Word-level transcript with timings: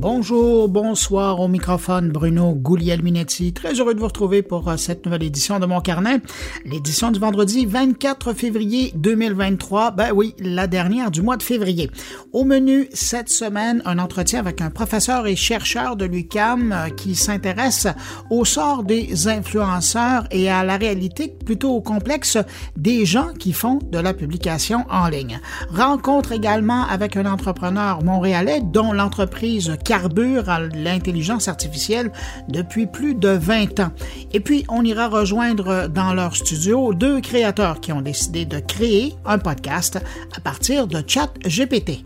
Bonjour, 0.00 0.70
bonsoir 0.70 1.40
au 1.40 1.46
microphone 1.46 2.08
Bruno 2.08 2.54
Guglielminetti. 2.54 3.52
Très 3.52 3.74
heureux 3.74 3.92
de 3.92 4.00
vous 4.00 4.06
retrouver 4.06 4.40
pour 4.40 4.66
euh, 4.66 4.78
cette 4.78 5.04
nouvelle 5.04 5.24
édition 5.24 5.58
de 5.58 5.66
mon 5.66 5.82
carnet. 5.82 6.22
L'édition 6.64 7.10
du 7.10 7.20
vendredi 7.20 7.66
24 7.66 8.32
février 8.32 8.94
2023. 8.96 9.90
Ben 9.90 10.12
oui, 10.14 10.34
la 10.38 10.66
dernière 10.66 11.10
du 11.10 11.20
mois 11.20 11.36
de 11.36 11.42
février. 11.42 11.90
Au 12.32 12.44
menu 12.44 12.88
cette 12.94 13.28
semaine, 13.28 13.82
un 13.84 13.98
entretien 13.98 14.38
avec 14.40 14.62
un 14.62 14.70
professeur 14.70 15.26
et 15.26 15.36
chercheur 15.36 15.96
de 15.96 16.06
l'UCAM 16.06 16.72
euh, 16.72 16.88
qui 16.88 17.14
s'intéresse 17.14 17.86
au 18.30 18.46
sort 18.46 18.84
des 18.84 19.28
influenceurs 19.28 20.26
et 20.30 20.48
à 20.48 20.64
la 20.64 20.78
réalité 20.78 21.28
plutôt 21.44 21.78
complexe 21.82 22.38
des 22.74 23.04
gens 23.04 23.34
qui 23.38 23.52
font 23.52 23.80
de 23.92 23.98
la 23.98 24.14
publication 24.14 24.86
en 24.88 25.08
ligne. 25.08 25.40
Rencontre 25.68 26.32
également 26.32 26.86
avec 26.86 27.18
un 27.18 27.26
entrepreneur 27.26 28.02
montréalais 28.02 28.62
dont 28.62 28.94
l'entreprise 28.94 29.76
carbure 29.90 30.48
à 30.48 30.60
l'intelligence 30.60 31.48
artificielle 31.48 32.12
depuis 32.48 32.86
plus 32.86 33.16
de 33.16 33.30
20 33.30 33.80
ans. 33.80 33.90
Et 34.32 34.38
puis, 34.38 34.64
on 34.68 34.84
ira 34.84 35.08
rejoindre 35.08 35.88
dans 35.88 36.14
leur 36.14 36.36
studio 36.36 36.94
deux 36.94 37.20
créateurs 37.20 37.80
qui 37.80 37.90
ont 37.90 38.00
décidé 38.00 38.44
de 38.44 38.60
créer 38.60 39.16
un 39.24 39.38
podcast 39.38 39.98
à 40.36 40.40
partir 40.40 40.86
de 40.86 41.02
chat 41.04 41.32
GPT. 41.44 42.04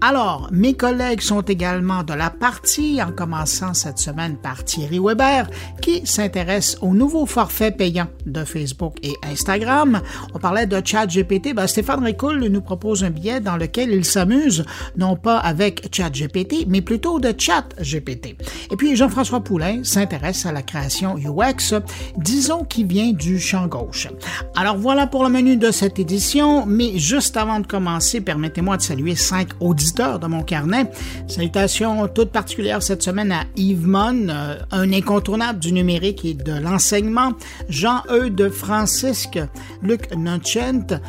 Alors, 0.00 0.48
mes 0.52 0.74
collègues 0.74 1.20
sont 1.20 1.40
également 1.40 2.04
de 2.04 2.14
la 2.14 2.30
partie, 2.30 3.02
en 3.02 3.10
commençant 3.10 3.74
cette 3.74 3.98
semaine 3.98 4.36
par 4.36 4.64
Thierry 4.64 5.00
Weber, 5.00 5.50
qui 5.82 6.06
s'intéresse 6.06 6.78
aux 6.80 6.94
nouveaux 6.94 7.26
forfaits 7.26 7.76
payants 7.76 8.06
de 8.24 8.44
Facebook 8.44 8.94
et 9.02 9.14
Instagram. 9.24 10.00
On 10.34 10.38
parlait 10.38 10.66
de 10.66 10.80
chat 10.84 11.06
GPT. 11.06 11.52
Ben, 11.52 11.66
Stéphane 11.66 12.04
Ricoul 12.04 12.38
nous 12.46 12.60
propose 12.60 13.02
un 13.02 13.10
billet 13.10 13.40
dans 13.40 13.56
lequel 13.56 13.90
il 13.90 14.04
s'amuse, 14.04 14.64
non 14.96 15.16
pas 15.16 15.38
avec 15.38 15.88
chat 15.92 16.10
GPT, 16.10 16.66
mais 16.68 16.80
plutôt 16.80 17.17
de 17.20 17.34
chat 17.36 17.64
GPT. 17.80 18.36
Et 18.70 18.76
puis 18.76 18.96
Jean-François 18.96 19.40
Poulain 19.40 19.84
s'intéresse 19.84 20.46
à 20.46 20.52
la 20.52 20.62
création 20.62 21.16
UX, 21.16 21.74
disons 22.16 22.64
qui 22.64 22.84
vient 22.84 23.12
du 23.12 23.38
champ 23.38 23.66
gauche. 23.66 24.08
Alors 24.56 24.76
voilà 24.76 25.06
pour 25.06 25.24
le 25.24 25.30
menu 25.30 25.56
de 25.56 25.70
cette 25.70 25.98
édition, 25.98 26.66
mais 26.66 26.98
juste 26.98 27.36
avant 27.36 27.60
de 27.60 27.66
commencer, 27.66 28.20
permettez-moi 28.20 28.76
de 28.76 28.82
saluer 28.82 29.16
cinq 29.16 29.48
auditeurs 29.60 30.18
de 30.18 30.26
mon 30.26 30.42
carnet. 30.42 30.90
Salutations 31.26 32.08
toutes 32.08 32.30
particulières 32.30 32.82
cette 32.82 33.02
semaine 33.02 33.32
à 33.32 33.44
Yves 33.56 33.86
Mon, 33.86 34.28
euh, 34.28 34.58
un 34.70 34.92
incontournable 34.92 35.58
du 35.58 35.72
numérique 35.72 36.24
et 36.24 36.34
de 36.34 36.52
l'enseignement, 36.52 37.32
Jean-Eudes 37.68 38.50
Francisque, 38.50 39.38
Luc 39.82 40.14
Notchent, 40.14 41.00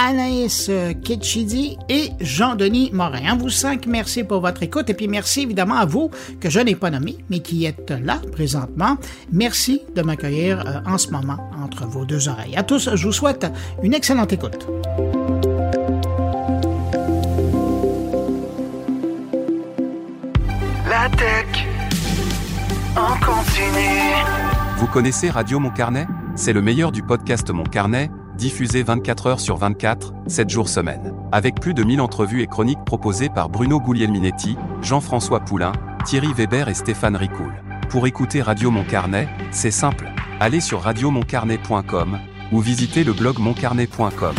Anaïs 0.00 0.70
Ketchidi 1.04 1.76
et 1.88 2.10
Jean-Denis 2.20 2.90
Morin. 2.92 3.32
À 3.32 3.34
vous 3.34 3.48
cinq, 3.48 3.86
merci 3.88 4.22
pour 4.22 4.40
votre 4.40 4.62
écoute 4.62 4.88
et 4.88 4.94
puis 4.94 5.08
merci 5.08 5.42
évidemment 5.42 5.74
à 5.74 5.86
vous 5.86 6.08
que 6.40 6.48
je 6.48 6.60
n'ai 6.60 6.76
pas 6.76 6.88
nommé 6.88 7.18
mais 7.28 7.40
qui 7.40 7.64
êtes 7.64 7.90
là 7.90 8.20
présentement. 8.30 8.96
Merci 9.32 9.82
de 9.96 10.02
m'accueillir 10.02 10.64
euh, 10.66 10.80
en 10.86 10.98
ce 10.98 11.10
moment 11.10 11.50
entre 11.60 11.84
vos 11.84 12.04
deux 12.04 12.28
oreilles. 12.28 12.56
À 12.56 12.62
tous, 12.62 12.94
je 12.94 13.06
vous 13.06 13.12
souhaite 13.12 13.46
une 13.82 13.92
excellente 13.92 14.32
écoute. 14.32 14.68
La 20.88 21.08
tech 21.16 21.66
en 22.94 23.16
continue. 23.18 24.14
Vous 24.76 24.86
connaissez 24.86 25.28
Radio 25.28 25.58
Mon 25.58 25.70
Carnet? 25.70 26.06
C'est 26.36 26.52
le 26.52 26.62
meilleur 26.62 26.92
du 26.92 27.02
podcast 27.02 27.50
Mon 27.50 27.64
Carnet 27.64 28.12
diffusé 28.38 28.82
24 28.82 29.26
heures 29.26 29.40
sur 29.40 29.56
24, 29.56 30.14
7 30.28 30.48
jours 30.48 30.68
semaine. 30.68 31.12
Avec 31.32 31.60
plus 31.60 31.74
de 31.74 31.82
1000 31.82 32.00
entrevues 32.00 32.40
et 32.40 32.46
chroniques 32.46 32.84
proposées 32.86 33.28
par 33.28 33.50
Bruno 33.50 33.80
Guglielminetti, 33.80 34.56
Jean-François 34.80 35.40
Poulain, 35.40 35.72
Thierry 36.06 36.32
Weber 36.32 36.68
et 36.68 36.74
Stéphane 36.74 37.16
Ricoul. 37.16 37.52
Pour 37.90 38.06
écouter 38.06 38.40
Radio 38.40 38.70
Mon 38.70 38.84
Carnet, 38.84 39.28
c'est 39.50 39.72
simple. 39.72 40.08
Allez 40.40 40.60
sur 40.60 40.80
radiomoncarnet.com 40.82 42.18
ou 42.52 42.60
visitez 42.60 43.04
le 43.04 43.12
blog 43.12 43.38
moncarnet.com. 43.38 44.34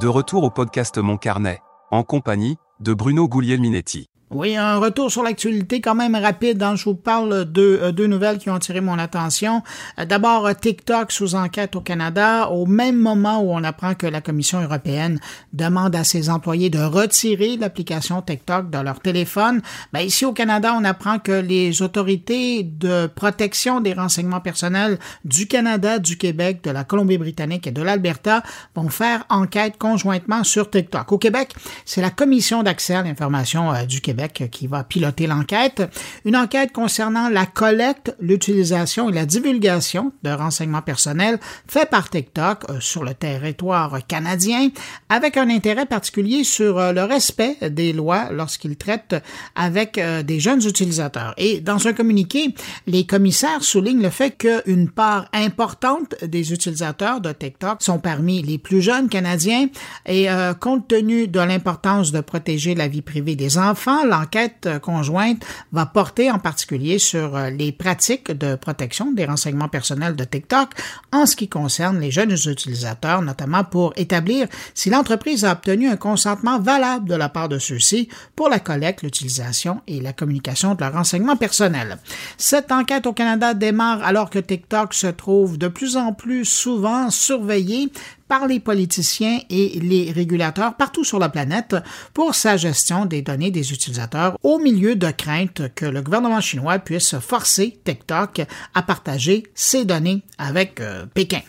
De 0.00 0.08
retour 0.08 0.44
au 0.44 0.50
podcast 0.50 0.98
Mon 0.98 1.16
Carnet, 1.16 1.60
en 1.90 2.04
compagnie 2.04 2.58
de 2.80 2.94
Bruno 2.94 3.28
Guglielminetti. 3.28 4.08
Oui, 4.32 4.56
un 4.56 4.78
retour 4.78 5.08
sur 5.08 5.22
l'actualité 5.22 5.80
quand 5.80 5.94
même 5.94 6.16
rapide. 6.16 6.60
Hein. 6.60 6.74
Je 6.74 6.82
vous 6.82 6.96
parle 6.96 7.44
de 7.44 7.78
euh, 7.80 7.92
deux 7.92 8.08
nouvelles 8.08 8.38
qui 8.38 8.50
ont 8.50 8.56
attiré 8.56 8.80
mon 8.80 8.98
attention. 8.98 9.62
Euh, 10.00 10.04
d'abord, 10.04 10.50
TikTok 10.52 11.12
sous 11.12 11.36
enquête 11.36 11.76
au 11.76 11.80
Canada, 11.80 12.48
au 12.50 12.66
même 12.66 12.96
moment 12.96 13.38
où 13.40 13.52
on 13.52 13.62
apprend 13.62 13.94
que 13.94 14.04
la 14.08 14.20
Commission 14.20 14.60
européenne 14.60 15.20
demande 15.52 15.94
à 15.94 16.02
ses 16.02 16.28
employés 16.28 16.70
de 16.70 16.80
retirer 16.80 17.56
l'application 17.56 18.20
TikTok 18.20 18.68
de 18.68 18.78
leur 18.78 18.98
téléphone. 18.98 19.62
Ben, 19.92 20.00
ici 20.00 20.24
au 20.24 20.32
Canada, 20.32 20.74
on 20.76 20.82
apprend 20.82 21.20
que 21.20 21.30
les 21.30 21.80
autorités 21.80 22.64
de 22.64 23.06
protection 23.06 23.80
des 23.80 23.92
renseignements 23.92 24.40
personnels 24.40 24.98
du 25.24 25.46
Canada, 25.46 26.00
du 26.00 26.18
Québec, 26.18 26.64
de 26.64 26.72
la 26.72 26.82
Colombie-Britannique 26.82 27.68
et 27.68 27.72
de 27.72 27.80
l'Alberta 27.80 28.42
vont 28.74 28.88
faire 28.88 29.24
enquête 29.30 29.78
conjointement 29.78 30.42
sur 30.42 30.68
TikTok. 30.68 31.12
Au 31.12 31.18
Québec, 31.18 31.54
c'est 31.84 32.00
la 32.00 32.10
Commission 32.10 32.64
d'accès 32.64 32.96
à 32.96 33.02
l'information 33.02 33.72
euh, 33.72 33.84
du 33.84 34.00
Québec 34.00 34.15
qui 34.50 34.66
va 34.66 34.84
piloter 34.84 35.26
l'enquête. 35.26 35.82
Une 36.24 36.36
enquête 36.36 36.72
concernant 36.72 37.28
la 37.28 37.46
collecte, 37.46 38.14
l'utilisation 38.20 39.10
et 39.10 39.12
la 39.12 39.26
divulgation 39.26 40.12
de 40.22 40.30
renseignements 40.30 40.82
personnels 40.82 41.38
faits 41.68 41.90
par 41.90 42.10
TikTok 42.10 42.70
euh, 42.70 42.80
sur 42.80 43.04
le 43.04 43.14
territoire 43.14 44.06
canadien, 44.06 44.70
avec 45.08 45.36
un 45.36 45.48
intérêt 45.50 45.86
particulier 45.86 46.44
sur 46.44 46.78
euh, 46.78 46.92
le 46.92 47.04
respect 47.04 47.56
des 47.70 47.92
lois 47.92 48.30
lorsqu'ils 48.32 48.76
traitent 48.76 49.16
avec 49.54 49.98
euh, 49.98 50.22
des 50.22 50.40
jeunes 50.40 50.64
utilisateurs. 50.66 51.34
Et 51.36 51.60
dans 51.60 51.86
un 51.86 51.92
communiqué, 51.92 52.54
les 52.86 53.06
commissaires 53.06 53.62
soulignent 53.62 54.02
le 54.02 54.10
fait 54.10 54.36
qu'une 54.36 54.90
part 54.90 55.28
importante 55.32 56.14
des 56.24 56.52
utilisateurs 56.52 57.20
de 57.20 57.32
TikTok 57.32 57.82
sont 57.82 57.98
parmi 57.98 58.42
les 58.42 58.58
plus 58.58 58.80
jeunes 58.80 59.08
canadiens 59.08 59.68
et 60.06 60.28
compte 60.60 60.88
tenu 60.88 61.28
de 61.28 61.40
l'importance 61.40 62.12
de 62.12 62.20
protéger 62.20 62.74
la 62.74 62.88
vie 62.88 63.02
privée 63.02 63.36
des 63.36 63.58
enfants, 63.58 64.04
l'enquête 64.08 64.68
conjointe 64.82 65.44
va 65.72 65.86
porter 65.86 66.30
en 66.30 66.38
particulier 66.38 66.98
sur 66.98 67.36
euh, 67.36 67.50
les 67.50 67.72
pratiques 67.72 68.30
de 68.30 68.54
protection 68.54 69.12
des 69.12 69.24
renseignements 69.24 69.68
personnels 69.68 70.16
de 70.16 70.24
TikTok 70.24 70.70
en 71.12 71.26
ce 71.26 71.36
qui 71.36 71.48
concerne 71.48 72.00
les 72.00 72.10
jeunes 72.10 72.32
utilisateurs, 72.32 73.22
notamment 73.22 73.64
pour 73.64 73.92
établir 73.96 74.46
si 74.74 74.90
l'entreprise 74.90 75.44
a 75.44 75.52
obtenu 75.52 75.88
un 75.88 75.96
consentement 75.96 76.58
valable 76.58 77.08
de 77.08 77.14
la 77.14 77.28
part 77.28 77.48
de 77.48 77.58
ceux-ci 77.58 78.08
pour 78.34 78.48
la 78.48 78.60
collecte, 78.60 79.02
l'utilisation 79.02 79.80
et 79.86 80.00
la 80.00 80.12
communication 80.12 80.74
de 80.74 80.80
leurs 80.80 80.92
renseignements 80.92 81.36
personnels. 81.36 81.98
Cette 82.36 82.72
enquête 82.72 83.06
au 83.06 83.12
Canada 83.12 83.54
démarre 83.54 84.02
alors 84.02 84.30
que 84.30 84.38
TikTok 84.38 84.94
se 84.94 85.06
trouve 85.06 85.58
de 85.58 85.68
plus 85.68 85.96
en 85.96 86.12
plus 86.12 86.44
souvent 86.44 87.10
surveillé 87.10 87.90
par 88.28 88.46
les 88.46 88.60
politiciens 88.60 89.40
et 89.50 89.78
les 89.80 90.12
régulateurs 90.12 90.74
partout 90.74 91.04
sur 91.04 91.18
la 91.18 91.28
planète 91.28 91.76
pour 92.14 92.34
sa 92.34 92.56
gestion 92.56 93.04
des 93.04 93.22
données 93.22 93.50
des 93.50 93.72
utilisateurs 93.72 94.36
au 94.42 94.58
milieu 94.58 94.96
de 94.96 95.10
craintes 95.10 95.62
que 95.74 95.86
le 95.86 96.02
gouvernement 96.02 96.40
chinois 96.40 96.78
puisse 96.78 97.18
forcer 97.18 97.78
TikTok 97.84 98.42
à 98.74 98.82
partager 98.82 99.44
ses 99.54 99.84
données 99.84 100.22
avec 100.38 100.80
euh, 100.80 101.06
Pékin. 101.14 101.40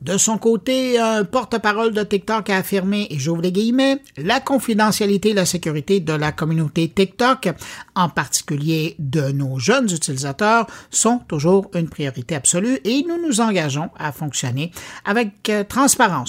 De 0.00 0.18
son 0.18 0.38
côté, 0.38 0.98
un 0.98 1.24
porte-parole 1.24 1.92
de 1.92 2.02
TikTok 2.02 2.50
a 2.50 2.56
affirmé, 2.56 3.06
et 3.10 3.18
j'ouvre 3.18 3.42
les 3.42 3.52
guillemets, 3.52 4.00
la 4.16 4.40
confidentialité 4.40 5.30
et 5.30 5.34
la 5.34 5.46
sécurité 5.46 6.00
de 6.00 6.12
la 6.12 6.32
communauté 6.32 6.88
TikTok, 6.88 7.48
en 7.94 8.08
particulier 8.08 8.96
de 8.98 9.30
nos 9.32 9.58
jeunes 9.58 9.90
utilisateurs, 9.90 10.66
sont 10.90 11.18
toujours 11.28 11.70
une 11.74 11.88
priorité 11.88 12.34
absolue 12.34 12.78
et 12.84 13.04
nous 13.08 13.20
nous 13.26 13.40
engageons 13.40 13.90
à 13.96 14.12
fonctionner 14.12 14.72
avec 15.04 15.48
euh, 15.48 15.64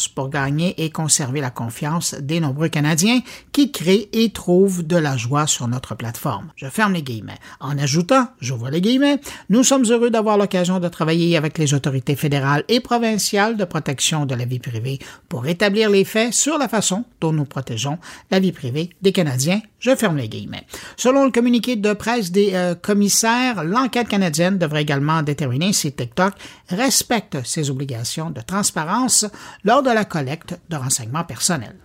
pour 0.07 0.29
gagner 0.29 0.83
et 0.83 0.89
conserver 0.89 1.41
la 1.41 1.49
confiance 1.49 2.15
des 2.15 2.39
nombreux 2.39 2.69
Canadiens 2.69 3.19
qui 3.51 3.71
créent 3.71 4.09
et 4.13 4.29
trouvent 4.29 4.85
de 4.85 4.97
la 4.97 5.17
joie 5.17 5.47
sur 5.47 5.67
notre 5.67 5.95
plateforme. 5.95 6.51
Je 6.55 6.67
ferme 6.67 6.93
les 6.93 7.03
guillemets. 7.03 7.39
En 7.59 7.77
ajoutant, 7.77 8.27
j'ouvre 8.39 8.69
les 8.69 8.81
guillemets, 8.81 9.19
nous 9.49 9.63
sommes 9.63 9.85
heureux 9.85 10.09
d'avoir 10.09 10.37
l'occasion 10.37 10.79
de 10.79 10.87
travailler 10.87 11.37
avec 11.37 11.57
les 11.57 11.73
autorités 11.73 12.15
fédérales 12.15 12.63
et 12.67 12.79
provinciales 12.79 13.57
de 13.57 13.65
protection 13.65 14.25
de 14.25 14.35
la 14.35 14.45
vie 14.45 14.59
privée 14.59 14.99
pour 15.29 15.47
établir 15.47 15.89
les 15.89 16.05
faits 16.05 16.33
sur 16.33 16.57
la 16.57 16.67
façon 16.67 17.05
dont 17.21 17.33
nous 17.33 17.45
protégeons 17.45 17.97
la 18.31 18.39
vie 18.39 18.51
privée 18.51 18.89
des 19.01 19.11
Canadiens. 19.11 19.61
Je 19.85 19.95
ferme 19.95 20.17
les 20.17 20.27
guillemets. 20.27 20.65
Selon 20.97 21.25
le 21.25 21.29
communiqué 21.29 21.75
de 21.75 21.93
presse 21.93 22.31
des 22.31 22.55
euh, 22.55 22.73
commissaires, 22.73 23.63
l'enquête 23.63 24.07
canadienne 24.07 24.57
devrait 24.57 24.81
également 24.81 25.21
déterminer 25.21 25.73
si 25.73 25.93
TikTok 25.93 26.33
respecte 26.69 27.45
ses 27.45 27.69
obligations 27.69 28.31
de 28.31 28.41
transparence 28.41 29.27
lors 29.63 29.83
de 29.83 29.91
la 29.91 30.03
collecte 30.03 30.59
de 30.69 30.75
renseignements 30.75 31.23
personnels. 31.23 31.75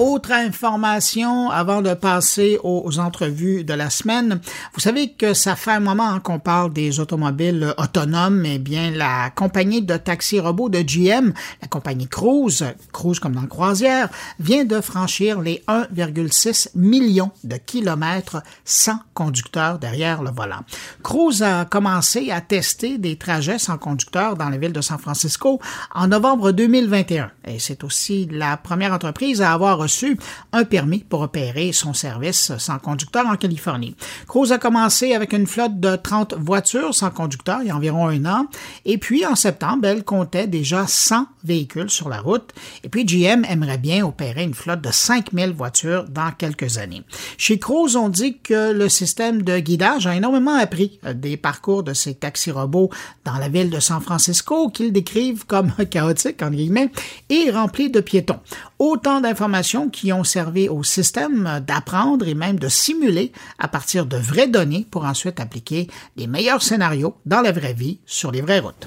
Autre 0.00 0.32
information 0.32 1.50
avant 1.50 1.80
de 1.80 1.94
passer 1.94 2.58
aux 2.64 2.98
entrevues 2.98 3.62
de 3.62 3.74
la 3.74 3.90
semaine. 3.90 4.40
Vous 4.72 4.80
savez 4.80 5.12
que 5.12 5.34
ça 5.34 5.54
fait 5.54 5.70
un 5.70 5.78
moment 5.78 6.18
qu'on 6.18 6.40
parle 6.40 6.72
des 6.72 6.98
automobiles 6.98 7.72
autonomes. 7.78 8.44
Eh 8.44 8.58
bien, 8.58 8.90
la 8.90 9.30
compagnie 9.30 9.82
de 9.82 9.96
taxi 9.96 10.40
robot 10.40 10.68
de 10.68 10.80
GM, 10.80 11.32
la 11.62 11.68
compagnie 11.68 12.08
Cruise, 12.08 12.64
Cruise 12.92 13.20
comme 13.20 13.36
dans 13.36 13.46
croisière, 13.46 14.08
vient 14.40 14.64
de 14.64 14.80
franchir 14.80 15.40
les 15.40 15.62
1,6 15.68 16.70
millions 16.74 17.30
de 17.44 17.56
kilomètres 17.56 18.42
sans 18.64 18.98
conducteur 19.14 19.78
derrière 19.78 20.24
le 20.24 20.32
volant. 20.32 20.64
Cruise 21.04 21.44
a 21.44 21.66
commencé 21.66 22.32
à 22.32 22.40
tester 22.40 22.98
des 22.98 23.14
trajets 23.14 23.60
sans 23.60 23.78
conducteur 23.78 24.36
dans 24.36 24.48
la 24.48 24.56
ville 24.56 24.72
de 24.72 24.80
San 24.80 24.98
Francisco 24.98 25.60
en 25.94 26.08
novembre 26.08 26.50
2021. 26.50 27.30
Et 27.46 27.60
c'est 27.60 27.84
aussi 27.84 28.26
la 28.28 28.56
première 28.56 28.92
entreprise 28.92 29.40
à 29.40 29.52
avoir 29.52 29.83
reçu 29.84 30.16
un 30.52 30.64
permis 30.64 31.00
pour 31.00 31.20
opérer 31.20 31.72
son 31.72 31.92
service 31.92 32.52
sans 32.58 32.78
conducteur 32.78 33.26
en 33.26 33.36
Californie. 33.36 33.94
Cruise 34.26 34.50
a 34.50 34.58
commencé 34.58 35.12
avec 35.12 35.32
une 35.32 35.46
flotte 35.46 35.78
de 35.78 35.96
30 35.96 36.34
voitures 36.34 36.94
sans 36.94 37.10
conducteur 37.10 37.58
il 37.60 37.68
y 37.68 37.70
a 37.70 37.76
environ 37.76 38.08
un 38.08 38.24
an, 38.24 38.46
et 38.84 38.96
puis 38.98 39.26
en 39.26 39.34
septembre, 39.34 39.86
elle 39.86 40.04
comptait 40.04 40.46
déjà 40.46 40.86
100 40.86 41.26
véhicules 41.44 41.90
sur 41.90 42.08
la 42.08 42.20
route, 42.20 42.52
et 42.82 42.88
puis 42.88 43.04
GM 43.04 43.44
aimerait 43.44 43.78
bien 43.78 44.06
opérer 44.06 44.42
une 44.44 44.54
flotte 44.54 44.80
de 44.80 44.90
5000 44.90 45.52
voitures 45.52 46.04
dans 46.08 46.30
quelques 46.32 46.78
années. 46.78 47.02
Chez 47.36 47.58
Cruise, 47.58 47.96
on 47.96 48.08
dit 48.08 48.38
que 48.38 48.72
le 48.72 48.88
système 48.88 49.42
de 49.42 49.58
guidage 49.58 50.06
a 50.06 50.16
énormément 50.16 50.54
appris 50.54 50.98
des 51.14 51.36
parcours 51.36 51.82
de 51.82 51.92
ces 51.92 52.14
taxis 52.14 52.50
robots 52.50 52.90
dans 53.24 53.36
la 53.36 53.48
ville 53.48 53.70
de 53.70 53.80
San 53.80 54.00
Francisco, 54.00 54.70
qu'ils 54.70 54.92
décrivent 54.92 55.44
comme 55.46 55.72
chaotiques, 55.90 56.42
en 56.42 56.50
guillemets, 56.50 56.90
et 57.28 57.50
remplis 57.50 57.90
de 57.90 58.00
piétons. 58.00 58.40
Autant 58.86 59.22
d'informations 59.22 59.88
qui 59.88 60.12
ont 60.12 60.24
servi 60.24 60.68
au 60.68 60.82
système 60.82 61.62
d'apprendre 61.66 62.28
et 62.28 62.34
même 62.34 62.58
de 62.58 62.68
simuler 62.68 63.32
à 63.58 63.66
partir 63.66 64.04
de 64.04 64.18
vraies 64.18 64.46
données 64.46 64.86
pour 64.90 65.06
ensuite 65.06 65.40
appliquer 65.40 65.88
les 66.18 66.26
meilleurs 66.26 66.60
scénarios 66.60 67.16
dans 67.24 67.40
la 67.40 67.50
vraie 67.50 67.72
vie 67.72 68.00
sur 68.04 68.30
les 68.30 68.42
vraies 68.42 68.58
routes. 68.58 68.86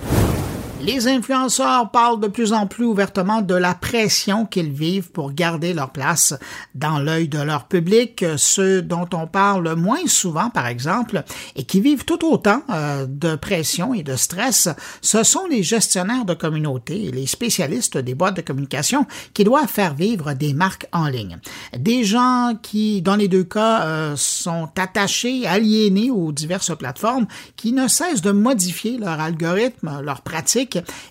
Les 0.79 1.07
influenceurs 1.07 1.89
parlent 1.89 2.19
de 2.19 2.27
plus 2.27 2.53
en 2.53 2.67
plus 2.67 2.85
ouvertement 2.85 3.41
de 3.41 3.55
la 3.55 3.73
pression 3.73 4.45
qu'ils 4.45 4.71
vivent 4.71 5.09
pour 5.09 5.33
garder 5.33 5.73
leur 5.73 5.89
place 5.89 6.35
dans 6.75 6.99
l'œil 6.99 7.27
de 7.27 7.39
leur 7.39 7.65
public. 7.67 8.23
Ceux 8.37 8.83
dont 8.83 9.09
on 9.13 9.25
parle 9.25 9.73
moins 9.73 10.05
souvent, 10.05 10.51
par 10.51 10.67
exemple, 10.67 11.23
et 11.55 11.63
qui 11.63 11.81
vivent 11.81 12.05
tout 12.05 12.23
autant 12.23 12.61
euh, 12.69 13.07
de 13.09 13.35
pression 13.35 13.95
et 13.95 14.03
de 14.03 14.15
stress, 14.15 14.69
ce 15.01 15.23
sont 15.23 15.47
les 15.49 15.63
gestionnaires 15.63 16.25
de 16.25 16.35
communauté 16.35 17.05
et 17.05 17.11
les 17.11 17.25
spécialistes 17.25 17.97
des 17.97 18.13
boîtes 18.13 18.37
de 18.37 18.41
communication 18.41 19.07
qui 19.33 19.43
doivent 19.43 19.67
faire 19.67 19.95
vivre 19.95 20.33
des 20.33 20.53
marques 20.53 20.87
en 20.91 21.07
ligne. 21.07 21.39
Des 21.75 22.03
gens 22.03 22.53
qui, 22.61 23.01
dans 23.01 23.15
les 23.15 23.27
deux 23.27 23.43
cas, 23.43 23.81
euh, 23.81 24.13
sont 24.15 24.69
attachés, 24.77 25.47
aliénés 25.47 26.11
aux 26.11 26.31
diverses 26.31 26.77
plateformes, 26.77 27.25
qui 27.55 27.73
ne 27.73 27.87
cessent 27.87 28.21
de 28.21 28.31
modifier 28.31 28.99
leur 28.99 29.19
algorithme, 29.19 30.01
leurs 30.03 30.21
pratiques, 30.21 30.66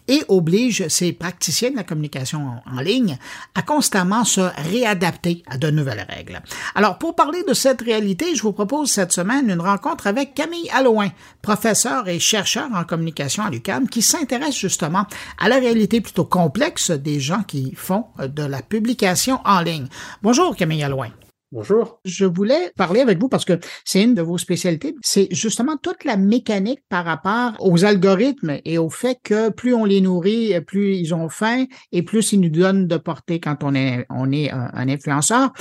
et 0.08 0.22
oblige 0.28 0.88
ces 0.88 1.12
praticiens 1.12 1.70
de 1.70 1.76
la 1.76 1.84
communication 1.84 2.60
en 2.70 2.80
ligne 2.80 3.18
à 3.54 3.62
constamment 3.62 4.24
se 4.24 4.40
réadapter 4.70 5.42
à 5.46 5.58
de 5.58 5.70
nouvelles 5.70 6.06
règles. 6.08 6.40
Alors, 6.74 6.98
pour 6.98 7.14
parler 7.14 7.42
de 7.46 7.54
cette 7.54 7.82
réalité, 7.82 8.34
je 8.34 8.42
vous 8.42 8.52
propose 8.52 8.90
cette 8.90 9.12
semaine 9.12 9.50
une 9.50 9.60
rencontre 9.60 10.06
avec 10.06 10.34
Camille 10.34 10.70
Allouin, 10.72 11.10
professeur 11.42 12.08
et 12.08 12.18
chercheur 12.18 12.68
en 12.74 12.84
communication 12.84 13.44
à 13.44 13.50
l'UQAM, 13.50 13.88
qui 13.88 14.02
s'intéresse 14.02 14.56
justement 14.56 15.06
à 15.38 15.48
la 15.48 15.56
réalité 15.56 16.00
plutôt 16.00 16.24
complexe 16.24 16.90
des 16.90 17.20
gens 17.20 17.42
qui 17.42 17.74
font 17.74 18.06
de 18.18 18.42
la 18.42 18.62
publication 18.62 19.40
en 19.44 19.60
ligne. 19.60 19.86
Bonjour 20.22 20.54
Camille 20.56 20.84
Allouin. 20.84 21.10
Bonjour. 21.52 22.00
Je 22.04 22.24
voulais 22.24 22.72
parler 22.76 23.00
avec 23.00 23.20
vous 23.20 23.28
parce 23.28 23.44
que 23.44 23.60
c'est 23.84 24.02
une 24.02 24.14
de 24.14 24.22
vos 24.22 24.36
spécialités. 24.36 24.96
C'est 25.00 25.28
justement 25.30 25.76
toute 25.76 26.02
la 26.02 26.16
mécanique 26.16 26.80
par 26.88 27.04
rapport 27.04 27.52
aux 27.60 27.84
algorithmes 27.84 28.58
et 28.64 28.78
au 28.78 28.90
fait 28.90 29.20
que 29.22 29.50
plus 29.50 29.72
on 29.72 29.84
les 29.84 30.00
nourrit, 30.00 30.60
plus 30.62 30.96
ils 30.96 31.14
ont 31.14 31.28
faim 31.28 31.66
et 31.92 32.02
plus 32.02 32.32
ils 32.32 32.40
nous 32.40 32.50
donnent 32.50 32.88
de 32.88 32.96
portée 32.96 33.38
quand 33.38 33.62
on 33.62 33.76
est, 33.76 34.06
on 34.10 34.32
est 34.32 34.50
un, 34.50 34.88
influenceur. 34.88 35.52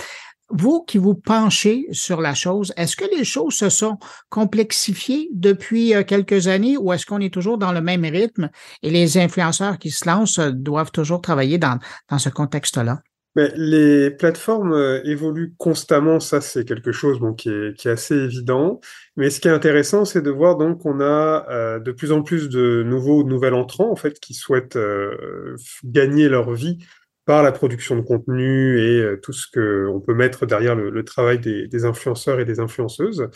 Vous 0.50 0.84
qui 0.84 0.98
vous 0.98 1.14
penchez 1.14 1.86
sur 1.92 2.20
la 2.20 2.34
chose, 2.34 2.74
est-ce 2.78 2.96
que 2.96 3.06
les 3.16 3.24
choses 3.24 3.54
se 3.54 3.70
sont 3.70 4.00
complexifiées 4.30 5.30
depuis 5.34 5.94
euh, 5.94 6.04
quelques 6.04 6.48
années 6.48 6.78
ou 6.78 6.94
est-ce 6.94 7.06
qu'on 7.06 7.20
est 7.20 7.34
toujours 7.34 7.60
dans 7.60 7.72
le 7.72 7.82
même 7.82 8.06
rythme 8.06 8.50
et 8.82 8.90
les 8.90 9.20
influenceurs 9.20 9.78
qui 9.78 9.92
se 9.92 10.08
lancent 10.08 10.40
doivent 10.40 10.92
toujours 10.92 11.22
travailler 11.22 11.60
dans, 11.60 11.78
dans 12.10 12.20
ce 12.20 12.30
contexte-là? 12.30 13.02
Mais 13.36 13.52
les 13.56 14.12
plateformes 14.12 14.74
euh, 14.74 15.02
évoluent 15.04 15.54
constamment, 15.58 16.22
ça 16.22 16.40
c'est 16.40 16.64
quelque 16.66 16.94
chose 16.94 17.20
bon, 17.20 17.34
qui, 17.34 17.50
est, 17.50 17.78
qui, 17.78 17.90
est, 17.90 17.92
assez 17.92 18.16
évident. 18.16 18.80
Mais 19.18 19.30
ce 19.30 19.42
qui 19.42 19.50
est 19.50 19.52
intéressant, 19.52 20.06
c'est 20.06 20.22
de 20.22 20.32
voir 20.32 20.56
donc 20.56 20.82
qu'on 20.82 21.02
a 21.02 21.46
euh, 21.50 21.80
de 21.80 21.92
plus 21.92 22.14
en 22.14 22.22
plus 22.22 22.48
de 22.50 22.84
nouveaux 22.84 23.24
nouvelles 23.24 23.54
entrants 23.54 23.92
en 23.92 23.96
fait 23.98 24.20
qui 24.20 24.34
souhaitent 24.34 24.78
euh, 24.78 25.58
gagner 25.84 26.30
leur 26.30 26.54
vie 26.54 26.78
par 27.26 27.44
la 27.44 27.52
production 27.52 27.96
de 27.96 28.02
contenu 28.02 28.80
et 28.80 29.20
tout 29.22 29.34
ce 29.34 29.48
que 29.52 29.88
on 29.92 30.00
peut 30.00 30.14
mettre 30.14 30.46
derrière 30.46 30.76
le, 30.76 30.92
le 30.92 31.04
travail 31.04 31.40
des, 31.40 31.68
des, 31.68 31.84
influenceurs 31.84 32.40
et 32.40 32.46
des 32.46 32.60
influenceuses. 32.60 33.28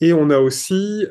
Et 0.00 0.12
on 0.12 0.30
a 0.30 0.38
aussi 0.38 1.06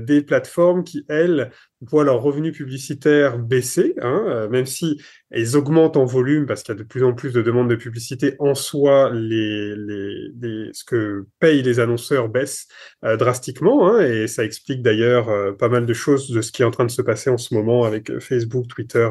des 0.00 0.22
plateformes 0.22 0.84
qui 0.84 1.04
elles 1.08 1.50
voient 1.80 2.04
leurs 2.04 2.20
revenus 2.20 2.56
publicitaires 2.56 3.38
baisser, 3.38 3.94
hein, 4.02 4.24
euh, 4.26 4.48
même 4.48 4.66
si 4.66 5.00
ils 5.30 5.56
augmentent 5.56 5.96
en 5.96 6.06
volume 6.06 6.46
parce 6.46 6.62
qu'il 6.62 6.74
y 6.74 6.78
a 6.78 6.82
de 6.82 6.86
plus 6.86 7.04
en 7.04 7.12
plus 7.12 7.32
de 7.32 7.40
demandes 7.40 7.70
de 7.70 7.76
publicité, 7.76 8.34
en 8.40 8.54
soi, 8.54 9.10
les, 9.12 9.76
les, 9.76 10.30
les 10.40 10.70
ce 10.72 10.84
que 10.84 11.26
payent 11.38 11.62
les 11.62 11.78
annonceurs 11.78 12.28
baisse 12.28 12.66
euh, 13.04 13.16
drastiquement, 13.16 13.88
hein, 13.88 14.00
et 14.00 14.26
ça 14.26 14.44
explique 14.44 14.82
d'ailleurs 14.82 15.28
euh, 15.28 15.52
pas 15.52 15.68
mal 15.68 15.86
de 15.86 15.94
choses 15.94 16.30
de 16.30 16.40
ce 16.40 16.50
qui 16.50 16.62
est 16.62 16.64
en 16.64 16.72
train 16.72 16.86
de 16.86 16.90
se 16.90 17.02
passer 17.02 17.30
en 17.30 17.38
ce 17.38 17.54
moment 17.54 17.84
avec 17.84 18.18
Facebook, 18.18 18.66
Twitter 18.68 19.08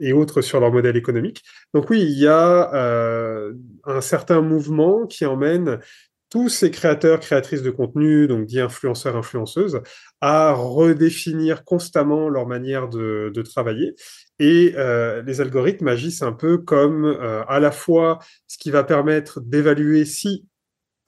et 0.00 0.12
autres 0.12 0.40
sur 0.40 0.60
leur 0.60 0.70
modèle 0.70 0.96
économique. 0.96 1.42
Donc 1.74 1.90
oui, 1.90 2.02
il 2.02 2.18
y 2.18 2.26
a 2.26 2.70
un 3.84 4.00
certain 4.00 4.40
mouvement 4.40 5.06
qui 5.06 5.26
emmène 5.26 5.80
tous 6.30 6.48
ces 6.48 6.70
créateurs, 6.70 7.20
créatrices 7.20 7.62
de 7.62 7.70
contenu, 7.70 8.26
donc 8.26 8.46
dits 8.46 8.60
influenceurs, 8.60 9.16
influenceuses, 9.16 9.80
à 10.20 10.52
redéfinir 10.52 11.64
constamment 11.64 12.28
leur 12.28 12.46
manière 12.46 12.88
de, 12.88 13.42
travailler. 13.42 13.94
Et 14.38 14.74
euh, 14.76 15.22
les 15.22 15.40
algorithmes 15.40 15.88
agissent 15.88 16.22
un 16.22 16.32
peu 16.32 16.58
comme 16.58 17.04
euh, 17.04 17.44
à 17.46 17.60
la 17.60 17.70
fois 17.70 18.18
ce 18.46 18.58
qui 18.58 18.70
va 18.70 18.84
permettre 18.84 19.40
d'évaluer 19.40 20.04
si 20.04 20.46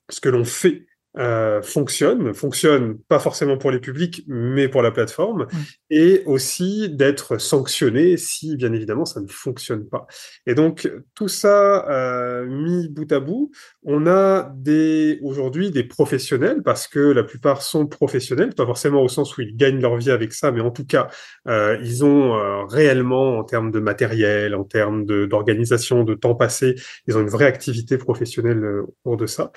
ce 0.08 0.20
que 0.20 0.28
l'on 0.28 0.44
fait 0.44 0.86
euh, 1.18 1.60
fonctionne, 1.60 2.32
fonctionne 2.34 2.98
pas 3.08 3.18
forcément 3.18 3.58
pour 3.58 3.72
les 3.72 3.80
publics, 3.80 4.22
mais 4.28 4.68
pour 4.68 4.80
la 4.80 4.92
plateforme, 4.92 5.48
et 5.90 6.22
aussi 6.26 6.88
d'être 6.88 7.38
sanctionné 7.38 8.16
si, 8.16 8.56
bien 8.56 8.72
évidemment, 8.72 9.04
ça 9.04 9.20
ne 9.20 9.26
fonctionne 9.26 9.88
pas. 9.88 10.06
Et 10.46 10.54
donc, 10.54 10.88
tout 11.14 11.26
ça 11.26 11.88
euh, 11.90 12.46
mis 12.46 12.88
bout 12.88 13.10
à 13.10 13.18
bout, 13.18 13.50
on 13.82 14.06
a 14.06 14.52
des 14.54 15.18
aujourd'hui 15.22 15.72
des 15.72 15.82
professionnels, 15.82 16.62
parce 16.62 16.86
que 16.86 17.00
la 17.00 17.24
plupart 17.24 17.62
sont 17.62 17.86
professionnels, 17.86 18.54
pas 18.54 18.66
forcément 18.66 19.02
au 19.02 19.08
sens 19.08 19.36
où 19.36 19.40
ils 19.40 19.56
gagnent 19.56 19.80
leur 19.80 19.96
vie 19.96 20.12
avec 20.12 20.32
ça, 20.32 20.52
mais 20.52 20.60
en 20.60 20.70
tout 20.70 20.86
cas, 20.86 21.08
euh, 21.48 21.76
ils 21.82 22.04
ont 22.04 22.66
réellement, 22.68 23.38
en 23.38 23.44
termes 23.44 23.72
de 23.72 23.80
matériel, 23.80 24.54
en 24.54 24.64
termes 24.64 25.04
d'organisation, 25.06 26.04
de, 26.04 26.14
de 26.14 26.18
temps 26.18 26.34
passé, 26.34 26.76
ils 27.06 27.16
ont 27.16 27.20
une 27.20 27.28
vraie 27.28 27.46
activité 27.46 27.98
professionnelle 27.98 28.64
autour 29.04 29.16
de 29.16 29.26
ça. 29.26 29.50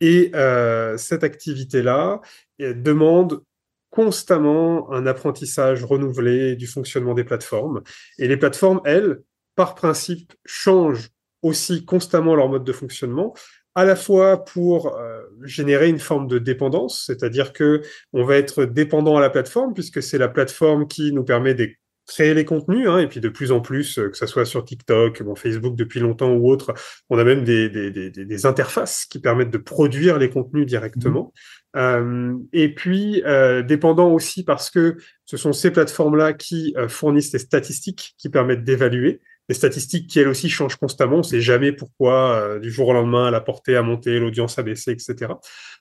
Et 0.00 0.30
euh, 0.34 0.96
cette 0.96 1.24
activité-là 1.24 2.20
demande 2.58 3.42
constamment 3.90 4.92
un 4.92 5.06
apprentissage 5.06 5.84
renouvelé 5.84 6.56
du 6.56 6.66
fonctionnement 6.66 7.14
des 7.14 7.24
plateformes. 7.24 7.82
Et 8.18 8.28
les 8.28 8.36
plateformes, 8.36 8.80
elles, 8.84 9.20
par 9.56 9.74
principe, 9.74 10.34
changent 10.44 11.08
aussi 11.42 11.84
constamment 11.84 12.34
leur 12.34 12.48
mode 12.48 12.64
de 12.64 12.72
fonctionnement, 12.72 13.34
à 13.74 13.84
la 13.84 13.96
fois 13.96 14.44
pour 14.44 14.96
euh, 14.96 15.22
générer 15.44 15.88
une 15.88 16.00
forme 16.00 16.26
de 16.26 16.38
dépendance, 16.38 17.04
c'est-à-dire 17.06 17.52
que 17.52 17.82
on 18.12 18.24
va 18.24 18.36
être 18.36 18.64
dépendant 18.64 19.16
à 19.16 19.20
la 19.20 19.30
plateforme 19.30 19.72
puisque 19.72 20.02
c'est 20.02 20.18
la 20.18 20.28
plateforme 20.28 20.88
qui 20.88 21.12
nous 21.12 21.22
permet 21.22 21.54
des 21.54 21.78
créer 22.08 22.34
les 22.34 22.44
contenus, 22.44 22.88
hein, 22.88 22.98
et 22.98 23.06
puis 23.06 23.20
de 23.20 23.28
plus 23.28 23.52
en 23.52 23.60
plus, 23.60 23.98
euh, 23.98 24.08
que 24.08 24.16
ce 24.16 24.26
soit 24.26 24.46
sur 24.46 24.64
TikTok, 24.64 25.22
bon, 25.22 25.36
Facebook 25.36 25.76
depuis 25.76 26.00
longtemps 26.00 26.32
ou 26.32 26.50
autre, 26.50 26.74
on 27.10 27.18
a 27.18 27.22
même 27.22 27.44
des, 27.44 27.68
des, 27.68 27.90
des, 27.90 28.10
des 28.10 28.46
interfaces 28.46 29.04
qui 29.04 29.20
permettent 29.20 29.50
de 29.50 29.58
produire 29.58 30.18
les 30.18 30.30
contenus 30.30 30.66
directement. 30.66 31.32
Mmh. 31.74 31.78
Euh, 31.78 32.34
et 32.52 32.74
puis, 32.74 33.22
euh, 33.26 33.62
dépendant 33.62 34.10
aussi 34.10 34.42
parce 34.42 34.70
que 34.70 34.96
ce 35.26 35.36
sont 35.36 35.52
ces 35.52 35.70
plateformes-là 35.70 36.32
qui 36.32 36.74
fournissent 36.88 37.30
des 37.30 37.38
statistiques 37.38 38.14
qui 38.16 38.30
permettent 38.30 38.64
d'évaluer 38.64 39.20
des 39.48 39.54
statistiques 39.54 40.08
qui 40.08 40.18
elles 40.20 40.28
aussi 40.28 40.48
changent 40.48 40.76
constamment. 40.76 41.16
On 41.16 41.18
ne 41.18 41.22
sait 41.22 41.40
jamais 41.40 41.72
pourquoi 41.72 42.34
euh, 42.34 42.58
du 42.58 42.70
jour 42.70 42.88
au 42.88 42.92
lendemain 42.92 43.30
la 43.30 43.40
portée 43.40 43.76
a 43.76 43.82
monté, 43.82 44.18
l'audience 44.18 44.58
a 44.58 44.62
baissé, 44.62 44.92
etc. 44.92 45.32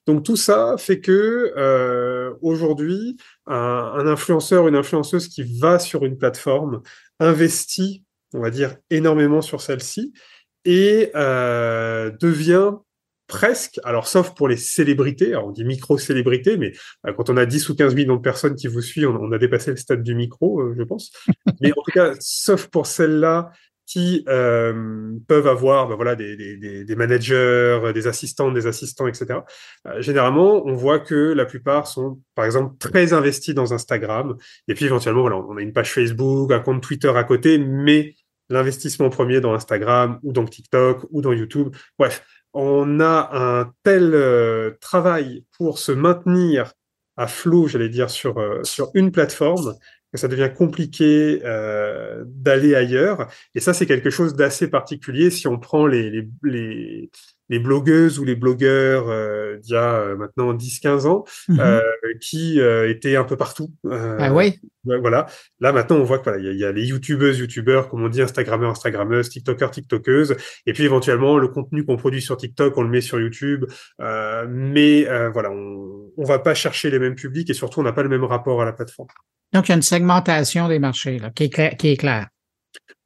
Donc 0.05 0.24
tout 0.24 0.38
ça 0.38 0.75
fait 0.77 1.00
que 1.00 1.53
euh, 1.57 2.33
aujourd'hui, 2.41 3.17
un, 3.45 3.55
un, 3.55 4.07
influenceur, 4.07 4.67
une 4.67 4.75
influenceuse 4.75 5.27
qui 5.27 5.59
va 5.59 5.79
sur 5.79 6.05
une 6.05 6.17
plateforme 6.17 6.81
investit, 7.19 8.05
on 8.33 8.39
va 8.39 8.50
dire, 8.50 8.75
énormément 8.89 9.41
sur 9.41 9.62
celle-ci 9.62 10.13
et 10.67 11.12
euh, 11.15 12.12
devient 12.19 12.74
presque, 13.27 13.79
alors 13.84 14.07
sauf 14.07 14.34
pour 14.34 14.48
les 14.48 14.57
célébrités, 14.57 15.34
alors 15.34 15.48
on 15.48 15.51
dit 15.51 15.65
micro-célébrités, 15.65 16.57
mais 16.57 16.72
euh, 17.05 17.13
quand 17.13 17.29
on 17.29 17.38
a 17.38 17.46
10 17.46 17.69
ou 17.69 17.75
15 17.75 17.96
millions 17.96 18.15
de 18.15 18.22
personnes 18.22 18.55
qui 18.55 18.67
vous 18.67 18.81
suivent, 18.81 19.10
on, 19.10 19.15
on 19.15 19.31
a 19.31 19.38
dépassé 19.38 19.72
le 19.72 19.77
stade 19.77 20.03
du 20.03 20.15
micro, 20.15 20.62
euh, 20.62 20.75
je 20.77 20.84
pense. 20.84 21.12
mais 21.62 21.72
en 21.72 21.81
tout 21.84 21.91
cas, 21.91 22.13
sauf 22.19 22.67
pour 22.67 22.88
celles-là 22.88 23.51
qui 23.88 24.25
euh, 24.27 25.13
peuvent 25.27 25.48
avoir 25.48 25.88
ben 25.88 25.96
voilà, 25.96 26.15
des, 26.15 26.36
des, 26.36 26.84
des, 26.84 26.96
managers, 26.96 27.79
des 27.93 28.05
assistants, 28.05 28.51
des 28.51 28.67
assistants, 28.67 29.07
etc. 29.07 29.39
Euh, 29.88 30.01
généralement, 30.01 30.62
on 30.65 30.74
voit 30.74 31.00
que 31.00 31.15
la 31.15 31.46
plupart 31.46 31.88
sont, 31.88 32.22
par 32.36 32.43
exemple, 32.43 32.75
très 32.79 33.13
investis 33.13 33.55
dans 33.55 33.72
Instagram. 33.72 34.36
Et 34.67 34.74
puis, 34.74 34.86
éventuellement, 34.86 35.22
voilà, 35.22 35.38
on 35.38 35.55
a 35.55 35.62
une 35.62 35.72
page 35.72 35.93
Facebook, 35.93 36.51
un 36.51 36.60
compte 36.60 36.84
Twitter 36.84 37.07
à 37.07 37.24
côté, 37.24 37.57
mais 37.57 38.13
l'investissement 38.50 39.10
premier 39.10 39.39
dans 39.39 39.53
Instagram 39.53 40.19
ou 40.22 40.34
dans 40.34 40.43
TikTok 40.43 41.05
ou 41.10 41.22
dans 41.22 41.31
YouTube. 41.31 41.74
Bref, 41.98 42.25
on 42.59 42.99
a 42.99 43.29
un 43.33 43.71
tel 43.83 44.15
euh, 44.15 44.71
travail 44.81 45.45
pour 45.55 45.77
se 45.77 45.91
maintenir 45.91 46.73
à 47.15 47.27
flot, 47.27 47.67
j'allais 47.67 47.87
dire, 47.87 48.09
sur, 48.09 48.39
euh, 48.39 48.63
une 48.95 49.11
plateforme, 49.11 49.75
que 50.11 50.17
ça 50.17 50.27
devient 50.27 50.49
compliqué 50.57 51.41
euh, 51.45 52.23
d'aller 52.25 52.73
ailleurs. 52.73 53.27
Et 53.53 53.59
ça, 53.59 53.73
c'est 53.75 53.85
quelque 53.85 54.09
chose 54.09 54.33
d'assez 54.33 54.71
particulier 54.71 55.29
si 55.29 55.47
on 55.47 55.59
prend 55.59 55.85
les, 55.85 56.27
les 57.49 57.59
blogueuses 57.59 58.19
ou 58.19 58.23
les 58.25 58.35
blogueurs 58.35 59.05
euh, 59.09 59.57
d'il 59.57 59.73
y 59.73 59.75
a 59.75 59.93
euh, 59.95 60.15
maintenant 60.17 60.53
10-15 60.53 61.05
ans, 61.07 61.23
Mhm. 61.47 61.59
euh, 61.59 61.81
qui 62.21 62.59
étaient 62.59 63.15
un 63.15 63.23
peu 63.23 63.37
partout. 63.37 63.71
Ah 63.89 64.33
ouais, 64.33 64.59
voilà. 64.83 65.27
Là, 65.59 65.71
maintenant, 65.71 65.97
on 65.97 66.03
voit 66.03 66.19
qu'il 66.19 66.43
y, 66.43 66.47
a- 66.47 66.51
il 66.51 66.57
y 66.59 66.65
a 66.65 66.71
les 66.71 66.85
youtubeuses, 66.85 67.39
youtubeurs, 67.39 67.89
comme 67.89 68.03
on 68.03 68.09
dit, 68.09 68.21
instagrammeurs, 68.21 68.71
instagrammeuses, 68.71 69.29
tiktokers, 69.29 69.71
tiktokeuses, 69.71 70.35
et 70.65 70.73
puis 70.73 70.83
éventuellement, 70.83 71.37
le 71.37 71.47
contenu 71.47 71.85
qu'on 71.85 71.97
produit 71.97 72.21
sur 72.21 72.37
TikTok, 72.37 72.77
on 72.77 72.81
le 72.83 72.89
met 72.89 73.01
sur 73.01 73.19
YouTube. 73.19 73.65
Mais 74.47 75.03
voilà, 75.33 75.51
on 75.51 76.11
on 76.19 76.23
va 76.23 76.39
pas 76.39 76.55
chercher 76.55 76.89
les 76.89 76.97
mêmes 76.97 77.13
publics 77.15 77.47
et 77.49 77.53
surtout, 77.53 77.79
on 77.79 77.83
n'a 77.83 77.93
pas 77.93 78.01
le 78.01 78.09
même 78.09 78.23
rapport 78.23 78.59
à 78.61 78.65
la 78.65 78.73
plateforme. 78.73 79.09
Donc, 79.53 79.67
il 79.67 79.69
y 79.69 79.73
a 79.73 79.75
une 79.75 79.81
segmentation 79.83 80.67
des 80.67 80.79
marchés 80.79 81.19
là, 81.19 81.29
qui, 81.29 81.43
est 81.43 81.77
qui 81.77 81.89
est 81.89 81.97
claire. 81.97 82.27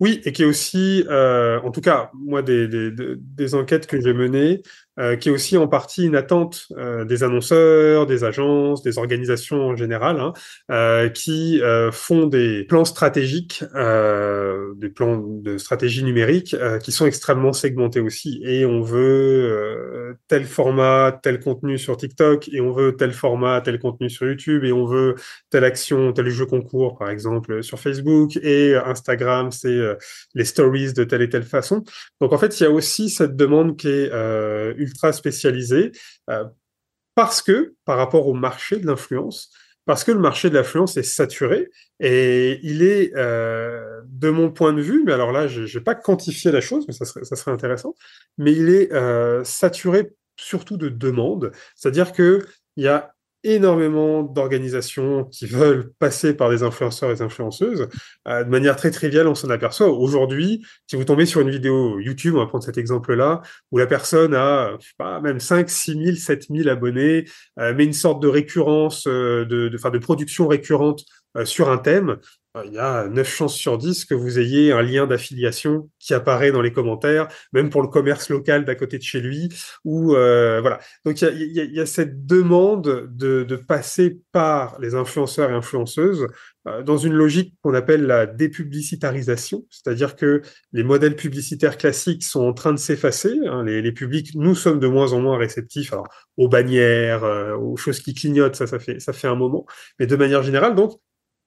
Oui, 0.01 0.19
et 0.25 0.31
qui 0.31 0.41
est 0.41 0.45
aussi, 0.45 1.05
euh, 1.11 1.59
en 1.61 1.69
tout 1.69 1.79
cas, 1.79 2.09
moi, 2.15 2.41
des, 2.41 3.53
enquêtes 3.53 3.85
que 3.85 4.01
j'ai 4.01 4.13
menées, 4.13 4.63
euh, 4.99 5.15
qui 5.15 5.29
est 5.29 5.31
aussi 5.31 5.57
en 5.57 5.67
partie 5.67 6.05
une 6.05 6.15
attente 6.15 6.67
euh, 6.75 7.05
des 7.05 7.23
annonceurs, 7.23 8.07
des 8.07 8.23
agences, 8.23 8.81
des 8.81 8.97
organisations 8.97 9.61
en 9.61 9.75
général, 9.75 10.19
hein, 10.19 11.09
qui 11.09 11.61
font 11.91 12.25
des 12.25 12.63
plans 12.63 12.83
stratégiques, 12.83 13.63
des 13.73 14.89
plans 14.89 15.17
de 15.17 15.59
stratégie 15.59 16.03
numérique, 16.03 16.55
qui 16.81 16.91
sont 16.91 17.05
extrêmement 17.05 17.53
segmentés 17.53 17.99
aussi. 17.99 18.41
Et 18.43 18.65
on 18.65 18.81
veut 18.81 20.17
tel 20.27 20.45
format, 20.45 21.19
tel 21.21 21.39
contenu 21.39 21.77
sur 21.77 21.95
TikTok, 21.95 22.49
et 22.51 22.59
on 22.59 22.71
veut 22.71 22.95
tel 22.95 23.13
format, 23.13 23.61
tel 23.61 23.77
contenu 23.77 24.09
sur 24.09 24.25
YouTube, 24.25 24.63
et 24.63 24.71
on 24.71 24.85
veut 24.85 25.13
telle 25.51 25.63
action, 25.63 26.11
tel 26.11 26.27
jeu 26.29 26.47
concours, 26.47 26.97
par 26.97 27.11
exemple, 27.11 27.61
sur 27.61 27.79
Facebook, 27.79 28.37
et 28.37 28.75
Instagram, 28.75 29.51
c'est 29.51 29.90
les 30.33 30.45
stories 30.45 30.93
de 30.93 31.03
telle 31.03 31.21
et 31.21 31.29
telle 31.29 31.43
façon. 31.43 31.83
Donc 32.19 32.33
en 32.33 32.37
fait, 32.37 32.59
il 32.59 32.63
y 32.63 32.65
a 32.65 32.71
aussi 32.71 33.09
cette 33.09 33.35
demande 33.35 33.77
qui 33.77 33.87
est 33.87 34.11
euh, 34.11 34.73
ultra 34.77 35.13
spécialisée, 35.13 35.91
euh, 36.29 36.45
parce 37.15 37.41
que 37.41 37.75
par 37.85 37.97
rapport 37.97 38.27
au 38.27 38.33
marché 38.33 38.77
de 38.77 38.87
l'influence, 38.87 39.51
parce 39.85 40.03
que 40.03 40.11
le 40.11 40.19
marché 40.19 40.49
de 40.49 40.55
l'influence 40.55 40.95
est 40.97 41.03
saturé 41.03 41.69
et 41.99 42.59
il 42.63 42.83
est, 42.83 43.15
euh, 43.15 44.01
de 44.05 44.29
mon 44.29 44.51
point 44.51 44.73
de 44.73 44.81
vue, 44.81 45.03
mais 45.05 45.11
alors 45.11 45.31
là, 45.31 45.47
je 45.47 45.61
n'ai 45.77 45.83
pas 45.83 45.95
quantifié 45.95 46.51
la 46.51 46.61
chose, 46.61 46.85
mais 46.87 46.93
ça 46.93 47.05
serait, 47.05 47.23
ça 47.25 47.35
serait 47.35 47.51
intéressant, 47.51 47.95
mais 48.37 48.53
il 48.53 48.69
est 48.69 48.93
euh, 48.93 49.43
saturé 49.43 50.11
surtout 50.37 50.77
de 50.77 50.89
demandes, 50.89 51.51
c'est-à-dire 51.75 52.13
que 52.13 52.45
il 52.77 52.85
y 52.85 52.87
a 52.87 53.13
énormément 53.43 54.23
d'organisations 54.23 55.25
qui 55.25 55.45
veulent 55.45 55.91
passer 55.99 56.33
par 56.35 56.49
des 56.49 56.63
influenceurs 56.63 57.09
et 57.09 57.15
des 57.15 57.21
influenceuses. 57.21 57.87
Euh, 58.27 58.43
de 58.43 58.49
manière 58.49 58.75
très 58.75 58.91
triviale, 58.91 59.27
on 59.27 59.35
s'en 59.35 59.49
aperçoit. 59.49 59.89
Aujourd'hui, 59.89 60.63
si 60.87 60.95
vous 60.95 61.03
tombez 61.03 61.25
sur 61.25 61.41
une 61.41 61.49
vidéo 61.49 61.99
YouTube, 61.99 62.35
on 62.35 62.39
va 62.39 62.47
prendre 62.47 62.63
cet 62.63 62.77
exemple-là, 62.77 63.41
où 63.71 63.77
la 63.77 63.87
personne 63.87 64.33
a, 64.35 64.77
pas, 64.97 65.19
même 65.21 65.39
5, 65.39 65.69
6 65.69 66.03
000, 66.03 66.15
7 66.15 66.47
000 66.49 66.69
abonnés, 66.69 67.25
euh, 67.59 67.73
mais 67.75 67.85
une 67.85 67.93
sorte 67.93 68.21
de 68.21 68.27
récurrence, 68.27 69.07
euh, 69.07 69.45
de, 69.45 69.69
de, 69.69 69.89
de 69.89 69.97
production 69.97 70.47
récurrente 70.47 71.03
euh, 71.37 71.45
sur 71.45 71.69
un 71.69 71.77
thème, 71.77 72.17
il 72.65 72.73
y 72.73 72.77
a 72.79 73.07
9 73.07 73.29
chances 73.29 73.55
sur 73.55 73.77
10 73.77 74.03
que 74.03 74.13
vous 74.13 74.37
ayez 74.37 74.73
un 74.73 74.81
lien 74.81 75.07
d'affiliation 75.07 75.89
qui 75.99 76.13
apparaît 76.13 76.51
dans 76.51 76.61
les 76.61 76.73
commentaires, 76.73 77.29
même 77.53 77.69
pour 77.69 77.81
le 77.81 77.87
commerce 77.87 78.29
local 78.29 78.65
d'à 78.65 78.75
côté 78.75 78.97
de 78.97 79.03
chez 79.03 79.21
lui, 79.21 79.47
ou 79.85 80.15
euh, 80.15 80.59
voilà. 80.59 80.79
Donc 81.05 81.21
il 81.21 81.41
y 81.41 81.61
y 81.61 81.75
y 81.75 81.79
a 81.79 81.85
cette 81.85 82.25
demande 82.25 83.07
de, 83.09 83.43
de 83.43 83.55
passer 83.55 84.19
par 84.33 84.77
les 84.81 84.95
influenceurs 84.95 85.49
et 85.49 85.53
influenceuses 85.53 86.27
euh, 86.67 86.83
dans 86.83 86.97
une 86.97 87.13
logique 87.13 87.55
qu'on 87.61 87.73
appelle 87.73 88.05
la 88.05 88.25
dépublicitarisation, 88.25 89.65
c'est-à-dire 89.69 90.15
que 90.17 90.41
les 90.73 90.83
modèles 90.83 91.15
publicitaires 91.15 91.77
classiques 91.77 92.23
sont 92.23 92.41
en 92.43 92.53
train 92.53 92.73
de 92.73 92.77
s'effacer. 92.79 93.33
hein. 93.47 93.63
les, 93.63 93.81
les 93.81 93.91
publics, 93.93 94.31
nous 94.35 94.55
sommes 94.55 94.79
de 94.79 94.87
moins 94.87 95.13
en 95.13 95.21
moins 95.21 95.37
réceptifs 95.37 95.93
alors, 95.93 96.07
aux 96.37 96.49
bannières, 96.49 97.23
euh, 97.23 97.55
aux 97.55 97.77
choses 97.77 98.01
qui 98.01 98.13
clignotent, 98.13 98.55
ça, 98.55 98.67
ça 98.67 98.77
fait, 98.79 98.99
ça 98.99 99.13
fait 99.13 99.27
un 99.27 99.35
moment. 99.35 99.65
Mais 99.99 100.05
de 100.05 100.15
manière 100.17 100.43
générale, 100.43 100.75
donc, 100.75 100.99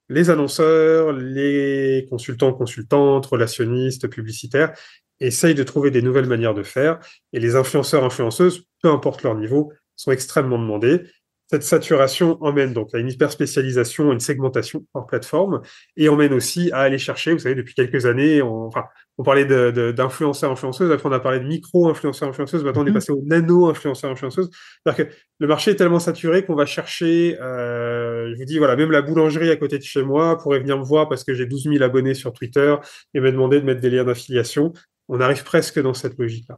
les 0.08 0.30
annonceurs, 0.30 1.12
les 1.12 2.06
consultants, 2.10 2.52
consultantes, 2.52 3.26
relationnistes, 3.26 4.08
publicitaires 4.08 4.72
essayent 5.20 5.54
de 5.54 5.62
trouver 5.62 5.90
des 5.90 6.02
nouvelles 6.02 6.26
manières 6.26 6.54
de 6.54 6.62
faire. 6.62 6.98
Et 7.32 7.40
les 7.40 7.56
influenceurs, 7.56 8.04
influenceuses, 8.04 8.66
peu 8.82 8.90
importe 8.90 9.22
leur 9.22 9.34
niveau, 9.34 9.72
sont 9.96 10.10
extrêmement 10.10 10.58
demandés. 10.58 11.02
Cette 11.50 11.62
saturation 11.62 12.38
emmène 12.42 12.72
donc 12.72 12.94
à 12.94 12.98
une 12.98 13.08
hyperspécialisation, 13.10 14.10
à 14.10 14.14
une 14.14 14.20
segmentation 14.20 14.86
hors 14.94 15.06
plateforme, 15.06 15.60
et 15.96 16.08
emmène 16.08 16.32
aussi 16.32 16.70
à 16.72 16.78
aller 16.80 16.96
chercher, 16.98 17.32
vous 17.32 17.38
savez, 17.40 17.54
depuis 17.54 17.74
quelques 17.74 18.06
années, 18.06 18.40
on, 18.40 18.64
enfin, 18.66 18.84
on 19.18 19.22
parlait 19.24 19.44
de- 19.44 19.70
de- 19.70 19.92
d'influenceurs, 19.92 20.50
influenceuses, 20.50 20.90
après 20.90 21.08
on 21.08 21.12
a 21.12 21.20
parlé 21.20 21.40
de 21.40 21.44
micro-influenceurs, 21.46 22.30
influenceuses, 22.30 22.64
maintenant 22.64 22.82
on 22.82 22.86
est 22.86 22.90
Mhm. 22.90 22.94
passé 22.94 23.12
au 23.12 23.20
nano-influenceurs, 23.26 24.10
influenceuses. 24.10 24.48
C'est-à-dire 24.84 25.06
que 25.06 25.12
le 25.38 25.46
marché 25.46 25.72
est 25.72 25.76
tellement 25.76 25.98
saturé 26.00 26.44
qu'on 26.46 26.54
va 26.54 26.64
chercher, 26.66 27.38
euh, 27.40 28.30
je 28.32 28.36
vous 28.38 28.44
dis, 28.46 28.58
voilà, 28.58 28.74
même 28.74 28.90
la 28.90 29.02
boulangerie 29.02 29.50
à 29.50 29.56
côté 29.56 29.78
de 29.78 29.84
chez 29.84 30.02
moi 30.02 30.38
pourrait 30.38 30.60
venir 30.60 30.78
me 30.78 30.84
voir 30.84 31.08
parce 31.10 31.24
que 31.24 31.34
j'ai 31.34 31.46
12 31.46 31.64
000 31.68 31.82
abonnés 31.84 32.14
sur 32.14 32.32
Twitter 32.32 32.74
et 33.12 33.20
me 33.20 33.30
demander 33.30 33.60
de 33.60 33.66
mettre 33.66 33.80
des 33.82 33.90
liens 33.90 34.04
d'affiliation. 34.04 34.72
On 35.08 35.20
arrive 35.20 35.44
presque 35.44 35.78
dans 35.80 35.92
cette 35.94 36.18
logique-là. 36.18 36.56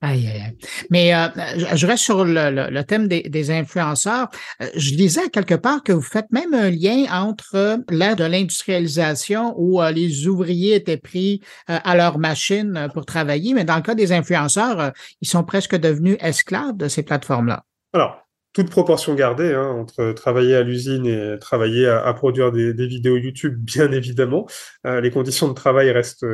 Aïe, 0.00 0.28
aïe. 0.28 0.56
Mais 0.90 1.12
euh, 1.12 1.26
je 1.74 1.86
reste 1.86 2.04
sur 2.04 2.24
le, 2.24 2.82
thème 2.82 3.08
des, 3.08 3.50
influenceurs. 3.50 4.28
Euh, 4.62 4.66
Je 4.76 4.94
lisais 4.94 5.28
quelque 5.28 5.56
part 5.56 5.82
que 5.82 5.92
vous 5.92 6.02
faites 6.02 6.30
même 6.30 6.54
un 6.54 6.70
lien 6.70 7.06
entre 7.10 7.56
euh, 7.56 7.76
l'ère 7.90 8.14
de 8.14 8.22
l'industrialisation 8.22 9.54
où 9.56 9.80
les 9.92 10.28
ouvriers 10.28 10.76
étaient 10.76 10.98
pris 10.98 11.40
à 11.66 11.96
leur 11.96 12.18
machine 12.18 12.88
pour 12.94 13.06
travailler, 13.06 13.54
mais 13.54 13.64
dans 13.64 13.76
le 13.76 13.82
cas 13.82 13.94
des 13.94 14.12
influenceurs, 14.12 14.92
ils 15.20 15.28
sont 15.28 15.44
presque 15.44 15.76
devenus 15.76 16.16
esclaves 16.20 16.76
de 16.76 16.88
ces 16.88 17.02
plateformes-là. 17.02 17.64
Alors, 17.92 18.22
toute 18.52 18.70
proportion 18.70 19.14
gardée 19.14 19.54
hein, 19.54 19.66
entre 19.66 20.12
travailler 20.12 20.54
à 20.54 20.62
l'usine 20.62 21.06
et 21.06 21.38
travailler 21.40 21.86
à, 21.88 22.12
produire 22.14 22.52
des, 22.52 22.72
vidéos 22.72 23.16
YouTube, 23.16 23.56
bien 23.58 23.90
évidemment. 23.92 24.46
Les 24.84 25.10
conditions 25.10 25.48
de 25.48 25.54
travail 25.54 25.90
restent 25.90 26.26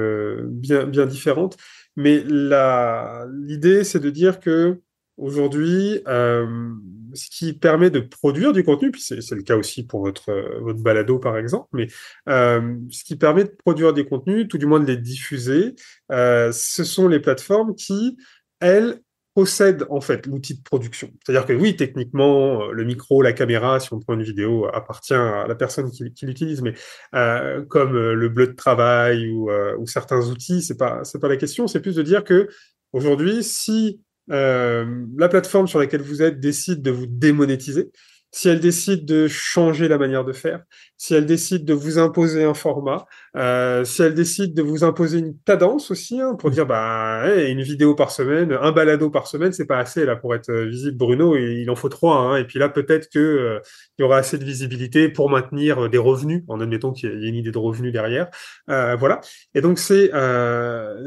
bien, 0.50 0.84
bien 0.84 1.06
différentes. 1.06 1.56
Mais 1.96 2.24
l'idée, 2.26 3.84
c'est 3.84 4.00
de 4.00 4.10
dire 4.10 4.40
que 4.40 4.80
aujourd'hui, 5.16 6.00
euh, 6.08 6.72
ce 7.14 7.28
qui 7.30 7.52
permet 7.52 7.90
de 7.90 8.00
produire 8.00 8.52
du 8.52 8.64
contenu, 8.64 8.90
puis 8.90 9.00
c'est 9.00 9.30
le 9.30 9.42
cas 9.42 9.56
aussi 9.56 9.86
pour 9.86 10.00
votre, 10.00 10.32
votre 10.60 10.80
balado, 10.80 11.18
par 11.18 11.38
exemple, 11.38 11.68
mais 11.72 11.86
euh, 12.28 12.76
ce 12.90 13.04
qui 13.04 13.16
permet 13.16 13.44
de 13.44 13.56
produire 13.64 13.92
des 13.92 14.04
contenus, 14.04 14.48
tout 14.48 14.58
du 14.58 14.66
moins 14.66 14.80
de 14.80 14.86
les 14.86 14.96
diffuser, 14.96 15.74
euh, 16.10 16.50
ce 16.52 16.84
sont 16.84 17.08
les 17.08 17.20
plateformes 17.20 17.74
qui, 17.74 18.16
elles, 18.60 19.00
possède 19.34 19.84
en 19.90 20.00
fait 20.00 20.26
l'outil 20.26 20.54
de 20.54 20.62
production. 20.62 21.10
C'est-à-dire 21.24 21.44
que 21.46 21.52
oui, 21.52 21.76
techniquement, 21.76 22.62
euh, 22.62 22.72
le 22.72 22.84
micro, 22.84 23.20
la 23.20 23.32
caméra, 23.32 23.80
si 23.80 23.92
on 23.92 23.98
prend 23.98 24.14
une 24.14 24.22
vidéo, 24.22 24.66
appartient 24.72 25.14
à 25.14 25.46
la 25.46 25.54
personne 25.54 25.90
qui, 25.90 26.04
l'utilise, 26.04 26.62
mais 26.62 26.74
euh, 27.14 27.64
comme 27.64 27.96
euh, 27.96 28.14
le 28.14 28.28
bleu 28.28 28.46
de 28.46 28.52
travail 28.52 29.28
ou, 29.30 29.50
euh, 29.50 29.76
certains 29.86 30.28
outils, 30.28 30.62
c'est 30.62 30.76
pas 30.76 31.04
c'est 31.04 31.20
pas 31.20 31.28
la 31.28 31.36
question. 31.36 31.66
C'est 31.66 31.80
plus 31.80 31.96
de 31.96 32.02
dire 32.02 32.24
que 32.24 32.48
aujourd'hui, 32.92 33.42
si 33.42 34.00
euh, 34.30 35.04
la 35.16 35.28
plateforme 35.28 35.66
sur 35.66 35.78
laquelle 35.78 36.02
vous 36.02 36.22
êtes 36.22 36.40
décide 36.40 36.82
de 36.82 36.90
vous 36.90 37.06
démonétiser, 37.06 37.90
si 38.30 38.48
elle 38.48 38.60
décide 38.60 39.04
de 39.04 39.28
changer 39.28 39.86
la 39.86 39.98
manière 39.98 40.24
de 40.24 40.32
faire, 40.32 40.62
si 40.96 41.14
elle 41.14 41.26
décide 41.26 41.64
de 41.64 41.74
vous 41.74 41.98
imposer 41.98 42.44
un 42.44 42.54
format, 42.54 43.06
euh, 43.36 43.84
si 43.84 44.02
elle 44.02 44.14
décide 44.14 44.54
de 44.54 44.62
vous 44.62 44.84
imposer 44.84 45.18
une 45.18 45.36
cadence 45.44 45.90
aussi, 45.90 46.20
hein, 46.20 46.36
pour 46.38 46.50
dire 46.50 46.66
bah 46.66 47.24
une 47.48 47.62
vidéo 47.62 47.94
par 47.96 48.12
semaine, 48.12 48.52
un 48.52 48.70
balado 48.70 49.10
par 49.10 49.26
semaine, 49.26 49.52
c'est 49.52 49.66
pas 49.66 49.78
assez 49.78 50.04
là 50.04 50.14
pour 50.14 50.34
être 50.36 50.50
euh, 50.50 50.66
visible, 50.66 50.96
Bruno, 50.96 51.36
il 51.36 51.68
en 51.68 51.74
faut 51.74 51.88
trois. 51.88 52.16
Hein, 52.16 52.36
et 52.36 52.44
puis 52.44 52.60
là, 52.60 52.68
peut-être 52.68 53.08
que 53.12 53.18
euh, 53.18 53.60
il 53.98 54.02
y 54.02 54.04
aura 54.04 54.18
assez 54.18 54.38
de 54.38 54.44
visibilité 54.44 55.08
pour 55.08 55.30
maintenir 55.30 55.88
des 55.88 55.98
revenus, 55.98 56.44
en 56.48 56.60
admettant 56.60 56.92
qu'il 56.92 57.10
y 57.10 57.26
a 57.26 57.28
une 57.28 57.34
idée 57.34 57.50
de 57.50 57.58
revenus 57.58 57.92
derrière. 57.92 58.28
voilà. 58.68 59.20
Et 59.54 59.60
donc 59.60 59.78
c'est 59.78 60.10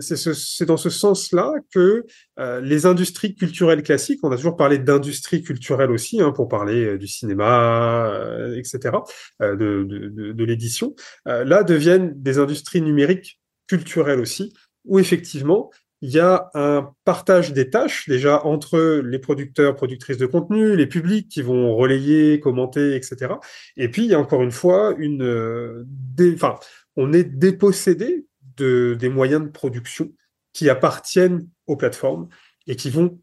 c'est 0.02 0.66
dans 0.66 0.78
ce 0.78 0.90
sens-là 0.90 1.54
que 1.74 2.06
les 2.62 2.86
industries 2.86 3.36
culturelles 3.36 3.84
classiques, 3.84 4.20
on 4.24 4.32
a 4.32 4.36
toujours 4.36 4.58
parlé 4.58 4.78
d'industrie 4.78 5.44
culturelle 5.44 5.92
aussi, 5.92 6.22
hein, 6.22 6.32
pour 6.32 6.48
parler 6.48 6.98
du 6.98 7.08
cinéma, 7.08 8.12
etc., 8.56 8.98
de, 9.42 9.56
de, 9.56 10.32
de 10.32 10.44
l'édition, 10.44 10.96
là 11.26 11.64
deviennent 11.64 12.17
des 12.22 12.40
industries 12.40 12.82
numériques 12.82 13.40
culturelles 13.68 14.20
aussi, 14.20 14.54
où 14.86 15.00
effectivement, 15.00 15.72
il 16.02 16.12
y 16.12 16.20
a 16.20 16.50
un 16.54 16.94
partage 17.06 17.54
des 17.54 17.70
tâches 17.70 18.08
déjà 18.08 18.46
entre 18.46 19.02
les 19.04 19.20
producteurs, 19.20 19.76
productrices 19.76 20.18
de 20.18 20.28
contenu, 20.28 20.76
les 20.76 20.86
publics 20.86 21.28
qui 21.28 21.42
vont 21.42 21.76
relayer, 21.76 22.40
commenter, 22.40 22.96
etc. 22.96 23.36
Et 23.78 23.90
puis, 23.90 24.04
il 24.04 24.12
y 24.12 24.14
a 24.14 24.20
encore 24.20 24.44
une 24.44 24.52
fois 24.52 24.94
une, 24.98 25.24
euh, 25.24 25.86
on 26.96 27.14
est 27.14 27.24
dépossédé 27.24 28.28
de, 28.58 28.96
des 29.00 29.10
moyens 29.10 29.44
de 29.44 29.50
production 29.50 30.12
qui 30.54 30.70
appartiennent 30.70 31.48
aux 31.66 31.76
plateformes 31.76 32.28
et 32.68 32.76
qui 32.76 32.90
vont 32.90 33.20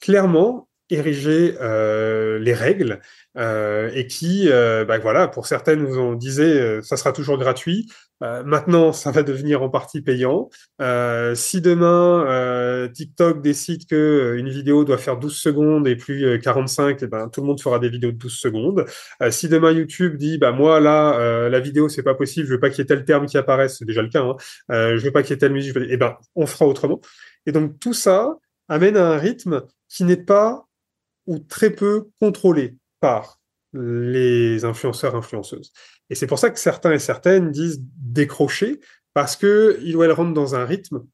clairement 0.00 0.68
ériger 0.94 1.56
euh, 1.60 2.38
les 2.38 2.54
règles 2.54 3.00
euh, 3.36 3.90
et 3.94 4.06
qui, 4.06 4.48
euh, 4.48 4.84
bah, 4.84 4.98
voilà, 4.98 5.28
pour 5.28 5.46
certaines, 5.46 5.84
vous 5.84 5.98
en 5.98 6.14
disiez, 6.14 6.80
ça 6.82 6.96
sera 6.96 7.12
toujours 7.12 7.38
gratuit. 7.38 7.90
maintenant, 8.20 8.92
ça 8.92 9.10
va 9.10 9.22
devenir 9.22 9.62
en 9.62 9.68
partie 9.68 10.00
payant. 10.00 10.48
si 11.34 11.60
demain 11.60 12.88
TikTok 12.94 13.42
décide 13.42 13.86
que 13.86 14.36
une 14.38 14.48
vidéo 14.48 14.84
doit 14.84 14.98
faire 14.98 15.18
12 15.18 15.36
secondes 15.36 15.86
et 15.86 15.96
plus 15.96 16.40
45, 16.40 17.02
et 17.02 17.04
eh 17.04 17.06
ben 17.06 17.28
tout 17.28 17.40
le 17.42 17.46
monde 17.46 17.60
fera 17.60 17.78
des 17.78 17.90
vidéos 17.90 18.12
de 18.12 18.16
12 18.16 18.32
secondes. 18.32 18.86
si 19.30 19.48
demain 19.48 19.72
YouTube 19.72 20.16
dit, 20.16 20.38
bah 20.38 20.52
moi 20.52 20.80
là, 20.80 21.48
la 21.50 21.60
vidéo 21.60 21.88
c'est 21.88 22.02
pas 22.02 22.14
possible, 22.14 22.46
je 22.46 22.52
veux 22.54 22.60
pas 22.60 22.70
qu'il 22.70 22.78
y 22.78 22.82
ait 22.82 22.86
tel 22.86 23.04
terme 23.04 23.26
qui 23.26 23.36
apparaisse, 23.36 23.78
c'est 23.78 23.84
déjà 23.84 24.02
le 24.02 24.08
cas. 24.08 24.22
Hein, 24.22 24.36
je 24.96 25.04
veux 25.04 25.12
pas 25.12 25.22
qu'il 25.22 25.32
y 25.32 25.34
ait 25.34 25.38
telle 25.38 25.52
musique, 25.52 25.76
et 25.76 25.86
eh 25.90 25.96
ben 25.96 26.16
on 26.34 26.46
fera 26.46 26.66
autrement. 26.66 27.00
Et 27.46 27.52
donc 27.52 27.78
tout 27.78 27.94
ça 27.94 28.38
amène 28.68 28.96
à 28.96 29.06
un 29.10 29.18
rythme 29.18 29.62
qui 29.88 30.04
n'est 30.04 30.16
pas 30.16 30.66
ou 31.26 31.38
très 31.38 31.70
peu 31.70 32.08
contrôlé 32.20 32.76
par 33.00 33.40
les 33.72 34.64
influenceurs, 34.64 35.16
influenceuses. 35.16 35.72
Et 36.10 36.14
c'est 36.14 36.26
pour 36.26 36.38
ça 36.38 36.50
que 36.50 36.58
certains 36.58 36.92
et 36.92 36.98
certaines 36.98 37.50
disent 37.50 37.82
décrocher, 37.96 38.80
parce 39.14 39.36
que 39.36 39.78
ils 39.82 39.96
ou 39.96 40.02
elles 40.02 40.12
rentrent 40.12 40.34
dans 40.34 40.54
un 40.54 40.64
rythme 40.64 41.04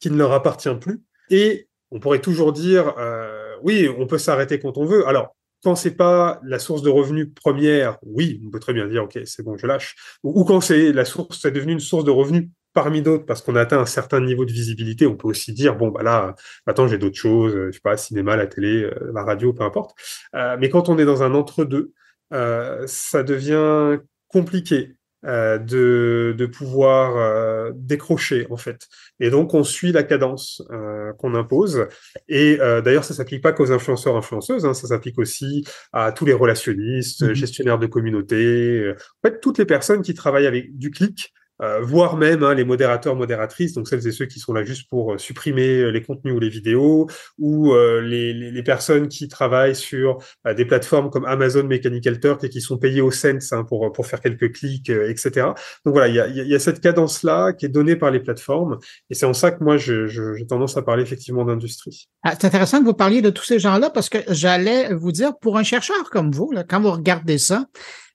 qui 0.00 0.10
ne 0.10 0.16
leur 0.16 0.32
appartient 0.32 0.74
plus. 0.80 1.02
Et 1.30 1.68
on 1.90 2.00
pourrait 2.00 2.20
toujours 2.20 2.52
dire, 2.52 2.94
euh, 2.98 3.54
oui, 3.62 3.88
on 3.98 4.06
peut 4.06 4.18
s'arrêter 4.18 4.58
quand 4.58 4.78
on 4.78 4.84
veut. 4.84 5.06
Alors, 5.06 5.36
quand 5.62 5.76
c'est 5.76 5.94
pas 5.94 6.40
la 6.44 6.58
source 6.58 6.82
de 6.82 6.90
revenus 6.90 7.28
première, 7.34 7.98
oui, 8.02 8.42
on 8.46 8.50
peut 8.50 8.58
très 8.58 8.72
bien 8.72 8.88
dire, 8.88 9.04
ok, 9.04 9.20
c'est 9.24 9.42
bon, 9.42 9.56
je 9.56 9.66
lâche. 9.66 9.94
Ou, 10.24 10.40
ou 10.40 10.44
quand 10.44 10.60
c'est 10.60 10.92
la 10.92 11.04
source, 11.04 11.40
c'est 11.40 11.52
devenu 11.52 11.72
une 11.72 11.80
source 11.80 12.04
de 12.04 12.10
revenus 12.10 12.48
parmi 12.72 13.02
d'autres, 13.02 13.24
parce 13.26 13.42
qu'on 13.42 13.56
a 13.56 13.60
atteint 13.60 13.80
un 13.80 13.86
certain 13.86 14.20
niveau 14.20 14.44
de 14.44 14.52
visibilité, 14.52 15.06
on 15.06 15.16
peut 15.16 15.28
aussi 15.28 15.52
dire 15.52 15.76
bon 15.76 15.88
bah 15.88 16.02
là, 16.02 16.34
attends, 16.66 16.88
j'ai 16.88 16.98
d'autres 16.98 17.18
choses, 17.18 17.52
je 17.54 17.70
sais 17.72 17.80
pas, 17.82 17.96
cinéma, 17.96 18.36
la 18.36 18.46
télé, 18.46 18.84
euh, 18.84 19.12
la 19.14 19.24
radio, 19.24 19.52
peu 19.52 19.64
importe. 19.64 19.94
Euh, 20.34 20.56
mais 20.60 20.68
quand 20.68 20.88
on 20.88 20.98
est 20.98 21.04
dans 21.04 21.22
un 21.22 21.34
entre-deux, 21.34 21.92
euh, 22.32 22.84
ça 22.86 23.22
devient 23.22 23.98
compliqué 24.28 24.96
euh, 25.24 25.56
de, 25.56 26.34
de 26.36 26.46
pouvoir 26.46 27.16
euh, 27.16 27.70
décrocher 27.76 28.48
en 28.50 28.56
fait. 28.56 28.88
Et 29.20 29.30
donc 29.30 29.54
on 29.54 29.62
suit 29.62 29.92
la 29.92 30.02
cadence 30.02 30.62
euh, 30.72 31.12
qu'on 31.12 31.36
impose. 31.36 31.86
Et 32.28 32.56
d'ailleurs 32.56 33.04
ça 33.04 33.14
s'applique 33.14 33.40
pas 33.40 33.52
qu'aux 33.52 33.70
influenceurs 33.70 34.16
influenceuses, 34.16 34.66
hein, 34.66 34.74
ça 34.74 34.88
s'applique 34.88 35.18
aussi 35.20 35.64
à 35.92 36.10
tous 36.10 36.24
les 36.24 36.32
relationnistes, 36.32 37.22
mmh 37.22 37.34
gestionnaires 37.34 37.78
de 37.78 37.86
communautés, 37.86 38.92
en 38.92 39.28
fait 39.28 39.40
toutes 39.40 39.58
les 39.58 39.66
personnes 39.66 40.02
qui 40.02 40.14
travaillent 40.14 40.46
avec 40.46 40.76
du 40.76 40.90
clic 40.90 41.32
euh, 41.36 41.41
voire 41.60 42.16
même 42.16 42.42
hein, 42.42 42.54
les 42.54 42.64
modérateurs, 42.64 43.14
modératrices, 43.14 43.72
donc 43.74 43.88
celles 43.88 44.06
et 44.06 44.12
ceux 44.12 44.26
qui 44.26 44.40
sont 44.40 44.52
là 44.52 44.64
juste 44.64 44.88
pour 44.88 45.12
euh, 45.12 45.18
supprimer 45.18 45.78
euh, 45.78 45.90
les 45.90 46.02
contenus 46.02 46.34
ou 46.34 46.40
les 46.40 46.48
vidéos, 46.48 47.06
ou 47.38 47.74
les, 47.74 48.32
les, 48.32 48.50
les, 48.50 48.62
personnes 48.62 49.08
qui 49.08 49.28
travaillent 49.28 49.76
sur 49.76 50.18
des 50.56 50.64
plateformes 50.64 51.10
comme 51.10 51.24
Amazon 51.24 51.64
Mechanical 51.64 52.20
Turk 52.20 52.44
et 52.44 52.48
qui 52.48 52.60
sont 52.60 52.78
payées 52.78 53.00
au 53.00 53.10
cents 53.10 53.38
hein, 53.52 53.64
pour, 53.64 53.92
pour 53.92 54.06
faire 54.06 54.20
quelques 54.20 54.52
clics, 54.52 54.90
etc. 54.90 55.48
Donc 55.84 55.94
voilà, 55.94 56.08
il 56.08 56.14
y 56.14 56.20
a, 56.20 56.28
y 56.28 56.54
a, 56.54 56.58
cette 56.58 56.80
cadence-là 56.80 57.52
qui 57.52 57.66
est 57.66 57.68
donnée 57.68 57.96
par 57.96 58.10
les 58.10 58.20
plateformes, 58.20 58.78
et 59.10 59.14
c'est 59.14 59.26
en 59.26 59.32
ça 59.32 59.50
que 59.50 59.62
moi 59.62 59.76
j'ai 59.76 60.02
je, 60.06 60.34
j'ai 60.34 60.46
tendance 60.46 60.76
à 60.76 60.82
parler 60.82 61.02
effectivement 61.02 61.44
d'industrie. 61.44 62.08
Ah, 62.22 62.32
c'est 62.32 62.46
intéressant 62.46 62.80
que 62.80 62.84
vous 62.84 62.94
parliez 62.94 63.22
de 63.22 63.30
tous 63.30 63.44
ces 63.44 63.58
gens-là 63.58 63.90
parce 63.90 64.08
que 64.08 64.18
j'allais 64.28 64.94
vous 64.94 65.12
dire, 65.12 65.36
pour 65.38 65.56
un 65.58 65.62
chercheur 65.62 66.10
comme 66.10 66.30
vous, 66.30 66.50
là, 66.52 66.64
quand 66.64 66.80
vous 66.80 66.90
regardez 66.90 67.38
ça, 67.38 67.66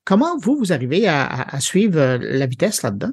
comment 0.06 0.38
vous, 0.38 0.58
vous 0.58 0.74
arrivez 0.74 1.08
à, 1.08 1.26
à 1.26 1.60
suivre 1.60 2.18
la 2.20 2.46
vitesse 2.46 2.82
là-dedans? 2.84 3.12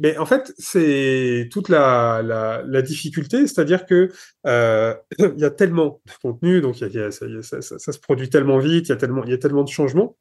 Mais 0.00 0.18
en 0.18 0.26
fait, 0.26 0.52
c'est 0.58 1.48
toute 1.50 1.68
la, 1.68 2.22
la, 2.22 2.62
la 2.66 2.82
difficulté, 2.82 3.46
c'est-à-dire 3.46 3.86
que 3.86 4.10
euh, 4.46 4.94
il 5.18 5.38
y 5.38 5.44
a 5.44 5.50
tellement 5.50 6.02
de 6.04 6.12
contenu, 6.20 6.60
donc 6.60 6.80
y 6.80 6.84
a, 6.98 7.10
ça, 7.10 7.26
ça, 7.42 7.62
ça, 7.62 7.92
se 7.92 7.98
produit 7.98 8.28
tellement 8.28 8.58
vite, 8.58 8.86
il 8.86 8.90
y 8.90 8.92
a 8.92 8.96
tellement, 8.96 9.24
il 9.24 9.30
y 9.30 9.34
a 9.34 9.38
tellement 9.38 9.64
de 9.64 9.70
changements 9.70 10.16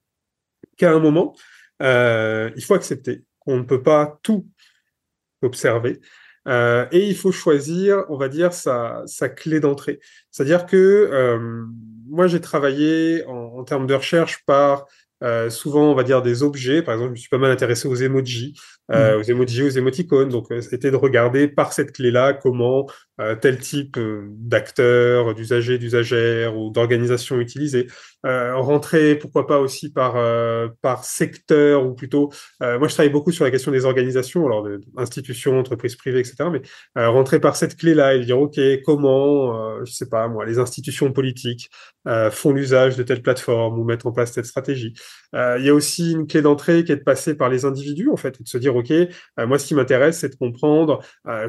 qu'à 0.77 0.91
un 0.91 0.99
moment, 0.99 1.35
euh, 1.81 2.49
il 2.55 2.63
faut 2.63 2.73
accepter 2.73 3.23
qu'on 3.39 3.57
ne 3.57 3.63
peut 3.63 3.83
pas 3.83 4.19
tout 4.23 4.47
observer. 5.41 5.99
Euh, 6.47 6.85
et 6.91 7.07
il 7.07 7.15
faut 7.15 7.31
choisir, 7.31 8.03
on 8.09 8.17
va 8.17 8.29
dire, 8.29 8.53
sa, 8.53 9.03
sa 9.07 9.29
clé 9.29 9.59
d'entrée. 9.59 9.99
C'est-à-dire 10.31 10.65
que 10.65 10.77
euh, 10.77 11.65
moi, 12.07 12.27
j'ai 12.27 12.39
travaillé 12.39 13.25
en, 13.25 13.33
en, 13.57 13.63
termes 13.63 13.87
de 13.87 13.95
recherche 13.95 14.45
par 14.45 14.85
euh, 15.23 15.49
souvent, 15.49 15.91
on 15.91 15.95
va 15.95 16.03
dire 16.03 16.21
des 16.21 16.43
objets. 16.43 16.83
Par 16.83 16.93
exemple, 16.93 17.09
je 17.09 17.13
me 17.13 17.17
suis 17.17 17.29
pas 17.29 17.37
mal 17.37 17.51
intéressé 17.51 17.87
aux 17.87 17.95
emojis, 17.95 18.53
euh, 18.91 19.17
mmh. 19.17 19.19
aux 19.19 19.23
emojis, 19.23 19.63
aux 19.63 19.69
émoticônes. 19.69 20.29
Donc, 20.29 20.51
euh, 20.51 20.61
c'était 20.61 20.91
de 20.91 20.95
regarder 20.95 21.47
par 21.47 21.73
cette 21.73 21.91
clé-là 21.91 22.33
comment 22.33 22.87
euh, 23.21 23.33
tel 23.33 23.59
type 23.59 23.95
euh, 23.97 24.27
d'acteurs, 24.29 25.33
d'usagers, 25.33 25.77
d'usagères 25.77 26.57
ou 26.57 26.69
d'organisations 26.69 27.39
utilisées. 27.39 27.87
Euh, 28.25 28.57
rentrer, 28.57 29.15
pourquoi 29.15 29.47
pas 29.47 29.59
aussi 29.59 29.89
par 29.89 30.15
par 30.81 31.05
secteur 31.05 31.85
ou 31.85 31.93
plutôt. 31.93 32.31
moi, 32.59 32.87
je 32.87 32.93
travaille 32.93 33.11
beaucoup 33.11 33.31
sur 33.31 33.45
la 33.45 33.51
question 33.51 33.71
des 33.71 33.85
organisations, 33.85 34.45
alors 34.45 34.63
de, 34.63 34.81
institutions, 34.97 35.59
entreprises 35.59 35.95
privées, 35.95 36.19
etc. 36.19 36.49
Mais 36.51 36.61
rentrer 37.05 37.39
par 37.39 37.55
cette 37.55 37.77
clé-là 37.77 38.15
et 38.15 38.25
dire 38.25 38.39
ok, 38.39 38.59
comment, 38.83 39.83
je 39.85 39.91
sais 39.91 40.09
pas 40.09 40.27
moi, 40.27 40.45
les 40.45 40.57
institutions 40.57 41.11
politiques 41.11 41.69
font 42.31 42.51
l'usage 42.51 42.95
de 42.97 43.03
telle 43.03 43.21
plateforme 43.21 43.79
ou 43.79 43.83
mettre 43.83 44.07
en 44.07 44.11
place 44.11 44.31
telle 44.31 44.45
stratégie. 44.45 44.93
Il 45.33 45.63
y 45.63 45.69
a 45.69 45.73
aussi 45.73 46.13
une 46.13 46.25
clé 46.27 46.41
d'entrée 46.41 46.83
qui 46.83 46.91
est 46.91 46.97
de 46.97 47.03
passer 47.03 47.35
par 47.35 47.49
les 47.49 47.65
individus 47.65 48.09
en 48.09 48.17
fait 48.17 48.39
et 48.39 48.43
de 48.43 48.47
se 48.47 48.57
dire 48.57 48.74
ok, 48.75 48.93
moi, 49.37 49.59
ce 49.59 49.67
qui 49.67 49.75
m'intéresse, 49.75 50.19
c'est 50.19 50.29
de 50.29 50.35
comprendre 50.35 51.01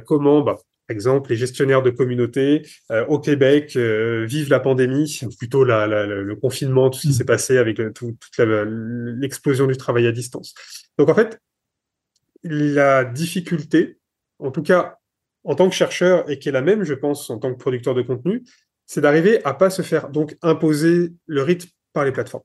comment, 0.06 0.40
bah, 0.42 0.56
exemple, 0.88 1.30
les 1.30 1.36
gestionnaires 1.36 1.82
de 1.82 1.90
communautés 1.90 2.62
euh, 2.90 3.04
au 3.06 3.18
Québec 3.18 3.74
euh, 3.76 4.24
vivent 4.26 4.50
la 4.50 4.60
pandémie, 4.60 5.20
plutôt 5.38 5.64
la, 5.64 5.86
la, 5.86 6.06
le 6.06 6.36
confinement, 6.36 6.90
tout 6.90 6.98
ce 6.98 7.02
qui 7.02 7.08
mmh. 7.08 7.12
s'est 7.12 7.24
passé 7.24 7.58
avec 7.58 7.80
euh, 7.80 7.92
tout, 7.92 8.16
toute 8.20 8.46
l'explosion 9.18 9.66
du 9.66 9.76
travail 9.76 10.06
à 10.06 10.12
distance. 10.12 10.54
Donc 10.98 11.08
en 11.08 11.14
fait, 11.14 11.40
la 12.42 13.04
difficulté, 13.04 13.98
en 14.38 14.50
tout 14.50 14.62
cas 14.62 14.98
en 15.44 15.54
tant 15.54 15.68
que 15.68 15.74
chercheur 15.74 16.28
et 16.28 16.40
qui 16.40 16.48
est 16.48 16.52
la 16.52 16.62
même, 16.62 16.82
je 16.82 16.94
pense, 16.94 17.30
en 17.30 17.38
tant 17.38 17.52
que 17.52 17.58
producteur 17.58 17.94
de 17.94 18.02
contenu, 18.02 18.42
c'est 18.84 19.00
d'arriver 19.00 19.44
à 19.44 19.54
pas 19.54 19.70
se 19.70 19.82
faire 19.82 20.08
donc 20.08 20.36
imposer 20.42 21.12
le 21.26 21.42
rythme 21.42 21.68
par 21.92 22.04
les 22.04 22.10
plateformes. 22.10 22.42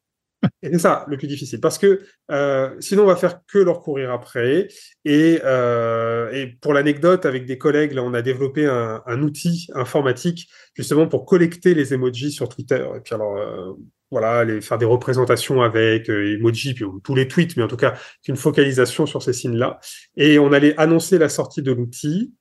Et 0.63 0.69
c'est 0.71 0.79
ça 0.79 1.05
le 1.07 1.17
plus 1.17 1.27
difficile, 1.27 1.59
parce 1.59 1.79
que 1.79 2.01
euh, 2.29 2.75
sinon 2.79 3.03
on 3.03 3.07
va 3.07 3.15
faire 3.15 3.39
que 3.47 3.57
leur 3.57 3.81
courir 3.81 4.11
après. 4.11 4.67
Et, 5.05 5.39
euh, 5.43 6.31
et 6.31 6.47
pour 6.61 6.73
l'anecdote, 6.73 7.25
avec 7.25 7.45
des 7.45 7.57
collègues, 7.57 7.93
là, 7.93 8.03
on 8.03 8.13
a 8.13 8.21
développé 8.21 8.67
un, 8.67 9.21
outil 9.21 9.67
informatique 9.73 10.49
justement 10.75 11.07
pour 11.07 11.25
collecter 11.25 11.73
les 11.73 11.93
emojis 11.93 12.31
sur 12.31 12.47
Twitter. 12.47 12.85
Et 12.95 12.99
puis 12.99 13.15
alors, 13.15 13.37
euh, 13.37 13.73
voilà, 14.11 14.43
les, 14.43 14.61
faire 14.61 14.77
des 14.77 14.85
représentations 14.85 15.63
avec 15.63 16.09
emojis, 16.09 16.75
puis 16.75 16.85
tous 17.03 17.15
les 17.15 17.27
tweets, 17.27 17.57
mais 17.57 17.63
en 17.63 17.67
tout 17.67 17.77
cas 17.77 17.95
une 18.27 18.35
focalisation 18.35 19.07
sur 19.07 19.23
ces 19.23 19.33
signes-là. 19.33 19.79
Et 20.15 20.37
on 20.37 20.53
allait 20.53 20.75
annoncer 20.77 21.17
la 21.17 21.29
sortie 21.29 21.63
de 21.63 21.71
l'outil. 21.71 22.33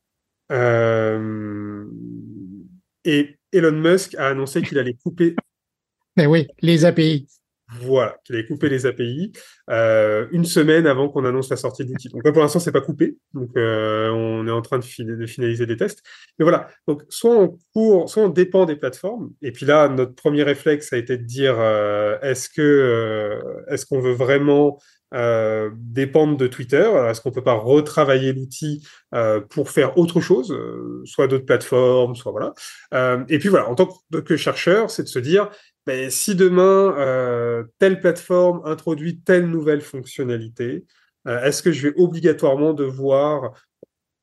Et 3.05 3.39
Elon 3.53 3.73
Musk 3.73 4.15
a 4.17 4.29
annoncé 4.29 4.61
qu'il 4.63 4.79
allait 4.79 4.97
couper. 5.03 5.35
Mais 6.17 6.27
oui, 6.27 6.49
les 6.61 6.85
API 6.85 7.27
voilà, 7.79 8.17
qu'il 8.25 8.35
avait 8.35 8.47
coupé 8.47 8.69
les 8.69 8.87
API 8.87 9.33
euh, 9.71 10.27
une 10.33 10.45
semaine 10.45 10.87
avant 10.87 11.09
qu'on 11.09 11.25
annonce 11.25 11.51
la 11.51 11.57
sortie 11.57 11.85
de 11.85 11.91
l'outil. 11.91 12.09
Donc 12.09 12.25
là, 12.25 12.33
pour 12.33 12.43
l'instant, 12.43 12.59
c'est 12.59 12.73
pas 12.73 12.81
coupé. 12.81 13.17
Donc 13.35 13.51
euh, 13.57 14.11
on 14.11 14.47
est 14.47 14.51
en 14.51 14.63
train 14.63 14.79
de, 14.79 14.85
finaliser 15.27 15.67
des 15.67 15.77
tests. 15.77 16.03
Mais 16.39 16.45
voilà. 16.45 16.69
Donc 16.89 17.03
soit 17.09 17.37
on 17.37 17.59
court, 17.73 18.11
soit 18.11 18.25
on 18.25 18.29
dépend 18.29 18.67
des 18.67 18.77
plateformes. 18.77 19.31
Et 19.43 19.53
puis 19.53 19.67
là, 19.67 19.89
notre 19.89 20.15
premier 20.15 20.43
réflexe 20.43 20.93
a 20.93 20.97
été 20.97 21.17
de 21.17 21.25
dire 21.25 21.57
euh, 21.59 22.19
est-ce 22.23 22.49
que 22.49 22.61
euh, 22.61 23.65
est-ce 23.69 23.87
qu'on 23.87 24.01
veut 24.01 24.15
vraiment 24.15 24.79
euh, 25.13 25.71
dépendre 25.75 26.37
de 26.37 26.47
Twitter? 26.47 26.89
Est-ce 27.09 27.21
qu'on 27.21 27.33
peut 27.33 27.43
pas 27.43 27.55
retravailler 27.55 28.33
l'outil 28.33 28.87
euh, 29.13 29.41
pour 29.41 29.71
faire 29.71 29.99
autre 29.99 30.21
chose, 30.21 30.53
euh, 30.53 31.03
soit 31.05 31.27
d'autres 31.27 31.47
plateformes, 31.47 32.15
soit 32.15 32.31
voilà. 32.31 32.55
et 33.29 33.41
puis 33.41 33.49
voilà, 33.49 33.69
en 33.69 33.75
tant 33.75 33.89
que 34.25 34.37
chercheur, 34.37 34.89
c'est 34.89 35.03
de 35.03 35.09
se 35.09 35.19
dire 35.19 35.51
mais 35.87 36.11
si 36.11 36.35
demain, 36.35 36.95
euh, 36.99 37.65
telle 37.79 38.01
plateforme 38.01 38.63
introduit 38.65 39.21
telle 39.21 39.49
nouvelle 39.49 39.81
fonctionnalité, 39.81 40.85
euh, 41.27 41.43
est-ce 41.43 41.63
que 41.63 41.73
je 41.73 41.89
vais 41.89 41.95
obligatoirement 41.97 42.75
devoir 42.75 43.53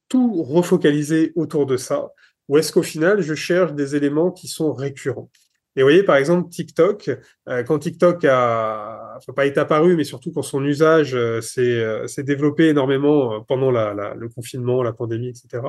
tout 0.10 0.44
refocaliser 0.44 1.34
autour 1.36 1.66
de 1.66 1.78
ça? 1.78 2.10
Ou 2.48 2.58
est-ce 2.58 2.72
qu'au 2.72 2.84
final, 2.84 3.22
je 3.22 3.34
cherche 3.34 3.74
des 3.74 3.96
éléments 3.96 4.32
qui 4.32 4.48
sont 4.48 4.72
récurrents? 4.74 5.30
Et 5.76 5.82
vous 5.82 5.86
voyez, 5.86 6.04
par 6.04 6.16
exemple, 6.16 6.50
TikTok, 6.50 7.12
euh, 7.50 7.64
quand 7.64 7.80
TikTok 7.80 8.26
a, 8.26 9.20
pas 9.36 9.46
été 9.46 9.60
apparu, 9.60 9.96
mais 9.96 10.04
surtout 10.04 10.32
quand 10.32 10.42
son 10.42 10.64
usage 10.64 11.18
s'est 11.42 12.24
développé 12.24 12.68
énormément 12.70 13.44
pendant 13.44 13.72
le 13.72 14.30
confinement, 14.30 14.82
la 14.84 14.94
pandémie, 14.94 15.30
etc. 15.30 15.62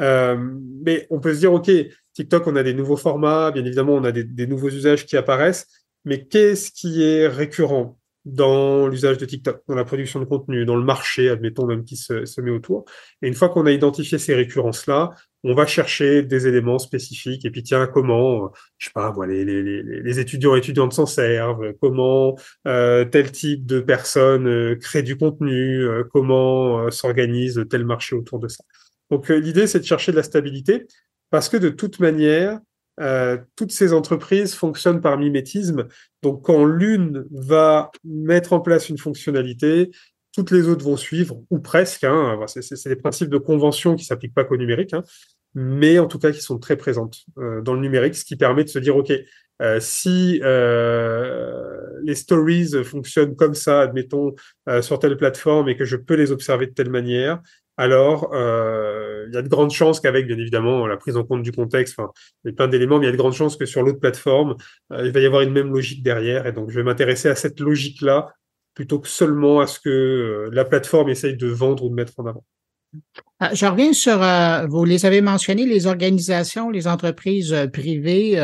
Euh, 0.00 0.36
mais 0.84 1.06
on 1.10 1.20
peut 1.20 1.34
se 1.34 1.40
dire, 1.40 1.52
OK, 1.52 1.70
TikTok, 2.14 2.46
on 2.46 2.56
a 2.56 2.62
des 2.62 2.74
nouveaux 2.74 2.96
formats, 2.96 3.50
bien 3.50 3.64
évidemment, 3.64 3.94
on 3.94 4.04
a 4.04 4.12
des, 4.12 4.24
des 4.24 4.46
nouveaux 4.46 4.70
usages 4.70 5.06
qui 5.06 5.16
apparaissent, 5.16 5.66
mais 6.04 6.26
qu'est-ce 6.26 6.70
qui 6.70 7.02
est 7.02 7.26
récurrent 7.28 7.98
dans 8.24 8.88
l'usage 8.88 9.16
de 9.16 9.24
TikTok, 9.24 9.62
dans 9.68 9.74
la 9.74 9.84
production 9.84 10.20
de 10.20 10.26
contenu, 10.26 10.66
dans 10.66 10.76
le 10.76 10.84
marché, 10.84 11.30
admettons 11.30 11.66
même 11.66 11.84
qui 11.84 11.96
se, 11.96 12.26
se 12.26 12.40
met 12.40 12.50
autour. 12.50 12.84
Et 13.22 13.28
une 13.28 13.34
fois 13.34 13.48
qu'on 13.48 13.64
a 13.64 13.70
identifié 13.70 14.18
ces 14.18 14.34
récurrences-là, 14.34 15.10
on 15.44 15.54
va 15.54 15.66
chercher 15.66 16.22
des 16.22 16.46
éléments 16.46 16.78
spécifiques. 16.78 17.44
Et 17.44 17.50
puis 17.50 17.62
tiens, 17.62 17.86
comment, 17.86 18.52
je 18.76 18.86
sais 18.86 18.92
pas, 18.92 19.10
voilà, 19.10 19.32
les, 19.32 19.44
les, 19.44 19.82
les 19.82 20.20
étudiants 20.20 20.56
et 20.56 20.58
étudiantes 20.58 20.92
s'en 20.92 21.06
servent, 21.06 21.72
comment 21.80 22.36
euh, 22.66 23.04
tel 23.04 23.32
type 23.32 23.64
de 23.64 23.80
personnes 23.80 24.48
euh, 24.48 24.76
crée 24.76 25.02
du 25.02 25.16
contenu, 25.16 25.82
euh, 25.84 26.04
comment 26.12 26.80
euh, 26.80 26.90
s'organise 26.90 27.64
tel 27.70 27.86
marché 27.86 28.14
autour 28.14 28.40
de 28.40 28.48
ça. 28.48 28.62
Donc 29.10 29.30
euh, 29.30 29.38
l'idée, 29.38 29.66
c'est 29.66 29.80
de 29.80 29.84
chercher 29.84 30.12
de 30.12 30.16
la 30.16 30.22
stabilité 30.22 30.86
parce 31.30 31.48
que 31.48 31.56
de 31.56 31.68
toute 31.68 32.00
manière, 32.00 32.58
euh, 33.00 33.38
toutes 33.56 33.72
ces 33.72 33.92
entreprises 33.92 34.54
fonctionnent 34.54 35.00
par 35.00 35.18
mimétisme. 35.18 35.86
Donc 36.22 36.44
quand 36.44 36.64
l'une 36.64 37.24
va 37.30 37.90
mettre 38.04 38.52
en 38.52 38.60
place 38.60 38.88
une 38.88 38.98
fonctionnalité, 38.98 39.90
toutes 40.34 40.50
les 40.50 40.68
autres 40.68 40.84
vont 40.84 40.96
suivre, 40.96 41.42
ou 41.50 41.58
presque. 41.58 42.04
Hein. 42.04 42.38
C'est 42.46 42.88
des 42.88 42.96
principes 42.96 43.30
de 43.30 43.38
convention 43.38 43.96
qui 43.96 44.04
s'appliquent 44.04 44.34
pas 44.34 44.44
qu'au 44.44 44.56
numérique, 44.56 44.94
hein, 44.94 45.02
mais 45.54 45.98
en 45.98 46.06
tout 46.06 46.18
cas 46.18 46.30
qui 46.30 46.40
sont 46.40 46.58
très 46.58 46.76
présentes 46.76 47.18
euh, 47.38 47.60
dans 47.60 47.74
le 47.74 47.80
numérique, 47.80 48.14
ce 48.14 48.24
qui 48.24 48.36
permet 48.36 48.64
de 48.64 48.68
se 48.68 48.78
dire, 48.78 48.96
OK, 48.96 49.12
si 49.80 50.40
les 50.40 52.14
stories 52.14 52.84
fonctionnent 52.84 53.34
comme 53.34 53.54
ça, 53.54 53.80
admettons, 53.80 54.36
sur 54.80 55.00
telle 55.00 55.16
plateforme 55.16 55.68
et 55.68 55.76
que 55.76 55.84
je 55.84 55.96
peux 55.96 56.14
les 56.14 56.30
observer 56.30 56.66
de 56.66 56.72
telle 56.72 56.90
manière, 56.90 57.42
alors 57.78 58.30
euh, 58.34 59.26
il 59.28 59.34
y 59.34 59.36
a 59.36 59.42
de 59.42 59.48
grandes 59.48 59.70
chances 59.70 60.00
qu'avec, 60.00 60.26
bien 60.26 60.36
évidemment, 60.36 60.86
la 60.86 60.96
prise 60.96 61.16
en 61.16 61.22
compte 61.22 61.42
du 61.42 61.52
contexte, 61.52 61.94
enfin, 61.96 62.10
il 62.44 62.48
y 62.48 62.52
a 62.52 62.56
plein 62.56 62.66
d'éléments, 62.66 62.98
mais 62.98 63.06
il 63.06 63.08
y 63.08 63.10
a 63.10 63.12
de 63.12 63.16
grandes 63.16 63.34
chances 63.34 63.56
que 63.56 63.66
sur 63.66 63.82
l'autre 63.82 64.00
plateforme, 64.00 64.56
euh, 64.92 65.06
il 65.06 65.12
va 65.12 65.20
y 65.20 65.26
avoir 65.26 65.42
une 65.42 65.52
même 65.52 65.72
logique 65.72 66.02
derrière. 66.02 66.46
Et 66.46 66.52
donc, 66.52 66.70
je 66.70 66.76
vais 66.76 66.82
m'intéresser 66.82 67.28
à 67.28 67.36
cette 67.36 67.60
logique-là 67.60 68.34
plutôt 68.74 68.98
que 68.98 69.08
seulement 69.08 69.60
à 69.60 69.68
ce 69.68 69.78
que 69.78 69.88
euh, 69.88 70.50
la 70.52 70.64
plateforme 70.64 71.08
essaye 71.08 71.36
de 71.36 71.46
vendre 71.46 71.84
ou 71.84 71.88
de 71.88 71.94
mettre 71.94 72.14
en 72.18 72.26
avant. 72.26 72.44
Je 73.52 73.66
reviens 73.66 73.92
sur, 73.92 74.18
vous 74.70 74.84
les 74.86 75.04
avez 75.04 75.20
mentionné, 75.20 75.66
les 75.66 75.86
organisations, 75.86 76.70
les 76.70 76.88
entreprises 76.88 77.54
privées. 77.70 78.40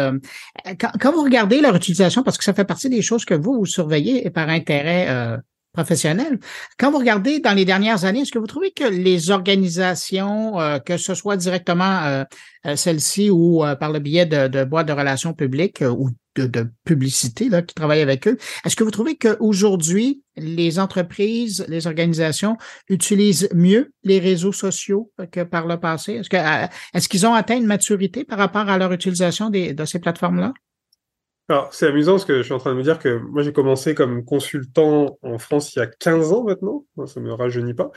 Quand, 0.79 0.91
quand, 1.01 1.13
vous 1.13 1.23
regardez 1.25 1.63
leur 1.63 1.75
utilisation, 1.75 2.23
parce 2.23 2.37
que 2.37 2.45
ça 2.45 2.53
fait 2.53 2.67
partie 2.67 2.91
des 2.91 3.01
choses 3.01 3.25
que 3.25 3.33
vous, 3.33 3.55
vous 3.55 3.65
surveillez 3.65 4.29
par 4.29 4.51
intérêt 4.51 5.39
professionnels. 5.75 6.39
Quand 6.79 6.91
vous 6.91 6.99
regardez 6.99 7.41
dans 7.41 7.53
les 7.53 7.67
dernières 7.67 8.07
années, 8.07 8.21
est-ce 8.21 8.33
que 8.33 8.39
vous 8.39 8.47
trouvez 8.47 8.71
que 8.71 8.85
les 8.85 9.31
organisations, 9.31 10.59
euh, 10.59 10.79
que 10.79 10.97
ce 10.97 11.15
soit 11.15 11.37
directement 11.37 12.05
euh, 12.05 12.25
euh 12.67 12.77
celles-ci 12.77 13.29
ou 13.29 13.65
euh, 13.65 13.75
par 13.75 13.93
le 13.93 13.99
biais 13.99 14.25
de, 14.25 14.49
de 14.49 14.65
boîtes 14.65 14.89
de 14.89 14.93
relations 14.93 15.35
publiques 15.35 15.83
ou 15.83 16.11
de, 16.37 16.47
de, 16.47 16.67
publicité 16.85 17.49
là, 17.49 17.63
qui 17.63 17.75
travaillent 17.75 18.03
avec 18.03 18.27
eux, 18.27 18.37
est-ce 18.65 18.75
que 18.75 18.83
vous 18.83 18.91
trouvez 18.91 19.17
qu'aujourd'hui, 19.17 20.23
les 20.37 20.79
entreprises, 20.81 21.65
les 21.69 21.87
organisations 21.87 22.57
utilisent 22.89 23.49
mieux 23.55 23.93
les 24.03 24.19
réseaux 24.19 24.53
sociaux 24.53 25.13
que 25.31 25.43
par 25.45 25.67
le 25.67 25.79
passé? 25.79 26.15
Est-ce 26.15 26.31
que 26.31 26.37
est-ce 26.93 27.09
qu'ils 27.09 27.27
ont 27.27 27.35
atteint 27.35 27.57
une 27.57 27.67
maturité 27.67 28.25
par 28.25 28.39
rapport 28.39 28.69
à 28.69 28.79
leur 28.79 28.93
utilisation 28.93 29.49
des, 29.49 29.75
de 29.75 29.85
ces 29.85 30.01
plateformes-là? 30.01 30.55
Alors, 31.49 31.75
c'est 31.75 31.87
amusant 31.87 32.13
parce 32.13 32.25
que 32.25 32.39
je 32.39 32.43
suis 32.43 32.55
en 32.55 32.59
train 32.59 32.73
de 32.73 32.79
me 32.79 32.83
dire 32.83 32.99
que 32.99 33.19
moi, 33.19 33.43
j'ai 33.43 33.53
commencé 33.53 33.95
comme 33.95 34.25
consultant 34.25 35.19
en 35.23 35.39
France 35.39 35.75
il 35.75 35.81
y 35.81 35.83
a 35.83 35.87
15 35.87 36.33
ans 36.33 36.45
maintenant, 36.45 36.87
ça 37.07 37.21
me 37.21 37.33
rajeunit 37.33 37.75
pas, 37.75 37.91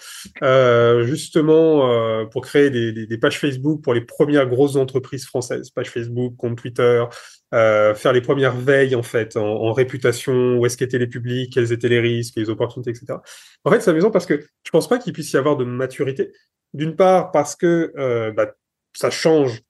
euh, 0.44 1.04
justement 1.04 1.90
euh, 1.90 2.26
pour 2.26 2.42
créer 2.42 2.70
des, 2.70 2.92
des, 2.92 3.08
des, 3.08 3.18
pages 3.18 3.40
Facebook 3.40 3.82
pour 3.82 3.94
les 3.94 4.02
premières 4.02 4.48
grosses 4.48 4.76
entreprises 4.76 5.26
françaises, 5.26 5.70
pages 5.70 5.90
Facebook, 5.90 6.36
compte 6.36 6.58
Twitter, 6.58 7.06
euh, 7.54 7.96
faire 7.96 8.12
les 8.12 8.20
premières 8.20 8.56
veilles 8.56 8.96
en 8.96 9.04
fait 9.04 9.38
en, 9.38 9.72
réputation, 9.72 10.58
où 10.58 10.66
est-ce 10.66 10.76
qu'étaient 10.76 10.98
les 10.98 11.08
publics, 11.08 11.54
quels 11.54 11.72
étaient 11.72 11.88
les 11.88 12.02
risques, 12.02 12.34
les 12.36 12.50
opportunités, 12.50 12.90
etc. 12.90 13.20
En 13.64 13.72
fait, 13.72 13.80
c'est 13.80 13.92
amusant 13.92 14.12
parce 14.12 14.26
que 14.26 14.46
je 14.64 14.72
pense 14.72 14.90
pas 14.90 15.00
qu'il 15.00 15.14
puisse 15.14 15.32
y 15.32 15.38
avoir 15.38 15.56
de 15.56 15.64
maturité. 15.64 16.34
D'une 16.74 16.98
part 16.98 17.32
parce 17.32 17.56
que 17.56 17.94
euh, 17.98 18.32
bah, 18.34 18.52
ça 18.94 19.10
change 19.10 19.62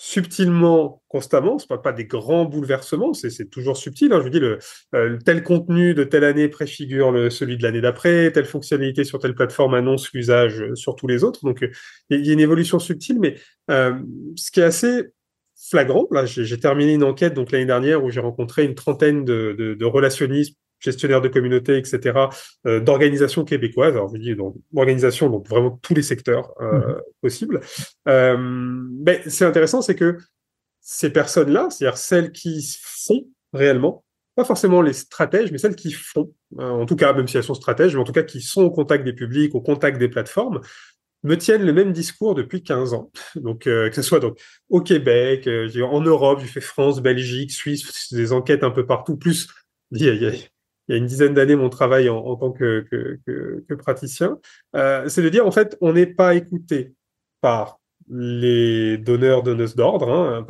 subtilement, 0.00 1.02
constamment. 1.08 1.58
Ce 1.58 1.66
pas, 1.66 1.76
pas 1.76 1.92
des 1.92 2.04
grands 2.04 2.44
bouleversements, 2.44 3.12
c'est 3.12 3.50
toujours 3.50 3.76
subtil. 3.76 4.12
Hein. 4.12 4.18
Je 4.18 4.22
vous 4.22 4.30
dis, 4.30 4.38
le, 4.38 4.60
euh, 4.94 5.18
tel 5.24 5.42
contenu 5.42 5.92
de 5.92 6.04
telle 6.04 6.22
année 6.22 6.48
préfigure 6.48 7.30
celui 7.32 7.58
de 7.58 7.64
l'année 7.64 7.80
d'après, 7.80 8.30
telle 8.30 8.46
fonctionnalité 8.46 9.02
sur 9.02 9.18
telle 9.18 9.34
plateforme 9.34 9.74
annonce 9.74 10.12
l'usage 10.12 10.64
sur 10.74 10.94
tous 10.94 11.08
les 11.08 11.24
autres. 11.24 11.44
Donc, 11.44 11.68
il 12.10 12.24
y 12.24 12.30
a 12.30 12.32
une 12.32 12.40
évolution 12.40 12.78
subtile, 12.78 13.18
mais 13.18 13.34
euh, 13.70 13.98
ce 14.36 14.52
qui 14.52 14.60
est 14.60 14.64
assez 14.64 15.08
flagrant, 15.68 16.06
là, 16.12 16.24
j'ai 16.24 16.60
terminé 16.60 16.94
une 16.94 17.02
enquête 17.02 17.34
donc 17.34 17.50
l'année 17.50 17.66
dernière 17.66 18.04
où 18.04 18.10
j'ai 18.10 18.20
rencontré 18.20 18.64
une 18.64 18.76
trentaine 18.76 19.24
de, 19.24 19.52
de 19.58 19.84
relationnistes 19.84 20.56
gestionnaires 20.80 21.20
de 21.20 21.28
communautés, 21.28 21.76
etc., 21.76 22.18
euh, 22.66 22.80
d'organisations 22.80 23.44
québécoises. 23.44 23.94
Alors, 23.94 24.14
je 24.14 24.20
dis 24.20 24.34
donc 24.34 24.56
organisation, 24.74 25.30
donc 25.30 25.48
vraiment 25.48 25.78
tous 25.82 25.94
les 25.94 26.02
secteurs 26.02 26.52
euh, 26.60 26.78
mmh. 26.78 27.00
possibles. 27.22 27.60
Euh, 28.08 28.36
mais 28.38 29.22
c'est 29.26 29.44
intéressant, 29.44 29.82
c'est 29.82 29.96
que 29.96 30.18
ces 30.80 31.10
personnes-là, 31.10 31.68
c'est-à-dire 31.70 31.98
celles 31.98 32.32
qui 32.32 32.64
font 32.80 33.26
réellement, 33.52 34.04
pas 34.38 34.44
forcément 34.44 34.82
les 34.82 34.92
stratèges, 34.92 35.50
mais 35.50 35.58
celles 35.58 35.74
qui 35.74 35.90
font, 35.90 36.32
euh, 36.60 36.70
en 36.70 36.86
tout 36.86 36.94
cas, 36.94 37.12
même 37.12 37.26
si 37.26 37.36
elles 37.36 37.44
sont 37.44 37.54
stratèges, 37.54 37.94
mais 37.94 38.00
en 38.00 38.04
tout 38.04 38.12
cas 38.12 38.22
qui 38.22 38.40
sont 38.40 38.62
au 38.62 38.70
contact 38.70 39.04
des 39.04 39.12
publics, 39.12 39.54
au 39.56 39.60
contact 39.60 39.98
des 39.98 40.08
plateformes, 40.08 40.60
me 41.24 41.36
tiennent 41.36 41.64
le 41.64 41.72
même 41.72 41.92
discours 41.92 42.36
depuis 42.36 42.62
15 42.62 42.94
ans. 42.94 43.10
Donc, 43.34 43.66
euh, 43.66 43.88
que 43.88 43.96
ce 43.96 44.02
soit 44.02 44.20
donc 44.20 44.38
au 44.68 44.80
Québec, 44.80 45.48
euh, 45.48 45.68
en 45.82 46.00
Europe, 46.00 46.38
j'ai 46.40 46.46
fait 46.46 46.60
France, 46.60 47.02
Belgique, 47.02 47.50
Suisse, 47.50 48.12
des 48.12 48.32
enquêtes 48.32 48.62
un 48.62 48.70
peu 48.70 48.86
partout, 48.86 49.16
plus 49.16 49.48
il 49.90 50.04
y 50.04 50.08
a, 50.08 50.14
il 50.14 50.22
y 50.22 50.26
a 50.26 50.32
une 50.96 51.06
dizaine 51.06 51.34
d'années 51.34 51.56
mon 51.56 51.68
travail 51.68 52.08
en, 52.08 52.36
tant 52.36 52.52
que, 52.52 52.86
praticien, 53.78 54.38
euh, 54.74 55.08
c'est 55.08 55.22
de 55.22 55.28
dire 55.28 55.46
en 55.46 55.50
fait 55.50 55.76
on 55.80 55.92
n'est 55.92 56.06
pas 56.06 56.34
écouté 56.34 56.94
par 57.40 57.78
les 58.10 58.98
donneurs 58.98 59.42
donneuses 59.42 59.74
d'ordre, 59.74 60.10
hein, 60.10 60.46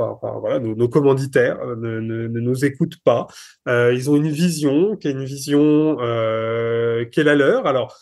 nos, 0.60 0.88
commanditaires 0.88 1.58
euh, 1.60 1.76
ne, 1.76 2.28
nous 2.28 2.64
écoutent 2.64 3.00
pas. 3.02 3.26
Euh, 3.68 3.92
ils 3.94 4.10
ont 4.10 4.16
une 4.16 4.28
vision 4.28 4.96
qui 4.96 5.08
est 5.08 5.12
une 5.12 5.24
vision 5.24 5.98
euh, 6.00 7.04
qui 7.06 7.22
la 7.22 7.34
leur. 7.34 7.66
Alors 7.66 7.98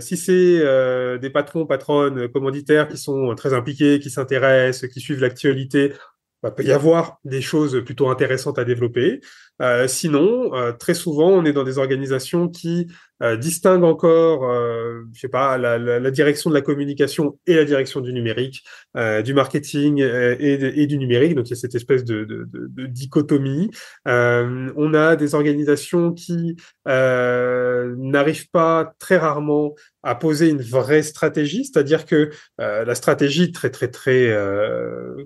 si 0.00 0.16
c'est 0.16 1.18
des 1.18 1.30
patrons, 1.30 1.66
patronnes, 1.66 2.28
commanditaires 2.28 2.88
qui 2.88 2.98
sont 2.98 3.34
très 3.34 3.54
impliqués, 3.54 4.00
qui 4.00 4.10
s'intéressent, 4.10 4.90
qui 4.90 5.00
suivent 5.00 5.20
l'actualité, 5.20 5.92
il 6.44 6.50
peut 6.50 6.64
y 6.64 6.72
avoir 6.72 7.18
des 7.24 7.40
choses 7.40 7.82
plutôt 7.84 8.08
intéressantes 8.08 8.58
à 8.58 8.64
développer. 8.64 9.20
Euh, 9.62 9.88
sinon, 9.88 10.54
euh, 10.54 10.72
très 10.72 10.94
souvent, 10.94 11.30
on 11.30 11.44
est 11.44 11.52
dans 11.52 11.64
des 11.64 11.78
organisations 11.78 12.48
qui 12.48 12.88
euh, 13.22 13.36
distinguent 13.38 13.84
encore, 13.84 14.44
euh, 14.44 15.00
je 15.14 15.20
sais 15.20 15.28
pas, 15.28 15.56
la, 15.56 15.78
la, 15.78 15.98
la, 15.98 16.10
direction 16.10 16.50
de 16.50 16.54
la 16.54 16.60
communication 16.60 17.38
et 17.46 17.54
la 17.54 17.64
direction 17.64 18.02
du 18.02 18.12
numérique, 18.12 18.62
euh, 18.96 19.22
du 19.22 19.32
marketing 19.32 20.02
euh, 20.02 20.36
et, 20.38 20.82
et, 20.82 20.86
du 20.86 20.98
numérique. 20.98 21.34
Donc, 21.34 21.46
il 21.46 21.50
y 21.50 21.52
a 21.54 21.56
cette 21.56 21.74
espèce 21.74 22.04
de, 22.04 22.24
de, 22.24 22.46
de, 22.52 22.86
dichotomie. 22.86 23.70
on 24.04 24.94
a 24.94 25.16
des 25.16 25.34
organisations 25.34 26.12
qui 26.12 26.56
n'arrivent 26.84 28.50
pas 28.50 28.94
très 28.98 29.16
rarement 29.16 29.74
à 30.02 30.14
poser 30.14 30.50
une 30.50 30.62
vraie 30.62 31.02
stratégie, 31.02 31.64
c'est-à-dire 31.64 32.04
que 32.04 32.30
la 32.58 32.94
stratégie, 32.94 33.50
très 33.50 33.70
très 33.70 33.88
très 33.88 34.36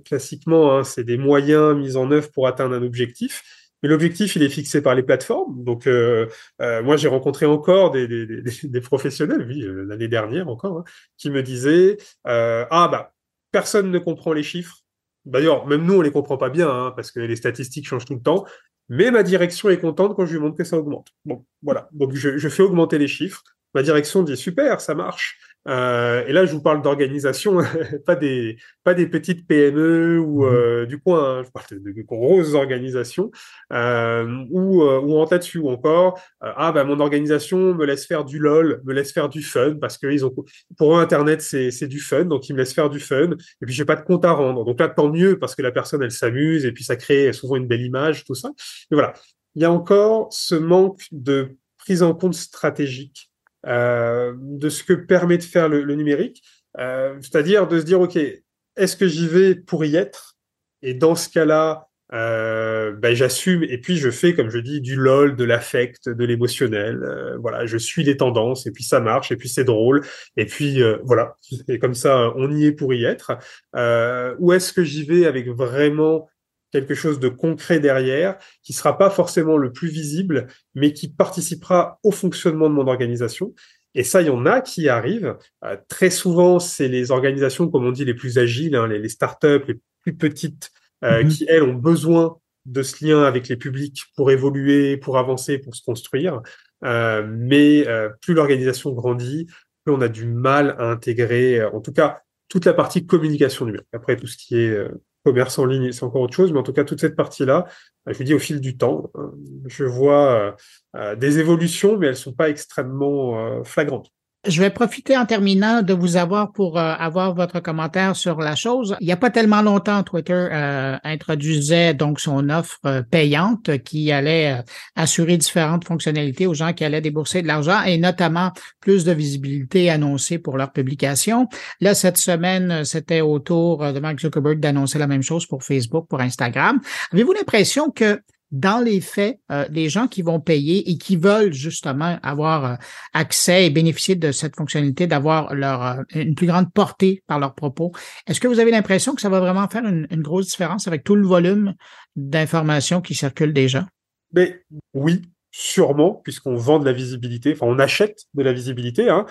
classiquement, 0.04 0.76
hein, 0.78 0.84
c'est 0.84 1.04
des 1.04 1.18
moyens 1.18 1.76
mis 1.76 1.96
en 1.96 2.10
œuvre 2.12 2.30
pour 2.30 2.46
atteindre 2.46 2.74
un 2.74 2.82
objectif 2.82 3.42
mais 3.82 3.88
l'objectif, 3.88 4.36
il 4.36 4.42
est 4.42 4.48
fixé 4.48 4.82
par 4.82 4.94
les 4.94 5.02
plateformes. 5.02 5.64
Donc, 5.64 5.86
euh, 5.86 6.26
euh, 6.60 6.82
moi, 6.82 6.96
j'ai 6.96 7.08
rencontré 7.08 7.46
encore 7.46 7.90
des, 7.90 8.06
des, 8.06 8.26
des, 8.26 8.42
des 8.64 8.80
professionnels, 8.80 9.46
oui, 9.48 9.62
euh, 9.62 9.84
l'année 9.84 10.08
dernière 10.08 10.48
encore, 10.48 10.78
hein, 10.78 10.84
qui 11.16 11.30
me 11.30 11.42
disaient 11.42 11.96
euh, 12.26 12.64
ah 12.70 12.88
bah 12.88 13.12
personne 13.52 13.90
ne 13.90 13.98
comprend 13.98 14.32
les 14.32 14.42
chiffres. 14.42 14.78
D'ailleurs, 15.24 15.66
même 15.66 15.84
nous, 15.84 15.94
on 15.94 16.00
les 16.02 16.12
comprend 16.12 16.36
pas 16.36 16.50
bien 16.50 16.68
hein, 16.68 16.92
parce 16.94 17.10
que 17.10 17.20
les 17.20 17.36
statistiques 17.36 17.86
changent 17.86 18.04
tout 18.04 18.14
le 18.14 18.22
temps. 18.22 18.44
Mais 18.88 19.10
ma 19.10 19.22
direction 19.22 19.70
est 19.70 19.78
contente 19.78 20.16
quand 20.16 20.26
je 20.26 20.32
lui 20.32 20.40
montre 20.40 20.56
que 20.56 20.64
ça 20.64 20.76
augmente. 20.76 21.08
Bon, 21.24 21.44
voilà. 21.62 21.88
Donc, 21.92 22.14
je, 22.14 22.38
je 22.38 22.48
fais 22.48 22.62
augmenter 22.62 22.98
les 22.98 23.08
chiffres. 23.08 23.42
Ma 23.74 23.82
direction 23.82 24.22
dit 24.24 24.36
super, 24.36 24.80
ça 24.80 24.94
marche. 24.94 25.38
Euh, 25.68 26.24
et 26.26 26.32
là, 26.32 26.46
je 26.46 26.52
vous 26.52 26.62
parle 26.62 26.82
d'organisation, 26.82 27.58
pas 28.06 28.16
des 28.16 28.56
pas 28.82 28.94
des 28.94 29.06
petites 29.06 29.46
PME 29.46 30.18
ou 30.18 30.44
mhm. 30.44 30.54
euh, 30.54 30.86
du 30.86 30.98
coin. 30.98 31.40
Hein, 31.40 31.42
je 31.44 31.50
parle 31.50 31.66
de, 31.70 31.92
de 31.92 32.02
grosses 32.02 32.54
organisations 32.54 33.30
euh, 33.72 34.44
ou 34.50 34.82
euh, 34.82 35.00
ou 35.00 35.18
en 35.18 35.26
tête 35.26 35.40
dessus 35.42 35.58
ou 35.58 35.68
encore 35.68 36.18
euh, 36.42 36.52
ah 36.56 36.72
bah 36.72 36.84
mon 36.84 36.98
organisation 37.00 37.74
me 37.74 37.84
laisse 37.84 38.06
faire 38.06 38.24
du 38.24 38.38
lol, 38.38 38.80
me 38.84 38.94
laisse 38.94 39.12
faire 39.12 39.28
du 39.28 39.42
fun 39.42 39.76
parce 39.80 39.98
que 39.98 40.06
ils 40.06 40.24
ont 40.24 40.34
pour 40.78 40.96
eux 40.96 41.00
internet 41.00 41.42
c'est 41.42 41.70
c'est 41.70 41.88
du 41.88 42.00
fun 42.00 42.24
donc 42.24 42.48
ils 42.48 42.52
me 42.54 42.58
laissent 42.58 42.74
faire 42.74 42.90
du 42.90 43.00
fun 43.00 43.30
et 43.30 43.66
puis 43.66 43.74
j'ai 43.74 43.84
pas 43.84 43.96
de 43.96 44.02
compte 44.02 44.24
à 44.24 44.32
rendre 44.32 44.64
donc 44.64 44.80
là 44.80 44.88
tant 44.88 45.10
mieux 45.10 45.38
parce 45.38 45.54
que 45.54 45.62
la 45.62 45.72
personne 45.72 46.02
elle 46.02 46.10
s'amuse 46.10 46.64
et 46.64 46.72
puis 46.72 46.84
ça 46.84 46.96
crée 46.96 47.32
souvent 47.32 47.56
une 47.56 47.66
belle 47.66 47.82
image 47.82 48.24
tout 48.24 48.34
ça. 48.34 48.50
Mais 48.90 48.96
voilà, 48.96 49.12
il 49.54 49.62
y 49.62 49.64
a 49.64 49.72
encore 49.72 50.28
ce 50.32 50.54
manque 50.54 51.02
de 51.12 51.56
prise 51.78 52.02
en 52.02 52.14
compte 52.14 52.34
stratégique 52.34 53.29
de 53.64 54.68
ce 54.68 54.84
que 54.84 54.92
permet 54.92 55.38
de 55.38 55.42
faire 55.42 55.68
le, 55.68 55.94
numérique, 55.94 56.42
euh, 56.78 57.16
c'est-à-dire 57.20 57.66
de 57.68 57.80
se 57.80 57.84
dire, 57.84 58.00
OK, 58.00 58.16
est-ce 58.16 58.96
que 58.96 59.06
j'y 59.06 59.26
vais 59.26 59.54
pour 59.54 59.84
y 59.84 59.96
être? 59.96 60.36
Et 60.82 60.94
dans 60.94 61.14
ce 61.14 61.28
cas-là, 61.28 61.88
euh, 62.12 62.92
ben, 62.92 63.14
j'assume 63.14 63.62
et 63.62 63.78
puis 63.78 63.96
je 63.96 64.10
fais, 64.10 64.34
comme 64.34 64.50
je 64.50 64.58
dis, 64.58 64.80
du 64.80 64.96
lol, 64.96 65.36
de 65.36 65.44
l'affect, 65.44 66.08
de 66.08 66.24
l'émotionnel. 66.24 67.02
Euh, 67.02 67.38
voilà, 67.38 67.66
je 67.66 67.76
suis 67.76 68.02
les 68.02 68.16
tendances 68.16 68.66
et 68.66 68.72
puis 68.72 68.82
ça 68.82 69.00
marche 69.00 69.30
et 69.30 69.36
puis 69.36 69.48
c'est 69.48 69.64
drôle 69.64 70.04
et 70.36 70.46
puis 70.46 70.82
euh, 70.82 70.98
voilà. 71.04 71.36
Et 71.68 71.78
comme 71.78 71.94
ça, 71.94 72.32
on 72.36 72.50
y 72.50 72.64
est 72.66 72.72
pour 72.72 72.92
y 72.94 73.04
être. 73.04 73.32
Euh, 73.76 74.34
ou 74.38 74.52
est-ce 74.52 74.72
que 74.72 74.82
j'y 74.82 75.04
vais 75.04 75.26
avec 75.26 75.48
vraiment 75.48 76.28
quelque 76.70 76.94
chose 76.94 77.20
de 77.20 77.28
concret 77.28 77.80
derrière, 77.80 78.38
qui 78.62 78.72
sera 78.72 78.96
pas 78.96 79.10
forcément 79.10 79.56
le 79.56 79.72
plus 79.72 79.88
visible, 79.88 80.46
mais 80.74 80.92
qui 80.92 81.08
participera 81.08 81.98
au 82.02 82.10
fonctionnement 82.10 82.68
de 82.68 82.74
mon 82.74 82.86
organisation. 82.86 83.54
Et 83.94 84.04
ça, 84.04 84.22
il 84.22 84.28
y 84.28 84.30
en 84.30 84.46
a 84.46 84.60
qui 84.60 84.88
arrivent. 84.88 85.36
Euh, 85.64 85.76
très 85.88 86.10
souvent, 86.10 86.58
c'est 86.58 86.88
les 86.88 87.10
organisations, 87.10 87.68
comme 87.68 87.86
on 87.86 87.92
dit, 87.92 88.04
les 88.04 88.14
plus 88.14 88.38
agiles, 88.38 88.76
hein, 88.76 88.86
les, 88.86 88.98
les 88.98 89.08
startups, 89.08 89.64
les 89.66 89.80
plus 90.02 90.14
petites, 90.14 90.70
euh, 91.04 91.22
mm-hmm. 91.22 91.28
qui, 91.28 91.46
elles, 91.48 91.62
ont 91.62 91.74
besoin 91.74 92.36
de 92.66 92.82
ce 92.82 93.04
lien 93.04 93.22
avec 93.24 93.48
les 93.48 93.56
publics 93.56 94.04
pour 94.14 94.30
évoluer, 94.30 94.96
pour 94.96 95.18
avancer, 95.18 95.58
pour 95.58 95.74
se 95.74 95.82
construire. 95.82 96.40
Euh, 96.84 97.26
mais 97.28 97.84
plus 98.22 98.34
l'organisation 98.34 98.92
grandit, 98.92 99.46
plus 99.84 99.94
on 99.94 100.00
a 100.00 100.08
du 100.08 100.26
mal 100.26 100.76
à 100.78 100.84
intégrer, 100.84 101.64
en 101.64 101.80
tout 101.80 101.92
cas, 101.92 102.22
toute 102.48 102.64
la 102.64 102.74
partie 102.74 103.06
communication 103.06 103.64
numérique. 103.64 103.88
Après, 103.92 104.16
tout 104.16 104.26
ce 104.26 104.36
qui 104.36 104.56
est 104.56 104.88
commerce 105.24 105.58
en 105.58 105.66
ligne, 105.66 105.92
c'est 105.92 106.04
encore 106.04 106.22
autre 106.22 106.34
chose, 106.34 106.52
mais 106.52 106.58
en 106.58 106.62
tout 106.62 106.72
cas, 106.72 106.84
toute 106.84 107.00
cette 107.00 107.16
partie-là, 107.16 107.66
je 108.06 108.16
vous 108.16 108.24
dis 108.24 108.34
au 108.34 108.38
fil 108.38 108.60
du 108.60 108.76
temps, 108.76 109.10
euh, 109.16 109.30
je 109.66 109.84
vois 109.84 110.32
euh, 110.32 110.52
euh, 110.96 111.16
des 111.16 111.38
évolutions, 111.38 111.98
mais 111.98 112.08
elles 112.08 112.16
sont 112.16 112.32
pas 112.32 112.48
extrêmement 112.48 113.64
flagrantes. 113.64 114.10
Je 114.46 114.62
vais 114.62 114.70
profiter 114.70 115.18
en 115.18 115.26
terminant 115.26 115.82
de 115.82 115.92
vous 115.92 116.16
avoir 116.16 116.52
pour 116.52 116.78
euh, 116.78 116.94
avoir 116.94 117.34
votre 117.34 117.60
commentaire 117.60 118.16
sur 118.16 118.40
la 118.40 118.56
chose. 118.56 118.96
Il 119.00 119.06
n'y 119.06 119.12
a 119.12 119.18
pas 119.18 119.28
tellement 119.28 119.60
longtemps, 119.60 120.02
Twitter 120.02 120.32
euh, 120.32 120.96
introduisait 121.04 121.92
donc 121.92 122.20
son 122.20 122.48
offre 122.48 122.78
euh, 122.86 123.02
payante 123.02 123.82
qui 123.84 124.10
allait 124.10 124.62
assurer 124.96 125.36
différentes 125.36 125.84
fonctionnalités 125.84 126.46
aux 126.46 126.54
gens 126.54 126.72
qui 126.72 126.84
allaient 126.84 127.02
débourser 127.02 127.42
de 127.42 127.48
l'argent 127.48 127.82
et 127.82 127.98
notamment 127.98 128.50
plus 128.80 129.04
de 129.04 129.12
visibilité 129.12 129.90
annoncée 129.90 130.38
pour 130.38 130.56
leur 130.56 130.72
publication. 130.72 131.46
Là, 131.82 131.94
cette 131.94 132.16
semaine, 132.16 132.82
c'était 132.86 133.20
au 133.20 133.40
tour 133.40 133.92
de 133.92 134.00
Mark 134.00 134.20
Zuckerberg 134.20 134.58
d'annoncer 134.58 134.98
la 134.98 135.06
même 135.06 135.22
chose 135.22 135.44
pour 135.44 135.64
Facebook, 135.64 136.06
pour 136.08 136.20
Instagram. 136.20 136.80
Avez-vous 137.12 137.34
l'impression 137.34 137.90
que 137.90 138.18
dans 138.50 138.80
les 138.80 139.00
faits, 139.00 139.38
euh, 139.50 139.66
les 139.70 139.88
gens 139.88 140.08
qui 140.08 140.22
vont 140.22 140.40
payer 140.40 140.90
et 140.90 140.98
qui 140.98 141.16
veulent 141.16 141.52
justement 141.52 142.18
avoir 142.22 142.64
euh, 142.64 142.74
accès 143.12 143.66
et 143.66 143.70
bénéficier 143.70 144.16
de 144.16 144.32
cette 144.32 144.56
fonctionnalité, 144.56 145.06
d'avoir 145.06 145.54
leur 145.54 145.82
euh, 145.82 146.02
une 146.14 146.34
plus 146.34 146.46
grande 146.46 146.72
portée 146.72 147.22
par 147.26 147.38
leurs 147.38 147.54
propos, 147.54 147.92
est-ce 148.26 148.40
que 148.40 148.48
vous 148.48 148.58
avez 148.58 148.72
l'impression 148.72 149.14
que 149.14 149.20
ça 149.20 149.28
va 149.28 149.40
vraiment 149.40 149.68
faire 149.68 149.84
une, 149.84 150.06
grosse 150.20 150.48
différence 150.48 150.86
avec 150.86 151.02
tout 151.02 151.14
le 151.14 151.26
volume 151.26 151.74
d'informations 152.16 153.00
qui 153.00 153.14
circulent 153.14 153.54
déjà? 153.54 153.86
Mais 154.32 154.62
oui, 154.92 155.22
sûrement, 155.50 156.20
puisqu'on 156.22 156.56
vend 156.56 156.78
de 156.78 156.84
la 156.84 156.92
visibilité, 156.92 157.52
enfin 157.52 157.66
on 157.66 157.78
achète 157.78 158.24
de 158.34 158.42
la 158.42 158.52
visibilité. 158.52 159.08
Hein. 159.08 159.24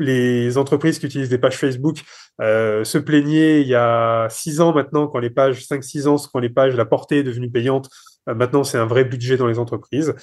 Les, 0.00 0.58
entreprises 0.58 0.98
qui 0.98 1.06
utilisent 1.06 1.28
des 1.28 1.38
pages 1.38 1.56
Facebook 1.56 2.02
se 2.40 2.98
plaignaient 2.98 3.62
il 3.62 3.68
y 3.68 3.74
a 3.74 4.26
six 4.30 4.60
ans 4.60 4.74
maintenant, 4.74 5.06
quand 5.06 5.20
les 5.20 5.30
pages, 5.30 5.64
cinq, 5.64 5.84
six 5.84 6.08
ans, 6.08 6.16
quand 6.32 6.40
les 6.40 6.50
pages, 6.50 6.74
la 6.74 6.84
portée 6.84 7.18
est 7.18 7.22
devenue 7.22 7.50
payante, 7.50 7.88
maintenant 8.26 8.64
c'est 8.64 8.78
un 8.78 8.86
vrai 8.86 9.04
budget 9.04 9.36
dans 9.36 9.46
les 9.46 9.58
entreprises. 9.58 10.14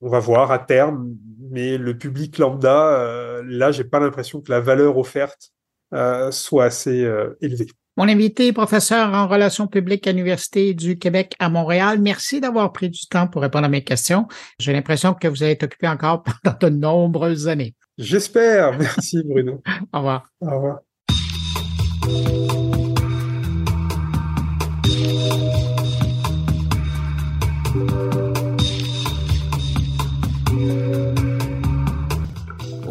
On 0.00 0.08
va 0.08 0.18
voir 0.18 0.50
à 0.50 0.58
terme, 0.58 1.14
mais 1.50 1.78
le 1.78 1.96
public 1.96 2.38
lambda, 2.38 2.98
euh, 2.98 3.42
là, 3.46 3.72
j'ai 3.72 3.84
pas 3.84 3.98
l'impression 3.98 4.42
que 4.42 4.50
la 4.50 4.60
valeur 4.60 4.98
offerte 4.98 5.52
euh, 5.94 6.30
soit 6.30 6.64
assez 6.64 7.08
élevée. 7.40 7.68
Mon 7.98 8.08
invité, 8.08 8.52
professeur 8.52 9.14
en 9.14 9.26
relations 9.26 9.66
publiques 9.66 10.06
à 10.06 10.12
l'Université 10.12 10.74
du 10.74 10.98
Québec 10.98 11.34
à 11.38 11.48
Montréal, 11.48 11.98
merci 11.98 12.42
d'avoir 12.42 12.70
pris 12.72 12.90
du 12.90 13.06
temps 13.06 13.26
pour 13.26 13.40
répondre 13.40 13.64
à 13.64 13.70
mes 13.70 13.84
questions. 13.84 14.26
J'ai 14.58 14.74
l'impression 14.74 15.14
que 15.14 15.26
vous 15.28 15.42
allez 15.42 15.52
être 15.52 15.62
occupé 15.62 15.88
encore 15.88 16.22
pendant 16.42 16.58
de 16.60 16.68
nombreuses 16.68 17.48
années. 17.48 17.74
J'espère. 17.96 18.78
Merci, 18.78 19.22
Bruno. 19.24 19.62
Au 19.94 19.98
revoir. 19.98 20.28
Au 20.42 20.50
revoir. 20.50 20.80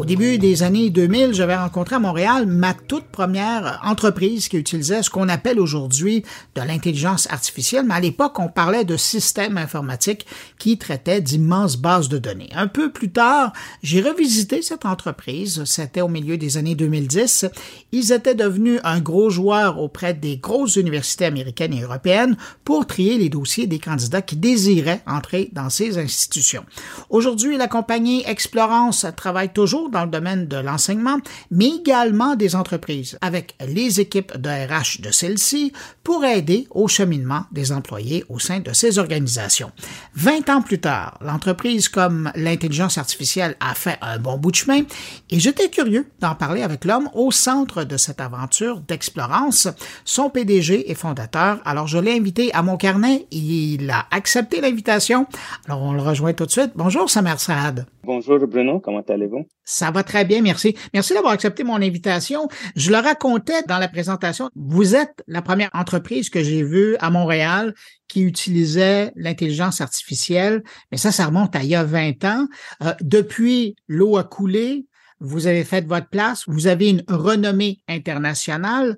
Début 0.06 0.38
des 0.38 0.62
années 0.62 0.88
2000, 0.88 1.34
j'avais 1.34 1.56
rencontré 1.56 1.96
à 1.96 1.98
Montréal 1.98 2.46
ma 2.46 2.74
toute 2.74 3.06
première 3.06 3.80
entreprise 3.84 4.48
qui 4.48 4.56
utilisait 4.56 5.02
ce 5.02 5.10
qu'on 5.10 5.28
appelle 5.28 5.58
aujourd'hui 5.58 6.22
de 6.54 6.62
l'intelligence 6.62 7.26
artificielle, 7.28 7.84
mais 7.84 7.94
à 7.94 8.00
l'époque, 8.00 8.38
on 8.38 8.46
parlait 8.46 8.84
de 8.84 8.96
systèmes 8.96 9.58
informatiques 9.58 10.24
qui 10.60 10.78
traitaient 10.78 11.20
d'immenses 11.20 11.76
bases 11.76 12.08
de 12.08 12.18
données. 12.18 12.50
Un 12.54 12.68
peu 12.68 12.92
plus 12.92 13.10
tard, 13.10 13.52
j'ai 13.82 14.00
revisité 14.00 14.62
cette 14.62 14.86
entreprise, 14.86 15.64
c'était 15.64 16.02
au 16.02 16.08
milieu 16.08 16.38
des 16.38 16.56
années 16.56 16.76
2010. 16.76 17.46
Ils 17.90 18.12
étaient 18.12 18.36
devenus 18.36 18.78
un 18.84 19.00
gros 19.00 19.28
joueur 19.28 19.80
auprès 19.80 20.14
des 20.14 20.36
grosses 20.36 20.76
universités 20.76 21.24
américaines 21.24 21.74
et 21.74 21.82
européennes 21.82 22.36
pour 22.62 22.86
trier 22.86 23.18
les 23.18 23.28
dossiers 23.28 23.66
des 23.66 23.80
candidats 23.80 24.22
qui 24.22 24.36
désiraient 24.36 25.02
entrer 25.08 25.50
dans 25.52 25.68
ces 25.68 25.98
institutions. 25.98 26.64
Aujourd'hui, 27.10 27.56
la 27.56 27.66
compagnie 27.66 28.22
Explorance 28.24 29.04
travaille 29.16 29.52
toujours 29.52 29.90
dans 29.90 29.95
le 30.04 30.10
domaine 30.10 30.46
de 30.46 30.56
l'enseignement, 30.56 31.18
mais 31.50 31.68
également 31.68 32.36
des 32.36 32.54
entreprises, 32.54 33.18
avec 33.20 33.54
les 33.66 34.00
équipes 34.00 34.36
de 34.36 34.48
RH 34.48 35.00
de 35.02 35.10
celles-ci 35.10 35.72
pour 36.02 36.24
aider 36.24 36.66
au 36.70 36.88
cheminement 36.88 37.44
des 37.52 37.72
employés 37.72 38.24
au 38.28 38.38
sein 38.38 38.60
de 38.60 38.72
ces 38.72 38.98
organisations. 38.98 39.72
Vingt 40.14 40.48
ans 40.48 40.62
plus 40.62 40.80
tard, 40.80 41.18
l'entreprise 41.20 41.88
comme 41.88 42.30
l'intelligence 42.34 42.98
artificielle 42.98 43.56
a 43.60 43.74
fait 43.74 43.98
un 44.02 44.18
bon 44.18 44.38
bout 44.38 44.50
de 44.50 44.56
chemin 44.56 44.82
et 45.30 45.40
j'étais 45.40 45.68
curieux 45.68 46.06
d'en 46.20 46.34
parler 46.34 46.62
avec 46.62 46.84
l'homme 46.84 47.08
au 47.14 47.30
centre 47.30 47.84
de 47.84 47.96
cette 47.96 48.20
aventure 48.20 48.80
d'explorance, 48.80 49.68
son 50.04 50.30
PDG 50.30 50.90
et 50.90 50.94
fondateur. 50.94 51.60
Alors 51.64 51.86
je 51.86 51.98
l'ai 51.98 52.16
invité 52.16 52.52
à 52.54 52.62
mon 52.62 52.76
carnet, 52.76 53.26
il 53.30 53.90
a 53.90 54.06
accepté 54.10 54.60
l'invitation. 54.60 55.26
Alors 55.66 55.82
on 55.82 55.92
le 55.92 56.02
rejoint 56.02 56.32
tout 56.32 56.46
de 56.46 56.50
suite. 56.50 56.72
Bonjour 56.74 57.10
Samer 57.10 57.38
Saad. 57.38 57.86
Bonjour 58.04 58.38
Bruno, 58.46 58.78
comment 58.80 59.02
allez-vous? 59.08 59.46
Ça 59.64 59.85
va 59.92 60.02
très 60.02 60.24
bien, 60.24 60.42
merci. 60.42 60.76
Merci 60.94 61.14
d'avoir 61.14 61.32
accepté 61.32 61.64
mon 61.64 61.76
invitation. 61.76 62.48
Je 62.74 62.90
le 62.90 62.98
racontais 62.98 63.62
dans 63.68 63.78
la 63.78 63.88
présentation. 63.88 64.50
Vous 64.54 64.94
êtes 64.94 65.22
la 65.26 65.42
première 65.42 65.70
entreprise 65.74 66.30
que 66.30 66.42
j'ai 66.42 66.62
vue 66.62 66.96
à 67.00 67.10
Montréal 67.10 67.74
qui 68.08 68.22
utilisait 68.22 69.12
l'intelligence 69.16 69.80
artificielle, 69.80 70.62
mais 70.90 70.98
ça, 70.98 71.12
ça 71.12 71.26
remonte 71.26 71.56
à 71.56 71.62
il 71.62 71.70
y 71.70 71.74
a 71.74 71.84
20 71.84 72.24
ans. 72.24 72.46
Euh, 72.82 72.94
depuis, 73.00 73.76
l'eau 73.88 74.16
a 74.16 74.24
coulé, 74.24 74.86
vous 75.20 75.46
avez 75.46 75.64
fait 75.64 75.86
votre 75.86 76.08
place, 76.08 76.44
vous 76.46 76.66
avez 76.66 76.90
une 76.90 77.02
renommée 77.08 77.78
internationale. 77.88 78.96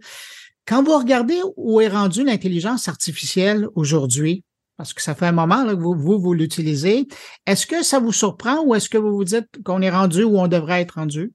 Quand 0.66 0.83
vous 0.83 0.98
regardez 0.98 1.40
où 1.57 1.81
est 1.81 1.88
rendue 1.88 2.24
l'intelligence 2.24 2.88
artificielle 2.88 3.66
aujourd'hui, 3.74 4.44
parce 4.78 4.94
que 4.94 5.02
ça 5.02 5.16
fait 5.16 5.26
un 5.26 5.32
moment 5.32 5.64
là, 5.64 5.74
que 5.74 5.80
vous, 5.80 5.94
vous, 5.94 6.20
vous 6.20 6.32
l'utilisez. 6.32 7.08
Est-ce 7.46 7.66
que 7.66 7.82
ça 7.82 7.98
vous 7.98 8.12
surprend 8.12 8.64
ou 8.64 8.76
est-ce 8.76 8.88
que 8.88 8.96
vous 8.96 9.14
vous 9.14 9.24
dites 9.24 9.62
qu'on 9.64 9.82
est 9.82 9.90
rendu 9.90 10.22
où 10.22 10.38
on 10.38 10.46
devrait 10.46 10.80
être 10.82 10.92
rendu? 10.92 11.32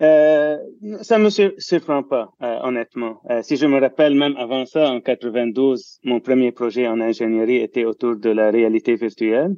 Euh, 0.00 0.56
ça 1.02 1.18
me 1.18 1.28
surprend 1.28 2.02
pas, 2.02 2.32
euh, 2.42 2.58
honnêtement. 2.62 3.20
Euh, 3.28 3.42
si 3.42 3.58
je 3.58 3.66
me 3.66 3.78
rappelle, 3.78 4.14
même 4.14 4.34
avant 4.38 4.64
ça, 4.64 4.90
en 4.90 5.02
92, 5.02 5.98
mon 6.04 6.20
premier 6.20 6.52
projet 6.52 6.88
en 6.88 7.02
ingénierie 7.02 7.56
était 7.56 7.84
autour 7.84 8.16
de 8.16 8.30
la 8.30 8.50
réalité 8.50 8.94
virtuelle. 8.94 9.54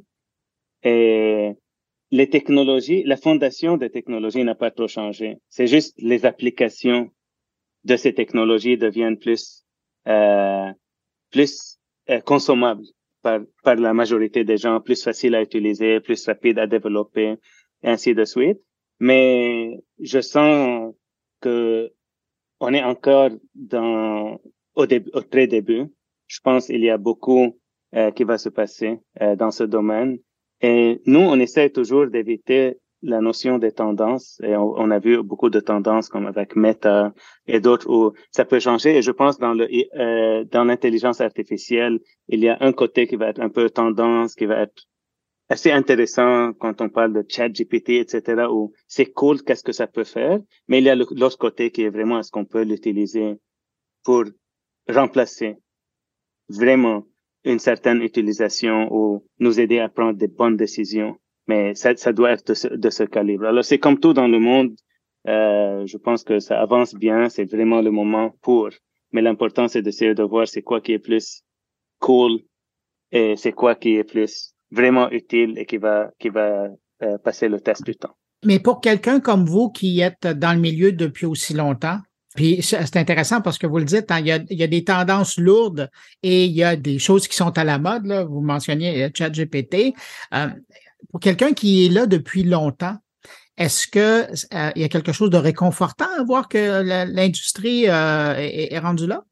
Et 0.83 1.53
les 2.11 2.29
technologies, 2.29 3.03
la 3.05 3.15
fondation 3.15 3.77
des 3.77 3.89
technologies 3.89 4.43
n'a 4.43 4.53
pas 4.53 4.69
trop 4.69 4.89
changé. 4.89 5.37
C'est 5.47 5.67
juste 5.67 5.95
les 5.97 6.25
applications 6.25 7.09
de 7.85 7.95
ces 7.95 8.13
technologies 8.13 8.77
deviennent 8.77 9.17
plus 9.17 9.63
euh, 10.09 10.69
plus 11.31 11.79
consommables 12.25 12.83
par, 13.23 13.39
par 13.63 13.75
la 13.75 13.93
majorité 13.93 14.43
des 14.43 14.57
gens, 14.57 14.79
plus 14.81 15.01
faciles 15.01 15.33
à 15.33 15.41
utiliser, 15.41 15.99
plus 15.99 16.23
rapides 16.27 16.59
à 16.59 16.67
développer, 16.67 17.37
et 17.81 17.89
ainsi 17.89 18.13
de 18.13 18.25
suite. 18.25 18.59
Mais 18.99 19.79
je 19.99 20.21
sens 20.21 20.93
que 21.41 21.91
on 22.59 22.73
est 22.73 22.83
encore 22.83 23.31
dans 23.55 24.39
au, 24.75 24.85
début, 24.85 25.09
au 25.13 25.21
très 25.21 25.47
début. 25.47 25.85
Je 26.27 26.39
pense 26.41 26.67
qu'il 26.67 26.81
y 26.81 26.89
a 26.89 26.97
beaucoup 26.97 27.59
euh, 27.95 28.11
qui 28.11 28.23
va 28.23 28.37
se 28.37 28.49
passer 28.49 28.99
euh, 29.21 29.35
dans 29.35 29.51
ce 29.51 29.63
domaine. 29.63 30.19
Et 30.61 31.01
nous, 31.05 31.19
on 31.19 31.39
essaie 31.39 31.69
toujours 31.69 32.07
d'éviter 32.07 32.77
la 33.03 33.21
notion 33.21 33.59
des 33.59 33.71
tendances. 33.71 34.39
Et 34.43 34.55
on, 34.55 34.89
a 34.89 34.99
vu 34.99 35.21
beaucoup 35.21 35.49
de 35.49 35.59
tendances 35.59 36.09
comme 36.09 36.25
avec 36.25 36.55
Meta 36.55 37.13
et 37.47 37.59
d'autres 37.59 37.89
où 37.89 38.13
ça 38.31 38.45
peut 38.45 38.59
changer. 38.59 38.97
Et 38.97 39.01
je 39.01 39.11
pense 39.11 39.37
dans 39.37 39.53
le 39.53 39.67
euh, 39.95 40.43
dans 40.45 40.63
l'intelligence 40.63 41.21
artificielle, 41.21 41.99
il 42.27 42.39
y 42.39 42.49
a 42.49 42.57
un 42.61 42.71
côté 42.71 43.05
qui 43.07 43.15
va 43.15 43.27
être 43.29 43.41
un 43.41 43.49
peu 43.49 43.69
tendance, 43.69 44.35
qui 44.35 44.45
va 44.45 44.61
être 44.61 44.83
assez 45.49 45.71
intéressant 45.71 46.53
quand 46.53 46.81
on 46.81 46.89
parle 46.89 47.13
de 47.13 47.23
chat 47.27 47.49
GPT, 47.49 47.89
etc., 47.99 48.47
où 48.49 48.73
c'est 48.87 49.11
cool, 49.11 49.43
qu'est-ce 49.43 49.63
que 49.63 49.73
ça 49.73 49.87
peut 49.87 50.05
faire. 50.05 50.39
Mais 50.67 50.79
il 50.79 50.85
y 50.85 50.89
a 50.89 50.95
l'autre 50.95 51.37
côté 51.37 51.71
qui 51.71 51.83
est 51.83 51.89
vraiment 51.89 52.19
est-ce 52.19 52.31
qu'on 52.31 52.45
peut 52.45 52.63
l'utiliser 52.63 53.35
pour 54.03 54.23
remplacer 54.89 55.57
vraiment 56.49 57.05
une 57.43 57.59
certaine 57.59 58.01
utilisation 58.01 58.87
ou 58.91 59.25
nous 59.39 59.59
aider 59.59 59.79
à 59.79 59.89
prendre 59.89 60.17
des 60.17 60.27
bonnes 60.27 60.57
décisions. 60.57 61.17
Mais 61.47 61.75
ça, 61.75 61.95
ça 61.95 62.13
doit 62.13 62.31
être 62.31 62.47
de 62.47 62.53
ce, 62.53 62.67
de 62.67 62.89
ce 62.89 63.03
calibre. 63.03 63.45
Alors, 63.45 63.65
c'est 63.65 63.79
comme 63.79 63.99
tout 63.99 64.13
dans 64.13 64.27
le 64.27 64.39
monde. 64.39 64.75
Euh, 65.27 65.85
je 65.85 65.97
pense 65.97 66.23
que 66.23 66.39
ça 66.39 66.61
avance 66.61 66.95
bien. 66.95 67.29
C'est 67.29 67.45
vraiment 67.45 67.81
le 67.81 67.91
moment 67.91 68.35
pour. 68.41 68.69
Mais 69.11 69.21
l'important, 69.21 69.67
c'est 69.67 69.81
d'essayer 69.81 70.13
de 70.13 70.23
voir 70.23 70.47
c'est 70.47 70.61
quoi 70.61 70.81
qui 70.81 70.93
est 70.93 70.99
plus 70.99 71.43
cool 71.99 72.39
et 73.11 73.35
c'est 73.37 73.51
quoi 73.51 73.75
qui 73.75 73.95
est 73.95 74.03
plus 74.03 74.53
vraiment 74.71 75.09
utile 75.11 75.57
et 75.57 75.65
qui 75.65 75.77
va, 75.77 76.11
qui 76.19 76.29
va 76.29 76.67
euh, 77.03 77.17
passer 77.19 77.47
le 77.47 77.59
test 77.59 77.83
du 77.83 77.95
temps. 77.95 78.15
Mais 78.43 78.59
pour 78.59 78.81
quelqu'un 78.81 79.19
comme 79.19 79.45
vous 79.45 79.69
qui 79.69 80.01
êtes 80.01 80.27
dans 80.27 80.53
le 80.53 80.59
milieu 80.59 80.91
depuis 80.91 81.25
aussi 81.25 81.53
longtemps, 81.53 81.99
puis 82.35 82.63
c'est 82.63 82.97
intéressant 82.97 83.41
parce 83.41 83.59
que 83.59 83.67
vous 83.67 83.77
le 83.77 83.85
dites, 83.85 84.09
hein, 84.09 84.19
il, 84.19 84.27
y 84.27 84.31
a, 84.31 84.39
il, 84.49 84.57
y 84.57 84.63
a, 84.63 84.67
des 84.67 84.83
tendances 84.83 85.37
lourdes 85.37 85.89
et 86.23 86.45
il 86.45 86.51
y 86.51 86.63
a 86.63 86.75
des 86.75 86.97
choses 86.97 87.27
qui 87.27 87.35
sont 87.35 87.55
à 87.57 87.63
la 87.63 87.77
mode. 87.77 88.07
Là. 88.07 88.23
Vous 88.23 88.41
mentionniez 88.41 89.03
euh, 89.03 89.09
ChatGPT. 89.13 89.93
Euh, 90.33 90.47
pour 91.11 91.19
quelqu'un 91.19 91.53
qui 91.53 91.85
est 91.85 91.89
là 91.89 92.05
depuis 92.05 92.43
longtemps, 92.43 92.97
est-ce 93.57 93.87
que 93.87 94.23
euh, 94.55 94.71
il 94.75 94.81
y 94.81 94.85
a 94.85 94.89
quelque 94.89 95.11
chose 95.11 95.29
de 95.29 95.37
réconfortant 95.37 96.07
à 96.17 96.23
voir 96.23 96.49
que 96.49 96.81
l'industrie 97.13 97.87
euh, 97.87 98.33
est, 98.37 98.79
rendue 98.79 99.07
là? 99.07 99.23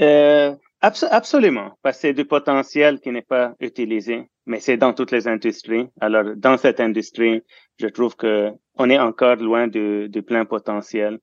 Euh, 0.00 0.54
abso 0.80 1.06
absolument, 1.10 1.78
parce 1.82 1.96
que 1.98 2.00
c'est 2.02 2.14
du 2.14 2.24
potentiel 2.24 3.00
qui 3.00 3.10
n'est 3.10 3.22
pas 3.22 3.54
utilisé, 3.60 4.28
mais 4.46 4.58
c'est 4.58 4.76
dans 4.76 4.92
toutes 4.92 5.12
les 5.12 5.28
industries. 5.28 5.86
Alors, 6.00 6.34
dans 6.36 6.56
cette 6.56 6.80
industrie, 6.80 7.42
je 7.78 7.86
trouve 7.86 8.16
que 8.16 8.50
on 8.76 8.90
est 8.90 8.98
encore 8.98 9.36
loin 9.36 9.68
du, 9.68 10.08
du 10.08 10.22
plein 10.22 10.44
potentiel 10.44 11.18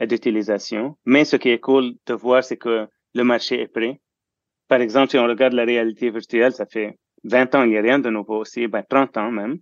d'utilisation. 0.00 0.96
Mais 1.06 1.24
ce 1.24 1.36
qui 1.36 1.48
est 1.48 1.60
cool 1.60 1.94
de 2.06 2.14
voir, 2.14 2.44
c'est 2.44 2.58
que 2.58 2.86
le 3.14 3.24
marché 3.24 3.62
est 3.62 3.68
prêt. 3.68 4.00
Par 4.68 4.80
exemple, 4.80 5.10
si 5.10 5.18
on 5.18 5.24
regarde 5.24 5.54
la 5.54 5.64
réalité 5.64 6.10
virtuelle, 6.10 6.52
ça 6.52 6.66
fait 6.66 6.98
20 7.26 7.54
ans, 7.54 7.64
il 7.64 7.70
n'y 7.70 7.78
a 7.78 7.82
rien 7.82 7.98
de 7.98 8.10
nouveau 8.10 8.38
aussi, 8.38 8.66
ben 8.66 8.82
30 8.88 9.16
ans 9.16 9.30
même. 9.30 9.58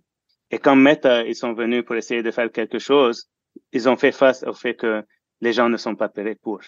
Et 0.51 0.59
quand 0.59 0.75
Meta, 0.75 1.23
ils 1.23 1.35
sont 1.35 1.53
venus 1.53 1.83
pour 1.83 1.95
essayer 1.95 2.23
de 2.23 2.31
faire 2.31 2.51
quelque 2.51 2.79
chose, 2.79 3.29
ils 3.71 3.89
ont 3.89 3.95
fait 3.95 4.11
face 4.11 4.43
au 4.43 4.53
fait 4.53 4.75
que 4.75 5.03
les 5.41 5.53
gens 5.53 5.69
ne 5.69 5.77
sont 5.77 5.95
pas 5.95 6.09
prêts 6.09 6.35
pour. 6.35 6.61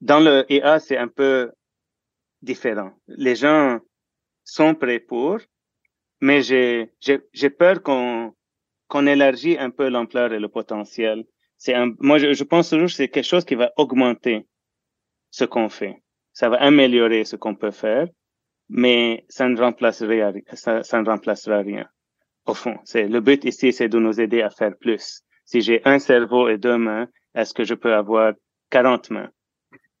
Dans 0.00 0.20
le 0.20 0.44
IA, 0.48 0.78
c'est 0.78 0.96
un 0.96 1.08
peu 1.08 1.50
différent. 2.42 2.92
Les 3.08 3.34
gens 3.34 3.80
sont 4.44 4.74
prêts 4.74 5.00
pour, 5.00 5.38
mais 6.20 6.42
j'ai, 6.42 6.92
j'ai, 7.00 7.50
peur 7.50 7.82
qu'on, 7.82 8.34
qu'on 8.88 9.06
élargit 9.06 9.58
un 9.58 9.70
peu 9.70 9.88
l'ampleur 9.88 10.32
et 10.32 10.38
le 10.38 10.48
potentiel 10.48 11.24
c'est 11.64 11.74
un, 11.74 11.94
moi, 11.98 12.18
je, 12.18 12.34
je 12.34 12.44
pense 12.44 12.68
toujours 12.68 12.88
que 12.88 12.92
c'est 12.92 13.08
quelque 13.08 13.24
chose 13.24 13.44
qui 13.44 13.54
va 13.54 13.72
augmenter 13.76 14.46
ce 15.30 15.44
qu'on 15.44 15.68
fait. 15.68 16.02
Ça 16.32 16.48
va 16.48 16.56
améliorer 16.56 17.24
ce 17.24 17.36
qu'on 17.36 17.54
peut 17.54 17.70
faire, 17.70 18.06
mais 18.68 19.24
ça 19.28 19.48
ne 19.48 19.58
remplacera, 19.58 20.32
ça, 20.52 20.82
ça 20.82 21.00
ne 21.00 21.06
remplacera 21.06 21.58
rien. 21.58 21.86
Au 22.46 22.54
fond, 22.54 22.76
c'est, 22.84 23.08
le 23.08 23.20
but 23.20 23.44
ici, 23.44 23.72
c'est 23.72 23.88
de 23.88 23.98
nous 23.98 24.20
aider 24.20 24.42
à 24.42 24.50
faire 24.50 24.76
plus. 24.78 25.22
Si 25.44 25.60
j'ai 25.60 25.80
un 25.84 25.98
cerveau 25.98 26.48
et 26.48 26.58
deux 26.58 26.76
mains, 26.76 27.08
est-ce 27.34 27.54
que 27.54 27.64
je 27.64 27.74
peux 27.74 27.94
avoir 27.94 28.34
40 28.70 29.10
mains? 29.10 29.30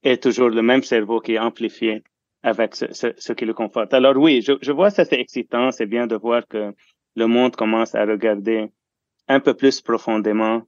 Et 0.02 0.18
toujours 0.18 0.50
le 0.50 0.62
même 0.62 0.82
cerveau 0.82 1.20
qui 1.20 1.34
est 1.34 1.38
amplifié 1.38 2.02
avec 2.42 2.74
ce, 2.74 2.92
ce, 2.92 3.08
ce 3.16 3.32
qui 3.32 3.46
le 3.46 3.54
conforte. 3.54 3.94
Alors 3.94 4.16
oui, 4.16 4.42
je, 4.42 4.52
je 4.60 4.72
vois 4.72 4.90
ça, 4.90 5.04
c'est 5.04 5.18
excitant. 5.18 5.70
C'est 5.70 5.86
bien 5.86 6.06
de 6.06 6.16
voir 6.16 6.46
que 6.46 6.74
le 7.16 7.26
monde 7.26 7.56
commence 7.56 7.94
à 7.94 8.04
regarder 8.04 8.68
un 9.28 9.40
peu 9.40 9.54
plus 9.54 9.80
profondément 9.80 10.62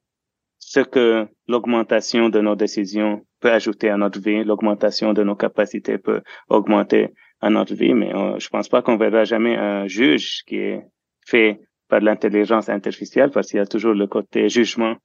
ce 0.58 0.80
que 0.80 1.28
l'augmentation 1.48 2.30
de 2.30 2.40
nos 2.40 2.56
décisions 2.56 3.26
peut 3.40 3.52
ajouter 3.52 3.90
à 3.90 3.98
notre 3.98 4.20
vie, 4.20 4.42
l'augmentation 4.42 5.12
de 5.12 5.22
nos 5.22 5.36
capacités 5.36 5.98
peut 5.98 6.22
augmenter 6.48 7.12
à 7.40 7.50
notre 7.50 7.74
vie, 7.74 7.94
mais 7.94 8.14
euh, 8.14 8.38
je 8.38 8.48
pense 8.48 8.68
pas 8.68 8.82
qu'on 8.82 8.96
verra 8.96 9.24
jamais 9.24 9.56
un 9.56 9.86
juge 9.86 10.42
qui 10.46 10.56
est 10.56 10.86
fait 11.26 11.60
par 11.88 12.00
l'intelligence 12.00 12.68
artificielle 12.68 13.30
parce 13.30 13.48
qu'il 13.48 13.58
y 13.58 13.60
a 13.60 13.66
toujours 13.66 13.94
le 13.94 14.06
côté 14.06 14.48
jugement. 14.48 14.96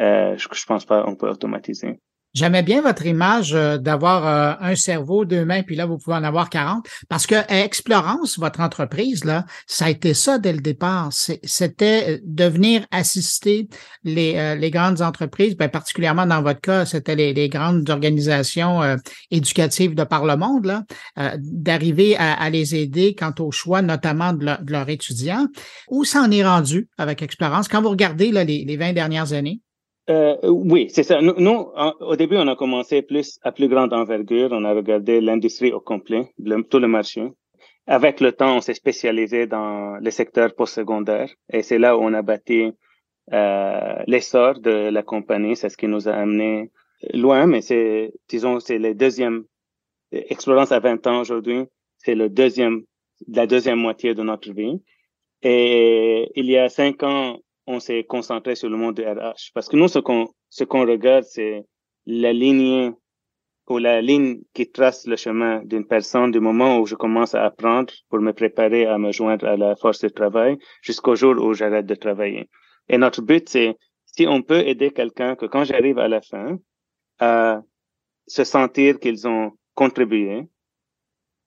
Euh, 0.00 0.36
je, 0.36 0.48
je 0.52 0.64
pense 0.66 0.84
pas 0.84 1.02
qu'on 1.02 1.16
peut 1.16 1.28
automatiser. 1.28 1.98
J'aimais 2.34 2.62
bien 2.62 2.80
votre 2.80 3.04
image 3.04 3.52
euh, 3.52 3.76
d'avoir 3.76 4.26
euh, 4.26 4.54
un 4.66 4.74
cerveau, 4.74 5.26
deux 5.26 5.44
mains, 5.44 5.62
puis 5.62 5.76
là, 5.76 5.84
vous 5.84 5.98
pouvez 5.98 6.16
en 6.16 6.24
avoir 6.24 6.48
40. 6.48 6.86
Parce 7.10 7.26
que 7.26 7.34
Explorance, 7.52 8.38
votre 8.38 8.60
entreprise, 8.60 9.26
là, 9.26 9.44
ça 9.66 9.84
a 9.84 9.90
été 9.90 10.14
ça 10.14 10.38
dès 10.38 10.54
le 10.54 10.60
départ. 10.60 11.10
C'était 11.12 12.04
euh, 12.08 12.18
de 12.24 12.44
venir 12.44 12.86
assister 12.90 13.68
les, 14.02 14.56
les 14.56 14.70
grandes 14.70 15.02
entreprises, 15.02 15.56
ben, 15.56 15.68
particulièrement 15.68 16.24
dans 16.24 16.42
votre 16.42 16.60
cas, 16.60 16.86
c'était 16.86 17.14
les, 17.14 17.34
les, 17.34 17.48
grandes 17.50 17.88
organisations 17.90 18.80
éducatives 19.30 19.94
de 19.94 20.04
par 20.04 20.24
le 20.24 20.36
monde, 20.36 20.64
là, 20.64 20.84
d'arriver 21.38 22.16
à, 22.16 22.32
à, 22.32 22.50
les 22.50 22.74
aider 22.74 23.14
quant 23.14 23.32
au 23.38 23.52
choix, 23.52 23.82
notamment 23.82 24.32
de, 24.32 24.38
de 24.38 24.72
leurs 24.72 24.88
étudiants. 24.88 25.46
Où 25.88 26.04
ça 26.04 26.22
en 26.22 26.30
est 26.30 26.44
rendu 26.44 26.88
avec 26.98 27.22
Explorance? 27.22 27.68
Quand 27.68 27.82
vous 27.82 27.90
regardez 27.90 28.32
là, 28.32 28.42
les, 28.42 28.64
les 28.64 28.76
20 28.76 28.92
dernières 28.92 29.32
années? 29.32 29.60
Euh, 30.10 30.36
oui, 30.44 30.88
c'est 30.90 31.04
ça. 31.04 31.20
Nous, 31.20 31.72
au 32.00 32.16
début, 32.16 32.36
on 32.36 32.48
a 32.48 32.56
commencé 32.56 33.02
plus 33.02 33.38
à 33.42 33.52
plus 33.52 33.68
grande 33.68 33.92
envergure. 33.92 34.48
On 34.52 34.64
a 34.64 34.72
regardé 34.72 35.20
l'industrie 35.20 35.72
au 35.72 35.80
complet, 35.80 36.32
le, 36.38 36.62
tout 36.62 36.78
le 36.80 36.88
marché. 36.88 37.28
Avec 37.86 38.20
le 38.20 38.32
temps, 38.32 38.56
on 38.56 38.60
s'est 38.60 38.74
spécialisé 38.74 39.46
dans 39.46 39.96
le 40.00 40.10
secteur 40.10 40.54
postsecondaire 40.54 41.28
et 41.52 41.62
c'est 41.62 41.78
là 41.78 41.96
où 41.96 42.00
on 42.02 42.14
a 42.14 42.22
bâti 42.22 42.70
euh, 43.32 44.02
l'essor 44.06 44.60
de 44.60 44.90
la 44.90 45.02
compagnie. 45.02 45.56
C'est 45.56 45.68
ce 45.68 45.76
qui 45.76 45.88
nous 45.88 46.08
a 46.08 46.12
amené 46.12 46.70
loin, 47.12 47.46
mais 47.46 47.60
c'est, 47.60 48.12
disons, 48.28 48.60
c'est 48.60 48.78
le 48.78 48.94
deuxième 48.94 49.44
expérience 50.12 50.72
à 50.72 50.78
20 50.80 51.06
ans 51.06 51.20
aujourd'hui. 51.20 51.64
C'est 51.98 52.14
le 52.14 52.28
deuxième, 52.28 52.82
la 53.28 53.46
deuxième 53.46 53.78
moitié 53.78 54.14
de 54.14 54.22
notre 54.22 54.52
vie. 54.52 54.80
Et 55.42 56.30
il 56.36 56.46
y 56.46 56.56
a 56.56 56.68
cinq 56.68 57.02
ans, 57.02 57.38
on 57.66 57.80
s'est 57.80 58.04
concentré 58.04 58.54
sur 58.54 58.68
le 58.68 58.76
monde 58.76 58.96
de 58.96 59.04
RH. 59.04 59.52
Parce 59.54 59.68
que 59.68 59.76
nous, 59.76 59.88
ce 59.88 59.98
qu'on, 59.98 60.28
ce 60.48 60.64
qu'on 60.64 60.86
regarde, 60.86 61.24
c'est 61.24 61.64
la 62.06 62.32
ligne 62.32 62.94
ou 63.68 63.78
la 63.78 64.02
ligne 64.02 64.40
qui 64.54 64.70
trace 64.70 65.06
le 65.06 65.16
chemin 65.16 65.62
d'une 65.64 65.86
personne 65.86 66.30
du 66.30 66.40
moment 66.40 66.78
où 66.78 66.86
je 66.86 66.96
commence 66.96 67.34
à 67.34 67.44
apprendre 67.44 67.92
pour 68.08 68.20
me 68.20 68.32
préparer 68.32 68.86
à 68.86 68.98
me 68.98 69.12
joindre 69.12 69.46
à 69.46 69.56
la 69.56 69.76
force 69.76 70.00
de 70.00 70.08
travail 70.08 70.58
jusqu'au 70.82 71.14
jour 71.14 71.36
où 71.38 71.54
j'arrête 71.54 71.86
de 71.86 71.94
travailler. 71.94 72.48
Et 72.88 72.98
notre 72.98 73.22
but, 73.22 73.48
c'est 73.48 73.76
si 74.06 74.26
on 74.26 74.42
peut 74.42 74.66
aider 74.66 74.90
quelqu'un 74.90 75.36
que 75.36 75.46
quand 75.46 75.64
j'arrive 75.64 75.98
à 75.98 76.08
la 76.08 76.20
fin, 76.20 76.58
à 77.18 77.62
se 78.26 78.44
sentir 78.44 78.98
qu'ils 78.98 79.26
ont 79.28 79.52
contribué, 79.74 80.48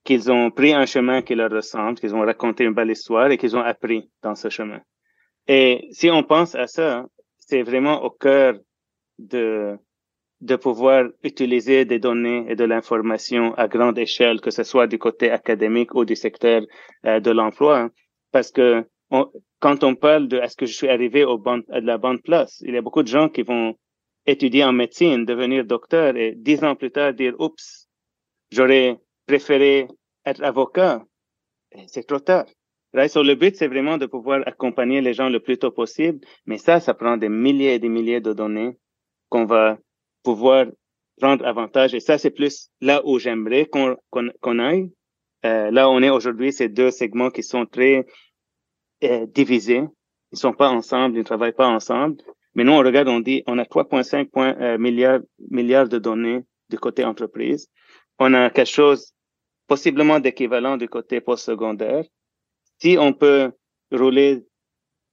qu'ils 0.04 0.32
ont 0.32 0.52
pris 0.52 0.74
un 0.74 0.86
chemin 0.86 1.22
qui 1.22 1.36
leur 1.36 1.52
ressemble, 1.52 2.00
qu'ils 2.00 2.16
ont 2.16 2.22
raconté 2.22 2.64
une 2.64 2.74
belle 2.74 2.92
histoire 2.92 3.30
et 3.30 3.38
qu'ils 3.38 3.56
ont 3.58 3.62
appris 3.62 4.10
dans 4.22 4.36
ce 4.36 4.50
chemin. 4.50 4.82
Et 5.48 5.88
si 5.92 6.10
on 6.10 6.24
pense 6.24 6.56
à 6.56 6.68
ça, 6.68 7.06
c'est 7.38 7.62
vraiment 7.62 8.04
au 8.04 8.10
cœur 8.10 8.56
de, 9.20 9.78
de 10.42 10.56
pouvoir 10.56 11.06
utiliser 11.24 11.86
des 11.86 12.00
données 12.00 12.46
et 12.50 12.56
de 12.56 12.64
l'information 12.64 13.54
à 13.56 13.68
grande 13.68 13.98
échelle, 13.98 14.42
que 14.42 14.52
ce 14.52 14.64
soit 14.64 14.88
du 14.88 14.98
côté 14.98 15.30
académique 15.30 15.94
ou 15.96 16.06
du 16.06 16.16
secteur 16.16 16.62
euh, 17.06 17.20
de 17.20 17.32
l'emploi. 17.32 17.90
Parce 18.32 18.52
que 18.52 18.86
quand 19.60 19.84
on 19.84 19.96
parle 19.96 20.28
de 20.28 20.38
est-ce 20.38 20.58
que 20.58 20.66
je 20.66 20.74
suis 20.74 20.90
arrivé 20.90 21.24
au 21.24 21.38
bon, 21.38 21.64
à 21.70 21.80
la 21.80 21.98
bonne 21.98 22.22
place, 22.22 22.62
il 22.66 22.74
y 22.74 22.78
a 22.78 22.82
beaucoup 22.82 23.04
de 23.04 23.08
gens 23.08 23.30
qui 23.30 23.44
vont 23.44 23.76
étudier 24.26 24.64
en 24.64 24.74
médecine, 24.74 25.26
devenir 25.26 25.64
docteur 25.64 26.18
et 26.18 26.34
dix 26.36 26.64
ans 26.64 26.76
plus 26.76 26.92
tard 26.92 27.14
dire, 27.14 27.36
oups, 27.40 27.88
j'aurais 28.52 28.98
préféré 29.28 29.88
être 30.26 30.44
avocat. 30.44 31.04
C'est 31.88 32.08
trop 32.08 32.20
tard. 32.20 32.46
So, 33.10 33.24
le 33.24 33.36
but, 33.36 33.56
c'est 33.56 33.68
vraiment 33.68 33.98
de 33.98 34.06
pouvoir 34.06 34.42
accompagner 34.46 35.02
les 35.02 35.14
gens 35.14 35.30
le 35.30 35.40
plus 35.40 35.58
tôt 35.58 35.72
possible. 35.72 36.20
Mais 36.46 36.58
ça, 36.58 36.80
ça 36.80 36.94
prend 36.94 37.18
des 37.18 37.30
milliers 37.30 37.76
et 37.76 37.80
des 37.80 37.90
milliers 37.90 38.22
de 38.22 38.32
données 38.32 38.78
qu'on 39.30 39.46
va 39.46 39.78
pouvoir 40.24 40.68
prendre 41.20 41.46
avantage. 41.46 41.94
Et 41.94 42.00
ça, 42.00 42.18
c'est 42.18 42.32
plus 42.32 42.70
là 42.82 43.02
où 43.06 43.20
j'aimerais 43.20 43.66
qu'on 43.66 43.96
qu'on 44.12 44.60
aille. 44.60 44.92
Euh, 45.46 45.72
là, 45.72 45.90
on 45.90 46.02
est 46.02 46.10
aujourd'hui, 46.10 46.52
ces 46.52 46.70
deux 46.70 46.92
segments 46.92 47.30
qui 47.30 47.44
sont 47.44 47.66
très 47.66 48.06
euh, 49.04 49.26
divisés. 49.28 49.84
Ils 50.32 50.38
sont 50.38 50.54
pas 50.54 50.70
ensemble, 50.70 51.18
ils 51.18 51.24
travaillent 51.24 51.52
pas 51.52 51.68
ensemble. 51.68 52.18
Mais 52.56 52.64
nous, 52.64 52.72
on 52.72 52.80
regarde, 52.80 53.10
on 53.10 53.20
dit, 53.20 53.44
on 53.46 53.58
a 53.60 53.64
3,5 53.64 54.30
euh, 54.38 54.78
milliards, 54.78 55.20
milliards 55.52 55.90
de 55.90 56.00
données 56.00 56.42
du 56.70 56.80
côté 56.80 57.04
entreprise. 57.04 57.70
On 58.18 58.34
a 58.34 58.50
quelque 58.50 58.70
chose 58.70 59.14
possiblement 59.68 60.20
d'équivalent 60.20 60.78
du 60.78 60.88
côté 60.88 61.22
postsecondaire. 61.22 62.06
Si 62.80 62.98
on 63.00 63.14
peut 63.14 63.52
rouler 63.92 64.44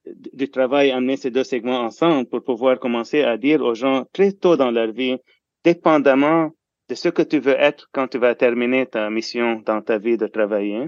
du 0.04 0.50
travail, 0.50 0.90
amener 0.90 1.16
ces 1.16 1.30
deux 1.30 1.44
segments 1.44 1.80
ensemble 1.80 2.28
pour 2.28 2.42
pouvoir 2.42 2.78
commencer 2.80 3.22
à 3.22 3.36
dire 3.36 3.62
aux 3.62 3.74
gens 3.74 4.04
très 4.12 4.32
tôt 4.32 4.56
dans 4.56 4.70
leur 4.70 4.92
vie, 4.92 5.16
dépendamment 5.64 6.50
de 6.88 6.94
ce 6.94 7.08
que 7.08 7.22
tu 7.22 7.38
veux 7.38 7.54
être 7.58 7.88
quand 7.92 8.08
tu 8.08 8.18
vas 8.18 8.34
terminer 8.34 8.86
ta 8.86 9.08
mission 9.10 9.62
dans 9.64 9.80
ta 9.80 9.98
vie 9.98 10.16
de 10.16 10.26
travailler. 10.26 10.86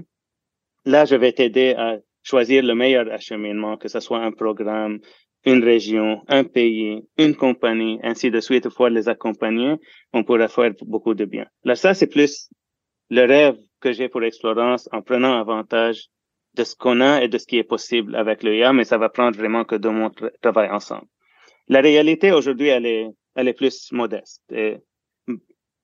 Là, 0.83 1.05
je 1.05 1.15
vais 1.15 1.31
t'aider 1.31 1.73
à 1.77 1.97
choisir 2.23 2.63
le 2.63 2.75
meilleur 2.75 3.11
acheminement, 3.11 3.77
que 3.77 3.87
ce 3.87 3.99
soit 3.99 4.19
un 4.19 4.31
programme, 4.31 4.99
une 5.45 5.63
région, 5.63 6.23
un 6.27 6.43
pays, 6.43 7.03
une 7.17 7.35
compagnie, 7.35 7.99
ainsi 8.03 8.31
de 8.31 8.39
suite, 8.39 8.67
pour 8.69 8.89
les 8.89 9.07
accompagner, 9.07 9.75
on 10.11 10.23
pourra 10.23 10.47
faire 10.47 10.71
beaucoup 10.81 11.13
de 11.13 11.25
bien. 11.25 11.45
Là, 11.63 11.75
ça, 11.75 11.93
c'est 11.93 12.07
plus 12.07 12.49
le 13.09 13.25
rêve 13.25 13.57
que 13.79 13.91
j'ai 13.91 14.09
pour 14.09 14.23
Explorance 14.23 14.89
en 14.91 15.01
prenant 15.01 15.39
avantage 15.39 16.07
de 16.55 16.63
ce 16.63 16.75
qu'on 16.75 17.01
a 17.01 17.21
et 17.21 17.27
de 17.27 17.37
ce 17.37 17.45
qui 17.45 17.57
est 17.57 17.63
possible 17.63 18.15
avec 18.15 18.43
l'IA, 18.43 18.73
mais 18.73 18.83
ça 18.83 18.97
va 18.97 19.09
prendre 19.09 19.37
vraiment 19.37 19.63
que 19.63 19.75
de 19.75 19.89
mon 19.89 20.11
travail 20.41 20.69
ensemble. 20.69 21.07
La 21.67 21.81
réalité 21.81 22.31
aujourd'hui, 22.31 22.67
elle 22.67 22.85
est, 22.85 23.09
elle 23.35 23.47
est 23.47 23.53
plus 23.53 23.91
modeste. 23.91 24.43
Et 24.51 24.77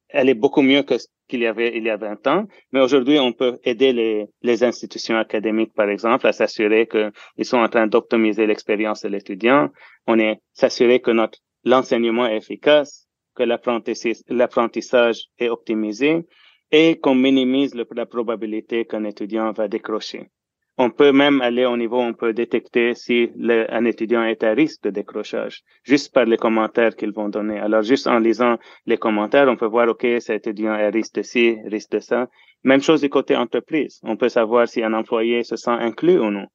elle 0.10 0.30
est 0.30 0.36
beaucoup 0.36 0.62
mieux 0.62 0.84
que 0.84 0.98
ce 0.98 1.08
qu'il 1.28 1.42
y 1.42 1.48
avait 1.48 1.76
il 1.78 1.84
y 1.84 1.90
a 1.90 1.98
20 1.98 2.28
ans, 2.28 2.48
mais 2.72 2.82
aujourd'hui, 2.82 3.18
on 3.20 3.32
peut 3.32 3.60
aider 3.64 3.94
les, 3.94 4.28
les 4.42 4.64
institutions 4.64 5.18
académiques, 5.18 5.74
par 5.74 5.90
exemple, 5.90 6.28
à 6.28 6.34
s'assurer 6.34 6.88
qu'ils 6.88 7.46
sont 7.46 7.58
en 7.58 7.70
train 7.70 7.88
d'optimiser 7.88 8.46
l'expérience 8.46 9.02
de 9.04 9.10
l'étudiant. 9.10 9.70
On 10.08 10.20
est 10.20 10.40
s'assurer 10.54 11.00
que 11.00 11.12
notre 11.12 11.40
l'enseignement 11.64 12.26
est 12.26 12.38
efficace, 12.38 13.08
que 13.36 13.44
l'apprentissage 13.44 15.26
est 15.38 15.50
optimisé 15.50 16.26
et 16.72 17.00
qu'on 17.00 17.16
minimise 17.16 17.76
la 17.76 18.06
probabilité 18.06 18.86
qu'un 18.86 19.04
étudiant 19.04 19.52
va 19.52 19.68
décrocher. 19.68 20.30
On 20.78 20.90
peut 20.90 21.12
même 21.12 21.42
aller 21.42 21.66
au 21.66 21.78
niveau, 21.78 22.00
on 22.00 22.14
peut 22.14 22.34
détecter 22.34 22.96
si 22.96 23.30
le, 23.36 23.72
un 23.72 23.86
étudiant 23.86 24.24
est 24.24 24.44
à 24.44 24.52
risque 24.52 24.84
de 24.84 24.90
décrochage, 24.90 25.64
juste 25.84 26.14
par 26.14 26.26
les 26.26 26.38
commentaires 26.38 26.96
qu'ils 26.96 27.12
vont 27.12 27.30
donner. 27.30 27.60
Alors, 27.60 27.82
juste 27.82 28.08
en 28.08 28.20
lisant 28.20 28.58
les 28.86 28.98
commentaires, 28.98 29.48
on 29.48 29.58
peut 29.58 29.66
voir, 29.66 29.90
OK, 29.90 30.08
cet 30.20 30.48
étudiant 30.48 30.76
est 30.76 30.86
à 30.86 30.90
risque 30.90 31.16
de 31.16 31.22
ci, 31.22 31.58
risque 31.66 31.92
de 31.92 32.00
ça. 32.00 32.30
Même 32.64 32.82
chose 32.82 33.02
du 33.02 33.10
côté 33.10 33.36
entreprise. 33.36 34.00
On 34.04 34.16
peut 34.16 34.30
savoir 34.30 34.68
si 34.68 34.82
un 34.82 34.94
employé 34.94 35.44
se 35.44 35.56
sent 35.56 35.72
inclus 35.72 36.20
ou 36.20 36.32
non. 36.32 36.48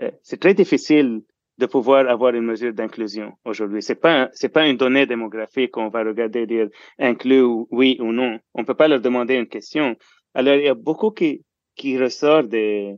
Euh, 0.00 0.10
c'est 0.22 0.40
très 0.40 0.54
difficile 0.54 1.22
de 1.58 1.66
pouvoir 1.66 2.08
avoir 2.08 2.34
une 2.34 2.44
mesure 2.44 2.72
d'inclusion 2.72 3.32
aujourd'hui. 3.44 3.82
C'est 3.82 4.00
pas 4.00 4.30
c'est 4.32 4.48
pas 4.48 4.66
une 4.66 4.76
donnée 4.76 5.06
démographique 5.06 5.72
qu'on 5.72 5.88
va 5.88 6.02
regarder 6.02 6.46
dire 6.46 6.68
inclus 6.98 7.44
oui 7.70 7.98
ou 8.00 8.12
non. 8.12 8.38
On 8.54 8.64
peut 8.64 8.74
pas 8.74 8.88
leur 8.88 9.00
demander 9.00 9.34
une 9.34 9.46
question. 9.46 9.96
Alors 10.34 10.54
il 10.54 10.64
y 10.64 10.68
a 10.68 10.74
beaucoup 10.74 11.10
qui 11.10 11.44
qui 11.76 11.98
ressort 11.98 12.44
des 12.44 12.96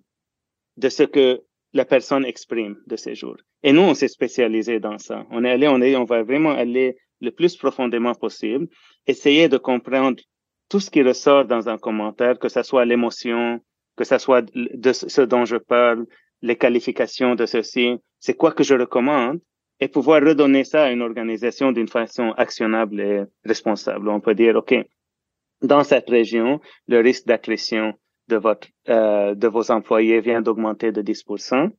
de 0.77 0.89
ce 0.89 1.03
que 1.03 1.43
la 1.73 1.85
personne 1.85 2.25
exprime 2.25 2.77
de 2.87 2.97
ces 2.97 3.15
jours. 3.15 3.37
Et 3.63 3.73
nous, 3.73 3.83
on 3.83 3.95
s'est 3.95 4.09
spécialisé 4.09 4.81
dans 4.81 4.99
ça. 4.99 5.27
On 5.31 5.45
est 5.45 5.51
allé, 5.51 5.69
on 5.69 5.81
est, 5.81 5.97
on 5.97 6.05
va 6.05 6.23
vraiment 6.23 6.51
aller 6.51 6.97
le 7.21 7.31
plus 7.31 7.57
profondément 7.57 8.15
possible, 8.15 8.69
essayer 9.07 9.49
de 9.49 9.57
comprendre 9.57 10.21
tout 10.69 10.81
ce 10.81 10.91
qui 10.91 11.03
ressort 11.03 11.45
dans 11.45 11.69
un 11.69 11.79
commentaire, 11.79 12.39
que 12.39 12.49
ce 12.49 12.63
soit 12.63 12.85
l'émotion, 12.85 13.61
que 13.97 14.05
ce 14.05 14.19
soit 14.19 14.43
de 14.55 14.93
ce 14.93 15.21
dont 15.23 15.45
je 15.45 15.57
parle, 15.57 16.07
les 16.43 16.57
qualifications 16.57 17.35
de 17.35 17.47
ceci, 17.47 17.97
c'est 18.19 18.35
quoi 18.35 18.53
que 18.53 18.65
je 18.65 18.75
recommande, 18.75 19.41
et 19.81 19.89
pouvoir 19.89 20.23
redonner 20.23 20.65
ça 20.65 20.85
à 20.85 20.91
une 20.91 21.03
organisation 21.03 21.73
d'une 21.73 21.89
façon 21.89 22.33
actionnable 22.37 23.01
et 23.01 23.25
responsable. 23.45 24.09
On 24.09 24.21
peut 24.21 24.35
dire, 24.35 24.57
OK, 24.57 24.75
dans 25.63 25.85
cette 25.85 26.09
région, 26.09 26.61
le 26.89 27.01
risque 27.01 27.27
d'accrétion 27.27 27.95
de 28.29 28.37
votre 28.37 28.69
euh, 28.89 29.35
de 29.35 29.49
vos 29.49 29.71
employés 29.71 30.21
vient 30.21 30.43
d'augmenter 30.43 30.93
de 30.93 31.03
10%. 31.03 31.71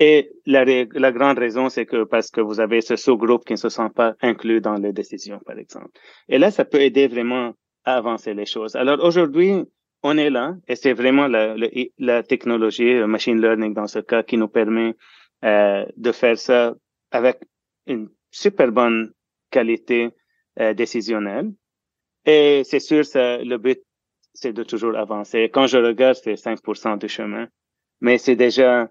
Et 0.00 0.30
la, 0.46 0.64
la 0.64 1.12
grande 1.12 1.38
raison, 1.38 1.68
c'est 1.68 1.86
que 1.86 2.04
parce 2.04 2.30
que 2.30 2.40
vous 2.40 2.60
avez 2.60 2.80
ce 2.80 2.94
sous-groupe 2.94 3.44
qui 3.44 3.54
ne 3.54 3.58
se 3.58 3.68
sent 3.68 3.90
pas 3.94 4.14
inclus 4.22 4.60
dans 4.60 4.74
les 4.74 4.92
décisions, 4.92 5.40
par 5.44 5.58
exemple. 5.58 5.90
Et 6.28 6.38
là, 6.38 6.52
ça 6.52 6.64
peut 6.64 6.80
aider 6.80 7.08
vraiment 7.08 7.54
à 7.84 7.96
avancer 7.96 8.32
les 8.34 8.46
choses. 8.46 8.76
Alors 8.76 9.02
aujourd'hui, 9.02 9.64
on 10.02 10.16
est 10.16 10.30
là 10.30 10.54
et 10.68 10.76
c'est 10.76 10.92
vraiment 10.92 11.26
la, 11.26 11.56
la, 11.98 12.22
technologie, 12.22 12.94
le 12.94 13.06
machine 13.06 13.40
learning 13.40 13.74
dans 13.74 13.88
ce 13.88 13.98
cas, 13.98 14.22
qui 14.22 14.36
nous 14.36 14.48
permet 14.48 14.94
euh, 15.44 15.84
de 15.96 16.12
faire 16.12 16.38
ça 16.38 16.74
avec 17.10 17.40
une 17.86 18.08
super 18.30 18.70
bonne 18.70 19.12
qualité 19.50 20.10
euh, 20.60 20.74
décisionnelle. 20.74 21.50
Et 22.24 22.62
c'est 22.64 22.80
sûr, 22.80 23.04
ça, 23.04 23.38
le 23.38 23.56
but 23.56 23.80
c'est 24.40 24.52
de 24.52 24.62
toujours 24.62 24.96
avancer. 24.96 25.50
Quand 25.52 25.66
je 25.66 25.78
regarde, 25.78 26.16
c'est 26.22 26.34
5% 26.34 26.98
du 26.98 27.08
chemin, 27.08 27.48
mais 28.00 28.18
c'est 28.18 28.36
déjà 28.36 28.88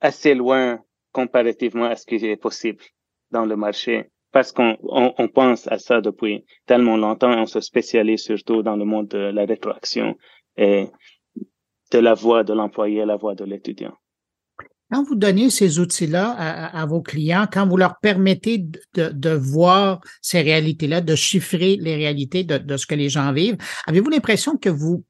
assez 0.00 0.34
loin 0.34 0.80
comparativement 1.12 1.84
à 1.84 1.96
ce 1.96 2.06
qui 2.06 2.16
est 2.16 2.36
possible 2.36 2.82
dans 3.30 3.44
le 3.44 3.56
marché 3.56 4.10
parce 4.32 4.50
qu'on 4.52 4.76
on, 4.82 5.28
pense 5.28 5.68
à 5.68 5.78
ça 5.78 6.00
depuis 6.00 6.44
tellement 6.66 6.96
longtemps 6.96 7.32
et 7.32 7.40
on 7.40 7.46
se 7.46 7.60
spécialise 7.60 8.20
surtout 8.20 8.62
dans 8.62 8.74
le 8.74 8.84
monde 8.84 9.06
de 9.08 9.18
la 9.18 9.44
rétroaction 9.44 10.16
et 10.56 10.88
de 11.92 11.98
la 11.98 12.14
voix 12.14 12.42
de 12.42 12.52
l'employé, 12.52 13.04
la 13.04 13.16
voix 13.16 13.36
de 13.36 13.44
l'étudiant. 13.44 13.96
Quand 14.90 15.02
vous 15.02 15.14
donnez 15.14 15.50
ces 15.50 15.78
outils-là 15.78 16.30
à, 16.30 16.86
vos 16.86 17.00
clients, 17.00 17.46
quand 17.50 17.66
vous 17.66 17.76
leur 17.76 17.98
permettez 18.00 18.58
de, 18.58 19.08
de 19.08 19.30
voir 19.30 20.00
ces 20.20 20.42
réalités-là, 20.42 21.00
de 21.00 21.14
chiffrer 21.14 21.76
les 21.80 21.96
réalités 21.96 22.44
de, 22.44 22.58
de 22.58 22.76
ce 22.76 22.86
que 22.86 22.94
les 22.94 23.08
gens 23.08 23.32
vivent, 23.32 23.56
avez-vous 23.86 24.10
l'impression 24.10 24.56
que 24.56 24.68
vous 24.68 25.04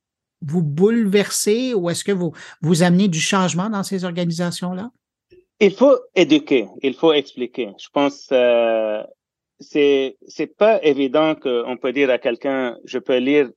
vous 0.46 0.62
bouleversez 0.62 1.74
ou 1.74 1.90
est-ce 1.90 2.04
que 2.04 2.12
vous 2.12 2.32
vous 2.60 2.82
amenez 2.82 3.08
du 3.08 3.20
changement 3.20 3.70
dans 3.70 3.82
ces 3.82 4.04
organisations-là? 4.04 4.90
Il 5.60 5.72
faut 5.72 5.96
éduquer, 6.14 6.66
il 6.82 6.94
faut 6.94 7.12
expliquer. 7.12 7.70
Je 7.78 7.88
pense 7.92 8.28
euh, 8.32 9.02
c'est 9.60 10.16
c'est 10.26 10.54
pas 10.56 10.82
évident 10.82 11.34
qu'on 11.34 11.76
peut 11.80 11.92
dire 11.92 12.10
à 12.10 12.18
quelqu'un 12.18 12.76
je 12.84 12.98
peux 12.98 13.18
lire 13.18 13.50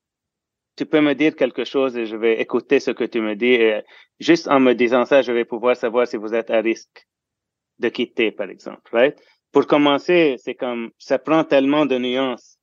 tu 0.78 0.86
peux 0.86 1.02
me 1.02 1.14
dire 1.16 1.36
quelque 1.36 1.66
chose 1.66 1.98
et 1.98 2.06
je 2.06 2.16
vais 2.16 2.40
écouter 2.40 2.80
ce 2.80 2.92
que 2.92 3.04
tu 3.04 3.20
me 3.20 3.36
dis. 3.36 3.54
Et 3.54 3.82
juste 4.20 4.48
en 4.48 4.60
me 4.60 4.74
disant 4.74 5.06
ça, 5.06 5.22
je 5.22 5.32
vais 5.32 5.44
pouvoir 5.44 5.76
savoir 5.76 6.08
si 6.08 6.18
vous 6.18 6.34
êtes 6.34 6.52
à 6.52 6.62
risque 6.62 7.08
de 7.80 7.90
quitter, 7.90 8.32
par 8.32 8.50
exemple. 8.50 8.90
Right? 8.94 9.18
Pour 9.52 9.66
commencer, 9.66 10.36
c'est 10.38 10.56
comme 10.56 10.92
ça 10.98 11.18
prend 11.18 11.44
tellement 11.44 11.86
de 11.86 11.98
nuances 11.98 12.58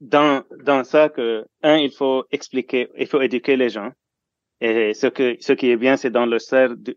dans 0.00 0.44
dans 0.64 0.84
ça 0.84 1.08
que 1.08 1.44
un, 1.62 1.76
il 1.76 1.92
faut 1.92 2.24
expliquer, 2.30 2.88
il 2.96 3.06
faut 3.06 3.20
éduquer 3.20 3.56
les 3.56 3.68
gens. 3.68 3.90
Et 4.60 4.94
ce 4.94 5.06
que 5.06 5.36
ce 5.40 5.52
qui 5.52 5.70
est 5.70 5.76
bien, 5.76 5.96
c'est 5.96 6.10
dans 6.10 6.26
le, 6.26 6.38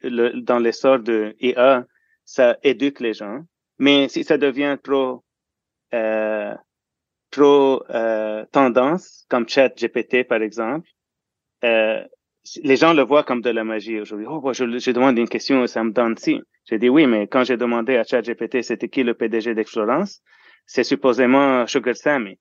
le 0.04 0.42
dans 0.42 0.60
l'essor 0.60 1.00
de 1.00 1.36
IA, 1.40 1.86
ça 2.26 2.58
éduque 2.64 3.02
les 3.02 3.14
gens. 3.14 3.42
Mais 3.80 4.08
si 4.08 4.24
ça 4.24 4.38
devient 4.38 4.78
trop 4.82 5.24
euh, 5.94 6.56
trop 7.32 7.84
euh, 7.90 8.46
tendance, 8.52 9.26
comme 9.30 9.48
Chat 9.48 9.70
GPT 9.78 10.28
par 10.28 10.42
exemple, 10.42 10.88
euh, 11.64 12.04
les 12.64 12.76
gens 12.76 12.94
le 12.94 13.04
voient 13.04 13.24
comme 13.24 13.42
de 13.42 13.50
la 13.50 13.64
magie 13.64 14.00
aujourd'hui. 14.00 14.26
Oh, 14.30 14.54
je, 14.54 14.66
je 14.80 14.92
demande 14.92 15.18
une 15.18 15.30
question, 15.30 15.66
ça 15.68 15.84
me 15.84 15.92
donne 15.92 16.18
si. 16.18 16.40
J'ai 16.66 16.78
dit 16.78 16.90
oui, 16.90 17.08
mais 17.08 17.28
quand 17.28 17.44
j'ai 17.44 17.58
demandé 17.58 17.98
à 17.98 18.04
Chat 18.04 18.22
GPT 18.22 18.62
c'était 18.62 18.90
qui 18.90 19.04
le 19.04 19.14
PDG 19.14 19.56
d'Explorance, 19.56 20.22
c'est 20.66 20.84
supposément 20.84 21.66
Sugar 21.68 21.96
Sammy, 21.96 22.40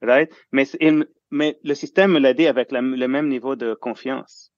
right? 0.00 0.32
Mais, 0.52 0.64
mais 1.30 1.58
le 1.62 1.74
système 1.74 2.12
me 2.12 2.18
l'a 2.18 2.34
dit 2.34 2.46
avec 2.46 2.72
le 2.72 3.08
même 3.08 3.28
niveau 3.28 3.56
de 3.56 3.74
confiance. 3.74 4.52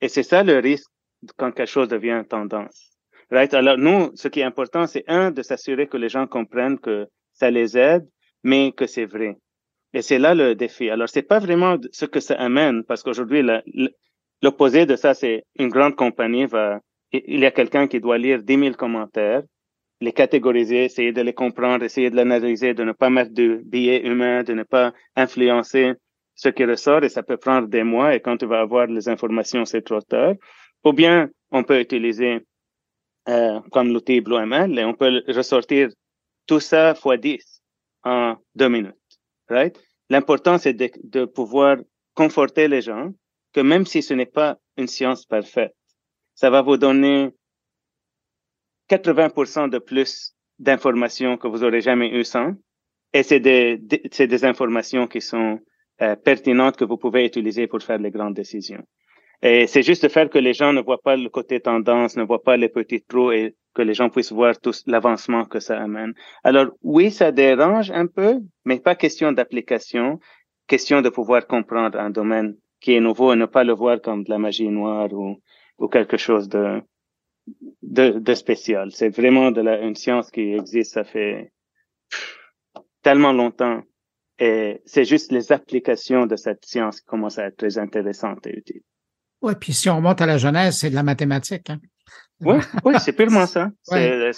Et 0.00 0.08
c'est 0.08 0.22
ça 0.22 0.42
le 0.42 0.58
risque 0.58 0.90
quand 1.36 1.52
quelque 1.52 1.68
chose 1.68 1.88
devient 1.88 2.24
tendance. 2.28 2.92
Right? 3.30 3.52
Alors, 3.54 3.76
nous, 3.76 4.12
ce 4.14 4.28
qui 4.28 4.40
est 4.40 4.44
important, 4.44 4.86
c'est 4.86 5.04
un, 5.08 5.30
de 5.30 5.42
s'assurer 5.42 5.88
que 5.88 5.96
les 5.96 6.08
gens 6.08 6.26
comprennent 6.26 6.78
que 6.78 7.08
ça 7.32 7.50
les 7.50 7.76
aide 7.76 8.06
mais 8.46 8.72
que 8.72 8.86
c'est 8.86 9.06
vrai. 9.06 9.36
Et 9.92 10.02
c'est 10.02 10.18
là 10.18 10.34
le 10.34 10.54
défi. 10.54 10.88
Alors, 10.88 11.08
c'est 11.08 11.28
pas 11.32 11.40
vraiment 11.40 11.76
ce 11.90 12.06
que 12.06 12.20
ça 12.20 12.34
amène, 12.34 12.84
parce 12.84 13.02
qu'aujourd'hui, 13.02 13.42
l'opposé 14.42 14.86
de 14.86 14.94
ça, 14.96 15.14
c'est 15.14 15.44
une 15.58 15.68
grande 15.68 15.96
compagnie 15.96 16.46
va, 16.46 16.80
il 17.12 17.40
y 17.40 17.46
a 17.46 17.50
quelqu'un 17.50 17.88
qui 17.88 17.98
doit 18.00 18.18
lire 18.18 18.42
10 18.42 18.58
000 18.58 18.74
commentaires 18.74 19.42
les 20.02 20.12
catégoriser, 20.12 20.84
essayer 20.84 21.12
de 21.12 21.22
les 21.22 21.32
comprendre, 21.32 21.82
essayer 21.82 22.10
de 22.10 22.16
l'analyser, 22.16 22.74
de 22.74 22.84
ne 22.84 22.92
pas 22.92 23.08
mettre 23.08 23.32
de 23.32 23.62
billets 23.64 24.06
humains, 24.06 24.42
de 24.42 24.52
ne 24.52 24.62
pas 24.62 24.92
influencer 25.16 25.94
ce 26.34 26.50
qui 26.50 26.66
ressort 26.66 27.02
et 27.02 27.08
ça 27.08 27.22
peut 27.22 27.38
prendre 27.38 27.66
des 27.66 27.82
mois 27.82 28.14
et 28.14 28.20
quand 28.20 28.36
tu 28.36 28.44
vas 28.44 28.60
avoir 28.60 28.86
les 28.88 29.08
informations, 29.08 29.64
c'est 29.64 29.80
trop 29.80 30.02
tard. 30.02 30.34
Ou 30.84 30.92
bien, 30.92 31.30
on 31.50 31.64
peut 31.64 31.80
utiliser 31.80 32.40
euh, 33.28 33.60
comme 33.72 33.92
l'outil 33.92 34.20
BlueML 34.20 34.78
et 34.78 34.84
on 34.84 34.92
peut 34.92 35.22
ressortir 35.28 35.88
tout 36.46 36.60
ça 36.60 36.94
fois 36.94 37.16
10 37.16 37.55
en 38.06 38.36
deux 38.54 38.68
minutes. 38.68 38.94
Right? 39.48 39.78
L'important, 40.08 40.58
c'est 40.58 40.72
de, 40.72 41.24
pouvoir 41.24 41.76
conforter 42.14 42.68
les 42.68 42.80
gens 42.80 43.12
que 43.52 43.60
même 43.60 43.84
si 43.84 44.02
ce 44.02 44.14
n'est 44.14 44.32
pas 44.40 44.58
une 44.76 44.86
science 44.86 45.26
parfaite, 45.26 45.74
ça 46.34 46.48
va 46.48 46.62
vous 46.62 46.76
donner 46.76 47.30
80% 48.88 49.68
de 49.68 49.78
plus 49.78 50.34
d'informations 50.58 51.36
que 51.36 51.48
vous 51.48 51.64
aurez 51.64 51.80
jamais 51.80 52.08
eu 52.08 52.24
sans. 52.24 52.54
Et 53.12 53.22
c'est 53.22 53.40
des, 53.40 53.82
c'est 54.12 54.26
des 54.26 54.44
informations 54.44 55.06
qui 55.06 55.20
sont 55.20 55.58
euh, 56.02 56.14
pertinentes 56.16 56.76
que 56.76 56.84
vous 56.84 56.98
pouvez 56.98 57.24
utiliser 57.24 57.66
pour 57.66 57.82
faire 57.82 57.98
les 57.98 58.10
grandes 58.10 58.34
décisions. 58.34 58.84
Et 59.42 59.66
c'est 59.66 59.82
juste 59.82 60.02
de 60.02 60.08
faire 60.08 60.30
que 60.30 60.38
les 60.38 60.54
gens 60.54 60.72
ne 60.72 60.80
voient 60.80 61.00
pas 61.00 61.16
le 61.16 61.28
côté 61.28 61.60
tendance, 61.60 62.16
ne 62.16 62.22
voient 62.24 62.42
pas 62.42 62.56
les 62.56 62.68
petits 62.68 63.02
trous 63.02 63.32
et 63.32 63.54
que 63.74 63.82
les 63.82 63.94
gens 63.94 64.08
puissent 64.08 64.32
voir 64.32 64.58
tout 64.58 64.72
l'avancement 64.86 65.44
que 65.44 65.60
ça 65.60 65.80
amène. 65.80 66.14
Alors 66.42 66.68
oui, 66.82 67.10
ça 67.10 67.32
dérange 67.32 67.90
un 67.90 68.06
peu, 68.06 68.40
mais 68.64 68.80
pas 68.80 68.94
question 68.94 69.32
d'application, 69.32 70.18
question 70.66 71.02
de 71.02 71.10
pouvoir 71.10 71.46
comprendre 71.46 71.98
un 71.98 72.10
domaine 72.10 72.56
qui 72.80 72.94
est 72.94 73.00
nouveau 73.00 73.32
et 73.32 73.36
ne 73.36 73.46
pas 73.46 73.64
le 73.64 73.74
voir 73.74 74.00
comme 74.00 74.24
de 74.24 74.30
la 74.30 74.38
magie 74.38 74.68
noire 74.68 75.12
ou, 75.12 75.36
ou 75.78 75.88
quelque 75.88 76.16
chose 76.16 76.48
de, 76.48 76.80
de, 77.82 78.18
de 78.18 78.34
spécial. 78.34 78.90
C'est 78.92 79.10
vraiment 79.10 79.50
de 79.50 79.60
la, 79.60 79.80
une 79.80 79.94
science 79.94 80.30
qui 80.30 80.54
existe, 80.54 80.94
ça 80.94 81.04
fait 81.04 81.52
tellement 83.02 83.32
longtemps. 83.32 83.82
Et 84.38 84.82
c'est 84.84 85.04
juste 85.04 85.32
les 85.32 85.52
applications 85.52 86.26
de 86.26 86.36
cette 86.36 86.64
science 86.64 87.00
qui 87.00 87.06
commencent 87.06 87.38
à 87.38 87.46
être 87.46 87.56
très 87.56 87.78
intéressantes 87.78 88.46
et 88.46 88.56
utiles. 88.56 88.82
Oui, 89.46 89.54
puis 89.60 89.72
si 89.72 89.88
on 89.88 89.96
remonte 89.96 90.20
à 90.20 90.26
la 90.26 90.38
Genèse, 90.38 90.78
c'est 90.78 90.90
de 90.90 90.96
la 90.96 91.04
mathématique. 91.04 91.70
Hein? 91.70 91.78
Oui, 92.40 92.56
ouais, 92.84 92.98
c'est 92.98 93.12
purement 93.12 93.46
ça. 93.46 93.70
Ouais. 93.92 94.32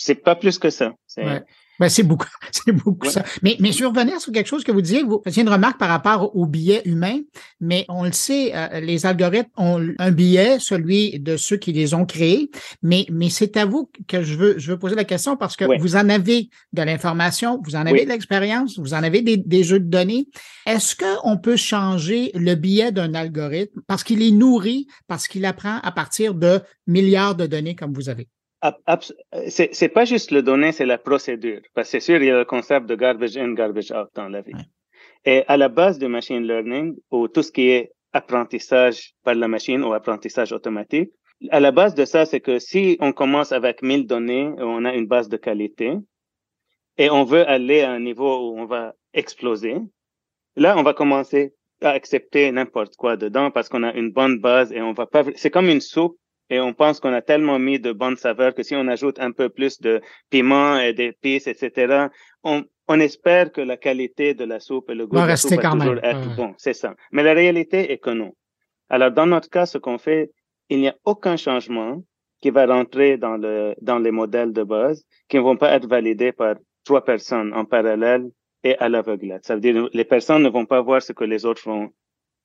C'est 0.00 0.14
pas 0.14 0.36
plus 0.36 0.58
que 0.58 0.68
ça. 0.68 0.92
Ouais. 1.16 1.42
Ben, 1.78 1.88
c'est 1.88 2.02
beaucoup, 2.02 2.26
c'est 2.50 2.72
beaucoup 2.72 3.06
ouais. 3.06 3.12
ça. 3.12 3.24
Mais, 3.42 3.56
mais 3.60 3.72
je 3.72 3.80
veux 3.80 3.88
revenir 3.88 4.20
sur 4.20 4.32
quelque 4.32 4.46
chose 4.46 4.64
que 4.64 4.72
vous 4.72 4.82
disiez. 4.82 5.02
Vous 5.02 5.20
faisiez 5.24 5.42
une 5.42 5.48
remarque 5.48 5.78
par 5.78 5.88
rapport 5.88 6.34
au 6.36 6.46
billet 6.46 6.82
humain, 6.84 7.20
mais 7.60 7.84
on 7.88 8.04
le 8.04 8.12
sait, 8.12 8.52
euh, 8.54 8.80
les 8.80 9.06
algorithmes 9.06 9.50
ont 9.56 9.86
un 9.98 10.10
billet, 10.10 10.58
celui 10.58 11.18
de 11.20 11.36
ceux 11.36 11.56
qui 11.56 11.72
les 11.72 11.94
ont 11.94 12.04
créés. 12.04 12.50
Mais, 12.82 13.06
mais 13.10 13.30
c'est 13.30 13.56
à 13.56 13.64
vous 13.64 13.90
que 14.08 14.22
je 14.22 14.34
veux, 14.34 14.58
je 14.58 14.72
veux 14.72 14.78
poser 14.78 14.96
la 14.96 15.04
question 15.04 15.36
parce 15.36 15.56
que 15.56 15.64
vous 15.78 15.96
en 15.96 16.08
avez 16.08 16.48
de 16.72 16.82
l'information, 16.82 17.60
vous 17.64 17.76
en 17.76 17.86
avez 17.86 18.04
de 18.04 18.10
l'expérience, 18.10 18.78
vous 18.78 18.94
en 18.94 19.02
avez 19.02 19.22
des, 19.22 19.36
des 19.36 19.62
jeux 19.62 19.80
de 19.80 19.88
données. 19.88 20.28
Est-ce 20.66 20.96
qu'on 20.96 21.38
peut 21.38 21.56
changer 21.56 22.30
le 22.34 22.54
billet 22.54 22.92
d'un 22.92 23.14
algorithme 23.14 23.80
parce 23.86 24.02
qu'il 24.04 24.22
est 24.22 24.30
nourri, 24.30 24.86
parce 25.06 25.28
qu'il 25.28 25.44
apprend 25.44 25.78
à 25.82 25.92
partir 25.92 26.34
de 26.34 26.60
milliards 26.86 27.34
de 27.34 27.46
données 27.46 27.76
comme 27.76 27.92
vous 27.92 28.08
avez? 28.08 28.28
C'est, 29.48 29.88
pas 29.88 30.04
juste 30.04 30.30
le 30.30 30.42
donner, 30.42 30.72
c'est 30.72 30.86
la 30.86 30.98
procédure. 30.98 31.60
Parce 31.74 31.88
que 31.88 31.92
c'est 31.92 32.00
sûr, 32.00 32.22
il 32.22 32.26
y 32.26 32.30
a 32.30 32.38
le 32.38 32.44
concept 32.44 32.86
de 32.86 32.94
garbage 32.96 33.36
in, 33.36 33.54
garbage 33.54 33.92
out 33.92 34.08
dans 34.14 34.28
la 34.28 34.40
vie. 34.40 34.54
Ouais. 34.54 34.60
Et 35.24 35.44
à 35.46 35.56
la 35.56 35.68
base 35.68 35.98
du 35.98 36.08
machine 36.08 36.46
learning, 36.46 36.96
ou 37.10 37.28
tout 37.28 37.42
ce 37.42 37.52
qui 37.52 37.68
est 37.68 37.92
apprentissage 38.12 39.12
par 39.22 39.34
la 39.34 39.48
machine 39.48 39.84
ou 39.84 39.92
apprentissage 39.92 40.52
automatique, 40.52 41.10
à 41.50 41.60
la 41.60 41.70
base 41.70 41.94
de 41.94 42.04
ça, 42.04 42.26
c'est 42.26 42.40
que 42.40 42.58
si 42.58 42.96
on 43.00 43.12
commence 43.12 43.52
avec 43.52 43.82
1000 43.82 44.06
données, 44.06 44.52
on 44.58 44.84
a 44.84 44.94
une 44.94 45.06
base 45.06 45.28
de 45.28 45.36
qualité, 45.36 45.94
et 46.96 47.10
on 47.10 47.24
veut 47.24 47.48
aller 47.48 47.82
à 47.82 47.92
un 47.92 48.00
niveau 48.00 48.50
où 48.50 48.58
on 48.58 48.66
va 48.66 48.94
exploser, 49.14 49.76
là, 50.56 50.76
on 50.76 50.82
va 50.82 50.94
commencer 50.94 51.54
à 51.80 51.90
accepter 51.90 52.50
n'importe 52.50 52.96
quoi 52.96 53.16
dedans 53.16 53.52
parce 53.52 53.68
qu'on 53.68 53.84
a 53.84 53.94
une 53.94 54.10
bonne 54.10 54.40
base 54.40 54.72
et 54.72 54.82
on 54.82 54.92
va 54.92 55.06
pas, 55.06 55.22
c'est 55.36 55.50
comme 55.50 55.68
une 55.68 55.80
soupe 55.80 56.16
et 56.50 56.60
on 56.60 56.72
pense 56.72 57.00
qu'on 57.00 57.12
a 57.12 57.22
tellement 57.22 57.58
mis 57.58 57.78
de 57.78 57.92
bonnes 57.92 58.16
saveurs 58.16 58.54
que 58.54 58.62
si 58.62 58.74
on 58.74 58.88
ajoute 58.88 59.20
un 59.20 59.32
peu 59.32 59.48
plus 59.48 59.80
de 59.80 60.00
piment 60.30 60.78
et 60.78 60.92
d'épices, 60.92 61.46
etc., 61.46 62.06
on, 62.42 62.64
on 62.88 63.00
espère 63.00 63.52
que 63.52 63.60
la 63.60 63.76
qualité 63.76 64.34
de 64.34 64.44
la 64.44 64.60
soupe 64.60 64.90
et 64.90 64.94
le 64.94 65.06
goût 65.06 65.16
va 65.16 65.24
de 65.24 65.28
la 65.28 65.36
soupe 65.36 65.52
va 65.52 65.70
toujours 65.70 65.94
même. 65.94 66.00
être 66.02 66.28
Ouais. 66.28 66.36
bon. 66.36 66.54
C'est 66.56 66.72
ça. 66.72 66.94
Mais 67.12 67.22
la 67.22 67.34
réalité 67.34 67.92
est 67.92 67.98
que 67.98 68.10
non. 68.10 68.34
Alors, 68.88 69.10
dans 69.10 69.26
notre 69.26 69.50
cas, 69.50 69.66
ce 69.66 69.76
qu'on 69.76 69.98
fait, 69.98 70.30
il 70.70 70.80
n'y 70.80 70.88
a 70.88 70.96
aucun 71.04 71.36
changement 71.36 72.02
qui 72.40 72.50
va 72.50 72.66
rentrer 72.66 73.18
dans 73.18 73.36
le, 73.36 73.74
dans 73.82 73.98
les 73.98 74.10
modèles 74.10 74.52
de 74.52 74.62
base 74.62 75.04
qui 75.28 75.36
ne 75.36 75.42
vont 75.42 75.56
pas 75.56 75.72
être 75.72 75.86
validés 75.86 76.32
par 76.32 76.54
trois 76.84 77.04
personnes 77.04 77.52
en 77.52 77.64
parallèle 77.64 78.24
et 78.64 78.76
à 78.78 78.88
l'aveuglette. 78.88 79.44
Ça 79.44 79.54
veut 79.54 79.60
dire 79.60 79.88
les 79.92 80.04
personnes 80.04 80.42
ne 80.42 80.48
vont 80.48 80.66
pas 80.66 80.80
voir 80.80 81.02
ce 81.02 81.12
que 81.12 81.24
les 81.24 81.44
autres 81.44 81.62
vont 81.66 81.90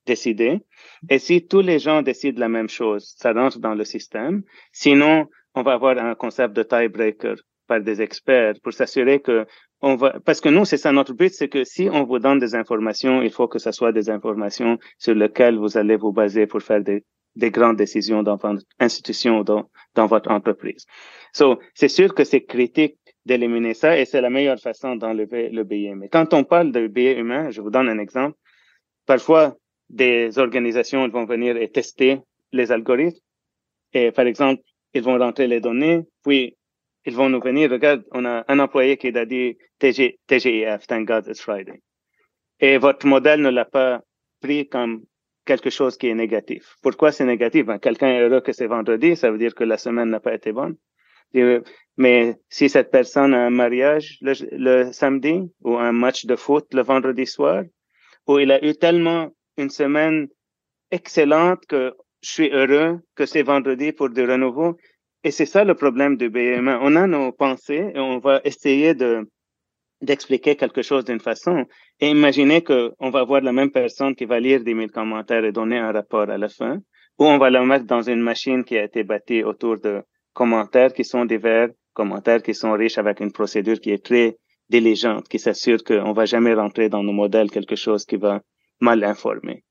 décider. 0.06 0.60
Et 1.08 1.18
si 1.18 1.46
tous 1.46 1.60
les 1.60 1.78
gens 1.78 2.02
décident 2.02 2.40
la 2.40 2.48
même 2.48 2.68
chose, 2.68 3.14
ça 3.16 3.32
rentre 3.32 3.58
dans 3.58 3.74
le 3.74 3.84
système. 3.84 4.42
Sinon, 4.72 5.28
on 5.54 5.62
va 5.62 5.72
avoir 5.74 5.98
un 5.98 6.14
concept 6.14 6.54
de 6.54 6.62
tiebreaker 6.62 7.36
par 7.66 7.80
des 7.80 8.02
experts 8.02 8.54
pour 8.62 8.72
s'assurer 8.72 9.20
que 9.20 9.46
on 9.80 9.96
va, 9.96 10.18
parce 10.20 10.40
que 10.40 10.48
nous, 10.48 10.64
c'est 10.64 10.78
ça 10.78 10.92
notre 10.92 11.12
but, 11.12 11.32
c'est 11.32 11.48
que 11.48 11.62
si 11.64 11.88
on 11.90 12.04
vous 12.04 12.18
donne 12.18 12.38
des 12.38 12.54
informations, 12.54 13.20
il 13.22 13.30
faut 13.30 13.48
que 13.48 13.58
ce 13.58 13.70
soit 13.70 13.92
des 13.92 14.08
informations 14.08 14.78
sur 14.98 15.14
lesquelles 15.14 15.58
vous 15.58 15.76
allez 15.76 15.96
vous 15.96 16.12
baser 16.12 16.46
pour 16.46 16.62
faire 16.62 16.82
des, 16.82 17.04
des 17.36 17.50
grandes 17.50 17.76
décisions 17.76 18.22
dans 18.22 18.36
votre 18.36 18.62
institution 18.80 19.40
ou 19.40 19.44
dans, 19.44 19.68
dans 19.94 20.06
votre 20.06 20.30
entreprise. 20.30 20.86
So, 21.34 21.58
c'est 21.74 21.88
sûr 21.88 22.14
que 22.14 22.24
c'est 22.24 22.44
critique 22.44 22.96
d'éliminer 23.26 23.74
ça 23.74 23.98
et 23.98 24.04
c'est 24.04 24.20
la 24.20 24.30
meilleure 24.30 24.58
façon 24.58 24.96
d'enlever 24.96 25.50
le 25.50 25.64
biais. 25.64 25.94
Mais 25.94 26.08
quand 26.08 26.32
on 26.34 26.44
parle 26.44 26.72
de 26.72 26.86
biais 26.86 27.18
humain, 27.18 27.50
je 27.50 27.60
vous 27.60 27.70
donne 27.70 27.88
un 27.88 27.98
exemple. 27.98 28.36
Parfois, 29.06 29.56
des 29.94 30.38
organisations 30.38 31.08
vont 31.08 31.24
venir 31.24 31.56
et 31.56 31.68
tester 31.70 32.20
les 32.52 32.72
algorithmes. 32.72 33.18
Et 33.92 34.10
par 34.10 34.26
exemple, 34.26 34.62
ils 34.92 35.02
vont 35.02 35.18
rentrer 35.18 35.46
les 35.46 35.60
données, 35.60 36.02
puis 36.24 36.56
ils 37.06 37.14
vont 37.14 37.28
nous 37.28 37.40
venir, 37.40 37.70
regarde, 37.70 38.02
on 38.12 38.24
a 38.24 38.44
un 38.48 38.58
employé 38.58 38.96
qui 38.96 39.08
a 39.16 39.24
dit 39.24 39.56
TG, 39.78 40.18
TGIF, 40.26 40.86
thank 40.88 41.06
God 41.06 41.26
it's 41.28 41.40
Friday. 41.40 41.80
Et 42.60 42.78
votre 42.78 43.06
modèle 43.06 43.40
ne 43.40 43.50
l'a 43.50 43.64
pas 43.64 44.00
pris 44.40 44.68
comme 44.68 45.04
quelque 45.44 45.70
chose 45.70 45.96
qui 45.96 46.08
est 46.08 46.14
négatif. 46.14 46.74
Pourquoi 46.82 47.12
c'est 47.12 47.26
négatif? 47.26 47.66
Ben, 47.66 47.78
quelqu'un 47.78 48.08
est 48.08 48.22
heureux 48.22 48.40
que 48.40 48.52
c'est 48.52 48.66
vendredi, 48.66 49.16
ça 49.16 49.30
veut 49.30 49.38
dire 49.38 49.54
que 49.54 49.64
la 49.64 49.76
semaine 49.76 50.10
n'a 50.10 50.20
pas 50.20 50.34
été 50.34 50.52
bonne. 50.52 50.76
Mais 51.96 52.36
si 52.48 52.68
cette 52.68 52.90
personne 52.90 53.34
a 53.34 53.46
un 53.46 53.50
mariage 53.50 54.18
le 54.22 54.90
samedi 54.92 55.42
ou 55.62 55.76
un 55.76 55.92
match 55.92 56.26
de 56.26 56.36
foot 56.36 56.72
le 56.72 56.82
vendredi 56.82 57.26
soir, 57.26 57.62
où 58.26 58.38
il 58.38 58.50
a 58.50 58.64
eu 58.64 58.74
tellement 58.74 59.30
une 59.56 59.70
semaine 59.70 60.28
excellente 60.90 61.64
que 61.66 61.94
je 62.22 62.30
suis 62.30 62.50
heureux 62.50 63.00
que 63.14 63.26
c'est 63.26 63.42
vendredi 63.42 63.92
pour 63.92 64.10
du 64.10 64.24
renouveau. 64.24 64.76
Et 65.22 65.30
c'est 65.30 65.46
ça 65.46 65.64
le 65.64 65.74
problème 65.74 66.16
du 66.16 66.28
BMA. 66.30 66.78
On 66.82 66.96
a 66.96 67.06
nos 67.06 67.32
pensées 67.32 67.92
et 67.94 67.98
on 67.98 68.18
va 68.18 68.40
essayer 68.44 68.94
de 68.94 69.28
d'expliquer 70.02 70.54
quelque 70.56 70.82
chose 70.82 71.04
d'une 71.04 71.20
façon 71.20 71.64
et 72.00 72.10
imaginer 72.10 72.60
que 72.62 72.92
on 72.98 73.10
va 73.10 73.24
voir 73.24 73.40
la 73.40 73.52
même 73.52 73.70
personne 73.70 74.14
qui 74.14 74.26
va 74.26 74.38
lire 74.38 74.62
10 74.62 74.74
000 74.74 74.88
commentaires 74.88 75.44
et 75.44 75.52
donner 75.52 75.78
un 75.78 75.92
rapport 75.92 76.28
à 76.28 76.36
la 76.36 76.48
fin 76.48 76.80
ou 77.18 77.24
on 77.24 77.38
va 77.38 77.48
la 77.50 77.64
mettre 77.64 77.86
dans 77.86 78.02
une 78.02 78.20
machine 78.20 78.64
qui 78.64 78.76
a 78.76 78.84
été 78.84 79.04
bâtie 79.04 79.42
autour 79.42 79.78
de 79.78 80.02
commentaires 80.32 80.92
qui 80.92 81.04
sont 81.04 81.24
divers, 81.24 81.68
commentaires 81.92 82.42
qui 82.42 82.54
sont 82.54 82.72
riches 82.72 82.98
avec 82.98 83.20
une 83.20 83.32
procédure 83.32 83.80
qui 83.80 83.90
est 83.92 84.04
très 84.04 84.36
diligente, 84.68 85.28
qui 85.28 85.38
s'assure 85.38 85.82
qu'on 85.84 86.12
va 86.12 86.24
jamais 86.24 86.54
rentrer 86.54 86.88
dans 86.88 87.02
nos 87.02 87.12
modèles 87.12 87.50
quelque 87.50 87.76
chose 87.76 88.04
qui 88.04 88.16
va 88.16 88.42
mal 88.80 89.02
informer. 89.04 89.64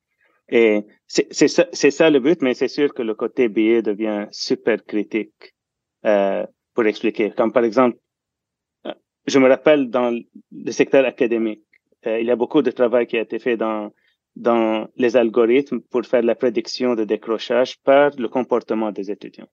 Et 0.49 0.81
c'est 1.07 1.47
ça, 1.47 1.65
ça 1.71 2.09
le 2.09 2.19
but, 2.19 2.41
mais 2.41 2.53
c'est 2.53 2.67
sûr 2.67 2.93
que 2.93 3.01
le 3.01 3.15
côté 3.15 3.47
biais 3.47 3.81
devient 3.81 4.27
super 4.31 4.83
critique 4.85 5.55
euh, 6.05 6.45
pour 6.73 6.85
expliquer. 6.85 7.31
Comme 7.31 7.53
par 7.53 7.63
exemple, 7.63 7.97
je 9.25 9.39
me 9.39 9.47
rappelle 9.47 9.89
dans 9.89 10.11
le 10.51 10.71
secteur 10.71 11.05
académique, 11.05 11.63
euh, 12.05 12.19
il 12.19 12.27
y 12.27 12.31
a 12.31 12.35
beaucoup 12.35 12.61
de 12.61 12.71
travail 12.71 13.07
qui 13.07 13.17
a 13.17 13.21
été 13.21 13.39
fait 13.39 13.57
dans 13.57 13.91
dans 14.35 14.87
les 14.95 15.15
algorithmes 15.15 15.81
pour 15.81 16.05
faire 16.05 16.23
la 16.23 16.35
prédiction 16.35 16.95
de 16.95 17.03
décrochage 17.03 17.79
par 17.81 18.11
le 18.17 18.27
comportement 18.27 18.91
des 18.91 19.11
étudiants. 19.11 19.47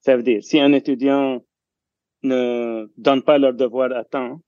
Ça 0.00 0.16
veut 0.16 0.22
dire, 0.22 0.44
si 0.44 0.60
un 0.60 0.72
étudiant 0.74 1.42
ne 2.22 2.90
donne 2.98 3.22
pas 3.22 3.38
leur 3.38 3.54
devoir 3.54 3.92
à 3.92 4.04
temps, 4.04 4.40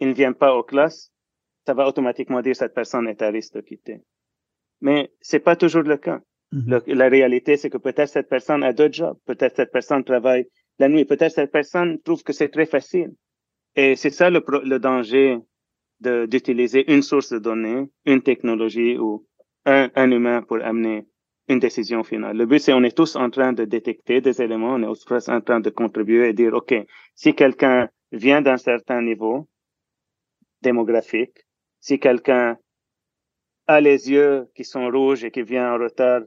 il 0.00 0.08
ne 0.08 0.12
vient 0.12 0.32
pas 0.32 0.56
aux 0.56 0.64
classes, 0.64 1.09
ça 1.66 1.74
va 1.74 1.86
automatiquement 1.86 2.40
dire 2.42 2.56
cette 2.56 2.74
personne 2.74 3.06
est 3.08 3.22
à 3.22 3.28
risque 3.30 3.54
de 3.54 3.60
quitter. 3.60 4.00
Mais 4.80 5.12
c'est 5.20 5.40
pas 5.40 5.56
toujours 5.56 5.82
le 5.82 5.96
cas. 5.96 6.20
Mm 6.52 6.58
-hmm. 6.58 6.82
le, 6.86 6.94
la 6.94 7.08
réalité, 7.08 7.56
c'est 7.56 7.70
que 7.70 7.78
peut-être 7.78 8.08
cette 8.16 8.28
personne 8.28 8.62
a 8.64 8.72
deux 8.72 8.92
jobs, 8.92 9.18
peut-être 9.26 9.56
cette 9.56 9.72
personne 9.72 10.02
travaille 10.04 10.46
la 10.78 10.88
nuit, 10.88 11.04
peut-être 11.04 11.34
cette 11.34 11.52
personne 11.52 12.00
trouve 12.06 12.22
que 12.22 12.32
c'est 12.32 12.48
très 12.48 12.66
facile. 12.66 13.10
Et 13.76 13.94
c'est 13.96 14.10
ça 14.10 14.30
le, 14.30 14.40
le 14.72 14.78
danger 14.78 15.38
d'utiliser 16.00 16.90
une 16.92 17.02
source 17.02 17.30
de 17.32 17.38
données, 17.38 17.82
une 18.06 18.22
technologie 18.22 18.96
ou 18.98 19.26
un, 19.66 19.90
un 19.94 20.10
humain 20.10 20.42
pour 20.42 20.58
amener 20.64 21.06
une 21.48 21.58
décision 21.58 22.02
finale. 22.02 22.36
Le 22.36 22.46
but, 22.46 22.60
c'est 22.60 22.72
on 22.72 22.82
est 22.82 22.96
tous 22.96 23.16
en 23.16 23.28
train 23.28 23.52
de 23.52 23.64
détecter 23.64 24.20
des 24.20 24.40
éléments, 24.40 24.74
on 24.74 24.82
est 24.82 25.06
tous 25.06 25.28
en 25.28 25.40
train 25.40 25.60
de 25.60 25.70
contribuer 25.70 26.28
et 26.28 26.32
dire, 26.32 26.54
OK, 26.54 26.74
si 27.14 27.34
quelqu'un 27.34 27.88
vient 28.12 28.40
d'un 28.40 28.56
certain 28.56 29.02
niveau 29.02 29.48
démographique, 30.62 31.36
si 31.80 31.98
quelqu'un 31.98 32.58
a 33.66 33.80
les 33.80 34.10
yeux 34.10 34.48
qui 34.54 34.64
sont 34.64 34.88
rouges 34.90 35.24
et 35.24 35.30
qui 35.30 35.42
vient 35.42 35.74
en 35.74 35.78
retard 35.78 36.22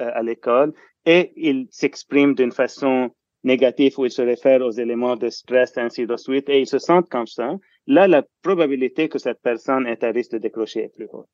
euh, 0.00 0.10
à 0.14 0.22
l'école 0.22 0.72
et 1.04 1.32
il 1.36 1.66
s'exprime 1.70 2.34
d'une 2.34 2.52
façon 2.52 3.10
négative 3.44 3.98
où 3.98 4.04
il 4.04 4.10
se 4.10 4.22
réfère 4.22 4.60
aux 4.62 4.70
éléments 4.70 5.16
de 5.16 5.28
stress, 5.28 5.76
ainsi 5.78 6.06
de 6.06 6.16
suite, 6.16 6.48
et 6.48 6.60
il 6.60 6.66
se 6.66 6.78
sent 6.78 7.00
comme 7.10 7.26
ça, 7.26 7.56
là, 7.86 8.08
la 8.08 8.22
probabilité 8.42 9.08
que 9.08 9.18
cette 9.18 9.40
personne 9.40 9.86
est 9.86 10.02
à 10.04 10.10
risque 10.10 10.32
de 10.32 10.38
décrocher 10.38 10.84
est 10.84 10.94
plus 10.94 11.08
haute. 11.12 11.28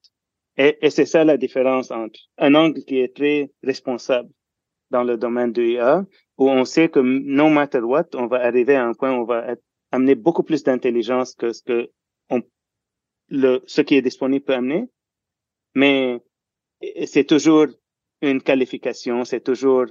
Et, 0.56 0.78
et 0.82 0.90
c'est 0.90 1.06
ça 1.06 1.24
la 1.24 1.36
différence 1.36 1.90
entre 1.90 2.20
un 2.38 2.54
angle 2.54 2.84
qui 2.84 3.00
est 3.00 3.16
très 3.16 3.50
responsable 3.62 4.28
dans 4.90 5.02
le 5.02 5.16
domaine 5.16 5.52
de 5.52 5.62
l'IA, 5.62 6.04
où 6.38 6.48
on 6.50 6.64
sait 6.64 6.88
que 6.88 7.00
no 7.00 7.48
matter 7.48 7.80
what, 7.80 8.06
on 8.14 8.26
va 8.26 8.44
arriver 8.44 8.76
à 8.76 8.86
un 8.86 8.92
point 8.92 9.12
où 9.12 9.22
on 9.22 9.24
va 9.24 9.56
amener 9.90 10.14
beaucoup 10.14 10.42
plus 10.44 10.62
d'intelligence 10.62 11.34
que 11.34 11.52
ce 11.52 11.62
que 11.62 11.90
le, 13.28 13.62
ce 13.66 13.80
qui 13.80 13.96
est 13.96 14.02
disponible 14.02 14.44
peut 14.44 14.54
amener. 14.54 14.88
Mais 15.74 16.20
c'est 17.06 17.24
toujours 17.24 17.66
une 18.22 18.42
qualification, 18.42 19.24
c'est 19.24 19.40
toujours 19.40 19.86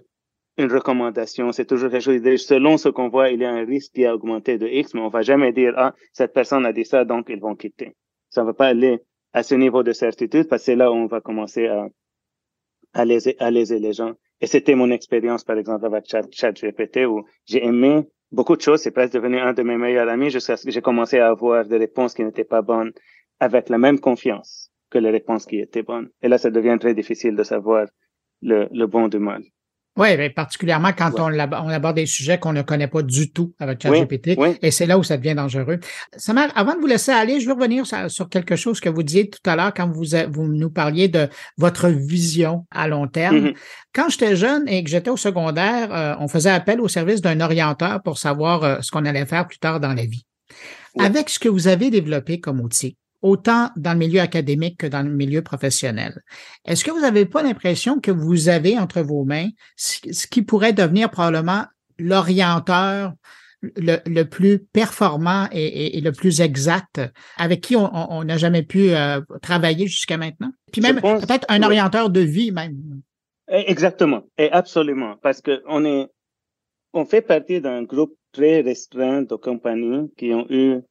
une 0.58 0.72
recommandation, 0.72 1.52
c'est 1.52 1.66
toujours 1.66 1.90
quelque 1.90 2.04
chose. 2.04 2.22
Selon 2.42 2.78
ce 2.78 2.90
qu'on 2.90 3.10
voit, 3.10 3.30
il 3.30 3.42
y 3.42 3.46
a 3.46 3.52
un 3.52 3.66
risque 3.66 3.94
qui 3.94 4.06
a 4.06 4.14
augmenté 4.14 4.58
de 4.58 4.68
X, 4.68 4.94
mais 4.94 5.02
on 5.02 5.10
va 5.10 5.22
jamais 5.22 5.52
dire, 5.52 5.74
ah, 5.78 5.94
cette 6.12 6.34
personne 6.34 6.66
a 6.66 6.74
dit 6.74 6.86
ça, 6.86 7.06
donc 7.06 7.28
ils 7.30 7.40
vont 7.40 7.56
quitter. 7.56 7.96
Ça 8.30 8.42
ne 8.42 8.48
va 8.48 8.54
pas 8.54 8.68
aller 8.68 9.00
à 9.34 9.44
ce 9.44 9.56
niveau 9.56 9.84
de 9.84 9.94
certitude 9.94 10.48
parce 10.48 10.62
que 10.62 10.66
c'est 10.68 10.76
là 10.76 10.92
où 10.92 10.96
on 10.96 11.08
va 11.08 11.22
commencer 11.22 11.68
à, 11.68 11.88
à, 12.94 13.06
léser, 13.06 13.36
à 13.40 13.50
léser 13.50 13.80
les 13.80 13.94
gens. 13.94 14.14
Et 14.42 14.48
c'était 14.48 14.76
mon 14.76 14.92
expérience, 14.92 15.44
par 15.44 15.58
exemple, 15.58 15.86
avec 15.86 16.06
ChatGPT 16.32 17.06
où 17.06 17.26
j'ai 17.46 17.64
aimé 17.66 18.04
beaucoup 18.32 18.56
de 18.56 18.62
choses. 18.62 18.82
C'est 18.82 18.92
presque 18.92 19.14
devenu 19.14 19.40
un 19.40 19.54
de 19.54 19.64
mes 19.64 19.78
meilleurs 19.78 20.10
amis 20.10 20.30
jusqu'à 20.30 20.58
ce 20.58 20.66
que 20.66 20.72
j'ai 20.72 20.82
commencé 20.82 21.18
à 21.20 21.30
avoir 21.30 21.66
des 21.66 21.78
réponses 21.78 22.14
qui 22.14 22.24
n'étaient 22.24 22.44
pas 22.44 22.62
bonnes 22.62 22.92
avec 23.44 23.70
la 23.70 23.78
même 23.78 24.00
confiance 24.00 24.72
que 24.90 24.98
les 24.98 25.10
réponses 25.10 25.46
qui 25.46 25.60
étaient 25.60 25.84
bonnes. 25.84 26.10
Et 26.22 26.28
là, 26.28 26.38
ça 26.38 26.50
devient 26.50 26.78
très 26.80 26.94
difficile 26.94 27.36
de 27.36 27.44
savoir 27.44 27.88
le, 28.42 28.68
le 28.72 28.88
bon 28.88 29.08
du 29.08 29.20
mal. 29.20 29.44
Oui, 29.96 30.18
mais 30.18 30.32
particulièrement 30.32 30.92
quand 30.98 31.20
on, 31.20 31.32
on, 31.32 31.70
aborde 31.70 31.98
des 31.98 32.08
sujets 32.08 32.40
qu'on 32.40 32.54
ne 32.54 32.64
connaît 32.64 32.88
pas 32.88 33.04
du 33.04 33.32
tout 33.32 33.54
avec 33.60 33.80
ChatGPT. 33.80 34.40
Et 34.64 34.72
c'est 34.72 34.88
là 34.88 34.98
où 34.98 35.04
ça 35.04 35.18
devient 35.18 35.36
dangereux. 35.36 35.80
Samar, 36.18 36.50
avant 36.56 36.74
de 36.74 36.80
vous 36.80 36.88
laisser 36.88 37.12
aller, 37.12 37.40
je 37.40 37.46
veux 37.46 37.54
revenir 37.54 37.86
sur, 38.10 38.28
quelque 38.28 38.56
chose 38.56 38.80
que 38.80 38.90
vous 38.90 39.04
disiez 39.04 39.30
tout 39.30 39.48
à 39.48 39.56
l'heure 39.56 39.72
quand 39.72 39.88
vous, 39.88 40.06
vous 40.32 40.48
nous 40.48 40.72
parliez 40.72 41.10
de 41.10 41.30
votre 41.58 41.90
vision 41.90 42.66
à 42.72 42.88
long 42.88 43.08
terme. 43.08 43.50
Mm-hmm. 43.50 43.56
Quand 43.94 44.10
j'étais 44.10 44.36
jeune 44.36 44.68
et 44.68 44.84
que 44.84 44.90
j'étais 44.90 45.12
au 45.12 45.18
secondaire, 45.18 45.94
euh, 45.94 46.16
on 46.20 46.28
faisait 46.28 46.50
appel 46.50 46.82
au 46.82 46.88
service 46.88 47.22
d'un 47.22 47.40
orienteur 47.40 48.02
pour 48.02 48.18
savoir 48.18 48.64
euh, 48.64 48.78
ce 48.82 48.90
qu'on 48.90 49.06
allait 49.06 49.28
faire 49.28 49.48
plus 49.48 49.60
tard 49.60 49.80
dans 49.80 49.94
la 49.94 50.06
vie. 50.06 50.26
Avec 50.98 51.30
ce 51.30 51.38
que 51.38 51.50
vous 51.50 51.68
avez 51.68 51.92
développé 51.92 52.40
comme 52.40 52.62
outil, 52.62 52.98
autant 53.24 53.70
dans 53.76 53.94
le 53.94 54.00
milieu 54.00 54.20
académique 54.20 54.78
que 54.78 54.88
dans 54.88 55.02
le 55.02 55.10
milieu 55.10 55.42
professionnel. 55.42 56.22
Est-ce 56.66 56.84
que 56.84 56.92
vous 56.92 57.00
n'avez 57.00 57.26
pas 57.26 57.42
l'impression 57.42 58.00
que 58.00 58.12
vous 58.12 58.50
avez 58.50 58.78
entre 58.78 59.02
vos 59.02 59.24
mains 59.24 59.50
ce 59.76 60.28
qui 60.28 60.44
pourrait 60.44 60.74
devenir 60.74 61.10
probablement 61.10 61.66
l'orienteur 61.98 63.14
le, 63.62 64.24
plus 64.24 64.60
performant 64.60 65.48
et, 65.54 66.02
le 66.02 66.12
plus 66.12 66.42
exact 66.42 67.02
avec 67.38 67.62
qui 67.62 67.78
on 67.78 68.24
n'a 68.26 68.38
jamais 68.38 68.64
pu 68.64 68.90
euh, 68.92 69.22
travailler 69.42 69.88
jusqu'à 69.88 70.18
maintenant? 70.18 70.52
Puis 70.74 70.82
même 70.82 71.00
peut-être 71.00 71.46
un 71.48 71.64
orienteur 71.64 72.10
de 72.10 72.20
vie 72.20 72.52
même. 72.52 73.02
Eh, 73.50 73.70
exactement, 73.72 74.24
et 74.38 74.52
absolument, 74.52 75.16
parce 75.22 75.42
que 75.42 75.62
on 75.68 75.86
est, 75.86 76.08
on 76.94 77.06
fait 77.06 77.22
partie 77.22 77.62
d'un 77.62 77.84
groupe 77.84 78.18
très 78.34 78.62
restreint 78.62 79.22
de 79.22 79.36
compagnies 79.36 80.12
qui 80.18 80.34
ont 80.34 80.46
eu 80.50 80.82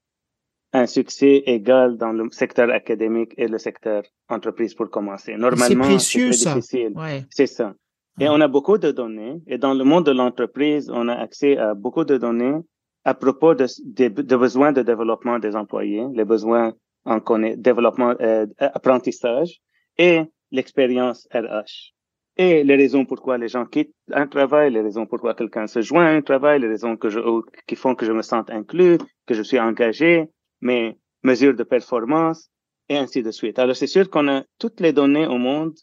un 0.73 0.87
succès 0.87 1.43
égal 1.47 1.97
dans 1.99 2.13
le 2.13 2.31
secteur 2.31 2.71
académique 2.71 3.35
et 3.37 3.49
le 3.49 3.59
secteur 3.59 4.03
entreprise 4.29 4.75
pour 4.75 4.89
commencer. 4.91 5.37
Normalement, 5.37 5.85
c'est 5.99 6.19
difficile. 6.29 6.95
C'est 7.31 7.47
ça. 7.47 7.75
Et 8.21 8.29
on 8.29 8.41
a 8.41 8.49
beaucoup 8.49 8.79
de 8.79 8.91
données. 8.91 9.41
Et 9.47 9.59
dans 9.59 9.75
le 9.75 9.85
monde 9.85 10.07
de 10.07 10.13
l'entreprise, 10.13 10.91
on 10.91 11.09
a 11.09 11.15
accès 11.15 11.57
à 11.57 11.75
beaucoup 11.75 12.05
de 12.05 12.17
données 12.17 12.59
à 13.05 13.15
propos 13.15 13.55
de, 13.55 13.67
de, 13.85 14.37
besoins 14.37 14.73
de 14.73 14.83
développement 14.83 15.39
des 15.39 15.57
employés, 15.57 16.07
les 16.15 16.25
besoins 16.25 16.73
en 17.05 17.19
développement, 17.57 18.15
euh, 18.21 18.47
apprentissage 18.59 19.61
et 19.99 20.23
l'expérience 20.53 21.27
RH. 21.35 21.95
Et 22.37 22.65
les 22.65 22.77
raisons 22.77 23.05
pourquoi 23.05 23.39
les 23.39 23.49
gens 23.49 23.67
quittent 23.67 23.95
un 24.13 24.27
travail, 24.27 24.73
les 24.73 24.81
raisons 24.81 25.07
pourquoi 25.07 25.35
quelqu'un 25.35 25.67
se 25.67 25.83
joint 25.83 26.07
à 26.07 26.11
un 26.11 26.23
travail, 26.23 26.61
les 26.61 26.69
raisons 26.69 26.97
que 26.97 27.11
je, 27.11 27.21
qui 27.67 27.75
font 27.75 27.95
que 27.95 28.07
je 28.07 28.13
me 28.13 28.23
sente 28.23 28.51
inclus, 28.51 28.99
que 29.27 29.35
je 29.35 29.43
suis 29.43 29.59
engagé, 29.59 30.29
mais 30.63 30.97
mesures 31.23 31.55
de 31.55 31.65
performance 31.65 32.51
et 32.89 32.97
ainsi 32.97 33.23
de 33.23 33.31
suite. 33.31 33.59
Alors, 33.59 33.77
c'est 33.77 33.87
sûr 33.87 34.09
qu'on 34.09 34.29
a 34.29 34.45
toutes 34.59 34.81
les 34.81 34.93
données 34.93 35.27
au 35.27 35.37
monde 35.37 35.75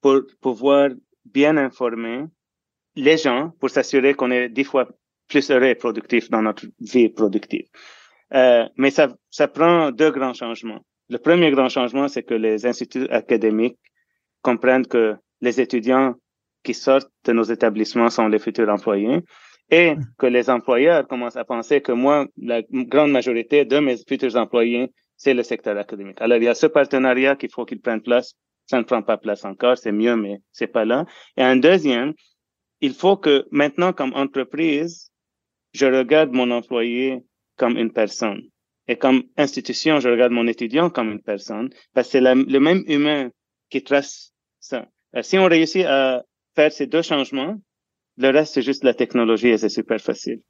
pour 0.00 0.22
pouvoir 0.40 0.88
bien 1.26 1.56
informer 1.58 2.24
les 2.96 3.18
gens 3.18 3.52
pour 3.60 3.70
s'assurer 3.70 4.14
qu'on 4.14 4.30
est 4.30 4.48
dix 4.48 4.64
fois 4.64 4.88
plus 5.28 5.50
heureux 5.50 5.66
et 5.66 5.74
productif 5.74 6.30
dans 6.30 6.42
notre 6.42 6.66
vie 6.80 7.08
productive. 7.08 7.66
Euh, 8.34 8.64
mais 8.76 8.90
ça, 8.90 9.14
ça 9.30 9.48
prend 9.48 9.90
deux 9.90 10.10
grands 10.10 10.34
changements. 10.34 10.80
Le 11.08 11.18
premier 11.18 11.50
grand 11.50 11.68
changement, 11.68 12.08
c'est 12.08 12.22
que 12.22 12.34
les 12.34 12.66
instituts 12.66 13.08
académiques 13.10 13.78
comprennent 14.42 14.86
que 14.86 15.16
les 15.40 15.60
étudiants 15.60 16.14
qui 16.62 16.74
sortent 16.74 17.10
de 17.24 17.32
nos 17.32 17.42
établissements 17.42 18.10
sont 18.10 18.28
les 18.28 18.38
futurs 18.38 18.68
employés 18.68 19.22
et 19.70 19.94
que 20.18 20.26
les 20.26 20.50
employeurs 20.50 21.06
commencent 21.06 21.36
à 21.36 21.44
penser 21.44 21.80
que 21.80 21.92
moi, 21.92 22.26
la 22.36 22.62
grande 22.70 23.12
majorité 23.12 23.64
de 23.64 23.78
mes 23.78 23.96
futurs 24.08 24.36
employés, 24.36 24.90
c'est 25.16 25.34
le 25.34 25.42
secteur 25.42 25.76
académique. 25.78 26.20
Alors, 26.20 26.38
il 26.38 26.44
y 26.44 26.48
a 26.48 26.54
ce 26.54 26.66
partenariat 26.66 27.36
qu'il 27.36 27.50
faut 27.50 27.64
qu'il 27.64 27.80
prenne 27.80 28.00
place. 28.00 28.34
Ça 28.66 28.78
ne 28.78 28.84
prend 28.84 29.02
pas 29.02 29.18
place 29.18 29.44
encore, 29.44 29.76
c'est 29.76 29.92
mieux, 29.92 30.16
mais 30.16 30.38
c'est 30.52 30.68
pas 30.68 30.84
là. 30.84 31.04
Et 31.36 31.42
un 31.42 31.56
deuxième, 31.56 32.14
il 32.80 32.94
faut 32.94 33.16
que 33.16 33.46
maintenant, 33.50 33.92
comme 33.92 34.14
entreprise, 34.14 35.10
je 35.72 35.86
regarde 35.86 36.32
mon 36.32 36.50
employé 36.50 37.22
comme 37.56 37.76
une 37.76 37.92
personne. 37.92 38.42
Et 38.88 38.96
comme 38.96 39.24
institution, 39.36 40.00
je 40.00 40.08
regarde 40.08 40.32
mon 40.32 40.46
étudiant 40.46 40.90
comme 40.90 41.12
une 41.12 41.22
personne, 41.22 41.70
parce 41.94 42.08
que 42.08 42.12
c'est 42.12 42.20
le 42.20 42.60
même 42.60 42.82
humain 42.86 43.30
qui 43.68 43.82
trace 43.82 44.32
ça. 44.58 44.86
si 45.22 45.38
on 45.38 45.44
réussit 45.46 45.84
à 45.86 46.24
faire 46.56 46.72
ces 46.72 46.86
deux 46.86 47.02
changements, 47.02 47.56
le 48.20 48.30
reste, 48.30 48.54
c'est 48.54 48.62
juste 48.62 48.84
la 48.84 48.94
technologie 48.94 49.48
et 49.48 49.58
c'est 49.58 49.68
super 49.68 50.00
facile. 50.00 50.40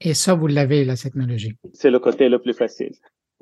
Et 0.00 0.14
ça, 0.14 0.34
vous 0.34 0.46
l'avez, 0.46 0.84
la 0.84 0.96
technologie? 0.96 1.54
C'est 1.72 1.90
le 1.90 1.98
côté 1.98 2.28
le 2.28 2.38
plus 2.38 2.54
facile. 2.54 2.92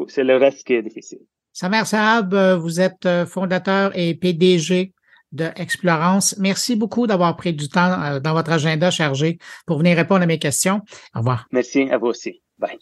C'est 0.08 0.24
le 0.24 0.36
reste 0.36 0.66
qui 0.66 0.74
est 0.74 0.82
difficile. 0.82 1.20
Samer 1.52 1.84
Saab, 1.84 2.34
euh, 2.34 2.56
vous 2.56 2.80
êtes 2.80 3.06
euh, 3.06 3.24
fondateur 3.24 3.96
et 3.96 4.14
PDG 4.14 4.92
de 5.32 5.46
Explorance. 5.56 6.36
Merci 6.38 6.76
beaucoup 6.76 7.06
d'avoir 7.06 7.36
pris 7.36 7.54
du 7.54 7.68
temps 7.68 8.02
euh, 8.02 8.20
dans 8.20 8.34
votre 8.34 8.52
agenda 8.52 8.90
chargé 8.90 9.38
pour 9.66 9.78
venir 9.78 9.96
répondre 9.96 10.22
à 10.22 10.26
mes 10.26 10.38
questions. 10.38 10.82
Au 11.14 11.20
revoir. 11.20 11.46
Merci 11.52 11.88
à 11.90 11.98
vous 11.98 12.08
aussi. 12.08 12.42
Bye. 12.58 12.78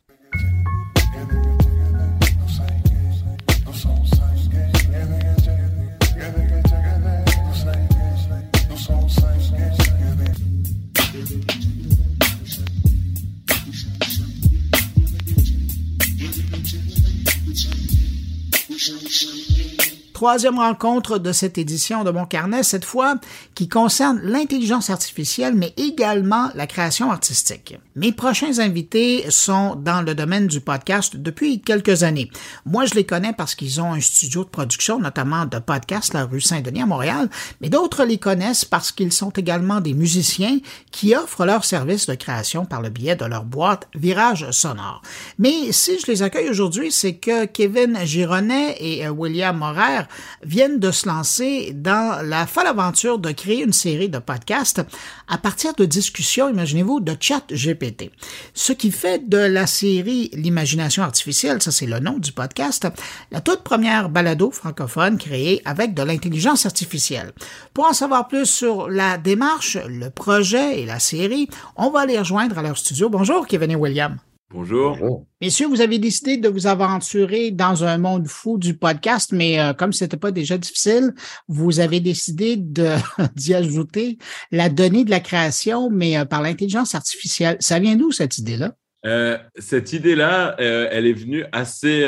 Troisième 20.25 20.59
rencontre 20.59 21.19
de 21.19 21.33
cette 21.33 21.59
édition 21.59 22.03
de 22.03 22.11
mon 22.11 22.25
carnet, 22.25 22.63
cette 22.63 22.87
fois 22.87 23.17
qui 23.55 23.69
concerne 23.69 24.23
l'intelligence 24.23 24.89
artificielle, 24.89 25.55
mais 25.55 25.75
également 25.77 26.49
la 26.55 26.67
création 26.67 27.11
artistique. 27.11 27.77
Mes 27.95 28.11
prochains 28.11 28.59
invités 28.59 29.27
sont 29.29 29.77
dans 29.77 30.01
le 30.01 30.15
domaine 30.15 30.47
du 30.47 30.63
podcast 30.63 31.15
depuis 31.15 31.61
quelques 31.61 32.05
années. 32.05 32.31
Moi, 32.65 32.87
je 32.87 32.95
les 32.95 33.05
connais 33.05 33.35
parce 33.35 33.55
qu'ils 33.55 33.83
ont 33.83 33.93
un 33.93 34.01
studio 34.01 34.45
de 34.45 34.49
production, 34.49 34.99
notamment 34.99 35.45
de 35.45 35.59
podcast, 35.59 36.15
la 36.15 36.25
rue 36.25 36.41
Saint-Denis 36.41 36.81
à 36.81 36.87
Montréal, 36.87 37.29
mais 37.61 37.69
d'autres 37.69 38.07
les 38.07 38.17
connaissent 38.17 38.65
parce 38.65 38.93
qu'ils 38.93 39.13
sont 39.13 39.29
également 39.31 39.83
des 39.83 39.93
musiciens 39.93 40.59
qui 40.91 41.15
offrent 41.15 41.45
leurs 41.45 41.67
services 41.67 42.07
de 42.07 42.15
création 42.15 42.65
par 42.65 42.81
le 42.81 42.89
biais 42.89 43.15
de 43.15 43.27
leur 43.27 43.45
boîte 43.45 43.89
Virage 43.95 44.51
Sonore. 44.53 45.03
Mais 45.39 45.71
si 45.71 45.99
je 46.01 46.11
les 46.11 46.23
accueille 46.23 46.49
aujourd'hui, 46.49 46.91
c'est 46.91 47.17
que 47.17 47.45
Kevin 47.45 47.99
Gironet 48.05 48.77
et 48.81 49.07
euh, 49.07 49.11
William 49.11 49.59
Morer 49.59 50.05
viennent 50.43 50.79
de 50.79 50.91
se 50.91 51.09
lancer 51.09 51.73
dans 51.75 52.25
la 52.25 52.47
folle 52.47 52.67
aventure 52.67 53.19
de 53.19 53.33
créer 53.33 53.63
une 53.63 53.73
série 53.73 54.09
de 54.09 54.19
podcasts 54.19 54.83
à 55.29 55.39
partir 55.39 55.75
de 55.75 55.85
discussions, 55.85 56.49
imaginez-vous, 56.49 57.01
de 57.01 57.17
chat 57.19 57.45
GPT. 57.51 58.11
Ce 58.53 58.73
qui 58.73 58.91
fait 58.91 59.29
de 59.29 59.39
la 59.39 59.67
série 59.67 60.31
L'imagination 60.33 61.03
artificielle, 61.03 61.63
ça 61.63 61.71
c'est 61.71 61.87
le 61.87 61.99
nom 61.99 62.19
du 62.19 62.33
podcast, 62.33 62.89
la 63.31 63.41
toute 63.41 63.63
première 63.63 64.09
balado 64.09 64.51
francophone 64.51 65.19
créée 65.19 65.63
avec 65.65 65.95
de 65.95 66.03
l'intelligence 66.03 66.67
artificielle. 66.67 67.33
Pour 67.73 67.87
en 67.87 67.93
savoir 67.93 68.29
plus 68.29 68.47
sur 68.47 68.89
la 68.89 69.19
démarche, 69.19 69.79
le 69.89 70.11
projet 70.11 70.81
et 70.81 70.87
la 70.87 70.99
série, 70.99 71.49
on 71.77 71.91
va 71.91 72.01
aller 72.01 72.19
rejoindre 72.19 72.59
à 72.59 72.63
leur 72.63 72.79
studio. 72.79 73.09
Bonjour 73.09 73.47
Kevin 73.47 73.71
et 73.71 73.77
William. 73.77 74.19
Bonjour. 74.51 75.27
Messieurs, 75.41 75.67
vous 75.67 75.81
avez 75.81 75.99
décidé 75.99 76.37
de 76.37 76.49
vous 76.49 76.67
aventurer 76.67 77.51
dans 77.51 77.83
un 77.85 77.99
monde 77.99 78.29
fou 78.29 78.59
du 78.59 78.77
podcast, 78.77 79.33
mais 79.33 79.59
euh, 79.59 79.73
comme 79.73 79.93
ce 79.93 80.05
n'était 80.05 80.17
pas 80.17 80.31
déjà 80.31 80.59
difficile, 80.59 81.13
vous 81.49 81.81
avez 81.81 82.01
décidé 82.01 82.57
d'y 83.35 83.55
ajouter 83.55 84.19
la 84.53 84.69
donnée 84.69 85.05
de 85.05 85.11
la 85.11 85.21
création, 85.21 85.91
mais 85.91 86.19
euh, 86.19 86.25
par 86.25 86.43
l'intelligence 86.43 86.95
artificielle. 86.95 87.57
Ça 87.61 87.79
vient 87.79 87.97
d'où 87.97 88.13
cette 88.13 88.39
idée-là? 88.39 88.75
Euh, 89.07 89.39
cette 89.59 89.93
idée-là, 89.93 90.57
elle 90.59 91.07
est 91.07 91.13
venue 91.13 91.45
assez, 91.53 92.05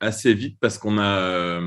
assez 0.00 0.34
vite 0.34 0.56
parce 0.60 0.78
qu'on 0.78 0.98
a, 0.98 1.60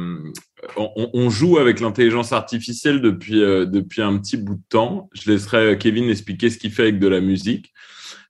on, 0.75 1.09
on, 1.13 1.29
joue 1.29 1.57
avec 1.57 1.79
l'intelligence 1.79 2.33
artificielle 2.33 3.01
depuis, 3.01 3.39
depuis 3.39 4.01
un 4.01 4.17
petit 4.17 4.35
bout 4.35 4.55
de 4.55 4.63
temps. 4.67 5.09
Je 5.13 5.31
laisserai 5.31 5.77
Kevin 5.77 6.09
expliquer 6.09 6.49
ce 6.49 6.57
qu'il 6.57 6.71
fait 6.71 6.83
avec 6.83 6.99
de 6.99 7.07
la 7.07 7.21
musique. 7.21 7.71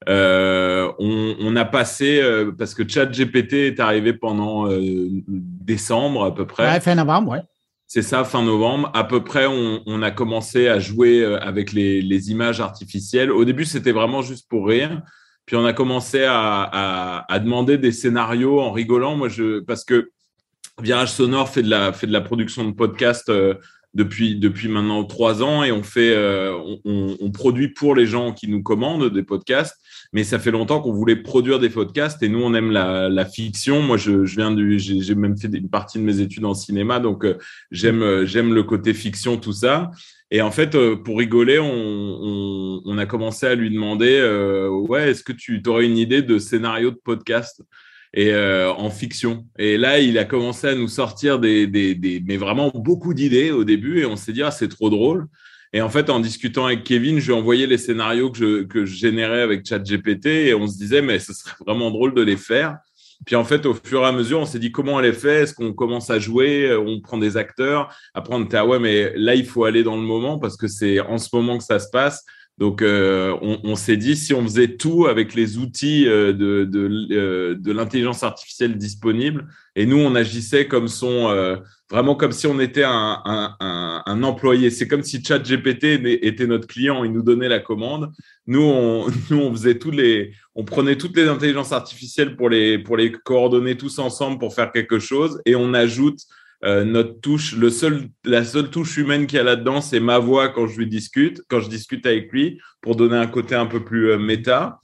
Euh, 0.07 0.91
on, 0.99 1.35
on, 1.39 1.55
a 1.55 1.65
passé, 1.65 2.21
euh, 2.21 2.51
parce 2.57 2.73
que 2.73 2.87
ChatGPT 2.87 3.53
est 3.53 3.79
arrivé 3.79 4.13
pendant 4.13 4.69
euh, 4.69 5.07
décembre 5.27 6.23
à 6.23 6.33
peu 6.33 6.45
près. 6.45 6.71
Ouais, 6.71 6.79
fin 6.79 6.95
novembre, 6.95 7.31
ouais. 7.31 7.41
C'est 7.87 8.01
ça, 8.01 8.23
fin 8.23 8.43
novembre. 8.43 8.91
À 8.93 9.03
peu 9.03 9.23
près, 9.23 9.47
on, 9.47 9.81
on 9.85 10.01
a 10.01 10.11
commencé 10.11 10.67
à 10.67 10.79
jouer 10.79 11.25
avec 11.41 11.71
les, 11.71 12.01
les 12.01 12.31
images 12.31 12.59
artificielles. 12.59 13.31
Au 13.31 13.45
début, 13.45 13.65
c'était 13.65 13.93
vraiment 13.93 14.21
juste 14.21 14.47
pour 14.49 14.67
rire. 14.67 15.01
Puis 15.45 15.55
on 15.55 15.65
a 15.65 15.71
commencé 15.71 16.25
à, 16.25 16.63
à, 16.63 17.33
à, 17.33 17.39
demander 17.39 17.77
des 17.77 17.93
scénarios 17.93 18.59
en 18.59 18.71
rigolant. 18.71 19.15
Moi, 19.15 19.29
je, 19.29 19.61
parce 19.61 19.85
que 19.85 20.11
Virage 20.81 21.13
Sonore 21.13 21.47
fait 21.49 21.63
de 21.63 21.69
la, 21.69 21.93
fait 21.93 22.07
de 22.07 22.11
la 22.11 22.19
production 22.21 22.65
de 22.65 22.73
podcasts 22.73 23.31
depuis, 23.97 24.35
depuis 24.35 24.69
maintenant 24.69 25.03
trois 25.03 25.43
ans 25.43 25.63
et 25.63 25.73
on 25.73 25.83
fait, 25.83 26.13
euh, 26.15 26.53
on, 26.85 27.17
on, 27.19 27.31
produit 27.31 27.67
pour 27.67 27.95
les 27.95 28.05
gens 28.05 28.31
qui 28.31 28.47
nous 28.47 28.63
commandent 28.63 29.11
des 29.11 29.23
podcasts 29.23 29.75
mais 30.13 30.23
ça 30.23 30.39
fait 30.39 30.51
longtemps 30.51 30.81
qu'on 30.81 30.93
voulait 30.93 31.15
produire 31.15 31.59
des 31.59 31.69
podcasts 31.69 32.21
et 32.23 32.29
nous, 32.29 32.41
on 32.41 32.53
aime 32.53 32.71
la, 32.71 33.09
la 33.09 33.25
fiction. 33.25 33.81
Moi, 33.81 33.97
je, 33.97 34.25
je 34.25 34.35
viens 34.35 34.51
du, 34.51 34.79
j'ai 34.79 35.15
même 35.15 35.37
fait 35.37 35.47
une 35.47 35.69
partie 35.69 35.99
de 35.99 36.03
mes 36.03 36.19
études 36.21 36.45
en 36.45 36.53
cinéma, 36.53 36.99
donc 36.99 37.25
euh, 37.25 37.37
j'aime, 37.71 38.01
euh, 38.01 38.25
j'aime 38.25 38.53
le 38.53 38.63
côté 38.63 38.93
fiction, 38.93 39.37
tout 39.37 39.53
ça. 39.53 39.91
Et 40.31 40.41
en 40.41 40.51
fait, 40.51 40.75
euh, 40.75 40.95
pour 40.95 41.19
rigoler, 41.19 41.59
on, 41.59 41.71
on, 41.71 42.81
on, 42.85 42.97
a 42.97 43.05
commencé 43.05 43.45
à 43.45 43.55
lui 43.55 43.69
demander, 43.69 44.17
euh, 44.19 44.69
ouais, 44.69 45.11
est-ce 45.11 45.23
que 45.23 45.33
tu 45.33 45.61
aurais 45.67 45.85
une 45.85 45.97
idée 45.97 46.21
de 46.21 46.37
scénario 46.37 46.91
de 46.91 46.99
podcast? 47.01 47.61
Et 48.17 48.33
euh, 48.33 48.73
en 48.73 48.89
fiction. 48.89 49.45
Et 49.59 49.77
là, 49.77 49.99
il 49.99 50.17
a 50.17 50.25
commencé 50.25 50.65
à 50.65 50.73
nous 50.73 50.87
sortir 50.87 51.37
des, 51.37 51.67
des, 51.67 51.93
des 51.93 52.19
mais 52.25 52.37
vraiment 52.37 52.71
beaucoup 52.73 53.13
d'idées 53.13 53.51
au 53.51 53.63
début, 53.63 53.99
et 53.99 54.05
on 54.07 54.15
s'est 54.15 54.33
dit 54.33 54.41
ah 54.41 54.49
c'est 54.49 54.69
trop 54.69 54.89
drôle. 54.89 55.27
Et 55.71 55.81
en 55.81 55.89
fait, 55.89 56.09
en 56.09 56.19
discutant 56.19 56.65
avec 56.65 56.83
Kevin, 56.83 57.19
je 57.19 57.27
lui 57.27 57.33
ai 57.33 57.39
envoyé 57.39 57.67
les 57.67 57.77
scénarios 57.77 58.31
que 58.31 58.37
je, 58.39 58.63
que 58.63 58.85
je 58.85 58.95
générais 58.95 59.41
avec 59.41 59.67
ChatGPT 59.67 60.25
et 60.25 60.55
on 60.55 60.65
se 60.65 60.77
disait, 60.77 61.03
mais 61.03 61.19
ce 61.19 61.31
serait 61.33 61.57
vraiment 61.59 61.91
drôle 61.91 62.15
de 62.15 62.23
les 62.23 62.37
faire. 62.37 62.77
Puis 63.25 63.35
en 63.35 63.43
fait, 63.43 63.67
au 63.67 63.75
fur 63.75 64.01
et 64.01 64.05
à 64.05 64.11
mesure, 64.11 64.39
on 64.39 64.45
s'est 64.45 64.59
dit 64.59 64.71
comment 64.71 64.95
on 64.95 64.99
les 64.99 65.13
fait 65.13 65.43
Est-ce 65.43 65.53
qu'on 65.53 65.73
commence 65.73 66.09
à 66.09 66.17
jouer? 66.17 66.75
On 66.75 66.99
prend 67.01 67.19
des 67.19 67.37
acteurs? 67.37 67.93
Après, 68.15 68.33
on 68.33 68.43
était 68.45 68.57
ah 68.57 68.65
ouais, 68.65 68.79
mais 68.79 69.13
là, 69.15 69.35
il 69.35 69.45
faut 69.45 69.65
aller 69.65 69.83
dans 69.83 69.95
le 69.95 70.01
moment 70.01 70.39
parce 70.39 70.57
que 70.57 70.67
c'est 70.67 70.99
en 71.01 71.19
ce 71.19 71.29
moment 71.33 71.59
que 71.59 71.63
ça 71.63 71.77
se 71.77 71.89
passe. 71.91 72.25
Donc, 72.57 72.81
euh, 72.81 73.37
on, 73.41 73.59
on 73.63 73.75
s'est 73.75 73.97
dit 73.97 74.15
si 74.15 74.33
on 74.33 74.41
faisait 74.41 74.77
tout 74.77 75.05
avec 75.05 75.35
les 75.35 75.59
outils 75.59 76.07
euh, 76.07 76.33
de, 76.33 76.65
de, 76.65 77.07
euh, 77.11 77.55
de 77.55 77.71
l'intelligence 77.71 78.23
artificielle 78.23 78.77
disponible, 78.77 79.47
et 79.75 79.85
nous, 79.85 79.97
on 79.97 80.15
agissait 80.15 80.67
comme 80.67 80.87
son, 80.87 81.59
vraiment 81.91 82.15
comme 82.15 82.31
si 82.31 82.47
on 82.47 82.59
était 82.59 82.83
un, 82.83 83.21
un, 83.25 83.55
un, 83.59 84.01
un 84.03 84.23
employé. 84.23 84.71
C'est 84.71 84.87
comme 84.87 85.03
si 85.03 85.23
ChatGPT 85.23 86.03
était 86.23 86.47
notre 86.47 86.65
client, 86.65 87.03
il 87.03 87.11
nous 87.11 87.21
donnait 87.21 87.47
la 87.47 87.59
commande. 87.59 88.11
Nous, 88.47 88.63
on, 88.63 89.05
nous, 89.29 89.37
on 89.37 89.51
faisait 89.51 89.77
tous 89.77 89.91
les, 89.91 90.33
on 90.55 90.63
prenait 90.63 90.95
toutes 90.95 91.15
les 91.15 91.27
intelligences 91.27 91.73
artificielles 91.73 92.35
pour 92.35 92.49
les, 92.49 92.79
pour 92.79 92.97
les 92.97 93.11
coordonner 93.11 93.77
tous 93.77 93.99
ensemble 93.99 94.39
pour 94.39 94.55
faire 94.55 94.71
quelque 94.71 94.97
chose, 94.97 95.39
et 95.45 95.55
on 95.55 95.75
ajoute 95.75 96.21
euh, 96.63 96.83
notre 96.83 97.19
touche, 97.21 97.55
le 97.55 97.69
seul, 97.69 98.09
la 98.25 98.43
seule 98.43 98.69
touche 98.69 98.97
humaine 98.97 99.27
qu'il 99.27 99.37
y 99.37 99.39
a 99.39 99.43
là-dedans, 99.43 99.79
c'est 99.79 99.99
ma 99.99 100.17
voix 100.17 100.49
quand 100.49 100.67
je 100.67 100.77
lui 100.77 100.87
discute, 100.87 101.43
quand 101.49 101.59
je 101.59 101.69
discute 101.69 102.05
avec 102.05 102.31
lui, 102.31 102.59
pour 102.81 102.95
donner 102.95 103.17
un 103.17 103.27
côté 103.27 103.53
un 103.53 103.67
peu 103.67 103.83
plus 103.83 104.11
euh, 104.11 104.17
méta. 104.17 104.79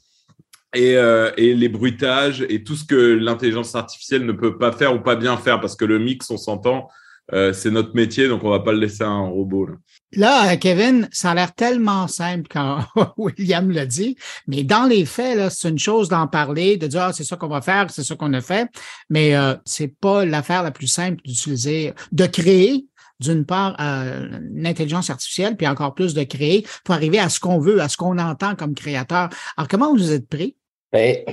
Et, 0.76 0.98
euh, 0.98 1.32
et, 1.38 1.54
les 1.54 1.70
bruitages 1.70 2.44
et 2.50 2.64
tout 2.64 2.76
ce 2.76 2.84
que 2.84 2.96
l'intelligence 2.96 3.76
artificielle 3.76 4.26
ne 4.26 4.32
peut 4.32 4.58
pas 4.58 4.72
faire 4.72 4.96
ou 4.96 5.00
pas 5.00 5.16
bien 5.16 5.38
faire, 5.38 5.60
parce 5.62 5.76
que 5.76 5.86
le 5.86 6.00
mix, 6.00 6.32
on 6.32 6.38
s'entend, 6.38 6.90
euh, 7.32 7.54
c'est 7.54 7.72
notre 7.72 7.96
métier, 7.96 8.28
donc 8.28 8.44
on 8.44 8.50
va 8.50 8.60
pas 8.60 8.74
le 8.74 8.80
laisser 8.80 9.04
à 9.04 9.08
un 9.08 9.28
robot. 9.28 9.68
Là. 9.68 9.74
Là, 10.16 10.58
Kevin, 10.58 11.08
ça 11.12 11.32
a 11.32 11.34
l'air 11.34 11.56
tellement 11.56 12.08
simple 12.08 12.48
quand 12.50 12.80
William 13.18 13.72
l'a 13.72 13.86
dit, 13.86 14.18
mais 14.48 14.64
dans 14.64 14.84
les 14.84 15.06
faits, 15.06 15.52
c'est 15.52 15.70
une 15.70 15.80
chose 15.80 16.10
d'en 16.10 16.28
parler, 16.28 16.78
de 16.78 16.88
dire 16.88 17.04
ah, 17.04 17.14
c'est 17.14 17.24
ça 17.24 17.36
qu'on 17.38 17.48
va 17.48 17.62
faire, 17.62 17.90
c'est 17.90 18.04
ça 18.04 18.16
qu'on 18.16 18.34
a 18.34 18.42
fait, 18.42 18.68
mais 19.10 19.36
euh, 19.36 19.56
c'est 19.66 19.88
pas 19.88 20.26
l'affaire 20.26 20.64
la 20.64 20.72
plus 20.72 20.88
simple 20.88 21.22
d'utiliser, 21.24 21.94
de 22.12 22.26
créer 22.26 22.86
d'une 23.20 23.46
part 23.46 23.76
euh, 23.80 24.40
une 24.54 24.68
intelligence 24.68 25.10
artificielle, 25.10 25.56
puis 25.56 25.68
encore 25.68 25.94
plus 25.96 26.14
de 26.14 26.24
créer 26.24 26.66
pour 26.84 26.94
arriver 26.94 27.20
à 27.20 27.30
ce 27.30 27.40
qu'on 27.40 27.60
veut, 27.60 27.82
à 27.82 27.88
ce 27.88 27.98
qu'on 27.98 28.18
entend 28.18 28.56
comme 28.56 28.76
créateur. 28.76 29.30
Alors, 29.56 29.68
comment 29.68 29.94
vous 29.94 30.12
êtes 30.12 30.28
pris? 30.28 30.56
Ben, 30.94 31.26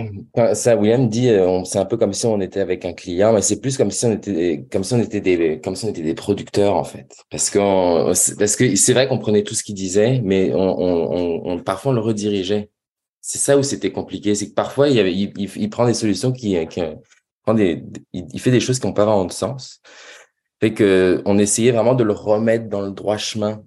ça, 0.54 0.74
William 0.74 1.06
dit, 1.10 1.28
euh, 1.28 1.62
c'est 1.64 1.78
un 1.78 1.84
peu 1.84 1.98
comme 1.98 2.14
si 2.14 2.24
on 2.24 2.40
était 2.40 2.60
avec 2.60 2.86
un 2.86 2.94
client, 2.94 3.34
mais 3.34 3.42
c'est 3.42 3.60
plus 3.60 3.76
comme 3.76 3.90
si 3.90 4.06
on 4.06 4.12
était, 4.12 4.64
comme 4.72 4.84
si 4.84 4.94
on 4.94 5.00
était 5.00 5.20
des, 5.20 5.60
comme 5.60 5.76
si 5.76 5.84
on 5.84 5.90
était 5.90 6.00
des 6.00 6.14
producteurs 6.14 6.74
en 6.76 6.84
fait, 6.84 7.14
parce 7.30 7.50
que 7.50 7.58
parce 8.38 8.56
que 8.56 8.74
c'est 8.74 8.94
vrai 8.94 9.06
qu'on 9.06 9.18
prenait 9.18 9.44
tout 9.44 9.54
ce 9.54 9.62
qu'il 9.62 9.74
disait, 9.74 10.22
mais 10.24 10.50
on, 10.54 10.80
on, 10.80 11.42
on, 11.44 11.58
parfois 11.62 11.92
on 11.92 11.94
le 11.94 12.00
redirigeait. 12.00 12.70
C'est 13.20 13.36
ça 13.36 13.58
où 13.58 13.62
c'était 13.62 13.92
compliqué, 13.92 14.34
c'est 14.34 14.48
que 14.48 14.54
parfois 14.54 14.88
il, 14.88 14.96
y 14.96 15.00
avait, 15.00 15.14
il, 15.14 15.30
il, 15.36 15.68
prend 15.68 15.86
des 15.86 15.92
solutions 15.92 16.32
qui, 16.32 16.56
qui 16.68 16.80
prend 17.42 17.52
des, 17.52 17.84
il, 18.14 18.40
fait 18.40 18.50
des 18.50 18.60
choses 18.60 18.78
qui 18.78 18.86
n'ont 18.86 18.94
pas 18.94 19.04
vraiment 19.04 19.26
de 19.26 19.32
sens. 19.32 19.82
Fait 20.60 20.72
que 20.72 21.20
on 21.26 21.36
essayait 21.38 21.72
vraiment 21.72 21.94
de 21.94 22.04
le 22.04 22.14
remettre 22.14 22.70
dans 22.70 22.80
le 22.80 22.92
droit 22.92 23.18
chemin 23.18 23.62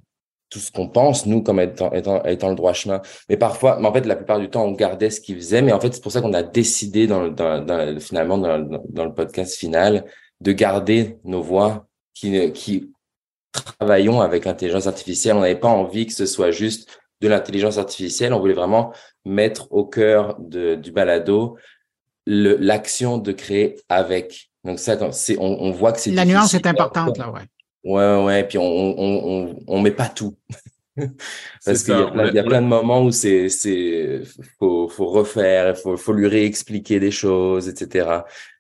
tout 0.54 0.60
ce 0.60 0.72
qu'on 0.72 0.88
pense, 0.88 1.26
nous, 1.26 1.42
comme 1.42 1.60
étant, 1.60 1.92
étant, 1.94 2.24
étant, 2.26 2.50
le 2.50 2.56
droit 2.56 2.74
chemin. 2.74 3.02
Mais 3.28 3.38
parfois, 3.38 3.80
mais 3.80 3.88
en 3.88 3.94
fait, 3.94 4.06
la 4.06 4.16
plupart 4.16 4.40
du 4.40 4.52
temps, 4.52 4.64
on 4.64 4.72
gardait 4.74 5.10
ce 5.10 5.20
qu'il 5.20 5.36
faisait. 5.36 5.64
Mais 5.64 5.72
en 5.72 5.80
fait, 5.80 5.92
c'est 5.92 6.04
pour 6.04 6.12
ça 6.12 6.22
qu'on 6.22 6.34
a 6.34 6.44
décidé, 6.44 7.08
dans, 7.08 7.28
dans, 7.30 7.66
dans, 7.66 8.00
finalement, 8.00 8.38
dans, 8.38 8.60
dans, 8.60 9.06
le 9.06 9.14
podcast 9.14 9.56
final, 9.56 10.06
de 10.42 10.52
garder 10.52 11.18
nos 11.24 11.42
voix 11.42 11.88
qui, 12.14 12.52
qui 12.52 12.92
travaillons 13.52 14.22
avec 14.22 14.46
l'intelligence 14.46 14.86
artificielle. 14.86 15.38
On 15.38 15.42
n'avait 15.42 15.56
pas 15.56 15.70
envie 15.70 16.06
que 16.06 16.14
ce 16.14 16.28
soit 16.28 16.52
juste 16.52 16.88
de 17.22 17.28
l'intelligence 17.28 17.80
artificielle. 17.80 18.32
On 18.32 18.40
voulait 18.40 18.54
vraiment 18.54 18.94
mettre 19.26 19.72
au 19.72 19.86
cœur 19.86 20.36
de, 20.40 20.76
du 20.76 20.92
balado 20.92 21.58
l'action 22.28 23.18
de 23.18 23.32
créer 23.32 23.78
avec. 23.90 24.52
Donc 24.64 24.78
ça, 24.78 24.98
c'est, 25.14 25.36
on, 25.40 25.64
on 25.64 25.72
voit 25.72 25.94
que 25.94 26.00
c'est 26.00 26.12
la 26.12 26.26
nuance 26.26 26.54
est 26.54 26.68
importante 26.68 27.18
là, 27.18 27.32
ouais. 27.32 27.42
Ouais, 27.84 28.24
ouais, 28.24 28.48
puis 28.48 28.58
on, 28.58 28.64
on, 28.64 28.96
on, 28.98 29.60
on 29.68 29.82
met 29.82 29.92
pas 29.92 30.10
tout. 30.10 30.38
Parce 31.66 31.84
qu'il 31.84 31.94
y 31.94 31.98
a, 31.98 32.06
plein, 32.12 32.28
il 32.28 32.36
y 32.36 32.40
a 32.40 32.44
plein 32.44 32.62
de 32.62 32.68
moments 32.68 33.04
où 33.04 33.12
c'est, 33.12 33.50
c'est, 33.50 34.22
faut, 34.60 34.88
faut 34.88 35.08
refaire, 35.08 35.78
faut, 35.78 35.98
faut 35.98 36.14
lui 36.14 36.28
réexpliquer 36.28 37.00
des 37.00 37.12
choses, 37.12 37.68
etc. 37.68 38.10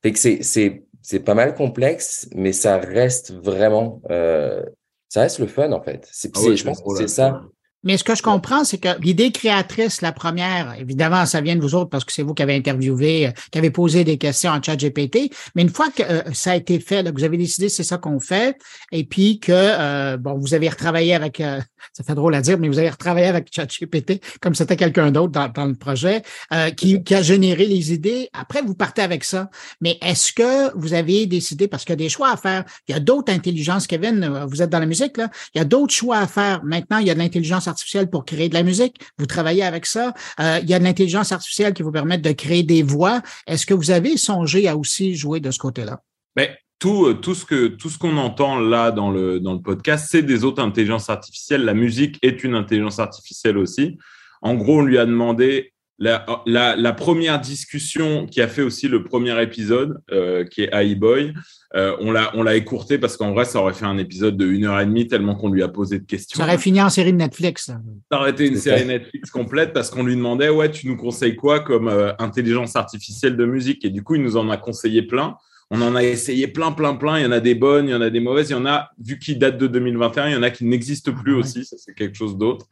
Fait 0.02 0.12
que 0.12 0.20
c'est, 0.20 0.42
c'est, 0.42 0.84
c'est 1.02 1.20
pas 1.20 1.36
mal 1.36 1.54
complexe, 1.54 2.28
mais 2.34 2.52
ça 2.52 2.78
reste 2.78 3.34
vraiment, 3.34 4.02
euh, 4.10 4.64
ça 5.10 5.22
reste 5.22 5.40
le 5.40 5.48
fun, 5.48 5.72
en 5.72 5.82
fait. 5.82 6.08
C'est, 6.12 6.32
ah 6.36 6.42
ouais, 6.42 6.58
je 6.58 6.64
pense 6.64 6.82
que 6.82 6.96
c'est 6.96 7.08
ça. 7.08 7.44
Mais 7.84 7.98
ce 7.98 8.04
que 8.04 8.16
je 8.16 8.24
comprends, 8.24 8.64
c'est 8.64 8.78
que 8.78 9.00
l'idée 9.02 9.32
créatrice, 9.32 10.02
la 10.02 10.14
première, 10.14 10.76
évidemment, 10.80 11.26
ça 11.26 11.42
vient 11.42 11.56
de 11.56 11.62
vous 11.62 11.76
autres 11.76 11.90
parce 11.90 12.06
que 12.06 12.14
c'est 12.14 12.24
vous 12.24 12.34
qui 12.34 12.42
avez 12.42 12.56
interviewé, 12.56 13.28
euh, 13.28 13.32
qui 13.52 13.58
avez 13.58 13.72
posé 13.72 14.04
des 14.04 14.18
questions 14.18 14.52
en 14.52 14.62
chat 14.62 14.78
GPT. 14.78 15.32
Mais 15.56 15.64
une 15.64 15.70
fois 15.70 15.90
que 15.90 16.04
euh, 16.04 16.22
ça 16.34 16.52
a 16.52 16.56
été 16.56 16.80
fait, 16.80 17.04
que 17.04 17.18
vous 17.18 17.26
avez 17.26 17.38
décidé 17.38 17.70
c'est 17.70 17.84
ça 17.84 17.98
qu'on 17.98 18.20
fait, 18.20 18.58
et 18.92 19.04
puis 19.04 19.40
que 19.40 19.52
euh, 19.52 20.18
bon, 20.18 20.38
vous 20.40 20.54
avez 20.54 20.70
retravaillé 20.70 21.14
avec, 21.14 21.42
ça 21.92 22.04
fait 22.04 22.16
drôle 22.16 22.36
à 22.36 22.42
dire, 22.42 22.58
mais 22.58 22.68
vous 22.68 22.80
avez 22.80 22.90
retravaillé 22.90 23.28
avec 23.28 23.50
chat 23.54 23.66
GPT 23.66 24.22
comme 24.42 24.56
c'était 24.56 24.78
quelqu'un 24.78 25.12
d'autre 25.12 25.32
dans, 25.32 25.50
dans, 25.50 25.66
le 25.66 25.76
projet 25.76 26.22
qui, 26.76 27.04
qui, 27.04 27.16
a 27.16 27.22
généré 27.22 27.66
les 27.66 27.94
idées. 27.94 28.30
Après, 28.34 28.62
vous 28.62 28.76
partez 28.76 29.02
avec 29.02 29.24
ça. 29.24 29.50
Mais 29.82 29.98
est-ce 30.02 30.34
que 30.34 30.76
vous 30.78 30.94
avez 30.94 31.26
décidé, 31.26 31.68
parce 31.68 31.84
qu'il 31.84 31.92
y 31.92 31.94
a 31.94 31.98
des 31.98 32.10
choix 32.10 32.32
à 32.32 32.38
faire, 32.38 32.64
il 32.88 32.94
y 32.94 32.96
a 32.96 33.00
d'autres 33.00 33.32
intelligences, 33.32 33.88
Kevin, 33.88 34.46
vous 34.48 34.62
êtes 34.62 34.70
dans 34.70 34.80
la 34.80 34.86
musique, 34.86 35.18
là, 35.18 35.30
il 35.54 35.58
y 35.60 35.62
a 35.62 35.66
d'autres 35.66 35.94
choix 35.94 36.18
à 36.18 36.28
faire. 36.28 36.64
Maintenant, 36.64 36.98
il 36.98 37.08
y 37.08 37.10
a 37.10 37.14
de 37.14 37.20
l'intelligence 37.20 37.68
artificielle 37.68 38.10
pour 38.10 38.26
créer 38.26 38.50
de 38.50 38.54
la 38.54 38.64
musique. 38.64 38.98
Vous 39.18 39.26
travaillez 39.26 39.64
avec 39.64 39.86
ça. 39.86 40.14
Euh, 40.40 40.60
il 40.62 40.70
y 40.70 40.74
a 40.74 40.80
de 40.80 40.84
l'intelligence 40.84 41.32
artificielle 41.32 41.74
qui 41.74 41.84
vous 41.84 41.92
permet 41.92 42.18
de 42.18 42.32
créer 42.32 42.64
des 42.64 42.84
voix. 42.84 43.22
Est-ce 43.48 43.66
que 43.66 43.74
vous 43.74 43.92
avez 43.92 44.18
songé 44.18 44.68
à 44.68 44.78
aussi 44.78 45.16
jouer 45.16 45.40
de 45.40 45.52
ce 45.52 45.60
côté-là? 45.60 46.02
Ben, 46.36 46.50
tout, 46.84 47.06
euh, 47.06 47.14
tout 47.14 47.34
ce 47.34 47.46
que 47.46 47.68
tout 47.68 47.90
ce 47.90 47.98
qu'on 47.98 48.18
entend 48.18 48.60
là 48.60 48.92
dans 48.92 49.10
le 49.10 49.40
dans 49.40 49.54
le 49.54 49.62
podcast, 49.62 50.08
c'est 50.12 50.22
des 50.22 50.44
autres 50.44 50.62
intelligences 50.62 51.10
artificielles. 51.10 51.64
La 51.64 51.74
musique 51.74 52.20
est 52.22 52.44
une 52.44 52.56
intelligence 52.56 53.00
artificielle 53.00 53.58
aussi. 53.58 53.98
En 54.42 54.56
gros, 54.56 54.80
on 54.80 54.82
lui 54.82 54.98
a 54.98 55.06
demandé 55.06 55.72
la, 55.98 56.26
la, 56.46 56.76
la, 56.76 56.92
première 56.92 57.40
discussion 57.40 58.26
qui 58.26 58.42
a 58.42 58.50
fait 58.50 58.64
aussi 58.64 58.90
le 58.90 59.06
premier 59.06 59.42
épisode, 59.42 60.02
euh, 60.12 60.44
qui 60.44 60.64
est 60.64 60.72
High 60.74 61.00
Boy, 61.00 61.34
euh, 61.74 61.96
on 62.02 62.12
l'a 62.12 62.32
on 62.36 62.44
l'a 62.44 62.56
écourté 62.56 62.98
parce 62.98 63.16
qu'en 63.16 63.32
vrai, 63.32 63.46
ça 63.46 63.60
aurait 63.60 63.74
fait 63.74 63.86
un 63.86 63.98
épisode 63.98 64.36
de 64.36 64.46
une 64.46 64.66
heure 64.66 64.80
et 64.82 64.86
demie 64.86 65.08
tellement 65.08 65.36
qu'on 65.36 65.50
lui 65.50 65.64
a 65.64 65.70
posé 65.70 66.00
de 66.00 66.06
questions. 66.06 66.38
Ça 66.38 66.44
aurait 66.44 66.58
fini 66.58 66.82
en 66.82 66.90
série 66.90 67.14
de 67.14 67.18
Netflix. 67.18 67.68
Ça, 67.68 67.80
ça 68.12 68.20
aurait 68.20 68.32
été 68.32 68.46
une 68.46 68.58
série 68.58 68.86
Netflix 68.86 69.32
complète 69.32 69.72
parce 69.72 69.90
qu'on 69.90 70.04
lui 70.04 70.18
demandait 70.18 70.50
ouais, 70.50 70.70
tu 70.70 70.88
nous 70.88 70.98
conseilles 70.98 71.38
quoi 71.38 71.62
comme 71.62 71.88
euh, 71.88 72.12
intelligence 72.20 72.76
artificielle 72.76 73.38
de 73.38 73.46
musique? 73.46 73.86
Et 73.86 73.90
du 73.90 74.04
coup, 74.04 74.16
il 74.16 74.22
nous 74.22 74.36
en 74.36 74.50
a 74.50 74.58
conseillé 74.58 75.04
plein. 75.04 75.38
On 75.72 75.82
en 75.82 75.96
a 75.96 76.04
essayé 76.04 76.48
plein, 76.48 76.72
plein, 76.72 76.96
plein. 76.96 77.20
Il 77.20 77.24
y 77.24 77.26
en 77.26 77.32
a 77.32 77.40
des 77.40 77.56
bonnes, 77.56 77.88
il 77.88 77.92
y 77.92 77.96
en 77.96 78.02
a 78.02 78.10
des 78.10 78.20
mauvaises. 78.20 78.50
Il 78.50 78.54
y 78.54 78.56
en 78.56 78.66
a, 78.66 78.90
vu 79.04 79.20
qu'il 79.20 79.40
date 79.40 79.58
de 79.58 79.68
2021, 79.68 80.30
il 80.30 80.34
y 80.34 80.36
en 80.36 80.44
a 80.44 80.50
qui 80.50 80.66
n'existent 80.66 81.14
plus 81.14 81.34
aussi. 81.34 81.66
Ça, 81.66 81.78
c'est 81.78 81.94
quelque 81.94 82.16
chose 82.16 82.38
d'autre. 82.38 82.68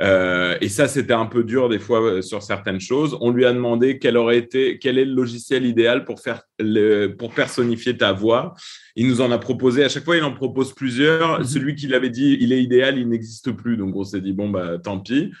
Euh, 0.00 0.56
et 0.60 0.68
ça, 0.68 0.86
c'était 0.86 1.14
un 1.14 1.26
peu 1.26 1.42
dur 1.42 1.68
des 1.68 1.78
fois 1.78 2.00
euh, 2.00 2.22
sur 2.22 2.42
certaines 2.42 2.80
choses. 2.80 3.16
On 3.20 3.30
lui 3.30 3.44
a 3.44 3.52
demandé 3.52 3.98
quel 3.98 4.16
aurait 4.16 4.38
été, 4.38 4.78
quel 4.78 4.98
est 4.98 5.04
le 5.04 5.14
logiciel 5.14 5.66
idéal 5.66 6.04
pour 6.04 6.20
faire 6.20 6.42
le, 6.60 7.08
pour 7.08 7.32
personnifier 7.32 7.96
ta 7.96 8.12
voix. 8.12 8.54
Il 8.94 9.08
nous 9.08 9.20
en 9.20 9.30
a 9.32 9.38
proposé. 9.38 9.84
À 9.84 9.88
chaque 9.88 10.04
fois, 10.04 10.16
il 10.16 10.22
en 10.22 10.32
propose 10.32 10.72
plusieurs. 10.72 11.40
Mhm. 11.40 11.44
Celui 11.44 11.74
qu'il 11.74 11.94
avait 11.94 12.10
dit, 12.10 12.36
il 12.40 12.52
est 12.52 12.62
idéal, 12.62 12.98
il 12.98 13.08
n'existe 13.08 13.50
plus. 13.52 13.76
Donc, 13.76 13.96
on 13.96 14.04
s'est 14.04 14.20
dit 14.20 14.32
bon 14.32 14.48
bah 14.48 14.78
tant 14.78 15.00
pis. 15.00 15.32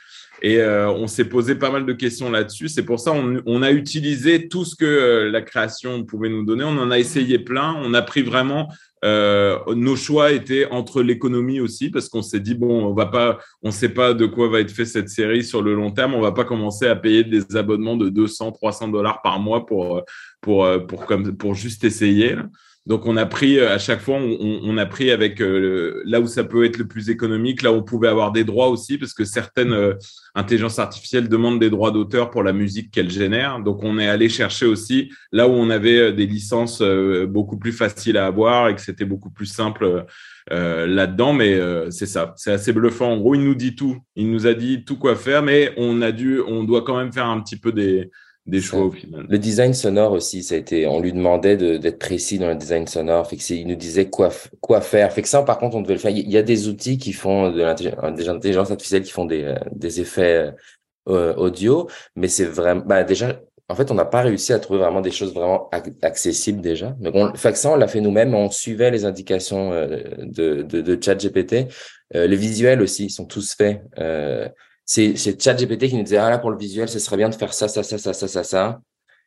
Et 0.42 0.58
euh, 0.60 0.90
on 0.90 1.06
s'est 1.06 1.24
posé 1.24 1.54
pas 1.54 1.70
mal 1.70 1.84
de 1.84 1.92
questions 1.92 2.30
là-dessus. 2.30 2.68
C'est 2.68 2.84
pour 2.84 3.00
ça 3.00 3.12
on, 3.12 3.40
on, 3.46 3.62
a 3.62 3.72
utilisé 3.72 4.48
tout 4.48 4.64
ce 4.64 4.76
que 4.76 4.84
euh, 4.84 5.30
la 5.30 5.42
création 5.42 6.04
pouvait 6.04 6.28
nous 6.28 6.44
donner. 6.44 6.64
On 6.64 6.78
en 6.78 6.90
a 6.90 6.98
essayé 6.98 7.38
plein. 7.38 7.76
On 7.82 7.92
a 7.94 8.02
pris 8.02 8.22
vraiment 8.22 8.68
euh, 9.04 9.58
nos 9.74 9.96
choix 9.96 10.32
étaient 10.32 10.66
entre 10.70 11.02
l'économie 11.02 11.60
aussi 11.60 11.90
parce 11.90 12.08
qu'on 12.08 12.22
s'est 12.22 12.40
dit 12.40 12.56
bon 12.56 12.84
on 12.84 12.94
va 12.94 13.06
pas 13.06 13.38
on 13.62 13.70
sait 13.70 13.90
pas 13.90 14.12
de 14.12 14.26
quoi 14.26 14.48
va 14.48 14.58
être 14.58 14.72
fait 14.72 14.86
cette 14.86 15.08
série 15.08 15.44
sur 15.44 15.62
le 15.62 15.72
long 15.72 15.92
terme 15.92 16.14
on 16.14 16.20
va 16.20 16.32
pas 16.32 16.42
commencer 16.42 16.88
à 16.88 16.96
payer 16.96 17.22
des 17.22 17.54
abonnements 17.54 17.96
de 17.96 18.08
200 18.08 18.50
300 18.50 18.88
dollars 18.88 19.22
par 19.22 19.38
mois 19.38 19.66
pour 19.66 20.02
pour 20.40 20.66
pour 20.88 21.06
comme 21.06 21.36
pour 21.36 21.54
juste 21.54 21.84
essayer 21.84 22.34
donc 22.88 23.04
on 23.04 23.18
a 23.18 23.26
pris 23.26 23.60
à 23.60 23.78
chaque 23.78 24.00
fois, 24.00 24.16
on, 24.16 24.60
on 24.62 24.78
a 24.78 24.86
pris 24.86 25.10
avec 25.10 25.42
euh, 25.42 26.02
là 26.06 26.20
où 26.22 26.26
ça 26.26 26.42
peut 26.42 26.64
être 26.64 26.78
le 26.78 26.88
plus 26.88 27.10
économique, 27.10 27.60
là 27.60 27.70
où 27.70 27.76
on 27.76 27.82
pouvait 27.82 28.08
avoir 28.08 28.32
des 28.32 28.44
droits 28.44 28.68
aussi, 28.68 28.96
parce 28.96 29.12
que 29.12 29.26
certaines 29.26 29.74
euh, 29.74 29.92
intelligences 30.34 30.78
artificielles 30.78 31.28
demandent 31.28 31.60
des 31.60 31.68
droits 31.68 31.90
d'auteur 31.90 32.30
pour 32.30 32.42
la 32.42 32.54
musique 32.54 32.90
qu'elles 32.90 33.10
génèrent. 33.10 33.60
Donc 33.60 33.82
on 33.82 33.98
est 33.98 34.08
allé 34.08 34.30
chercher 34.30 34.64
aussi 34.64 35.12
là 35.32 35.46
où 35.46 35.50
on 35.50 35.68
avait 35.68 35.98
euh, 35.98 36.12
des 36.12 36.24
licences 36.26 36.82
beaucoup 37.28 37.58
plus 37.58 37.72
faciles 37.72 38.16
à 38.16 38.24
avoir 38.24 38.70
et 38.70 38.74
que 38.74 38.80
c'était 38.80 39.04
beaucoup 39.04 39.30
plus 39.30 39.46
simple 39.46 40.06
là-dedans. 40.50 41.34
Mais 41.34 41.60
c'est 41.90 42.06
ça, 42.06 42.32
c'est 42.36 42.52
assez 42.52 42.72
bluffant. 42.72 43.12
En 43.12 43.18
gros, 43.18 43.34
il 43.34 43.44
nous 43.44 43.54
dit 43.54 43.74
tout, 43.74 43.98
il 44.16 44.30
nous 44.30 44.46
a 44.46 44.54
dit 44.54 44.84
tout 44.84 44.96
quoi 44.96 45.14
faire, 45.14 45.42
mais 45.42 45.74
on 45.76 46.00
a 46.00 46.10
dû, 46.10 46.40
on 46.40 46.64
doit 46.64 46.82
quand 46.82 46.96
même 46.96 47.12
faire 47.12 47.26
un 47.26 47.40
petit 47.40 47.58
peu 47.58 47.70
des 47.70 48.10
des 48.48 48.62
choix 48.62 48.80
au 48.80 48.90
final. 48.90 49.26
Le 49.28 49.38
design 49.38 49.74
sonore 49.74 50.12
aussi, 50.12 50.42
ça 50.42 50.54
a 50.54 50.58
été, 50.58 50.86
on 50.86 51.00
lui 51.00 51.12
demandait 51.12 51.56
d'être 51.56 51.98
précis 51.98 52.38
dans 52.38 52.48
le 52.48 52.54
design 52.54 52.86
sonore. 52.86 53.28
Fait 53.28 53.36
que 53.36 53.52
il 53.52 53.66
nous 53.66 53.76
disait 53.76 54.08
quoi, 54.08 54.30
quoi 54.60 54.80
faire. 54.80 55.12
Fait 55.12 55.22
que 55.22 55.28
ça, 55.28 55.42
par 55.42 55.58
contre, 55.58 55.76
on 55.76 55.82
devait 55.82 55.94
le 55.94 56.00
faire. 56.00 56.10
Il 56.10 56.30
y 56.30 56.38
a 56.38 56.42
des 56.42 56.66
outils 56.66 56.96
qui 56.96 57.12
font 57.12 57.50
de 57.50 57.60
l'intelligence 57.60 58.70
artificielle 58.70 59.02
qui 59.02 59.12
font 59.12 59.26
des, 59.26 59.44
euh, 59.44 59.54
des 59.72 60.00
effets 60.00 60.50
euh, 61.08 61.34
audio, 61.34 61.88
mais 62.16 62.28
c'est 62.28 62.46
vraiment, 62.46 62.82
bah, 62.86 63.04
déjà, 63.04 63.38
en 63.68 63.74
fait, 63.74 63.90
on 63.90 63.94
n'a 63.94 64.06
pas 64.06 64.22
réussi 64.22 64.54
à 64.54 64.58
trouver 64.58 64.78
vraiment 64.78 65.02
des 65.02 65.10
choses 65.10 65.34
vraiment 65.34 65.68
accessibles 66.00 66.62
déjà. 66.62 66.96
Mais 67.00 67.10
bon, 67.10 67.30
fait 67.34 67.52
que 67.52 67.58
ça, 67.58 67.70
on 67.70 67.76
l'a 67.76 67.86
fait 67.86 68.00
nous-mêmes. 68.00 68.34
On 68.34 68.50
suivait 68.50 68.90
les 68.90 69.04
indications 69.04 69.72
euh, 69.72 70.00
de, 70.22 70.62
de, 70.62 70.80
de 70.80 70.98
ChatGPT. 71.02 71.66
les 72.14 72.36
visuels 72.36 72.80
aussi, 72.80 73.06
ils 73.06 73.10
sont 73.10 73.26
tous 73.26 73.54
faits. 73.54 73.82
C'est 74.90 75.38
ChatGPT 75.38 75.88
qui 75.88 75.96
nous 75.96 76.02
disait 76.02 76.16
ah 76.16 76.30
là 76.30 76.38
pour 76.38 76.50
le 76.50 76.56
visuel 76.56 76.88
ce 76.88 76.98
serait 76.98 77.18
bien 77.18 77.28
de 77.28 77.34
faire 77.34 77.52
ça 77.52 77.68
ça 77.68 77.82
ça 77.82 77.98
ça 77.98 78.14
ça 78.14 78.26
ça 78.26 78.42
ça. 78.42 78.80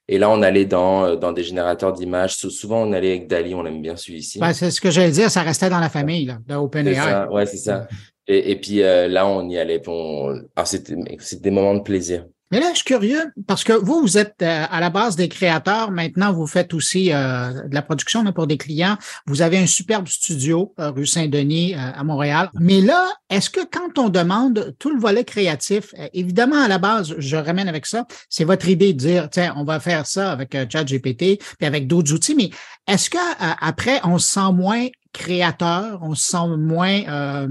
Et 0.08 0.18
là 0.18 0.28
on 0.32 0.42
allait 0.42 0.66
dans 0.66 1.06
euh, 1.06 1.16
dans 1.16 1.32
des 1.32 1.44
générateurs 1.44 1.94
d'images. 1.94 2.36
Souvent 2.36 2.82
on 2.82 2.92
allait 2.94 3.12
avec 3.12 3.28
Dali 3.28 3.54
on 3.54 3.64
aime 3.68 3.80
bien 3.80 3.96
celui-ci. 3.96 4.40
Ben, 4.40 4.54
c'est 4.54 4.72
ce 4.72 4.82
que 4.82 4.90
j'allais 4.90 5.12
dire 5.12 5.30
ça 5.30 5.44
restait 5.44 5.70
dans 5.70 5.80
la 5.80 5.90
famille 5.90 6.26
là 6.26 6.40
de 6.48 6.56
OpenAI. 6.56 7.28
ouais 7.30 7.46
c'est 7.46 7.58
ça. 7.58 7.88
Et, 8.26 8.52
et 8.52 8.56
puis 8.56 8.82
euh, 8.82 9.08
là 9.08 9.28
on 9.28 9.48
y 9.48 9.60
allait 9.60 9.84
on... 9.86 10.34
Ah, 10.56 10.66
c'était 10.66 10.96
c'était 11.20 11.44
des 11.44 11.52
moments 11.52 11.76
de 11.76 11.84
plaisir 11.84 12.26
mais 12.52 12.60
là, 12.60 12.70
je 12.72 12.78
suis 12.78 12.86
curieux 12.86 13.32
parce 13.48 13.64
que 13.64 13.72
vous, 13.72 14.02
vous 14.02 14.18
êtes 14.18 14.36
euh, 14.42 14.66
à 14.70 14.82
la 14.82 14.90
base 14.90 15.16
des 15.16 15.30
créateurs. 15.30 15.90
Maintenant, 15.90 16.34
vous 16.34 16.48
faites 16.48 16.74
aussi 16.74 17.14
euh, 17.14 17.68
de 17.68 17.74
la 17.74 17.82
production 17.82 18.26
pour 18.34 18.46
des 18.46 18.58
clients. 18.58 18.98
Vous 19.26 19.42
avez 19.42 19.58
un 19.58 19.66
superbe 19.66 20.08
studio 20.10 20.74
euh, 20.78 20.92
rue 20.92 21.06
Saint-Denis 21.06 21.74
à 21.76 22.04
Montréal. 22.04 22.50
Mais 22.60 22.82
là, 22.82 23.08
est-ce 23.30 23.50
que 23.50 23.62
quand 23.62 23.98
on 23.98 24.10
demande 24.10 24.76
tout 24.80 24.94
le 24.94 25.00
volet 25.00 25.24
créatif, 25.24 25.96
évidemment, 26.14 26.62
à 26.62 26.68
la 26.68 26.78
base, 26.78 27.16
je 27.18 27.38
ramène 27.38 27.70
avec 27.70 27.86
ça, 27.86 28.06
c'est 28.30 28.44
votre 28.44 28.68
idée 28.68 28.94
de 28.94 28.98
dire, 28.98 29.30
tiens, 29.30 29.54
on 29.56 29.64
va 29.64 29.80
faire 29.80 30.06
ça 30.06 30.32
avec 30.32 30.52
ChatGPT 30.70 31.40
puis 31.58 31.68
avec 31.68 31.88
d'autres 31.88 32.14
outils. 32.14 32.36
Mais 32.36 32.50
est-ce 32.88 33.10
que 33.10 33.18
après, 33.40 34.02
on 34.04 34.18
se 34.18 34.32
sent 34.32 34.52
moins 34.54 34.88
créateur, 35.14 36.00
on 36.02 36.16
se 36.16 36.32
sent 36.32 36.48
moins 36.58 37.48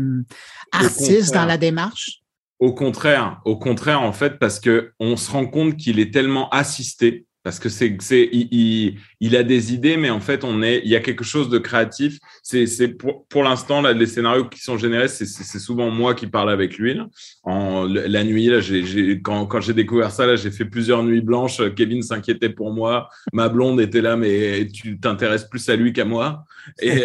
artiste 0.72 1.32
dans 1.32 1.46
la 1.46 1.56
démarche? 1.56 2.19
Au 2.60 2.74
contraire, 2.74 3.40
au 3.46 3.56
contraire, 3.56 4.02
en 4.02 4.12
fait, 4.12 4.38
parce 4.38 4.60
que 4.60 4.92
on 5.00 5.16
se 5.16 5.30
rend 5.30 5.46
compte 5.46 5.76
qu'il 5.78 5.98
est 5.98 6.12
tellement 6.12 6.50
assisté, 6.50 7.26
parce 7.42 7.58
que 7.58 7.70
c'est, 7.70 7.96
c'est, 8.00 8.28
il, 8.32 8.98
il, 9.20 9.34
a 9.34 9.42
des 9.42 9.72
idées, 9.72 9.96
mais 9.96 10.10
en 10.10 10.20
fait, 10.20 10.44
on 10.44 10.62
est, 10.62 10.82
il 10.84 10.90
y 10.90 10.96
a 10.96 11.00
quelque 11.00 11.24
chose 11.24 11.48
de 11.48 11.56
créatif. 11.56 12.18
C'est, 12.42 12.66
c'est 12.66 12.88
pour, 12.88 13.26
pour 13.28 13.42
l'instant 13.42 13.80
là, 13.80 13.94
les 13.94 14.04
scénarios 14.04 14.44
qui 14.44 14.60
sont 14.60 14.76
générés, 14.76 15.08
c'est, 15.08 15.24
c'est, 15.24 15.58
souvent 15.58 15.90
moi 15.90 16.14
qui 16.14 16.26
parle 16.26 16.50
avec 16.50 16.76
lui. 16.76 16.92
Là. 16.92 17.06
En 17.42 17.84
la 17.84 18.24
nuit, 18.24 18.48
là, 18.48 18.60
j'ai, 18.60 18.84
j'ai, 18.84 19.22
quand, 19.22 19.46
quand 19.46 19.62
j'ai 19.62 19.72
découvert 19.72 20.10
ça, 20.10 20.26
là, 20.26 20.36
j'ai 20.36 20.50
fait 20.50 20.66
plusieurs 20.66 21.02
nuits 21.02 21.22
blanches. 21.22 21.62
Kevin 21.74 22.02
s'inquiétait 22.02 22.50
pour 22.50 22.74
moi. 22.74 23.08
Ma 23.32 23.48
blonde 23.48 23.80
était 23.80 24.02
là, 24.02 24.16
mais 24.16 24.66
tu 24.66 25.00
t'intéresses 25.00 25.44
plus 25.44 25.66
à 25.70 25.76
lui 25.76 25.94
qu'à 25.94 26.04
moi. 26.04 26.44
Et 26.82 26.90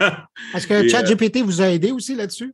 est-ce 0.54 0.66
que 0.66 0.88
ChatGPT 0.88 1.42
vous 1.42 1.62
a 1.62 1.70
aidé 1.70 1.92
aussi 1.92 2.16
là-dessus? 2.16 2.52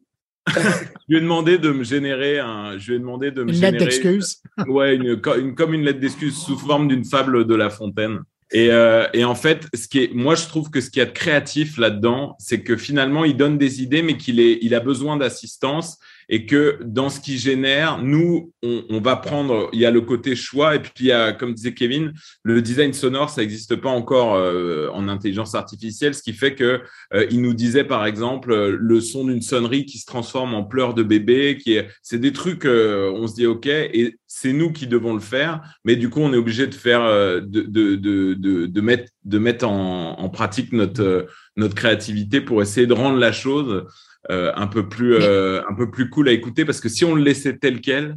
Je 0.49 0.61
lui 1.09 1.19
ai 1.19 1.21
demandé 1.21 1.59
de 1.59 1.71
me 1.71 1.83
générer 1.83 2.39
un. 2.39 2.79
Je 2.79 2.91
lui 2.91 2.97
ai 2.97 3.01
demandé 3.01 3.31
de 3.31 3.43
me 3.43 3.53
une 3.53 3.61
lettre 3.61 3.79
d'excuse. 3.79 4.43
Ouais, 4.67 4.97
une, 4.97 5.21
comme 5.21 5.75
une 5.75 5.85
lettre 5.85 6.01
d'excuse 6.01 6.37
sous 6.37 6.59
forme 6.59 6.89
d'une 6.89 7.05
fable 7.05 7.47
de 7.47 7.55
La 7.55 7.71
Fontaine. 7.71 8.21
Et, 8.53 8.71
euh, 8.71 9.07
et, 9.13 9.25
en 9.25 9.35
fait, 9.35 9.67
ce 9.75 9.89
qui 9.89 10.05
est, 10.05 10.15
moi, 10.15 10.37
je 10.37 10.47
trouve 10.47 10.71
que 10.71 10.81
ce 10.81 10.89
qui 10.89 11.01
est 11.01 11.13
créatif 11.13 11.79
là-dedans, 11.79 12.37
c'est 12.39 12.63
que 12.63 12.77
finalement, 12.77 13.25
il 13.25 13.37
donne 13.37 13.59
des 13.59 13.83
idées, 13.83 14.03
mais 14.03 14.17
qu'il 14.17 14.39
est, 14.39 14.59
il 14.63 14.73
a 14.75 14.81
besoin 14.81 15.17
d'assistance 15.17 15.99
et 16.29 16.47
que 16.47 16.79
dans 16.85 17.09
ce 17.09 17.21
qui 17.21 17.39
génère, 17.39 18.03
nous, 18.03 18.53
on, 18.63 18.85
on, 18.91 19.01
va 19.01 19.17
prendre, 19.17 19.69
il 19.73 19.81
y 19.81 19.87
a 19.87 19.91
le 19.91 20.01
côté 20.01 20.35
choix, 20.35 20.75
et 20.75 20.81
puis 20.81 20.93
il 21.01 21.07
y 21.07 21.13
a, 21.13 21.33
comme 21.33 21.55
disait 21.55 21.75
Kevin, 21.75 22.13
le 22.43 22.63
design 22.63 22.93
sonore, 22.93 23.31
ça 23.31 23.43
n'existe 23.43 23.77
pas 23.77 23.91
encore 23.91 24.35
euh, 24.35 24.89
en 24.93 25.09
intelligence 25.09 25.55
artificielle, 25.55 26.15
ce 26.15 26.23
qui 26.23 26.33
fait 26.33 26.55
que 26.55 26.83
euh, 27.15 27.27
il 27.31 27.43
nous 27.43 27.55
disait 27.55 27.85
par 27.85 28.07
exemple 28.07 28.55
le 28.55 29.01
son 29.01 29.27
d'une 29.27 29.43
sonnerie 29.43 29.87
qui 29.87 29.99
se 29.99 30.07
transforme 30.07 30.55
en 30.55 30.65
pleurs 30.65 30.95
de 30.95 31.03
bébé, 31.03 31.59
qui 31.63 31.75
est, 31.75 31.89
c'est 32.03 32.19
des 32.19 32.33
trucs, 32.33 32.65
euh, 32.65 33.13
on 33.15 33.27
se 33.27 33.35
dit 33.35 33.47
ok, 33.47 33.67
et 33.67 34.17
c'est 34.27 34.53
nous 34.53 34.73
qui 34.73 34.87
devons 34.87 35.15
le 35.15 35.21
faire, 35.21 35.63
mais 35.85 35.97
du 35.97 36.11
coup 36.11 36.21
on 36.21 36.33
est 36.33 36.37
obligé 36.37 36.67
de 36.67 36.75
faire, 36.75 37.03
de, 37.07 37.63
de, 37.63 37.95
de, 37.95 38.35
de, 38.35 38.67
de 38.67 38.81
mettre, 38.81 39.11
de 39.25 39.39
mettre 39.39 39.67
en, 39.67 40.19
en 40.19 40.29
pratique 40.29 40.73
notre 40.73 41.27
notre 41.57 41.75
créativité 41.75 42.41
pour 42.41 42.63
essayer 42.63 42.87
de 42.87 42.93
rendre 42.93 43.19
la 43.19 43.33
chose 43.33 43.71
euh, 43.71 43.85
un 44.29 44.67
peu 44.67 44.89
plus 44.89 45.15
euh, 45.15 45.63
un 45.69 45.75
peu 45.75 45.91
plus 45.91 46.11
cool 46.11 46.29
à 46.29 46.33
écouter 46.33 46.65
parce 46.65 46.81
que 46.81 46.89
si 46.89 47.05
on 47.05 47.15
le 47.15 47.23
laissait 47.23 47.57
tel 47.57 47.81
quel, 47.81 48.17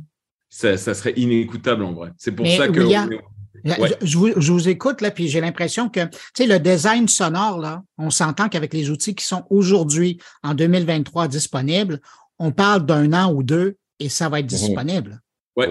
ça, 0.49 0.77
ça 0.77 0.93
serait 0.93 1.13
inécoutable 1.15 1.83
en 1.83 1.93
vrai. 1.93 2.11
C'est 2.17 2.31
pour 2.31 2.47
ça 2.47 2.67
que 2.67 2.81
je, 2.81 4.17
vous, 4.17 4.29
je, 4.39 4.51
vous, 4.51 4.69
écoute 4.69 5.01
là, 5.01 5.11
puis 5.11 5.27
j'ai 5.27 5.41
l'impression 5.41 5.89
que 5.89 6.05
tu 6.05 6.17
sais 6.33 6.47
le 6.47 6.59
design 6.59 7.07
sonore 7.07 7.59
là, 7.59 7.83
on 7.97 8.09
s'entend 8.09 8.47
qu'avec 8.49 8.73
les 8.73 8.89
outils 8.89 9.15
qui 9.15 9.25
sont 9.25 9.45
aujourd'hui 9.49 10.19
en 10.43 10.53
2023 10.53 11.27
disponibles, 11.27 11.99
on 12.37 12.51
parle 12.51 12.85
d'un 12.85 13.11
an 13.13 13.33
ou 13.33 13.43
deux 13.43 13.77
et 13.99 14.09
ça 14.09 14.29
va 14.29 14.39
être 14.39 14.51
mhm. 14.51 14.57
disponible. 14.57 15.21
Ouais. 15.55 15.67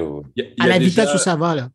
à 0.60 0.66
la 0.66 0.78
vitesse 0.78 1.14
où 1.14 1.18
ça 1.18 1.34
va 1.34 1.54
là. 1.54 1.68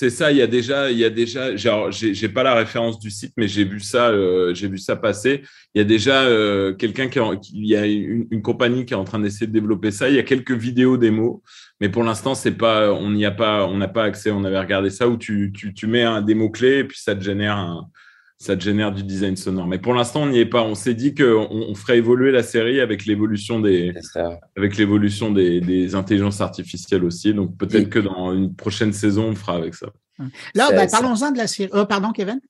C'est 0.00 0.08
ça, 0.08 0.32
il 0.32 0.38
y 0.38 0.40
a 0.40 0.46
déjà, 0.46 0.90
il 0.90 0.96
y 0.96 1.04
a 1.04 1.10
déjà, 1.10 1.54
genre, 1.56 1.90
j'ai 1.92 2.28
pas 2.30 2.42
la 2.42 2.54
référence 2.54 2.98
du 2.98 3.10
site, 3.10 3.34
mais 3.36 3.46
j'ai 3.48 3.64
vu 3.64 3.80
ça, 3.80 4.08
euh, 4.08 4.54
j'ai 4.54 4.66
vu 4.66 4.78
ça 4.78 4.96
passer. 4.96 5.42
Il 5.74 5.78
y 5.78 5.82
a 5.82 5.84
déjà 5.84 6.22
euh, 6.22 6.72
quelqu'un 6.72 7.08
qui, 7.08 7.52
il 7.52 7.66
y 7.66 7.76
a 7.76 7.84
une, 7.84 8.40
compagnie 8.40 8.86
qui 8.86 8.94
est 8.94 8.96
en 8.96 9.04
train 9.04 9.18
d'essayer 9.18 9.46
de 9.46 9.52
développer 9.52 9.90
ça. 9.90 10.08
Il 10.08 10.14
y 10.14 10.18
a 10.18 10.22
quelques 10.22 10.52
vidéos 10.52 10.96
démos, 10.96 11.40
mais 11.82 11.90
pour 11.90 12.02
l'instant, 12.02 12.34
c'est 12.34 12.52
pas, 12.56 12.90
on 12.94 13.10
n'y 13.10 13.26
a 13.26 13.30
pas, 13.30 13.66
on 13.66 13.76
n'a 13.76 13.88
pas 13.88 14.04
accès. 14.04 14.30
On 14.30 14.42
avait 14.44 14.58
regardé 14.58 14.88
ça 14.88 15.06
où 15.06 15.18
tu, 15.18 15.52
tu, 15.54 15.74
tu 15.74 15.86
mets 15.86 16.04
un, 16.04 16.24
clés 16.48 16.78
et 16.78 16.84
puis 16.84 16.98
ça 16.98 17.14
te 17.14 17.22
génère 17.22 17.58
un, 17.58 17.86
ça 18.40 18.58
génère 18.58 18.90
du 18.90 19.02
design 19.02 19.36
sonore. 19.36 19.66
Mais 19.66 19.78
pour 19.78 19.92
l'instant, 19.92 20.22
on 20.22 20.26
n'y 20.26 20.38
est 20.38 20.46
pas. 20.46 20.62
On 20.62 20.74
s'est 20.74 20.94
dit 20.94 21.14
qu'on 21.14 21.46
on 21.50 21.74
ferait 21.74 21.98
évoluer 21.98 22.32
la 22.32 22.42
série 22.42 22.80
avec 22.80 23.04
l'évolution 23.04 23.60
des, 23.60 23.92
avec 24.56 24.78
l'évolution 24.78 25.30
des, 25.30 25.60
des, 25.60 25.94
intelligences 25.94 26.40
artificielles 26.40 27.04
aussi. 27.04 27.34
Donc 27.34 27.58
peut-être 27.58 27.90
que 27.90 27.98
dans 27.98 28.32
une 28.32 28.54
prochaine 28.54 28.94
saison, 28.94 29.26
on 29.26 29.34
fera 29.34 29.56
avec 29.56 29.74
ça. 29.74 29.88
Là, 30.54 30.70
ben, 30.70 30.88
parlons-en 30.90 31.32
de 31.32 31.36
la 31.36 31.46
série. 31.46 31.70
Oh, 31.74 31.84
pardon, 31.84 32.12
Kevin? 32.12 32.40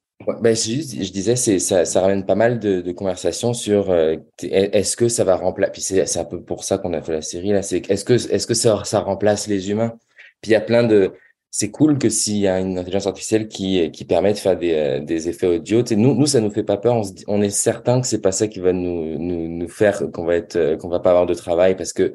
Ben, 0.41 0.55
je, 0.55 0.80
je 1.03 1.12
disais, 1.12 1.34
c'est 1.34 1.59
ça, 1.59 1.84
ça 1.84 2.01
ramène 2.03 2.24
pas 2.24 2.36
mal 2.36 2.61
de, 2.61 2.82
de 2.82 2.93
conversations 2.93 3.53
sur 3.53 3.91
euh, 3.91 4.16
est-ce 4.43 4.97
que 4.97 5.09
ça 5.09 5.24
va 5.24 5.34
remplacer. 5.34 5.72
Puis 5.72 5.82
c'est 5.82 6.18
un 6.18 6.24
peu 6.24 6.41
pour 6.41 6.62
ça 6.62 6.78
qu'on 6.78 6.93
a 6.93 7.03
fait 7.03 7.12
la 7.14 7.22
série 7.22 7.51
là. 7.51 7.62
C'est 7.62 7.91
est-ce 7.91 8.05
que 8.05 8.12
est-ce 8.12 8.47
que 8.47 8.55
ça, 8.55 8.84
ça 8.84 9.01
remplace 9.01 9.49
les 9.49 9.70
humains? 9.70 9.95
Puis 10.41 10.51
il 10.51 10.53
y 10.53 10.57
a 10.57 10.61
plein 10.61 10.84
de 10.84 11.12
c'est 11.51 11.70
cool 11.70 11.98
que 11.98 12.09
s'il 12.09 12.36
y 12.36 12.46
a 12.46 12.61
une 12.61 12.78
intelligence 12.78 13.09
artificielle 13.09 13.48
qui, 13.48 13.90
qui 13.90 14.05
permet 14.05 14.32
de 14.32 14.38
faire 14.38 14.57
des, 14.57 14.72
euh, 14.74 15.01
des 15.01 15.28
effets 15.28 15.48
audio, 15.48 15.82
nous, 15.96 16.14
nous, 16.14 16.26
ça 16.26 16.40
nous 16.40 16.51
fait 16.51 16.62
pas 16.62 16.76
peur. 16.76 16.94
On, 16.94 17.03
se 17.03 17.12
dit, 17.12 17.24
on 17.26 17.42
est 17.42 17.51
certain 17.51 18.01
que 18.01 18.07
c'est 18.07 18.20
pas 18.20 18.32
ça 18.32 18.46
qui 18.46 18.61
va 18.61 18.72
nous, 18.72 19.18
nous, 19.18 19.48
nous 19.48 19.68
faire 19.68 20.11
qu'on 20.12 20.24
va 20.24 20.36
être, 20.36 20.57
euh, 20.57 20.76
qu'on 20.76 20.88
va 20.88 21.01
pas 21.01 21.11
avoir 21.11 21.26
de 21.26 21.34
travail 21.34 21.76
parce 21.76 21.92
que 21.92 22.12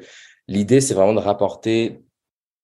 l'idée, 0.48 0.80
c'est 0.80 0.94
vraiment 0.94 1.12
de 1.12 1.20
rapporter, 1.20 2.00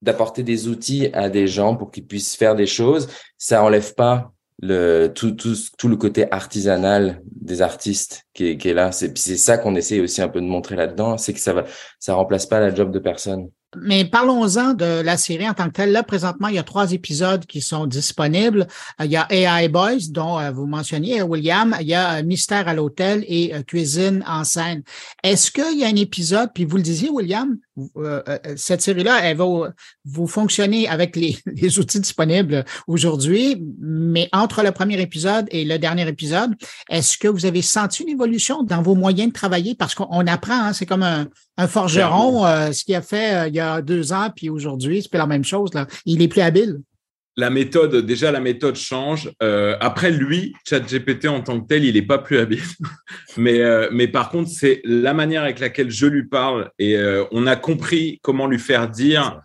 d'apporter 0.00 0.42
des 0.42 0.68
outils 0.68 1.10
à 1.12 1.28
des 1.28 1.46
gens 1.46 1.76
pour 1.76 1.90
qu'ils 1.90 2.06
puissent 2.06 2.36
faire 2.36 2.54
des 2.54 2.66
choses. 2.66 3.08
Ça 3.36 3.62
enlève 3.62 3.94
pas 3.94 4.32
le, 4.62 5.08
tout, 5.08 5.32
tout, 5.32 5.54
tout 5.76 5.88
le 5.88 5.96
côté 5.96 6.30
artisanal 6.32 7.20
des 7.26 7.60
artistes 7.60 8.24
qui 8.32 8.48
est, 8.48 8.56
qui 8.56 8.70
est 8.70 8.74
là. 8.74 8.92
C'est, 8.92 9.16
c'est 9.18 9.36
ça 9.36 9.58
qu'on 9.58 9.74
essaie 9.74 10.00
aussi 10.00 10.22
un 10.22 10.28
peu 10.28 10.40
de 10.40 10.46
montrer 10.46 10.76
là-dedans, 10.76 11.18
c'est 11.18 11.34
que 11.34 11.40
ça 11.40 11.52
va, 11.52 11.64
ça 11.98 12.14
remplace 12.14 12.46
pas 12.46 12.60
la 12.60 12.74
job 12.74 12.92
de 12.92 12.98
personne. 12.98 13.50
Mais 13.76 14.04
parlons-en 14.04 14.74
de 14.74 15.00
la 15.00 15.16
série 15.16 15.48
en 15.48 15.54
tant 15.54 15.66
que 15.68 15.72
telle. 15.72 15.92
Là, 15.92 16.02
présentement, 16.02 16.48
il 16.48 16.56
y 16.56 16.58
a 16.58 16.62
trois 16.62 16.92
épisodes 16.92 17.46
qui 17.46 17.62
sont 17.62 17.86
disponibles. 17.86 18.66
Euh, 19.00 19.06
il 19.06 19.10
y 19.10 19.16
a 19.16 19.26
AI 19.30 19.68
Boys, 19.68 20.10
dont 20.10 20.38
euh, 20.38 20.50
vous 20.50 20.66
mentionniez, 20.66 21.22
William. 21.22 21.74
Il 21.80 21.86
y 21.86 21.94
a 21.94 22.18
euh, 22.18 22.22
Mystère 22.22 22.68
à 22.68 22.74
l'hôtel 22.74 23.24
et 23.28 23.52
Cuisine 23.66 24.22
en 24.26 24.44
scène. 24.44 24.82
Est-ce 25.22 25.50
qu'il 25.50 25.78
y 25.78 25.84
a 25.84 25.88
un 25.88 25.96
épisode, 25.96 26.50
puis 26.54 26.66
vous 26.66 26.76
le 26.76 26.82
disiez, 26.82 27.08
William, 27.08 27.56
cette 28.56 28.82
série-là, 28.82 29.20
elle 29.22 29.36
va 29.36 29.72
vous 30.04 30.26
fonctionner 30.26 30.88
avec 30.88 31.16
les, 31.16 31.36
les 31.46 31.78
outils 31.78 32.00
disponibles 32.00 32.64
aujourd'hui, 32.86 33.62
mais 33.80 34.28
entre 34.32 34.62
le 34.62 34.72
premier 34.72 35.00
épisode 35.00 35.46
et 35.50 35.64
le 35.64 35.78
dernier 35.78 36.06
épisode, 36.08 36.54
est-ce 36.90 37.18
que 37.18 37.28
vous 37.28 37.46
avez 37.46 37.62
senti 37.62 38.02
une 38.02 38.10
évolution 38.10 38.62
dans 38.62 38.82
vos 38.82 38.94
moyens 38.94 39.28
de 39.28 39.32
travailler? 39.32 39.74
Parce 39.74 39.94
qu'on 39.94 40.26
apprend, 40.26 40.66
hein, 40.66 40.72
c'est 40.72 40.86
comme 40.86 41.02
un, 41.02 41.28
un 41.56 41.68
forgeron, 41.68 42.46
euh, 42.46 42.72
ce 42.72 42.84
qu'il 42.84 42.94
a 42.94 43.02
fait 43.02 43.34
euh, 43.34 43.48
il 43.48 43.54
y 43.54 43.60
a 43.60 43.82
deux 43.82 44.12
ans, 44.12 44.28
puis 44.34 44.48
aujourd'hui, 44.48 45.02
c'est 45.02 45.10
pas 45.10 45.18
la 45.18 45.26
même 45.26 45.44
chose. 45.44 45.72
Là. 45.74 45.86
Il 46.06 46.22
est 46.22 46.28
plus 46.28 46.40
habile. 46.40 46.80
La 47.36 47.50
méthode, 47.50 47.96
déjà, 47.96 48.30
la 48.30 48.40
méthode 48.40 48.76
change. 48.76 49.32
Euh, 49.42 49.76
après, 49.80 50.10
lui, 50.10 50.52
ChatGPT 50.68 51.26
en 51.26 51.40
tant 51.40 51.60
que 51.60 51.66
tel, 51.66 51.84
il 51.84 51.94
n'est 51.94 52.02
pas 52.02 52.18
plus 52.18 52.38
habile. 52.38 52.62
mais, 53.36 53.60
mais 53.90 54.08
par 54.08 54.30
contre, 54.30 54.50
c'est 54.50 54.80
la 54.84 55.14
manière 55.14 55.42
avec 55.42 55.58
laquelle 55.58 55.90
je 55.90 56.06
lui 56.06 56.24
parle 56.28 56.70
et 56.78 56.96
on 57.30 57.46
a 57.46 57.56
compris 57.56 58.20
comment 58.22 58.46
lui 58.46 58.58
faire 58.58 58.88
dire 58.88 59.40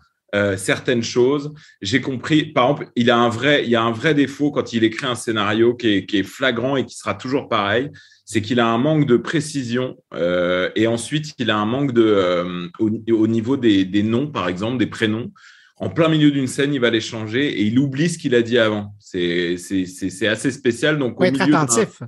certaines 0.56 1.02
choses. 1.02 1.52
J'ai 1.80 2.02
compris, 2.02 2.44
par 2.44 2.64
exemple, 2.64 2.92
il 2.94 3.10
a 3.10 3.16
un 3.16 3.30
vrai, 3.30 3.64
il 3.64 3.70
y 3.70 3.76
a 3.76 3.82
un 3.82 3.92
vrai 3.92 4.12
défaut 4.12 4.50
quand 4.50 4.74
il 4.74 4.84
écrit 4.84 5.06
un 5.06 5.14
scénario 5.14 5.74
qui 5.74 6.04
est, 6.12 6.22
flagrant 6.22 6.76
et 6.76 6.84
qui 6.84 6.94
sera 6.94 7.14
toujours 7.14 7.48
pareil 7.48 7.90
c'est 8.30 8.42
qu'il 8.42 8.60
a 8.60 8.66
un 8.66 8.76
manque 8.76 9.06
de 9.06 9.16
précision 9.16 9.96
euh, 10.12 10.68
et 10.76 10.86
ensuite 10.86 11.32
il 11.38 11.50
a 11.50 11.56
un 11.56 11.64
manque 11.64 11.92
de 11.92 12.02
euh, 12.02 12.68
au, 12.78 13.26
niveau 13.26 13.56
des, 13.56 13.86
des, 13.86 14.02
noms, 14.02 14.26
par 14.26 14.48
exemple, 14.48 14.76
des 14.76 14.86
prénoms. 14.86 15.32
En 15.80 15.90
plein 15.90 16.08
milieu 16.08 16.30
d'une 16.30 16.48
scène, 16.48 16.74
il 16.74 16.80
va 16.80 16.90
les 16.90 17.00
changer 17.00 17.46
et 17.46 17.62
il 17.62 17.78
oublie 17.78 18.08
ce 18.08 18.18
qu'il 18.18 18.34
a 18.34 18.42
dit 18.42 18.58
avant. 18.58 18.94
C'est 18.98 19.56
assez 20.26 20.50
spécial. 20.50 20.98
Donc, 20.98 21.16
faut 21.16 21.24
être 21.24 21.40
attentif. 21.40 22.00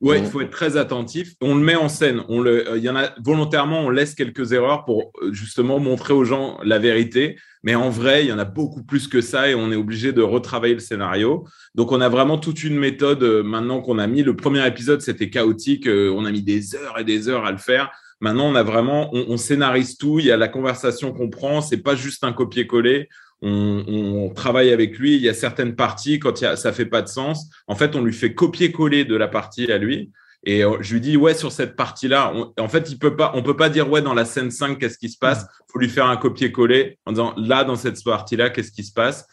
Ouais, 0.00 0.20
il 0.20 0.26
faut 0.26 0.40
être 0.40 0.50
très 0.50 0.76
attentif. 0.76 1.34
On 1.40 1.54
le 1.56 1.62
met 1.62 1.74
en 1.74 1.88
scène. 1.88 2.22
On 2.28 2.40
le, 2.40 2.64
il 2.76 2.82
y 2.82 2.88
en 2.88 2.96
a 2.96 3.10
volontairement, 3.22 3.80
on 3.80 3.90
laisse 3.90 4.14
quelques 4.14 4.52
erreurs 4.52 4.84
pour 4.84 5.12
euh, 5.20 5.32
justement 5.32 5.78
montrer 5.78 6.14
aux 6.14 6.24
gens 6.24 6.58
la 6.62 6.78
vérité. 6.78 7.36
Mais 7.62 7.74
en 7.74 7.90
vrai, 7.90 8.24
il 8.24 8.28
y 8.28 8.32
en 8.32 8.38
a 8.38 8.44
beaucoup 8.44 8.82
plus 8.82 9.08
que 9.08 9.20
ça 9.20 9.50
et 9.50 9.54
on 9.54 9.70
est 9.72 9.76
obligé 9.76 10.12
de 10.12 10.22
retravailler 10.22 10.74
le 10.74 10.80
scénario. 10.80 11.46
Donc, 11.74 11.92
on 11.92 12.00
a 12.00 12.08
vraiment 12.08 12.38
toute 12.38 12.62
une 12.62 12.78
méthode 12.78 13.22
euh, 13.22 13.42
maintenant 13.42 13.82
qu'on 13.82 13.98
a 13.98 14.06
mis. 14.06 14.22
Le 14.22 14.36
premier 14.36 14.66
épisode, 14.66 15.00
c'était 15.00 15.28
chaotique. 15.28 15.86
Euh, 15.86 16.12
on 16.14 16.24
a 16.24 16.30
mis 16.30 16.42
des 16.42 16.74
heures 16.76 16.98
et 16.98 17.04
des 17.04 17.28
heures 17.28 17.44
à 17.44 17.52
le 17.52 17.58
faire. 17.58 17.90
Maintenant, 18.20 18.46
on 18.46 18.54
a 18.54 18.62
vraiment, 18.62 19.10
on, 19.14 19.36
scénarise 19.36 19.96
tout. 19.96 20.18
Il 20.18 20.26
y 20.26 20.30
a 20.30 20.36
la 20.36 20.48
conversation 20.48 21.12
qu'on 21.12 21.30
prend. 21.30 21.62
C'est 21.62 21.78
pas 21.78 21.94
juste 21.94 22.22
un 22.22 22.32
copier-coller. 22.32 23.08
On, 23.42 24.30
travaille 24.34 24.70
avec 24.70 24.98
lui. 24.98 25.16
Il 25.16 25.22
y 25.22 25.28
a 25.28 25.34
certaines 25.34 25.74
parties 25.74 26.18
quand 26.18 26.40
il 26.40 26.44
y 26.44 26.46
a, 26.46 26.56
ça 26.56 26.72
fait 26.72 26.86
pas 26.86 27.00
de 27.00 27.08
sens. 27.08 27.48
En 27.66 27.74
fait, 27.74 27.96
on 27.96 28.02
lui 28.02 28.12
fait 28.12 28.34
copier-coller 28.34 29.04
de 29.04 29.16
la 29.16 29.28
partie 29.28 29.72
à 29.72 29.78
lui. 29.78 30.10
Et 30.44 30.64
euh, 30.64 30.78
je 30.80 30.94
lui 30.94 31.00
dis, 31.00 31.16
ouais, 31.16 31.34
sur 31.34 31.52
cette 31.52 31.76
partie-là, 31.76 32.32
en 32.58 32.68
fait, 32.68 32.90
il 32.90 32.98
peut 32.98 33.14
pas, 33.14 33.32
on 33.34 33.42
peut 33.42 33.56
pas 33.56 33.68
dire, 33.68 33.90
ouais, 33.90 34.00
dans 34.00 34.14
la 34.14 34.24
scène 34.24 34.50
5, 34.50 34.78
qu'est-ce 34.78 34.98
qui 34.98 35.10
se 35.10 35.18
passe? 35.18 35.46
faut 35.70 35.78
lui 35.78 35.88
faire 35.88 36.06
un 36.06 36.16
copier-coller 36.16 36.98
en 37.06 37.12
disant, 37.12 37.34
là, 37.36 37.64
dans 37.64 37.76
cette 37.76 38.02
partie-là, 38.02 38.50
qu'est-ce 38.50 38.72
qui 38.72 38.82
se 38.82 38.92
passe? 38.92 39.26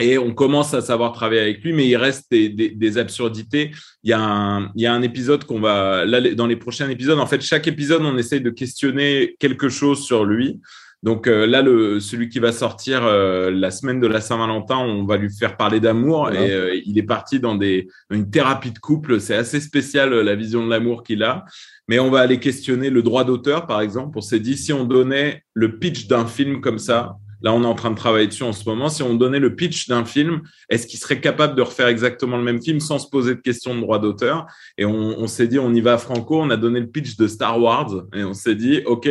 Et 0.00 0.18
on 0.18 0.32
commence 0.34 0.74
à 0.74 0.80
savoir 0.80 1.12
travailler 1.12 1.40
avec 1.40 1.62
lui, 1.62 1.72
mais 1.72 1.86
il 1.86 1.96
reste 1.96 2.30
des, 2.30 2.48
des, 2.48 2.70
des 2.70 2.98
absurdités. 2.98 3.70
Il 4.02 4.10
y, 4.10 4.12
a 4.12 4.20
un, 4.20 4.72
il 4.74 4.82
y 4.82 4.86
a 4.86 4.92
un 4.92 5.02
épisode 5.02 5.44
qu'on 5.44 5.60
va, 5.60 6.04
là, 6.04 6.20
dans 6.34 6.46
les 6.46 6.56
prochains 6.56 6.88
épisodes, 6.88 7.18
en 7.18 7.26
fait, 7.26 7.40
chaque 7.42 7.66
épisode, 7.68 8.02
on 8.02 8.16
essaye 8.16 8.40
de 8.40 8.50
questionner 8.50 9.36
quelque 9.38 9.68
chose 9.68 10.04
sur 10.04 10.24
lui. 10.24 10.60
Donc 11.02 11.26
euh, 11.26 11.46
là, 11.46 11.62
le, 11.62 11.98
celui 11.98 12.28
qui 12.28 12.40
va 12.40 12.52
sortir 12.52 13.06
euh, 13.06 13.50
la 13.50 13.70
semaine 13.70 14.00
de 14.00 14.06
la 14.06 14.20
Saint-Valentin, 14.20 14.76
on 14.76 15.06
va 15.06 15.16
lui 15.16 15.30
faire 15.34 15.56
parler 15.56 15.80
d'amour 15.80 16.30
et 16.30 16.50
euh, 16.50 16.78
il 16.84 16.98
est 16.98 17.02
parti 17.02 17.40
dans 17.40 17.54
des, 17.54 17.88
une 18.10 18.28
thérapie 18.30 18.70
de 18.70 18.78
couple. 18.78 19.18
C'est 19.18 19.34
assez 19.34 19.60
spécial 19.60 20.10
la 20.10 20.34
vision 20.34 20.62
de 20.64 20.70
l'amour 20.70 21.02
qu'il 21.02 21.22
a. 21.22 21.46
Mais 21.88 21.98
on 21.98 22.10
va 22.10 22.20
aller 22.20 22.38
questionner 22.38 22.90
le 22.90 23.02
droit 23.02 23.24
d'auteur, 23.24 23.66
par 23.66 23.80
exemple. 23.80 24.18
On 24.18 24.20
s'est 24.20 24.40
dit, 24.40 24.58
si 24.58 24.74
on 24.74 24.84
donnait 24.84 25.42
le 25.54 25.78
pitch 25.78 26.06
d'un 26.06 26.26
film 26.26 26.60
comme 26.60 26.78
ça, 26.78 27.16
là 27.42 27.52
on 27.52 27.62
est 27.62 27.66
en 27.66 27.74
train 27.74 27.90
de 27.90 27.96
travailler 27.96 28.26
dessus 28.26 28.42
en 28.42 28.52
ce 28.52 28.68
moment, 28.68 28.88
si 28.88 29.02
on 29.02 29.14
donnait 29.14 29.38
le 29.38 29.54
pitch 29.54 29.88
d'un 29.88 30.04
film, 30.04 30.42
est-ce 30.68 30.86
qu'il 30.86 30.98
serait 30.98 31.20
capable 31.20 31.54
de 31.54 31.62
refaire 31.62 31.88
exactement 31.88 32.36
le 32.36 32.42
même 32.44 32.62
film 32.62 32.80
sans 32.80 32.98
se 32.98 33.08
poser 33.08 33.34
de 33.34 33.40
questions 33.40 33.74
de 33.74 33.80
droit 33.80 33.98
d'auteur? 33.98 34.46
Et 34.78 34.84
on, 34.84 35.26
s'est 35.26 35.48
dit, 35.48 35.58
on 35.58 35.72
y 35.74 35.80
va 35.80 35.94
à 35.94 35.98
franco, 35.98 36.40
on 36.40 36.50
a 36.50 36.56
donné 36.56 36.80
le 36.80 36.88
pitch 36.88 37.16
de 37.16 37.26
Star 37.26 37.60
Wars 37.60 37.90
et 38.14 38.24
on 38.24 38.34
s'est 38.34 38.54
dit, 38.54 38.82
OK, 38.86 39.08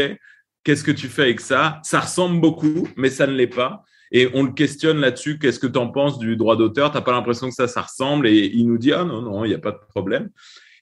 Qu'est-ce 0.64 0.84
que 0.84 0.92
tu 0.92 1.08
fais 1.08 1.24
avec 1.24 1.40
ça? 1.40 1.80
Ça 1.84 2.02
ressemble 2.02 2.42
beaucoup, 2.42 2.88
mais 2.98 3.10
ça 3.10 3.26
ne 3.26 3.32
l'est 3.32 3.48
pas. 3.48 3.84
Et 4.12 4.30
on 4.34 4.44
le 4.44 4.52
questionne 4.52 5.00
là-dessus. 5.00 5.40
Qu'est-ce 5.40 5.60
que 5.60 5.68
tu 5.68 5.80
en 5.80 5.88
penses 5.88 6.20
du 6.20 6.36
droit 6.36 6.56
d'auteur? 6.56 6.92
Tu 6.92 6.98
n'as 6.98 7.02
pas 7.02 7.12
l'impression 7.12 7.48
que 7.48 7.56
ça, 7.56 7.68
ça 7.68 7.82
ressemble? 7.82 8.28
Et 8.28 8.52
il 8.54 8.68
nous 8.68 8.78
dit 8.78 8.92
Ah 8.92 9.04
non, 9.04 9.22
non, 9.22 9.46
il 9.46 9.50
n'y 9.50 9.56
a 9.56 9.60
pas 9.60 9.72
de 9.72 9.80
problème. 9.90 10.30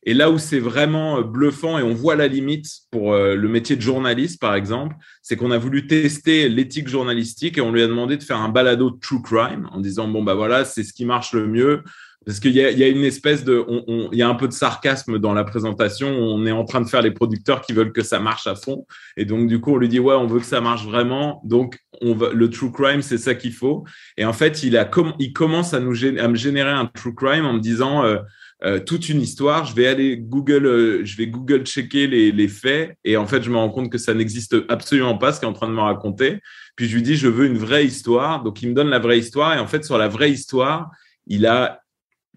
Et 0.03 0.13
là 0.13 0.31
où 0.31 0.37
c'est 0.37 0.59
vraiment 0.59 1.19
euh, 1.19 1.23
bluffant 1.23 1.77
et 1.77 1.83
on 1.83 1.93
voit 1.93 2.15
la 2.15 2.27
limite 2.27 2.67
pour 2.91 3.13
euh, 3.13 3.35
le 3.35 3.47
métier 3.47 3.75
de 3.75 3.81
journaliste, 3.81 4.39
par 4.39 4.55
exemple, 4.55 4.95
c'est 5.21 5.35
qu'on 5.35 5.51
a 5.51 5.57
voulu 5.57 5.87
tester 5.87 6.49
l'éthique 6.49 6.87
journalistique 6.87 7.57
et 7.57 7.61
on 7.61 7.71
lui 7.71 7.81
a 7.81 7.87
demandé 7.87 8.17
de 8.17 8.23
faire 8.23 8.37
un 8.37 8.49
balado 8.49 8.91
de 8.91 8.99
true 8.99 9.21
crime 9.21 9.67
en 9.71 9.79
disant 9.79 10.07
bon 10.07 10.23
bah 10.23 10.35
voilà 10.35 10.65
c'est 10.65 10.83
ce 10.83 10.93
qui 10.93 11.05
marche 11.05 11.33
le 11.33 11.47
mieux 11.47 11.83
parce 12.27 12.41
qu'il 12.41 12.51
y, 12.51 12.59
y 12.59 12.83
a, 12.83 12.87
une 12.89 13.05
espèce 13.05 13.45
de, 13.45 13.65
il 14.11 14.17
y 14.17 14.21
a 14.21 14.27
un 14.27 14.35
peu 14.35 14.49
de 14.49 14.53
sarcasme 14.53 15.17
dans 15.17 15.33
la 15.33 15.45
présentation. 15.45 16.09
On 16.09 16.45
est 16.45 16.51
en 16.51 16.65
train 16.65 16.81
de 16.81 16.87
faire 16.89 17.01
les 17.01 17.11
producteurs 17.11 17.61
qui 17.61 17.71
veulent 17.71 17.93
que 17.93 18.03
ça 18.03 18.19
marche 18.19 18.47
à 18.47 18.55
fond, 18.55 18.85
et 19.15 19.23
donc 19.23 19.47
du 19.47 19.61
coup 19.61 19.71
on 19.71 19.77
lui 19.77 19.87
dit 19.87 19.99
ouais, 19.99 20.13
on 20.13 20.27
veut 20.27 20.41
que 20.41 20.45
ça 20.45 20.59
marche 20.59 20.83
vraiment. 20.83 21.41
Donc 21.45 21.79
le 22.01 22.49
true 22.49 22.73
crime, 22.73 23.01
c'est 23.01 23.17
ça 23.17 23.33
qu'il 23.33 23.53
faut. 23.53 23.85
Et 24.17 24.25
en 24.25 24.33
fait, 24.33 24.61
il 24.63 24.75
a, 24.75 24.89
il 25.19 25.31
commence 25.31 25.73
à 25.73 25.79
nous, 25.79 25.95
à 26.19 26.27
me 26.27 26.35
générer 26.35 26.69
un 26.69 26.85
true 26.85 27.15
crime 27.15 27.45
en 27.45 27.53
me 27.53 27.61
disant 27.61 28.03
euh, 28.03 28.17
euh, 28.63 28.79
toute 28.79 29.09
une 29.09 29.21
histoire. 29.21 29.65
Je 29.65 29.75
vais 29.75 29.87
aller 29.87 30.17
Google, 30.17 30.65
euh, 30.65 31.05
je 31.05 31.17
vais 31.17 31.27
Google 31.27 31.65
checker 31.65 32.07
les, 32.07 32.31
les, 32.31 32.47
faits, 32.47 32.97
et 33.03 33.17
en 33.17 33.27
fait, 33.27 33.43
je 33.43 33.49
me 33.49 33.57
rends 33.57 33.69
compte 33.69 33.91
que 33.91 33.97
ça 33.97 34.13
n'existe 34.13 34.55
absolument 34.69 35.17
pas 35.17 35.31
ce 35.31 35.39
qu'il 35.39 35.47
est 35.47 35.51
en 35.51 35.53
train 35.53 35.67
de 35.67 35.73
me 35.73 35.81
raconter. 35.81 36.39
Puis 36.75 36.87
je 36.87 36.95
lui 36.95 37.03
dis, 37.03 37.15
je 37.15 37.27
veux 37.27 37.45
une 37.45 37.57
vraie 37.57 37.85
histoire. 37.85 38.43
Donc 38.43 38.61
il 38.61 38.69
me 38.69 38.73
donne 38.73 38.89
la 38.89 38.99
vraie 38.99 39.19
histoire, 39.19 39.55
et 39.55 39.59
en 39.59 39.67
fait, 39.67 39.83
sur 39.83 39.97
la 39.97 40.07
vraie 40.07 40.31
histoire, 40.31 40.89
il 41.27 41.45
a 41.45 41.81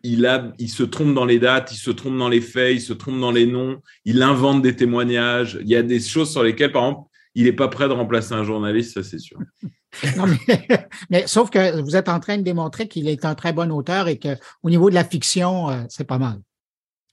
il, 0.02 0.26
a, 0.26 0.52
il 0.58 0.70
se 0.70 0.82
trompe 0.82 1.14
dans 1.14 1.24
les 1.24 1.38
dates, 1.38 1.72
il 1.72 1.76
se 1.76 1.90
trompe 1.90 2.18
dans 2.18 2.28
les 2.28 2.40
faits, 2.40 2.74
il 2.74 2.80
se 2.80 2.92
trompe 2.92 3.20
dans 3.20 3.32
les 3.32 3.46
noms, 3.46 3.80
il 4.04 4.22
invente 4.22 4.62
des 4.62 4.74
témoignages. 4.74 5.58
Il 5.60 5.68
y 5.68 5.76
a 5.76 5.82
des 5.82 6.00
choses 6.00 6.32
sur 6.32 6.42
lesquelles, 6.42 6.72
par 6.72 6.84
exemple, 6.84 7.09
il 7.34 7.44
n'est 7.44 7.52
pas 7.52 7.68
prêt 7.68 7.88
de 7.88 7.92
remplacer 7.92 8.34
un 8.34 8.44
journaliste, 8.44 8.94
ça 8.94 9.02
c'est 9.02 9.18
sûr. 9.18 9.38
mais, 11.10 11.26
sauf 11.26 11.50
que 11.50 11.80
vous 11.80 11.96
êtes 11.96 12.08
en 12.08 12.20
train 12.20 12.38
de 12.38 12.42
démontrer 12.42 12.88
qu'il 12.88 13.08
est 13.08 13.24
un 13.24 13.34
très 13.34 13.52
bon 13.52 13.70
auteur 13.72 14.08
et 14.08 14.18
qu'au 14.18 14.70
niveau 14.70 14.88
de 14.88 14.94
la 14.94 15.04
fiction, 15.04 15.70
euh, 15.70 15.82
c'est 15.88 16.06
pas 16.06 16.18
mal. 16.18 16.38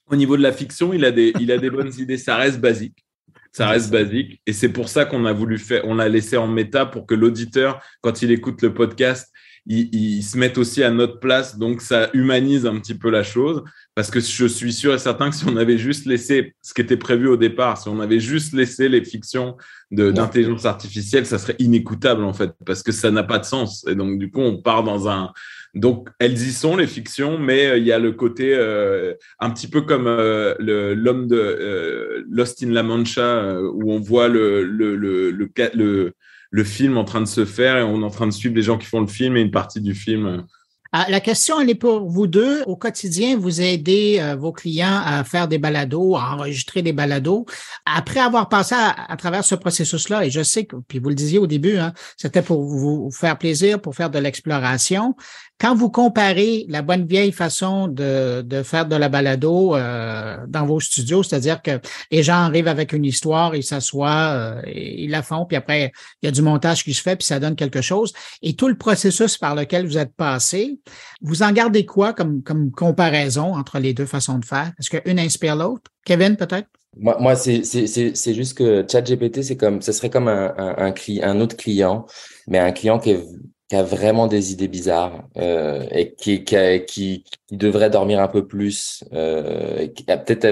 Au 0.10 0.16
niveau 0.16 0.38
de 0.38 0.44
la 0.44 0.52
fiction, 0.52 0.94
il 0.94 1.04
a 1.04 1.12
des, 1.12 1.34
il 1.40 1.52
a 1.52 1.58
des 1.58 1.70
bonnes 1.70 1.94
idées. 1.98 2.18
Ça 2.18 2.38
reste 2.38 2.60
basique. 2.60 3.06
Ça 3.52 3.68
reste 3.68 3.90
basique. 3.90 4.42
Et 4.46 4.54
c'est 4.54 4.70
pour 4.70 4.90
ça 4.90 5.06
qu'on 5.06 5.26
a 5.26 5.34
voulu 5.34 5.58
faire, 5.58 5.82
on 5.86 5.96
l'a 5.96 6.08
laissé 6.08 6.38
en 6.38 6.48
méta 6.48 6.86
pour 6.86 7.08
que 7.08 7.16
l'auditeur, 7.16 7.82
quand 8.02 8.22
il 8.22 8.32
écoute 8.32 8.62
le 8.62 8.74
podcast, 8.74 9.34
ils, 9.66 10.24
se 10.24 10.38
mettent 10.38 10.58
aussi 10.58 10.84
à 10.84 10.92
notre 10.92 11.20
place, 11.20 11.58
donc 11.58 11.82
ça 11.82 12.10
humanise 12.14 12.66
un 12.66 12.80
petit 12.80 12.96
peu 12.96 13.10
la 13.10 13.24
chose. 13.24 13.64
Parce 13.98 14.12
que 14.12 14.20
je 14.20 14.46
suis 14.46 14.74
sûr 14.74 14.94
et 14.94 15.00
certain 15.00 15.32
que 15.32 15.36
si 15.36 15.44
on 15.48 15.58
avait 15.58 15.80
juste 15.80 16.06
laissé 16.06 16.54
ce 16.62 16.72
qui 16.76 16.82
était 16.82 16.98
prévu 16.98 17.30
au 17.30 17.36
départ, 17.36 17.80
si 17.80 17.90
on 17.90 18.00
avait 18.00 18.20
juste 18.20 18.54
laissé 18.54 18.90
les 18.90 19.04
fictions 19.04 19.58
d'intelligence 19.90 20.66
artificielle, 20.66 21.26
ça 21.26 21.40
serait 21.40 21.56
inécoutable 21.58 22.24
en 22.24 22.32
fait, 22.32 22.52
parce 22.64 22.84
que 22.84 22.92
ça 22.92 23.10
n'a 23.10 23.24
pas 23.24 23.40
de 23.40 23.46
sens. 23.46 23.88
Et 23.88 23.96
donc 23.96 24.20
du 24.20 24.30
coup, 24.30 24.42
on 24.42 24.62
part 24.62 24.84
dans 24.84 25.10
un, 25.10 25.34
donc, 25.74 26.10
elles 26.20 26.38
y 26.38 26.52
sont, 26.52 26.76
les 26.76 26.86
fictions, 26.86 27.40
mais 27.40 27.66
euh, 27.66 27.78
il 27.80 27.86
y 27.86 27.92
a 27.92 27.98
le 27.98 28.12
côté 28.12 28.54
euh, 28.54 29.16
un 29.40 29.50
petit 29.50 29.68
peu 29.68 29.82
comme 29.82 30.06
euh, 30.06 30.54
l'homme 30.60 31.28
de 31.28 32.24
Lost 32.30 32.62
in 32.62 32.70
La 32.70 32.84
Mancha, 32.84 33.60
où 33.62 33.92
on 33.92 34.00
voit 34.00 34.28
le, 34.28 34.64
le, 34.64 34.96
le, 34.96 35.32
le, 35.32 36.14
le 36.52 36.64
film 36.64 36.98
en 36.98 37.04
train 37.04 37.22
de 37.22 37.26
se 37.26 37.46
faire 37.46 37.78
et 37.78 37.84
on 37.84 38.02
est 38.02 38.06
en 38.06 38.12
train 38.12 38.28
de 38.28 38.32
suivre 38.32 38.56
les 38.56 38.62
gens 38.62 38.78
qui 38.78 38.86
font 38.86 39.02
le 39.02 39.08
film 39.08 39.38
et 39.38 39.42
une 39.42 39.50
partie 39.50 39.82
du 39.82 39.96
film. 39.96 40.46
Ah, 40.94 41.06
la 41.10 41.20
question, 41.20 41.60
elle 41.60 41.70
est 41.70 41.76
pour 41.76 42.10
vous 42.10 42.28
deux. 42.28 42.64
Au 42.64 42.76
quotidien, 42.76 43.38
vous 43.38 43.62
aidez 43.62 44.20
euh, 44.20 44.36
vos 44.36 44.52
clients 44.52 45.02
à 45.04 45.24
faire 45.24 45.48
des 45.48 45.58
balados, 45.58 46.16
à 46.16 46.34
enregistrer 46.34 46.82
des 46.82 46.94
balados. 46.94 47.46
Après 47.86 48.20
avoir 48.20 48.48
passé 48.50 48.76
à, 48.76 49.18
travers 49.18 49.44
ce 49.44 49.56
processus-là, 49.56 50.26
et 50.26 50.30
je 50.30 50.44
sais 50.44 50.66
que, 50.66 50.78
puis 50.88 51.00
vous 51.00 51.10
le 51.10 51.16
disiez 51.16 51.40
au 51.40 51.48
début, 51.48 51.78
hein, 51.78 51.94
c'était 52.16 52.42
pour 52.42 52.64
vous 52.64 53.10
faire 53.12 53.38
plaisir, 53.38 53.82
pour 53.82 53.96
faire 53.96 54.10
de 54.10 54.20
l'exploration. 54.20 55.16
Quand 55.60 55.74
vous 55.74 55.90
comparez 55.90 56.66
la 56.70 56.84
bonne 56.84 57.08
vieille 57.08 57.32
façon 57.32 57.88
de, 57.88 58.44
de 58.44 58.62
faire 58.62 58.86
de 58.86 58.96
la 58.96 59.10
balado 59.10 59.76
euh, 59.76 60.38
dans 60.48 60.68
vos 60.68 60.80
studios, 60.80 61.24
c'est-à-dire 61.24 61.64
que 61.64 61.80
les 62.12 62.22
gens 62.22 62.44
arrivent 62.44 62.68
avec 62.68 62.94
une 62.94 63.06
histoire, 63.06 63.56
ils 63.56 63.64
s'assoient, 63.64 64.34
euh, 64.36 64.62
ils 64.68 65.10
la 65.10 65.24
font, 65.24 65.46
puis 65.46 65.58
après, 65.58 65.92
il 66.22 66.28
y 66.28 66.30
a 66.30 66.32
du 66.32 66.44
montage 66.44 66.84
qui 66.84 66.94
se 66.94 67.02
fait, 67.02 67.16
puis 67.16 67.26
ça 67.26 67.40
donne 67.40 67.56
quelque 67.56 67.82
chose. 67.82 68.14
Et 68.44 68.56
tout 68.56 68.68
le 68.68 68.78
processus 68.78 69.38
par 69.40 69.56
lequel 69.56 69.88
vous 69.88 69.98
êtes 69.98 70.14
passé, 70.14 70.80
vous 71.22 71.42
en 71.42 71.52
gardez 71.52 71.86
quoi 71.86 72.14
comme, 72.14 72.44
comme 72.44 72.70
comparaison 72.70 73.56
entre 73.56 73.80
les 73.80 73.96
deux 73.96 74.06
façons 74.06 74.38
de 74.38 74.46
faire? 74.46 74.72
Est-ce 74.80 74.92
qu'une 74.92 75.20
inspire 75.20 75.56
l'autre? 75.56 75.90
Kevin, 76.06 76.36
peut-être? 76.36 76.68
Moi, 77.00 77.18
moi 77.20 77.36
c'est 77.36 77.64
juste 77.64 78.58
que 78.58 78.86
ChatGPT, 78.88 79.42
c'est 79.42 79.58
comme, 79.58 79.82
ce 79.82 79.92
serait 79.92 80.12
comme 80.12 80.28
un, 80.28 80.54
un, 80.58 80.94
un, 80.94 80.94
un 81.24 81.42
autre 81.42 81.58
client, 81.58 82.06
mais 82.48 82.60
un 82.60 82.72
client 82.72 83.00
qui 83.00 83.12
est 83.12 83.26
qui 83.68 83.76
a 83.76 83.84
vraiment 83.84 84.28
des 84.28 84.54
idées 84.54 84.68
bizarres 84.68 85.28
euh, 85.38 85.86
et 85.92 86.14
qui, 86.14 86.44
qui, 86.44 86.56
qui, 86.88 87.24
qui, 87.48 87.58
devrait 87.58 87.90
dormir 87.90 88.22
un 88.22 88.28
peu 88.28 88.48
plus, 88.48 89.04
euh, 89.14 89.88
qui 89.88 90.10
a 90.10 90.18
peut-être 90.18 90.46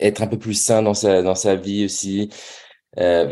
être 0.00 0.22
un 0.22 0.26
peu 0.26 0.38
plus 0.38 0.54
sain 0.54 0.82
dans 0.82 0.94
sa 0.94 1.22
dans 1.22 1.34
sa 1.34 1.54
vie 1.56 1.84
aussi. 1.84 2.30
Euh, 2.98 3.28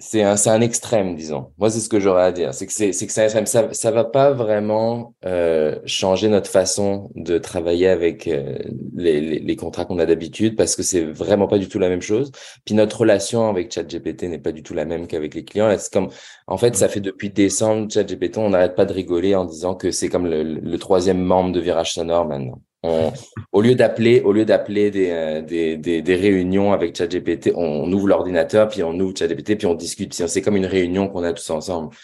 c'est 0.00 0.22
un, 0.22 0.34
un 0.46 0.60
extrême, 0.62 1.14
disons. 1.14 1.52
Moi, 1.58 1.70
c'est 1.70 1.80
ce 1.80 1.88
que 1.90 2.00
j'aurais 2.00 2.22
à 2.22 2.32
dire. 2.32 2.54
C'est 2.54 2.66
que 2.66 2.72
c'est 2.72 2.90
que 2.90 3.12
c'est 3.12 3.20
un 3.20 3.24
extrême. 3.24 3.46
Ça, 3.46 3.68
ça 3.72 3.90
va 3.90 4.04
pas 4.04 4.32
vraiment 4.32 5.14
euh, 5.26 5.78
changer 5.84 6.28
notre 6.28 6.50
façon 6.50 7.10
de 7.14 7.36
travailler 7.38 7.86
avec 7.88 8.26
euh, 8.26 8.58
les, 8.96 9.20
les, 9.20 9.38
les, 9.40 9.56
contrats 9.56 9.84
qu'on 9.84 9.98
a 9.98 10.06
d'habitude 10.06 10.56
parce 10.56 10.74
que 10.74 10.82
c'est 10.82 11.04
vraiment 11.04 11.46
pas 11.48 11.58
du 11.58 11.68
tout 11.68 11.78
la 11.78 11.90
même 11.90 12.00
chose. 12.00 12.32
Puis 12.64 12.74
notre 12.74 13.00
relation 13.00 13.48
avec 13.50 13.72
ChatGPT 13.72 14.24
n'est 14.24 14.38
pas 14.38 14.52
du 14.52 14.62
tout 14.62 14.72
la 14.74 14.86
même 14.86 15.06
qu'avec 15.06 15.34
les 15.34 15.44
clients. 15.44 15.74
C'est 15.78 15.92
comme, 15.92 16.08
en 16.46 16.56
fait, 16.56 16.74
ça 16.76 16.88
fait 16.88 17.00
depuis 17.00 17.30
décembre 17.30 17.90
ChatGPT, 17.92 18.38
on 18.38 18.50
n'arrête 18.50 18.74
pas 18.74 18.86
de 18.86 18.94
rigoler 18.94 19.34
en 19.34 19.44
disant 19.44 19.74
que 19.74 19.90
c'est 19.90 20.08
comme 20.08 20.26
le, 20.26 20.42
le 20.42 20.78
troisième 20.78 21.20
membre 21.20 21.52
de 21.52 21.60
Virage 21.60 21.92
Sonore 21.92 22.26
maintenant 22.26 22.62
au 22.82 23.60
lieu 23.60 23.74
d'appeler, 23.74 24.20
au 24.22 24.32
lieu 24.32 24.44
d'appeler 24.44 24.90
des, 24.90 25.10
euh, 25.10 25.42
des, 25.42 25.76
des, 25.76 26.14
réunions 26.14 26.72
avec 26.72 26.96
ChatGPT, 26.96 27.52
on, 27.54 27.90
ouvre 27.92 28.08
l'ordinateur, 28.08 28.68
puis 28.68 28.82
on 28.82 28.98
ouvre 28.98 29.14
ChatGPT, 29.16 29.56
puis 29.56 29.66
on 29.66 29.74
discute. 29.74 30.14
C'est 30.14 30.42
comme 30.42 30.56
une 30.56 30.66
réunion 30.66 31.08
qu'on 31.08 31.22
a 31.22 31.32
tous 31.32 31.50
ensemble. 31.50 31.94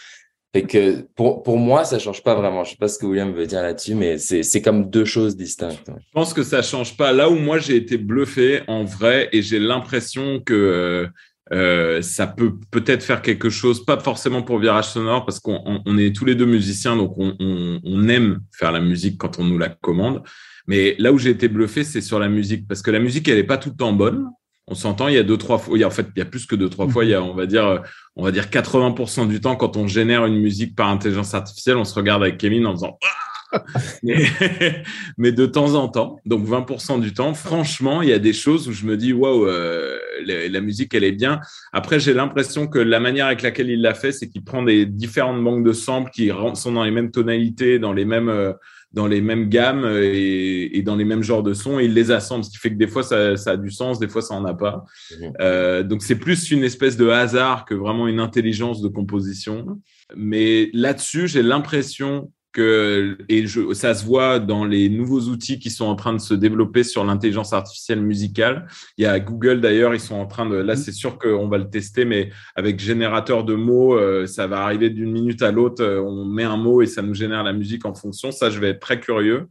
Fait 0.54 0.62
que 0.62 1.02
pour, 1.14 1.42
pour 1.42 1.58
moi, 1.58 1.84
ça 1.84 1.98
change 1.98 2.22
pas 2.22 2.34
vraiment. 2.34 2.64
Je 2.64 2.70
sais 2.70 2.76
pas 2.76 2.88
ce 2.88 2.98
que 2.98 3.06
William 3.06 3.32
veut 3.32 3.46
dire 3.46 3.62
là-dessus, 3.62 3.94
mais 3.94 4.18
c'est 4.18 4.62
comme 4.62 4.88
deux 4.88 5.04
choses 5.04 5.36
distinctes. 5.36 5.86
Je 5.86 6.12
pense 6.12 6.32
que 6.32 6.42
ça 6.42 6.62
change 6.62 6.96
pas. 6.96 7.12
Là 7.12 7.28
où 7.28 7.34
moi 7.34 7.58
j'ai 7.58 7.76
été 7.76 7.98
bluffé 7.98 8.62
en 8.66 8.84
vrai, 8.84 9.28
et 9.32 9.42
j'ai 9.42 9.58
l'impression 9.58 10.40
que 10.40 10.54
euh, 10.54 11.06
euh, 11.52 12.02
ça 12.02 12.26
peut 12.26 12.54
peut-être 12.70 13.02
faire 13.02 13.22
quelque 13.22 13.50
chose, 13.50 13.84
pas 13.84 13.98
forcément 13.98 14.42
pour 14.42 14.58
Virage 14.58 14.88
Sonore, 14.88 15.24
parce 15.24 15.40
qu'on 15.40 15.80
on 15.84 15.98
est 15.98 16.14
tous 16.14 16.24
les 16.24 16.34
deux 16.34 16.46
musiciens, 16.46 16.96
donc 16.96 17.16
on, 17.18 17.34
on, 17.38 17.80
on, 17.84 18.08
aime 18.08 18.40
faire 18.50 18.72
la 18.72 18.80
musique 18.80 19.18
quand 19.18 19.38
on 19.38 19.44
nous 19.44 19.58
la 19.58 19.68
commande. 19.68 20.22
Mais 20.66 20.96
là 20.98 21.12
où 21.12 21.18
j'ai 21.18 21.30
été 21.30 21.48
bluffé, 21.48 21.84
c'est 21.84 22.00
sur 22.00 22.18
la 22.18 22.28
musique, 22.28 22.66
parce 22.66 22.82
que 22.82 22.90
la 22.90 22.98
musique, 22.98 23.28
elle 23.28 23.36
n'est 23.36 23.44
pas 23.44 23.58
tout 23.58 23.70
le 23.70 23.76
temps 23.76 23.92
bonne. 23.92 24.26
On 24.68 24.74
s'entend, 24.74 25.06
il 25.06 25.14
y 25.14 25.18
a 25.18 25.22
deux, 25.22 25.36
trois 25.36 25.58
fois, 25.58 25.78
il 25.78 25.80
y 25.80 25.84
a, 25.84 25.86
en 25.86 25.92
fait, 25.92 26.06
il 26.16 26.18
y 26.18 26.22
a 26.22 26.24
plus 26.24 26.44
que 26.44 26.56
deux, 26.56 26.68
trois 26.68 26.88
fois, 26.88 27.04
il 27.04 27.10
y 27.10 27.14
a, 27.14 27.22
on 27.22 27.34
va 27.34 27.46
dire, 27.46 27.82
on 28.16 28.24
va 28.24 28.32
dire 28.32 28.46
80% 28.46 29.28
du 29.28 29.40
temps, 29.40 29.54
quand 29.54 29.76
on 29.76 29.86
génère 29.86 30.26
une 30.26 30.40
musique 30.40 30.74
par 30.74 30.88
intelligence 30.88 31.34
artificielle, 31.34 31.76
on 31.76 31.84
se 31.84 31.94
regarde 31.94 32.22
avec 32.22 32.36
Kevin 32.36 32.66
en 32.66 32.74
disant, 32.74 32.98
ah 33.04 33.26
mais, 34.02 34.24
mais, 35.18 35.32
de 35.32 35.46
temps 35.46 35.74
en 35.74 35.88
temps, 35.88 36.18
donc 36.26 36.46
20% 36.46 37.00
du 37.00 37.14
temps, 37.14 37.34
franchement, 37.34 38.02
il 38.02 38.08
y 38.08 38.12
a 38.12 38.18
des 38.18 38.32
choses 38.32 38.68
où 38.68 38.72
je 38.72 38.84
me 38.84 38.96
dis, 38.96 39.12
waouh, 39.12 39.46
euh, 39.46 39.98
la, 40.24 40.48
la, 40.48 40.60
musique, 40.60 40.94
elle 40.94 41.04
est 41.04 41.12
bien. 41.12 41.40
Après, 41.72 42.00
j'ai 42.00 42.14
l'impression 42.14 42.66
que 42.66 42.78
la 42.78 43.00
manière 43.00 43.26
avec 43.26 43.42
laquelle 43.42 43.70
il 43.70 43.80
l'a 43.80 43.94
fait, 43.94 44.12
c'est 44.12 44.28
qu'il 44.28 44.44
prend 44.44 44.62
des 44.62 44.86
différentes 44.86 45.42
banques 45.42 45.64
de 45.64 45.72
samples 45.72 46.10
qui 46.10 46.30
sont 46.54 46.72
dans 46.72 46.84
les 46.84 46.90
mêmes 46.90 47.10
tonalités, 47.10 47.78
dans 47.78 47.92
les 47.92 48.04
mêmes, 48.04 48.28
euh, 48.28 48.52
dans 48.96 49.06
les 49.06 49.20
mêmes 49.20 49.50
gammes 49.50 49.84
euh, 49.84 50.02
et, 50.02 50.78
et, 50.78 50.82
dans 50.82 50.96
les 50.96 51.04
mêmes 51.04 51.22
genres 51.22 51.42
de 51.42 51.52
sons 51.52 51.78
et 51.78 51.84
il 51.84 51.92
les 51.92 52.10
assemble, 52.10 52.44
ce 52.44 52.50
qui 52.50 52.56
fait 52.56 52.70
que 52.70 52.76
des 52.76 52.88
fois 52.88 53.02
ça, 53.02 53.36
ça 53.36 53.52
a 53.52 53.56
du 53.58 53.70
sens, 53.70 53.98
des 53.98 54.08
fois 54.08 54.22
ça 54.22 54.34
en 54.34 54.44
a 54.46 54.54
pas. 54.54 54.84
Mhm. 55.20 55.32
Euh, 55.40 55.82
donc 55.82 56.02
c'est 56.02 56.16
plus 56.16 56.50
une 56.50 56.64
espèce 56.64 56.96
de 56.96 57.08
hasard 57.08 57.66
que 57.66 57.74
vraiment 57.74 58.08
une 58.08 58.20
intelligence 58.20 58.80
de 58.80 58.88
composition. 58.88 59.80
Mais 60.16 60.70
là-dessus, 60.72 61.28
j'ai 61.28 61.42
l'impression 61.42 62.32
et 62.58 63.46
je, 63.46 63.74
ça 63.74 63.94
se 63.94 64.04
voit 64.04 64.38
dans 64.38 64.64
les 64.64 64.88
nouveaux 64.88 65.22
outils 65.22 65.58
qui 65.58 65.70
sont 65.70 65.86
en 65.86 65.96
train 65.96 66.12
de 66.12 66.18
se 66.18 66.34
développer 66.34 66.84
sur 66.84 67.04
l'intelligence 67.04 67.52
artificielle 67.52 68.00
musicale. 68.00 68.66
Il 68.98 69.04
y 69.04 69.06
a 69.06 69.18
Google 69.20 69.60
d'ailleurs, 69.60 69.94
ils 69.94 70.00
sont 70.00 70.14
en 70.14 70.26
train 70.26 70.46
de, 70.46 70.56
là 70.56 70.74
mm-hmm. 70.74 70.76
c'est 70.76 70.92
sûr 70.92 71.18
qu'on 71.18 71.48
va 71.48 71.58
le 71.58 71.68
tester, 71.68 72.04
mais 72.04 72.30
avec 72.54 72.80
générateur 72.80 73.44
de 73.44 73.54
mots, 73.54 73.98
euh, 73.98 74.26
ça 74.26 74.46
va 74.46 74.62
arriver 74.62 74.90
d'une 74.90 75.12
minute 75.12 75.42
à 75.42 75.52
l'autre, 75.52 75.82
euh, 75.82 76.00
on 76.00 76.24
met 76.24 76.44
un 76.44 76.56
mot 76.56 76.82
et 76.82 76.86
ça 76.86 77.02
nous 77.02 77.14
génère 77.14 77.42
la 77.42 77.52
musique 77.52 77.84
en 77.84 77.94
fonction. 77.94 78.32
Ça, 78.32 78.50
je 78.50 78.58
vais 78.60 78.70
être 78.70 78.80
très 78.80 79.00
curieux. 79.00 79.48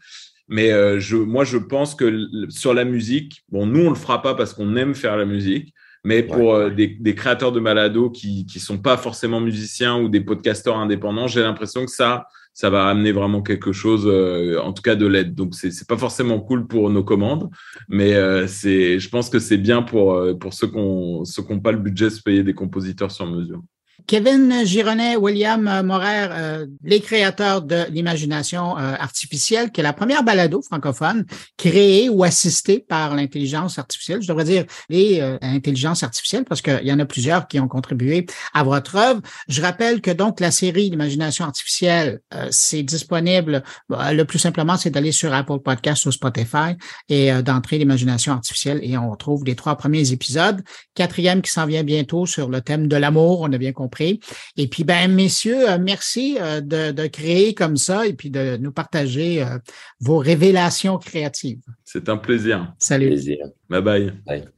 Mais 0.48 0.72
euh, 0.72 1.00
je, 1.00 1.18
moi, 1.18 1.44
je 1.44 1.58
pense 1.58 1.96
que 1.96 2.28
sur 2.50 2.74
la 2.74 2.86
musique, 2.86 3.44
bon, 3.50 3.66
nous, 3.66 3.86
on 3.86 3.90
le 3.90 3.96
fera 3.96 4.22
pas 4.22 4.36
parce 4.36 4.54
qu'on 4.54 4.76
aime 4.76 4.94
faire 4.94 5.18
la 5.18 5.26
musique, 5.26 5.74
mais 6.04 6.22
pour 6.22 6.70
des, 6.70 6.88
des, 7.00 7.16
créateurs 7.16 7.52
de 7.52 7.60
malado 7.60 8.12
qui 8.12 8.46
qui 8.46 8.60
sont 8.60 8.78
pas 8.78 8.96
forcément 8.96 9.42
musiciens 9.42 10.00
ou 10.00 10.08
des 10.08 10.22
podcasteurs 10.22 10.78
indépendants, 10.78 11.26
j'ai 11.26 11.42
l'impression 11.42 11.84
que 11.84 11.90
ça 11.90 12.28
ça 12.56 12.70
va 12.70 12.88
amener 12.88 13.12
vraiment 13.12 13.42
quelque 13.42 13.74
chose, 13.74 14.08
euh, 14.08 14.60
en 14.62 14.72
tout 14.72 14.82
cas 14.82 14.96
de 14.96 15.06
l'aide. 15.06 15.36
Donc 15.36 15.56
c'est 15.56 15.72
c'est 15.72 15.88
pas 15.88 15.98
forcément 15.98 16.40
cool 16.40 16.68
pour 16.68 16.90
nos 16.90 17.04
commandes, 17.04 17.50
mais 17.90 18.16
euh, 18.16 18.48
je 18.48 19.10
pense 19.10 19.30
que 19.30 19.40
c'est 19.40 19.58
bien 19.58 19.84
pour 19.84 20.14
euh, 20.14 20.34
pour 20.34 20.54
ceux 20.54 20.68
qui 20.68 20.78
n'ont 20.78 21.60
pas 21.62 21.74
le 21.74 21.80
budget 21.80 22.06
de 22.06 22.10
se 22.12 22.22
payer 22.22 22.44
des 22.44 22.54
compositeurs 22.56 23.12
sur 23.12 23.28
mesure. 23.28 23.62
Kevin 24.08 24.66
Gironet, 24.66 25.16
William 25.16 25.82
Morer, 25.84 26.28
euh, 26.30 26.68
les 26.84 27.00
créateurs 27.00 27.64
de 27.64 27.86
l'imagination 27.90 28.78
euh, 28.78 28.94
artificielle, 29.00 29.72
qui 29.72 29.80
est 29.80 29.84
la 29.84 29.94
première 29.94 30.24
balado 30.24 30.62
francophone 30.62 31.26
créée 31.58 32.10
ou 32.10 32.24
assistée 32.24 32.80
par 32.80 33.16
l'intelligence 33.16 33.80
artificielle. 33.80 34.22
Je 34.22 34.28
devrais 34.28 34.44
dire 34.44 34.66
les 34.90 35.22
euh, 35.22 35.38
intelligences 35.42 36.04
artificielles 36.04 36.46
parce 36.46 36.62
qu'il 36.62 36.84
y 36.84 36.92
en 36.92 37.00
a 37.00 37.06
plusieurs 37.06 37.48
qui 37.48 37.60
ont 37.60 37.68
contribué 37.68 38.28
à 38.54 38.64
votre 38.64 38.96
œuvre. 38.96 39.22
Je 39.48 39.62
rappelle 39.62 40.02
que 40.02 40.12
donc 40.12 40.40
la 40.40 40.52
série 40.52 40.90
l'imagination 40.90 41.46
artificielle, 41.46 42.20
c'est 42.52 42.84
disponible. 42.84 43.64
le 43.90 44.24
plus 44.24 44.40
simplement, 44.40 44.78
c'est 44.78 44.90
d'aller 44.90 45.12
sur 45.12 45.34
Apple 45.34 45.60
Podcasts 45.60 46.06
ou 46.06 46.12
Spotify 46.12 46.76
et 47.10 47.32
d'entrer 47.42 47.78
l'imagination 47.78 48.34
artificielle 48.34 48.80
et 48.84 48.98
on 48.98 49.10
retrouve 49.10 49.46
les 49.46 49.56
trois 49.56 49.76
premiers 49.76 50.12
épisodes. 50.12 50.62
Quatrième 50.94 51.42
qui 51.42 51.52
s'en 51.52 51.66
vient 51.66 51.84
bientôt 51.84 52.26
sur 52.26 52.50
le 52.50 52.62
thème 52.62 52.88
de 52.88 52.96
l'amour. 52.96 53.42
On 53.42 53.52
a 53.52 53.58
bien 53.58 53.74
compris 53.74 53.95
et 54.02 54.68
puis, 54.68 54.84
ben, 54.84 55.12
messieurs, 55.12 55.70
euh, 55.70 55.78
merci 55.80 56.38
euh, 56.40 56.62
de, 56.62 57.08
créer 57.08 57.54
comme 57.54 57.78
ça 57.78 58.06
et 58.06 58.14
puis 58.14 58.30
de 58.30 58.58
nous 58.58 58.72
partager 58.72 59.44
euh, 59.44 59.58
vos 60.00 60.18
révélations 60.18 60.98
créatives. 60.98 61.62
C'est 61.84 62.10
un 62.10 62.18
plaisir. 62.18 62.74
Salut. 62.80 63.08
Plaisir. 63.08 63.38
Bye 63.70 63.82
bye. 63.82 64.14
bye. 64.26 64.55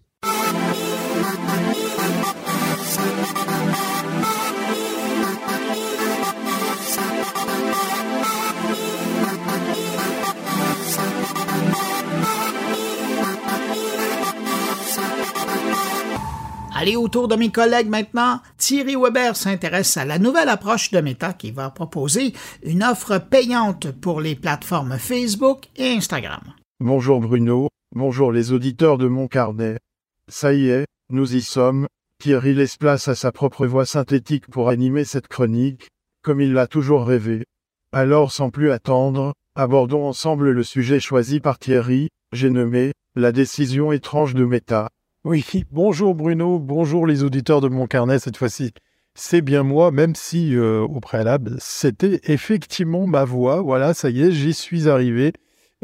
Allez 16.79 16.95
autour 16.95 17.27
de 17.27 17.35
mes 17.35 17.49
collègues 17.49 17.89
maintenant. 17.89 18.39
Thierry 18.59 18.95
Weber 18.95 19.35
s'intéresse 19.35 19.97
à 19.97 20.05
la 20.05 20.19
nouvelle 20.19 20.47
approche 20.47 20.91
de 20.91 21.01
Meta 21.01 21.33
qui 21.33 21.49
va 21.49 21.71
proposer 21.71 22.33
une 22.61 22.83
offre 22.83 23.17
payante 23.17 23.89
pour 23.89 24.21
les 24.21 24.35
plateformes 24.35 24.99
Facebook 24.99 25.69
et 25.75 25.93
Instagram. 25.93 26.41
Bonjour 26.79 27.19
Bruno, 27.19 27.69
bonjour 27.95 28.31
les 28.31 28.51
auditeurs 28.51 28.99
de 28.99 29.07
mon 29.07 29.27
carnet. 29.27 29.79
Ça 30.27 30.53
y 30.53 30.69
est, 30.69 30.85
nous 31.09 31.35
y 31.35 31.41
sommes. 31.41 31.87
Thierry 32.19 32.53
laisse 32.53 32.77
place 32.77 33.07
à 33.07 33.15
sa 33.15 33.31
propre 33.31 33.65
voix 33.65 33.87
synthétique 33.87 34.45
pour 34.45 34.69
animer 34.69 35.03
cette 35.03 35.27
chronique, 35.27 35.87
comme 36.21 36.41
il 36.41 36.53
l'a 36.53 36.67
toujours 36.67 37.07
rêvé. 37.07 37.45
Alors 37.91 38.31
sans 38.31 38.51
plus 38.51 38.69
attendre, 38.69 39.33
abordons 39.55 40.05
ensemble 40.05 40.51
le 40.51 40.63
sujet 40.63 40.99
choisi 40.99 41.39
par 41.39 41.57
Thierry, 41.57 42.09
j'ai 42.33 42.51
nommé 42.51 42.91
la 43.15 43.31
décision 43.31 43.91
étrange 43.91 44.35
de 44.35 44.45
Meta. 44.45 44.89
Oui, 45.23 45.45
bonjour 45.71 46.15
Bruno, 46.15 46.59
bonjour 46.59 47.05
les 47.05 47.23
auditeurs 47.23 47.59
de 47.59 47.67
mon 47.67 47.87
carnet 47.87 48.19
cette 48.19 48.37
fois-ci. 48.37 48.73
C'est 49.15 49.41
bien 49.41 49.63
moi, 49.63 49.91
même 49.91 50.15
si 50.15 50.55
euh, 50.55 50.81
au 50.81 50.99
préalable, 50.99 51.55
c'était 51.59 52.21
effectivement 52.23 53.07
ma 53.07 53.25
voix. 53.25 53.61
Voilà, 53.61 53.93
ça 53.93 54.09
y 54.09 54.21
est, 54.21 54.31
j'y 54.31 54.53
suis 54.53 54.87
arrivé. 54.87 55.33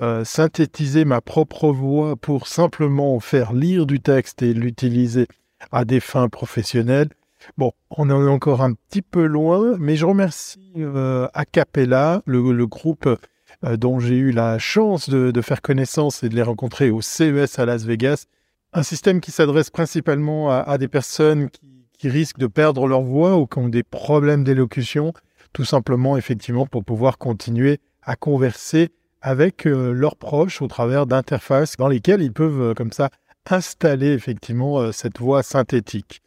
Euh, 0.01 0.23
synthétiser 0.23 1.05
ma 1.05 1.21
propre 1.21 1.71
voix 1.71 2.15
pour 2.15 2.47
simplement 2.47 3.19
faire 3.19 3.53
lire 3.53 3.85
du 3.85 3.99
texte 3.99 4.41
et 4.41 4.53
l'utiliser 4.53 5.27
à 5.71 5.85
des 5.85 5.99
fins 5.99 6.29
professionnelles, 6.29 7.09
Bon, 7.57 7.71
on 7.91 8.09
est 8.09 8.13
encore 8.13 8.61
un 8.61 8.73
petit 8.73 9.01
peu 9.01 9.25
loin, 9.25 9.75
mais 9.79 9.95
je 9.95 10.05
remercie 10.05 10.71
euh, 10.77 11.27
Acapella, 11.33 12.21
le, 12.25 12.65
groupe 12.65 13.07
euh, 13.63 13.77
dont 13.77 13.99
j'ai 13.99 14.15
eu 14.15 14.31
la 14.31 14.59
chance 14.59 15.09
de, 15.09 15.41
faire 15.41 15.61
connaissance 15.61 16.23
et 16.23 16.29
de 16.29 16.35
les 16.35 16.41
rencontrer 16.41 16.89
au 16.89 17.01
CES 17.01 17.59
à 17.59 17.65
Las 17.65 17.83
Vegas. 17.83 18.25
Un 18.73 18.83
système 18.83 19.21
qui 19.21 19.31
s'adresse 19.31 19.69
principalement 19.69 20.49
à, 20.49 20.77
des 20.77 20.87
personnes 20.87 21.49
qui, 21.49 21.61
qui, 21.97 22.09
risquent 22.09 22.39
de 22.39 22.47
perdre 22.47 22.87
leur 22.87 23.01
voix 23.01 23.37
ou 23.37 23.45
qui 23.45 23.59
ont 23.59 23.69
des 23.69 23.83
problèmes 23.83 24.43
d'élocution, 24.43 25.13
tout 25.53 25.63
simplement 25.63 26.17
effectivement 26.17 26.65
pour 26.65 26.83
pouvoir 26.83 27.17
continuer 27.17 27.79
à 28.01 28.15
converser 28.15 28.89
avec 29.23 29.65
euh, 29.65 29.93
leurs 29.93 30.17
proches 30.17 30.61
au 30.61 30.67
travers 30.67 31.07
d'interfaces 31.07 31.77
dans 31.77 31.87
lesquelles 31.87 32.21
ils 32.21 32.33
peuvent 32.33 32.61
euh, 32.61 32.73
comme 32.73 32.91
ça 32.91 33.09
installer 33.49 34.11
effectivement 34.11 34.79
euh, 34.79 34.91
cette 34.91 35.19
voix 35.19 35.43
synthétique. 35.43 36.21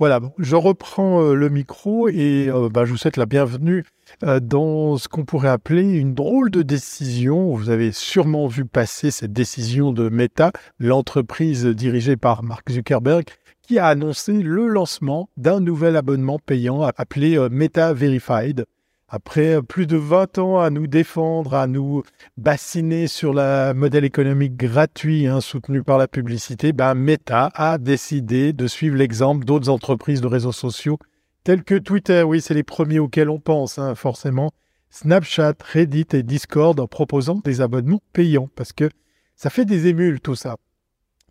Voilà, 0.00 0.20
je 0.38 0.54
reprends 0.54 1.24
euh, 1.24 1.34
le 1.34 1.48
micro 1.48 2.08
et 2.08 2.48
euh, 2.48 2.68
bah, 2.68 2.84
je 2.84 2.92
vous 2.92 2.96
souhaite 2.96 3.16
la 3.16 3.26
bienvenue 3.26 3.82
euh, 4.22 4.38
dans 4.38 4.96
ce 4.96 5.08
qu'on 5.08 5.24
pourrait 5.24 5.48
appeler 5.48 5.90
une 5.90 6.14
drôle 6.14 6.52
de 6.52 6.62
décision. 6.62 7.52
Vous 7.56 7.68
avez 7.68 7.90
sûrement 7.90 8.46
vu 8.46 8.64
passer 8.64 9.10
cette 9.10 9.32
décision 9.32 9.92
de 9.92 10.08
Meta, 10.08 10.52
l'entreprise 10.78 11.66
dirigée 11.66 12.16
par 12.16 12.44
Mark 12.44 12.70
Zuckerberg, 12.70 13.24
qui 13.60 13.80
a 13.80 13.88
annoncé 13.88 14.34
le 14.34 14.68
lancement 14.68 15.30
d'un 15.36 15.58
nouvel 15.58 15.96
abonnement 15.96 16.38
payant 16.38 16.82
appelé 16.82 17.36
Meta 17.50 17.92
Verified. 17.92 18.66
Après 19.10 19.62
plus 19.62 19.86
de 19.86 19.96
20 19.96 20.36
ans 20.36 20.60
à 20.60 20.68
nous 20.68 20.86
défendre, 20.86 21.54
à 21.54 21.66
nous 21.66 22.02
bassiner 22.36 23.06
sur 23.06 23.32
le 23.32 23.72
modèle 23.72 24.04
économique 24.04 24.54
gratuit 24.54 25.26
hein, 25.26 25.40
soutenu 25.40 25.82
par 25.82 25.96
la 25.96 26.06
publicité, 26.06 26.74
ben 26.74 26.92
Meta 26.92 27.50
a 27.54 27.78
décidé 27.78 28.52
de 28.52 28.66
suivre 28.66 28.96
l'exemple 28.96 29.46
d'autres 29.46 29.70
entreprises 29.70 30.20
de 30.20 30.26
réseaux 30.26 30.52
sociaux 30.52 30.98
tels 31.42 31.64
que 31.64 31.76
Twitter. 31.76 32.22
Oui, 32.22 32.42
c'est 32.42 32.52
les 32.52 32.62
premiers 32.62 32.98
auxquels 32.98 33.30
on 33.30 33.40
pense, 33.40 33.78
hein, 33.78 33.94
forcément. 33.94 34.52
Snapchat, 34.90 35.54
Reddit 35.72 36.08
et 36.12 36.22
Discord 36.22 36.78
en 36.78 36.86
proposant 36.86 37.40
des 37.42 37.62
abonnements 37.62 38.02
payants 38.12 38.50
parce 38.56 38.74
que 38.74 38.90
ça 39.36 39.48
fait 39.48 39.64
des 39.64 39.86
émules 39.86 40.20
tout 40.20 40.34
ça. 40.34 40.56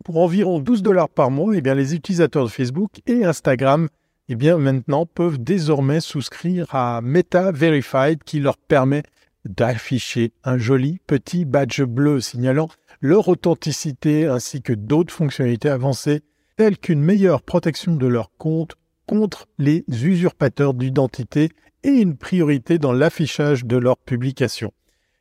Pour 0.04 0.18
environ 0.18 0.58
12 0.58 0.82
dollars 0.82 1.08
par 1.08 1.30
mois, 1.30 1.54
eh 1.54 1.60
bien, 1.60 1.76
les 1.76 1.94
utilisateurs 1.94 2.44
de 2.44 2.50
Facebook 2.50 2.90
et 3.06 3.24
Instagram 3.24 3.88
eh 4.28 4.36
bien 4.36 4.58
maintenant 4.58 5.06
peuvent 5.06 5.38
désormais 5.38 6.00
souscrire 6.00 6.74
à 6.74 7.00
Meta 7.02 7.50
Verified 7.52 8.22
qui 8.24 8.40
leur 8.40 8.56
permet 8.56 9.02
d'afficher 9.44 10.32
un 10.44 10.58
joli 10.58 10.98
petit 11.06 11.44
badge 11.44 11.82
bleu 11.82 12.20
signalant 12.20 12.68
leur 13.00 13.28
authenticité 13.28 14.26
ainsi 14.26 14.60
que 14.60 14.72
d'autres 14.72 15.14
fonctionnalités 15.14 15.70
avancées 15.70 16.20
telles 16.56 16.76
qu'une 16.76 17.00
meilleure 17.00 17.42
protection 17.42 17.96
de 17.96 18.06
leur 18.06 18.30
compte 18.36 18.74
contre 19.06 19.46
les 19.58 19.84
usurpateurs 19.88 20.74
d'identité 20.74 21.50
et 21.84 21.88
une 21.88 22.16
priorité 22.16 22.78
dans 22.78 22.92
l'affichage 22.92 23.64
de 23.64 23.76
leurs 23.76 23.96
publications. 23.96 24.72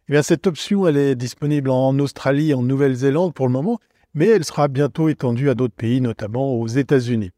Eh 0.10 0.14
bien, 0.14 0.24
cette 0.24 0.48
option 0.48 0.88
elle 0.88 0.98
est 0.98 1.16
disponible 1.16 1.70
en 1.70 1.98
Australie 2.00 2.52
et 2.52 2.54
en 2.56 2.64
Nouvelle-Zélande 2.64 3.34
pour 3.34 3.48
le 3.48 3.54
moment, 3.54 3.80
mais 4.14 4.28
elle 4.28 4.44
sera 4.44 4.68
bientôt 4.68 5.10
étendue 5.10 5.50
à 5.50 5.54
d'autres 5.54 5.76
pays, 5.76 6.02
notamment 6.02 6.56
aux 6.56 6.68
États-Unis. 6.68 7.32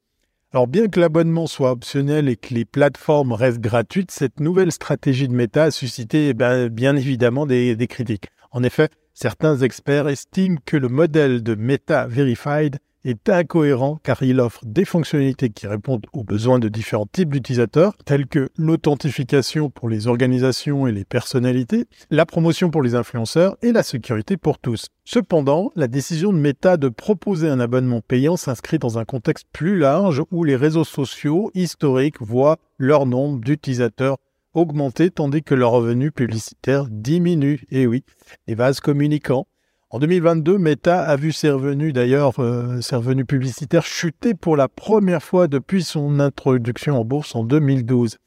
Alors 0.51 0.65
bien 0.65 0.87
que 0.87 0.99
l'abonnement 0.99 1.45
soit 1.45 1.71
optionnel 1.71 2.27
et 2.27 2.35
que 2.35 2.55
les 2.55 2.65
plateformes 2.65 3.33
restent 3.33 3.61
gratuites, 3.61 4.09
cette 4.09 4.39
nouvelle 4.39 4.71
stratégie 4.71 5.27
de 5.27 5.33
Meta 5.33 5.65
a 5.65 5.71
suscité 5.71 6.29
eh 6.29 6.33
bien, 6.33 6.69
bien, 6.69 6.95
évidemment 6.95 7.45
des 7.45 7.87
critiques. 7.87 8.29
En 8.51 8.63
effet, 8.63 8.89
certains 9.13 9.57
experts 9.57 10.07
estiment 10.07 10.57
que 10.65 10.75
le 10.75 10.87
modèle 10.87 11.43
de 11.43 11.53
Meta 11.53 12.07
Verified 12.07 12.79
est 13.05 13.29
incohérent 13.29 13.99
car 14.03 14.21
il 14.23 14.39
offre 14.39 14.61
des 14.65 14.85
fonctionnalités 14.85 15.49
qui 15.49 15.67
répondent 15.67 16.05
aux 16.13 16.23
besoins 16.23 16.59
de 16.59 16.69
différents 16.69 17.07
types 17.11 17.29
d'utilisateurs, 17.29 17.95
tels 18.05 18.27
que 18.27 18.49
l'authentification 18.57 19.69
pour 19.69 19.89
les 19.89 20.07
organisations 20.07 20.87
et 20.87 20.91
les 20.91 21.05
personnalités, 21.05 21.85
la 22.09 22.25
promotion 22.25 22.69
pour 22.69 22.81
les 22.81 22.95
influenceurs 22.95 23.57
et 23.61 23.71
la 23.71 23.83
sécurité 23.83 24.37
pour 24.37 24.59
tous. 24.59 24.87
Cependant, 25.05 25.71
la 25.75 25.87
décision 25.87 26.31
de 26.33 26.37
Meta 26.37 26.77
de 26.77 26.89
proposer 26.89 27.49
un 27.49 27.59
abonnement 27.59 28.01
payant 28.01 28.37
s'inscrit 28.37 28.79
dans 28.79 28.99
un 28.99 29.05
contexte 29.05 29.47
plus 29.51 29.77
large 29.77 30.21
où 30.31 30.43
les 30.43 30.55
réseaux 30.55 30.83
sociaux 30.83 31.51
historiques 31.53 32.21
voient 32.21 32.57
leur 32.77 33.05
nombre 33.05 33.39
d'utilisateurs 33.39 34.17
augmenter 34.53 35.11
tandis 35.11 35.43
que 35.43 35.55
leurs 35.55 35.71
revenus 35.71 36.11
publicitaires 36.11 36.87
diminuent. 36.89 37.59
Et 37.69 37.87
oui, 37.87 38.03
les 38.47 38.55
vases 38.55 38.79
communicants 38.79 39.47
en 39.91 39.97
2022, 39.97 40.59
Meta 40.59 41.01
a 41.01 41.15
vu 41.15 41.31
ses 41.31 41.49
revenus, 41.49 41.93
d'ailleurs, 41.93 42.39
euh, 42.39 42.79
ses 42.79 42.95
revenus 42.95 43.25
publicitaires 43.25 43.85
chuter 43.85 44.35
pour 44.35 44.55
la 44.55 44.67
première 44.67 45.23
fois 45.23 45.47
depuis 45.47 45.83
son 45.83 46.19
introduction 46.19 46.99
en 46.99 47.05
bourse 47.05 47.35
en 47.35 47.43
2012. 47.43 48.17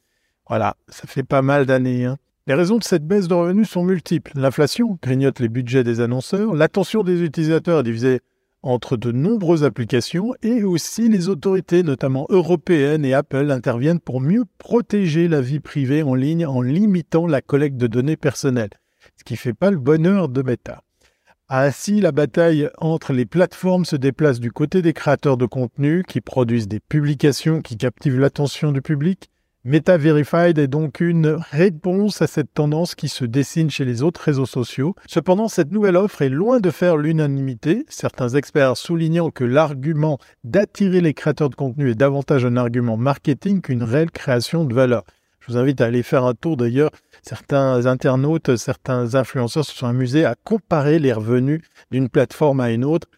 Voilà, 0.49 0.75
ça 0.89 1.07
fait 1.07 1.23
pas 1.23 1.41
mal 1.41 1.65
d'années. 1.65 2.03
Hein. 2.03 2.17
Les 2.47 2.53
raisons 2.53 2.79
de 2.79 2.83
cette 2.83 3.07
baisse 3.07 3.29
de 3.29 3.33
revenus 3.33 3.69
sont 3.69 3.85
multiples. 3.85 4.33
L'inflation 4.35 4.99
grignote 5.01 5.39
les 5.39 5.47
budgets 5.47 5.85
des 5.85 6.01
annonceurs, 6.01 6.53
l'attention 6.53 7.01
des 7.01 7.21
utilisateurs 7.21 7.79
est 7.79 7.83
divisée 7.83 8.19
entre 8.61 8.97
de 8.97 9.13
nombreuses 9.13 9.63
applications 9.63 10.33
et 10.41 10.63
aussi 10.63 11.07
les 11.07 11.29
autorités, 11.29 11.83
notamment 11.83 12.25
européennes 12.29 13.05
et 13.05 13.13
Apple, 13.13 13.51
interviennent 13.51 14.01
pour 14.01 14.19
mieux 14.19 14.43
protéger 14.57 15.29
la 15.29 15.39
vie 15.39 15.61
privée 15.61 16.03
en 16.03 16.15
ligne 16.15 16.45
en 16.45 16.61
limitant 16.61 17.25
la 17.25 17.41
collecte 17.41 17.77
de 17.77 17.87
données 17.87 18.17
personnelles, 18.17 18.71
ce 19.15 19.23
qui 19.23 19.33
ne 19.33 19.37
fait 19.37 19.53
pas 19.53 19.71
le 19.71 19.79
bonheur 19.79 20.27
de 20.27 20.41
Meta. 20.41 20.82
Ainsi, 21.55 22.01
la 22.01 22.11
bataille 22.11 22.67
entre 22.79 23.13
les 23.13 23.27
plateformes 23.27 23.85
se 23.85 23.95
déplace 23.95 24.39
du 24.39 24.51
côté 24.51 24.81
des 24.81 24.93
créateurs 24.93 25.37
de 25.37 25.45
contenu 25.45 26.03
qui 26.03 26.19
produisent 26.19 26.67
des 26.67 26.79
publications 26.79 27.61
qui 27.61 27.77
captivent 27.77 28.19
l'attention 28.19 28.71
du 28.71 28.81
public. 28.81 29.29
Meta 29.63 29.97
Verified 29.97 30.57
est 30.57 30.67
donc 30.67 30.99
une 30.99 31.37
réponse 31.51 32.23
à 32.23 32.27
cette 32.27 32.55
tendance 32.55 32.95
qui 32.95 33.07
se 33.07 33.23
dessine 33.23 33.69
chez 33.69 33.85
les 33.85 34.01
autres 34.01 34.21
réseaux 34.21 34.47
sociaux. 34.47 34.95
Cependant, 35.05 35.47
cette 35.47 35.71
nouvelle 35.71 35.95
offre 35.95 36.23
est 36.23 36.29
loin 36.29 36.59
de 36.59 36.71
faire 36.71 36.97
l'unanimité, 36.97 37.85
certains 37.87 38.29
experts 38.29 38.75
soulignant 38.75 39.29
que 39.29 39.43
l'argument 39.43 40.17
d'attirer 40.43 41.01
les 41.01 41.13
créateurs 41.13 41.51
de 41.51 41.55
contenu 41.55 41.91
est 41.91 41.95
davantage 41.95 42.45
un 42.45 42.57
argument 42.57 42.97
marketing 42.97 43.61
qu'une 43.61 43.83
réelle 43.83 44.09
création 44.09 44.65
de 44.65 44.73
valeur. 44.73 45.03
Je 45.45 45.51
vous 45.51 45.57
invite 45.57 45.81
à 45.81 45.85
aller 45.87 46.03
faire 46.03 46.23
un 46.23 46.33
tour 46.33 46.55
d'ailleurs. 46.55 46.91
Certains 47.21 47.85
internautes, 47.85 48.55
certains 48.55 49.15
influenceurs 49.15 49.65
se 49.65 49.75
sont 49.75 49.87
amusés 49.87 50.23
à 50.23 50.35
comparer 50.35 50.99
les 50.99 51.11
revenus 51.11 51.61
d'une 51.91 52.07
plateforme 52.07 52.61
à 52.61 52.71
une 52.71 52.85
autre. 52.85 53.09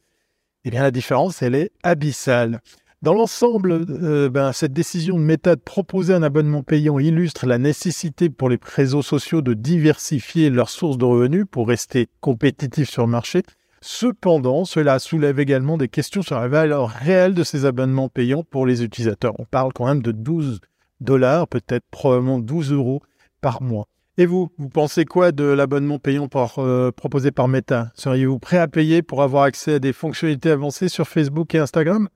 Eh 0.63 0.71
bien, 0.71 0.81
la 0.81 0.89
différence, 0.89 1.43
elle 1.43 1.53
est 1.53 1.71
abyssale. 1.83 2.61
Dans 3.03 3.13
l'ensemble, 3.13 3.85
euh, 3.89 4.29
ben, 4.29 4.51
cette 4.53 4.73
décision 4.73 5.19
de 5.19 5.21
Meta 5.21 5.55
de 5.55 5.61
proposer 5.61 6.15
un 6.15 6.23
abonnement 6.23 6.63
payant 6.63 6.97
illustre 6.97 7.45
la 7.45 7.59
nécessité 7.59 8.31
pour 8.31 8.49
les 8.49 8.57
réseaux 8.63 9.03
sociaux 9.03 9.43
de 9.43 9.53
diversifier 9.53 10.49
leurs 10.49 10.69
sources 10.69 10.97
de 10.97 11.05
revenus 11.05 11.45
pour 11.51 11.67
rester 11.67 12.07
compétitifs 12.21 12.89
sur 12.89 13.05
le 13.05 13.11
marché. 13.11 13.43
Cependant, 13.81 14.65
cela 14.65 14.97
soulève 14.97 15.39
également 15.39 15.77
des 15.77 15.89
questions 15.89 16.23
sur 16.23 16.39
la 16.39 16.47
valeur 16.47 16.89
réelle 16.89 17.35
de 17.35 17.43
ces 17.43 17.65
abonnements 17.65 18.09
payants 18.09 18.43
pour 18.43 18.65
les 18.65 18.83
utilisateurs. 18.83 19.39
On 19.39 19.45
parle 19.45 19.73
quand 19.73 19.85
même 19.85 20.01
de 20.01 20.11
12 20.11 20.59
dollars, 21.01 21.47
peut-être 21.47 21.85
probablement 21.91 22.39
12 22.39 22.71
euros 22.71 23.01
par 23.41 23.61
mois. 23.61 23.87
Et 24.17 24.25
vous, 24.25 24.49
vous 24.57 24.69
pensez 24.69 25.03
quoi 25.03 25.33
de 25.33 25.43
l'abonnement 25.43 25.99
payant 25.99 26.29
euh, 26.57 26.91
proposé 26.91 27.31
par 27.31 27.49
Meta? 27.49 27.91
Seriez-vous 27.95 28.39
prêt 28.39 28.57
à 28.57 28.67
payer 28.67 29.01
pour 29.01 29.21
avoir 29.21 29.43
accès 29.43 29.73
à 29.75 29.79
des 29.79 29.91
fonctionnalités 29.91 30.51
avancées 30.51 30.87
sur 30.87 31.07
Facebook 31.07 31.53
et 31.53 31.59
Instagram? 31.59 32.07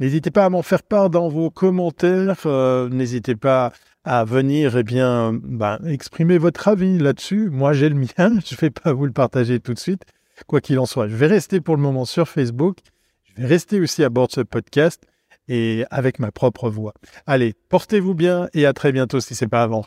N'hésitez 0.00 0.30
pas 0.30 0.44
à 0.44 0.50
m'en 0.50 0.62
faire 0.62 0.82
part 0.82 1.08
dans 1.08 1.28
vos 1.28 1.50
commentaires. 1.50 2.40
Euh, 2.44 2.90
N'hésitez 2.90 3.36
pas 3.36 3.72
à 4.04 4.24
venir 4.24 4.84
bien, 4.84 5.32
ben, 5.32 5.78
exprimer 5.86 6.36
votre 6.36 6.68
avis 6.68 6.98
là-dessus. 6.98 7.48
Moi, 7.50 7.72
j'ai 7.72 7.88
le 7.88 7.94
mien. 7.94 8.06
Je 8.18 8.54
ne 8.54 8.60
vais 8.60 8.70
pas 8.70 8.92
vous 8.92 9.06
le 9.06 9.12
partager 9.12 9.60
tout 9.60 9.72
de 9.72 9.78
suite. 9.78 10.02
Quoi 10.46 10.60
qu'il 10.60 10.78
en 10.78 10.86
soit, 10.86 11.06
je 11.06 11.14
vais 11.14 11.28
rester 11.28 11.60
pour 11.60 11.76
le 11.76 11.82
moment 11.82 12.04
sur 12.04 12.28
Facebook. 12.28 12.78
Je 13.22 13.40
vais 13.40 13.46
rester 13.46 13.80
aussi 13.80 14.02
à 14.02 14.08
bord 14.08 14.26
de 14.26 14.32
ce 14.32 14.40
podcast 14.40 15.00
et 15.48 15.84
avec 15.90 16.18
ma 16.18 16.32
propre 16.32 16.70
voix. 16.70 16.94
Allez, 17.26 17.54
portez-vous 17.68 18.14
bien 18.14 18.48
et 18.54 18.66
à 18.66 18.72
très 18.72 18.92
bientôt 18.92 19.20
si 19.20 19.34
c'est 19.34 19.48
pas 19.48 19.62
avant. 19.62 19.84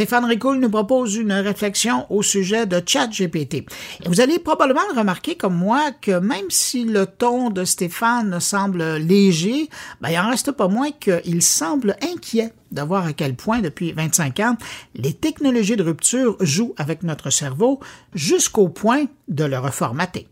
Stéphane 0.00 0.24
Ricoul 0.24 0.58
nous 0.58 0.70
propose 0.70 1.16
une 1.16 1.34
réflexion 1.34 2.06
au 2.10 2.22
sujet 2.22 2.64
de 2.64 2.80
ChatGPT. 2.86 3.66
Vous 4.06 4.22
allez 4.22 4.38
probablement 4.38 4.80
remarquer 4.96 5.34
comme 5.34 5.54
moi 5.54 5.90
que 6.00 6.18
même 6.18 6.48
si 6.48 6.84
le 6.84 7.04
ton 7.04 7.50
de 7.50 7.66
Stéphane 7.66 8.40
semble 8.40 8.94
léger, 8.94 9.68
ben, 10.00 10.08
il 10.08 10.18
en 10.18 10.30
reste 10.30 10.52
pas 10.52 10.68
moins 10.68 10.90
qu'il 10.90 11.42
semble 11.42 11.96
inquiet 12.00 12.54
de 12.72 12.80
voir 12.80 13.04
à 13.04 13.12
quel 13.12 13.34
point, 13.34 13.60
depuis 13.60 13.92
25 13.92 14.40
ans, 14.40 14.56
les 14.94 15.12
technologies 15.12 15.76
de 15.76 15.82
rupture 15.82 16.38
jouent 16.40 16.74
avec 16.78 17.02
notre 17.02 17.28
cerveau 17.28 17.78
jusqu'au 18.14 18.70
point 18.70 19.04
de 19.28 19.44
le 19.44 19.58
reformater. 19.58 20.28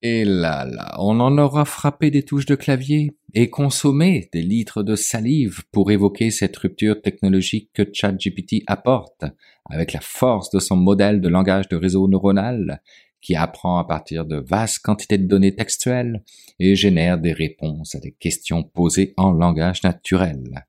Et 0.00 0.24
là 0.24 0.64
là, 0.64 0.94
on 0.98 1.18
en 1.18 1.36
aura 1.38 1.64
frappé 1.64 2.12
des 2.12 2.22
touches 2.22 2.46
de 2.46 2.54
clavier 2.54 3.16
et 3.34 3.50
consommé 3.50 4.28
des 4.32 4.42
litres 4.42 4.84
de 4.84 4.94
salive 4.94 5.62
pour 5.72 5.90
évoquer 5.90 6.30
cette 6.30 6.56
rupture 6.56 7.02
technologique 7.02 7.70
que 7.74 7.82
ChatGPT 7.92 8.62
apporte, 8.68 9.24
avec 9.68 9.92
la 9.92 10.00
force 10.00 10.50
de 10.50 10.60
son 10.60 10.76
modèle 10.76 11.20
de 11.20 11.28
langage 11.28 11.68
de 11.68 11.76
réseau 11.76 12.06
neuronal, 12.06 12.80
qui 13.20 13.34
apprend 13.34 13.78
à 13.78 13.84
partir 13.84 14.24
de 14.24 14.36
vastes 14.36 14.78
quantités 14.84 15.18
de 15.18 15.26
données 15.26 15.56
textuelles 15.56 16.22
et 16.60 16.76
génère 16.76 17.18
des 17.18 17.32
réponses 17.32 17.96
à 17.96 17.98
des 17.98 18.12
questions 18.12 18.62
posées 18.62 19.14
en 19.16 19.32
langage 19.32 19.82
naturel. 19.82 20.64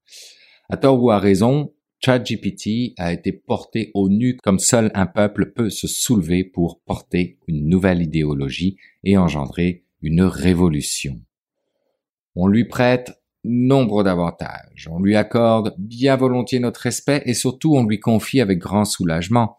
À 0.70 0.78
tort 0.78 1.02
ou 1.02 1.12
à 1.12 1.20
raison, 1.20 1.72
ChatGPT 2.02 2.94
a 2.98 3.12
été 3.12 3.34
porté 3.34 3.92
au 3.94 4.10
nu 4.10 4.38
comme 4.38 4.60
seul 4.60 4.90
un 4.94 5.06
peuple 5.06 5.52
peut 5.52 5.70
se 5.70 5.88
soulever 5.88 6.44
pour 6.44 6.80
porter 6.82 7.38
une 7.48 7.68
nouvelle 7.68 8.02
idéologie 8.02 8.78
et 9.04 9.18
engendrer 9.18 9.84
une 10.02 10.22
révolution. 10.22 11.22
On 12.36 12.48
lui 12.48 12.66
prête 12.66 13.12
nombre 13.44 14.04
d'avantages, 14.04 14.90
on 14.92 15.02
lui 15.02 15.16
accorde 15.16 15.76
bien 15.78 16.16
volontiers 16.16 16.60
notre 16.60 16.82
respect 16.82 17.22
et 17.26 17.34
surtout 17.34 17.76
on 17.76 17.86
lui 17.86 18.00
confie 18.00 18.42
avec 18.42 18.60
grand 18.60 18.86
soulagement 18.86 19.58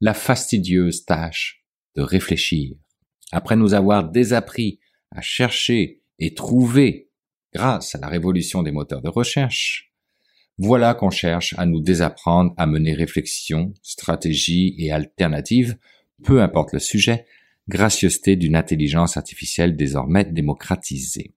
la 0.00 0.14
fastidieuse 0.14 1.04
tâche 1.04 1.64
de 1.94 2.02
réfléchir. 2.02 2.76
Après 3.32 3.56
nous 3.56 3.74
avoir 3.74 4.10
désappris 4.10 4.80
à 5.10 5.20
chercher 5.20 6.02
et 6.18 6.34
trouver 6.34 7.10
grâce 7.52 7.94
à 7.94 7.98
la 7.98 8.08
révolution 8.08 8.62
des 8.62 8.72
moteurs 8.72 9.02
de 9.02 9.08
recherche, 9.08 9.85
voilà 10.58 10.94
qu'on 10.94 11.10
cherche 11.10 11.54
à 11.58 11.66
nous 11.66 11.80
désapprendre 11.80 12.54
à 12.56 12.66
mener 12.66 12.94
réflexion, 12.94 13.74
stratégie 13.82 14.74
et 14.78 14.90
alternatives, 14.90 15.76
peu 16.22 16.40
importe 16.40 16.72
le 16.72 16.78
sujet, 16.78 17.26
gracieuseté 17.68 18.36
d'une 18.36 18.56
intelligence 18.56 19.16
artificielle 19.16 19.76
désormais 19.76 20.24
démocratisée. 20.24 21.34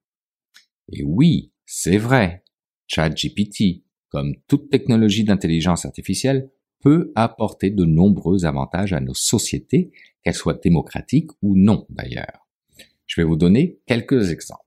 Et 0.92 1.04
oui, 1.04 1.52
c'est 1.66 1.98
vrai, 1.98 2.44
ChatGPT, 2.88 3.84
comme 4.10 4.36
toute 4.48 4.70
technologie 4.70 5.24
d'intelligence 5.24 5.86
artificielle, 5.86 6.50
peut 6.80 7.12
apporter 7.16 7.72
de 7.72 7.84
nombreux 7.84 8.46
avantages 8.46 8.94
à 8.94 9.02
nos 9.02 9.14
sociétés, 9.14 9.92
qu'elles 10.24 10.34
soient 10.34 10.60
démocratiques 10.62 11.32
ou 11.42 11.56
non 11.58 11.86
d'ailleurs. 11.90 12.48
Je 13.06 13.20
vais 13.20 13.26
vous 13.26 13.36
donner 13.36 13.80
quelques 13.86 14.32
exemples. 14.32 14.64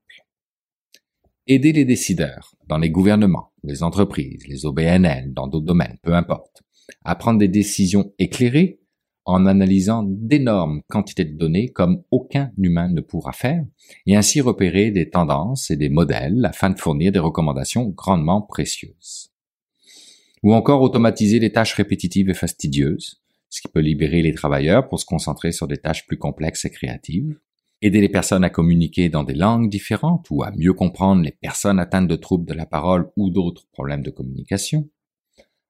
Aider 1.47 1.73
les 1.73 1.85
décideurs 1.85 2.55
dans 2.67 2.77
les 2.77 2.89
gouvernements, 2.89 3.52
les 3.63 3.83
entreprises, 3.83 4.47
les 4.47 4.65
OBNL, 4.65 5.33
dans 5.33 5.47
d'autres 5.47 5.65
domaines, 5.65 5.97
peu 6.01 6.13
importe, 6.13 6.63
à 7.05 7.15
prendre 7.15 7.39
des 7.39 7.47
décisions 7.47 8.13
éclairées 8.19 8.79
en 9.25 9.45
analysant 9.45 10.03
d'énormes 10.03 10.81
quantités 10.89 11.23
de 11.23 11.37
données 11.37 11.69
comme 11.69 12.03
aucun 12.11 12.51
humain 12.57 12.89
ne 12.89 13.01
pourra 13.01 13.31
faire, 13.31 13.63
et 14.05 14.15
ainsi 14.15 14.41
repérer 14.41 14.91
des 14.91 15.09
tendances 15.09 15.71
et 15.71 15.77
des 15.77 15.89
modèles 15.89 16.45
afin 16.45 16.69
de 16.69 16.79
fournir 16.79 17.11
des 17.11 17.19
recommandations 17.19 17.87
grandement 17.89 18.41
précieuses. 18.41 19.31
Ou 20.43 20.53
encore 20.53 20.81
automatiser 20.81 21.39
les 21.39 21.53
tâches 21.53 21.73
répétitives 21.75 22.29
et 22.29 22.33
fastidieuses, 22.33 23.21
ce 23.49 23.61
qui 23.61 23.69
peut 23.69 23.79
libérer 23.79 24.21
les 24.21 24.33
travailleurs 24.33 24.89
pour 24.89 24.99
se 24.99 25.05
concentrer 25.05 25.53
sur 25.53 25.67
des 25.67 25.77
tâches 25.77 26.05
plus 26.05 26.17
complexes 26.17 26.65
et 26.65 26.69
créatives, 26.69 27.39
aider 27.83 27.99
les 27.99 28.09
personnes 28.09 28.45
à 28.45 28.49
communiquer 28.49 29.09
dans 29.09 29.25
des 29.25 29.33
langues 29.33 29.69
différentes 29.69 30.27
ou 30.29 30.41
à 30.41 30.51
mieux 30.51 30.73
comprendre 30.73 31.21
les 31.21 31.31
personnes 31.31 31.79
atteintes 31.79 32.07
de 32.07 32.15
troubles 32.15 32.47
de 32.47 32.53
la 32.53 32.65
parole 32.65 33.11
ou 33.17 33.29
d'autres 33.29 33.67
problèmes 33.73 34.03
de 34.03 34.09
communication, 34.09 34.89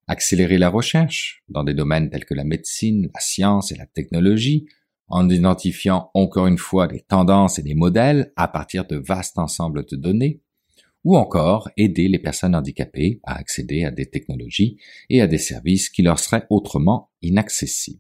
accélérer 0.08 0.60
la 0.60 0.70
recherche 0.70 1.44
dans 1.50 1.64
des 1.64 1.74
domaines 1.74 2.12
tels 2.12 2.26
que 2.26 2.36
la 2.36 2.44
médecine, 2.44 3.10
la 3.12 3.20
science 3.20 3.72
et 3.72 3.76
la 3.76 3.88
technologie, 3.88 4.68
en 5.08 5.28
identifiant 5.28 6.12
encore 6.14 6.46
une 6.46 6.60
fois 6.60 6.88
des 6.88 7.02
tendances 7.02 7.58
et 7.58 7.64
des 7.64 7.74
modèles 7.74 8.32
à 8.36 8.48
partir 8.48 8.86
de 8.86 8.96
vastes 8.96 9.40
ensembles 9.40 9.84
de 9.86 9.96
données, 9.96 10.42
ou 11.04 11.18
encore 11.18 11.70
aider 11.78 12.08
les 12.08 12.20
personnes 12.20 12.56
handicapées 12.56 13.22
à 13.24 13.38
accéder 13.38 13.86
à 13.86 13.92
des 13.92 14.06
technologies 14.06 14.78
et 15.10 15.20
à 15.20 15.28
des 15.28 15.40
services 15.40 15.90
qui 15.90 16.04
leur 16.04 16.20
seraient 16.20 16.46
autrement 16.52 17.10
inaccessibles. 17.24 18.00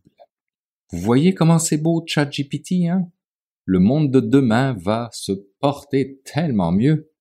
Vous 0.91 0.99
voyez 0.99 1.34
comment 1.34 1.57
c'est 1.57 1.77
beau 1.77 2.03
ChatGPT, 2.06 2.88
hein? 2.88 3.10
Le 3.65 3.80
monde 3.80 4.11
de 4.11 4.19
demain 4.19 4.73
va 4.73 5.10
se 5.11 5.31
porter 5.60 6.19
tellement 6.26 6.72
mieux. 6.72 7.11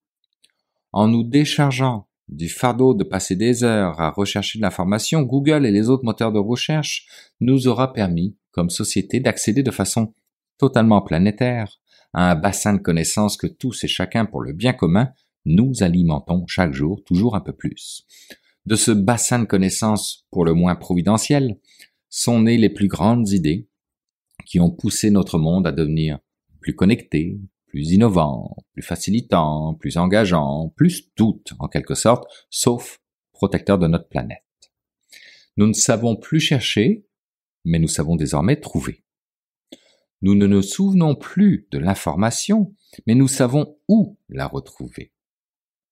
En 0.93 1.09
nous 1.09 1.25
déchargeant 1.25 2.09
du 2.29 2.49
fardeau 2.49 2.95
de 2.95 3.05
passer 3.05 3.37
des 3.37 3.65
heures 3.65 4.01
à 4.01 4.11
rechercher 4.11 4.59
de 4.59 4.63
l'information, 4.63 5.23
Google 5.23 5.67
et 5.67 5.71
les 5.71 5.89
autres 5.89 6.05
moteurs 6.05 6.33
de 6.33 6.39
recherche 6.39 7.07
nous 7.41 7.69
aura 7.69 7.93
permis, 7.93 8.37
comme 8.51 8.71
société, 8.71 9.21
d'accéder 9.21 9.63
de 9.63 9.71
façon 9.71 10.15
totalement 10.59 11.03
planétaire 11.03 11.81
à 12.13 12.31
un 12.31 12.35
bassin 12.35 12.75
de 12.75 12.79
connaissances 12.79 13.37
que 13.37 13.47
tous 13.47 13.85
et 13.85 13.89
chacun 13.89 14.27
pour 14.27 14.43
le 14.43 14.53
bien 14.53 14.73
commun 14.73 15.11
nous 15.45 15.83
alimentons 15.83 16.47
chaque 16.47 16.73
jour 16.73 17.03
toujours 17.05 17.35
un 17.35 17.41
peu 17.41 17.53
plus. 17.53 18.07
De 18.67 18.77
ce 18.77 18.93
bassin 18.93 19.41
de 19.41 19.45
connaissances 19.45 20.25
pour 20.31 20.45
le 20.45 20.55
moins 20.55 20.77
providentiel 20.77 21.59
sont 22.09 22.43
nées 22.43 22.59
les 22.59 22.69
plus 22.69 22.87
grandes 22.87 23.29
idées 23.31 23.67
qui 24.47 24.61
ont 24.61 24.71
poussé 24.71 25.11
notre 25.11 25.39
monde 25.39 25.67
à 25.67 25.73
devenir 25.73 26.19
plus 26.63 26.75
connecté, 26.75 27.39
plus 27.67 27.91
innovant, 27.91 28.57
plus 28.73 28.83
facilitant, 28.83 29.75
plus 29.75 29.99
engageant, 29.99 30.73
plus 30.77 31.13
tout 31.15 31.43
en 31.59 31.69
quelque 31.69 31.95
sorte, 31.95 32.25
sauf 32.49 33.01
protecteur 33.33 33.79
de 33.79 33.89
notre 33.89 34.09
planète. 34.09 34.43
Nous 35.57 35.67
ne 35.67 35.73
savons 35.75 36.17
plus 36.17 36.41
chercher, 36.41 37.05
mais 37.65 37.79
nous 37.79 37.89
savons 37.89 38.17
désormais 38.17 38.57
trouver. 38.57 39.05
Nous 40.23 40.35
ne 40.35 40.47
nous 40.47 40.63
souvenons 40.63 41.15
plus 41.15 41.67
de 41.73 41.79
l'information, 41.79 42.75
mais 43.07 43.15
nous 43.15 43.29
savons 43.29 43.77
où 43.89 44.17
la 44.29 44.47
retrouver. 44.47 45.13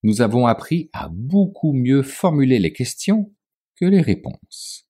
Nous 0.02 0.22
avons 0.22 0.46
appris 0.46 0.88
à 0.92 1.08
beaucoup 1.08 1.72
mieux 1.72 2.02
formuler 2.02 2.58
les 2.58 2.72
questions 2.72 3.34
que 3.76 3.84
les 3.84 4.00
réponses. 4.00 4.86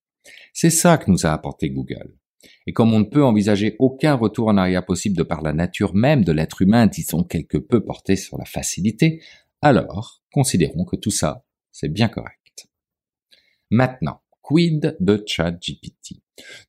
C'est 0.53 0.71
ça 0.71 0.99
que 0.99 1.11
nous 1.11 1.27
a 1.27 1.33
apporté 1.33 1.71
Google. 1.71 2.20
Et 2.67 2.73
comme 2.73 2.93
on 2.95 3.01
ne 3.01 3.05
peut 3.05 3.25
envisager 3.25 3.77
aucun 3.79 4.15
retour 4.15 4.49
en 4.49 4.57
arrière 4.57 4.85
possible 4.85 5.17
de 5.17 5.23
par 5.23 5.43
la 5.43 5.53
nature 5.53 5.95
même 5.95 6.25
de 6.25 6.33
l'être 6.33 6.63
humain, 6.63 6.87
disons 6.87 7.23
quelque 7.25 7.59
peu 7.59 7.85
porté 7.85 8.17
sur 8.17 8.39
la 8.39 8.45
facilité, 8.45 9.23
alors 9.63 10.23
considérons 10.33 10.85
que 10.85 10.97
tout 10.97 11.11
ça, 11.11 11.45
c'est 11.71 11.93
bien 11.93 12.09
correct. 12.09 12.69
Maintenant, 13.71 14.21
quid 14.43 14.97
de 15.01 15.23
ChatGPT? 15.27 16.23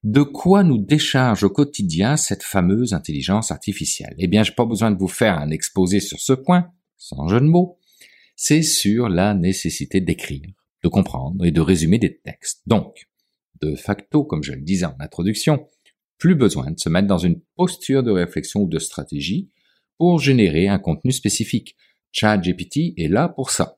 De 0.04 0.22
quoi 0.22 0.64
nous 0.64 0.78
décharge 0.78 1.44
au 1.44 1.50
quotidien 1.50 2.18
cette 2.18 2.44
fameuse 2.44 2.94
intelligence 2.94 3.52
artificielle? 3.52 4.16
Eh 4.18 4.28
bien, 4.28 4.44
je 4.44 4.52
n'ai 4.52 4.56
pas 4.56 4.66
besoin 4.66 4.92
de 4.92 4.98
vous 4.98 5.08
faire 5.08 5.38
un 5.38 5.50
exposé 5.50 6.00
sur 6.00 6.20
ce 6.20 6.34
point, 6.34 6.72
sans 6.98 7.28
jeu 7.28 7.40
de 7.40 7.46
mots. 7.46 7.80
C'est 8.36 8.64
sur 8.64 9.08
la 9.08 9.34
nécessité 9.34 10.02
d'écrire, 10.02 10.50
de 10.84 10.90
comprendre 10.90 11.46
et 11.46 11.52
de 11.52 11.62
résumer 11.62 12.00
des 12.00 12.18
textes. 12.18 12.62
Donc, 12.68 13.08
de 13.62 13.76
facto, 13.76 14.24
comme 14.24 14.44
je 14.44 14.54
le 14.54 14.62
disais 14.62 14.86
en 14.86 14.96
introduction, 15.00 15.68
plus 16.18 16.36
besoin 16.36 16.72
de 16.72 16.80
se 16.80 16.90
mettre 16.90 17.08
dans 17.08 17.18
une 17.18 17.40
posture 17.56 18.04
de 18.04 18.12
réflexion 18.12 18.62
ou 18.62 18.68
de 18.68 18.80
stratégie 18.80 19.50
pour 19.98 20.20
générer 20.20 20.68
un 20.68 20.80
contenu 20.80 21.12
spécifique. 21.12 21.76
ChatGPT 22.12 22.94
est 22.98 23.08
là 23.08 23.30
pour 23.30 23.52
ça. 23.52 23.78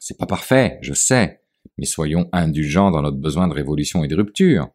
C'est 0.00 0.18
pas 0.18 0.26
parfait, 0.26 0.78
je 0.82 0.92
sais, 0.92 1.40
mais 1.78 1.86
soyons 1.86 2.28
indulgents 2.32 2.90
dans 2.90 3.02
notre 3.02 3.16
besoin 3.16 3.48
de 3.48 3.54
révolution 3.54 4.04
et 4.04 4.08
de 4.08 4.16
rupture. 4.16 4.68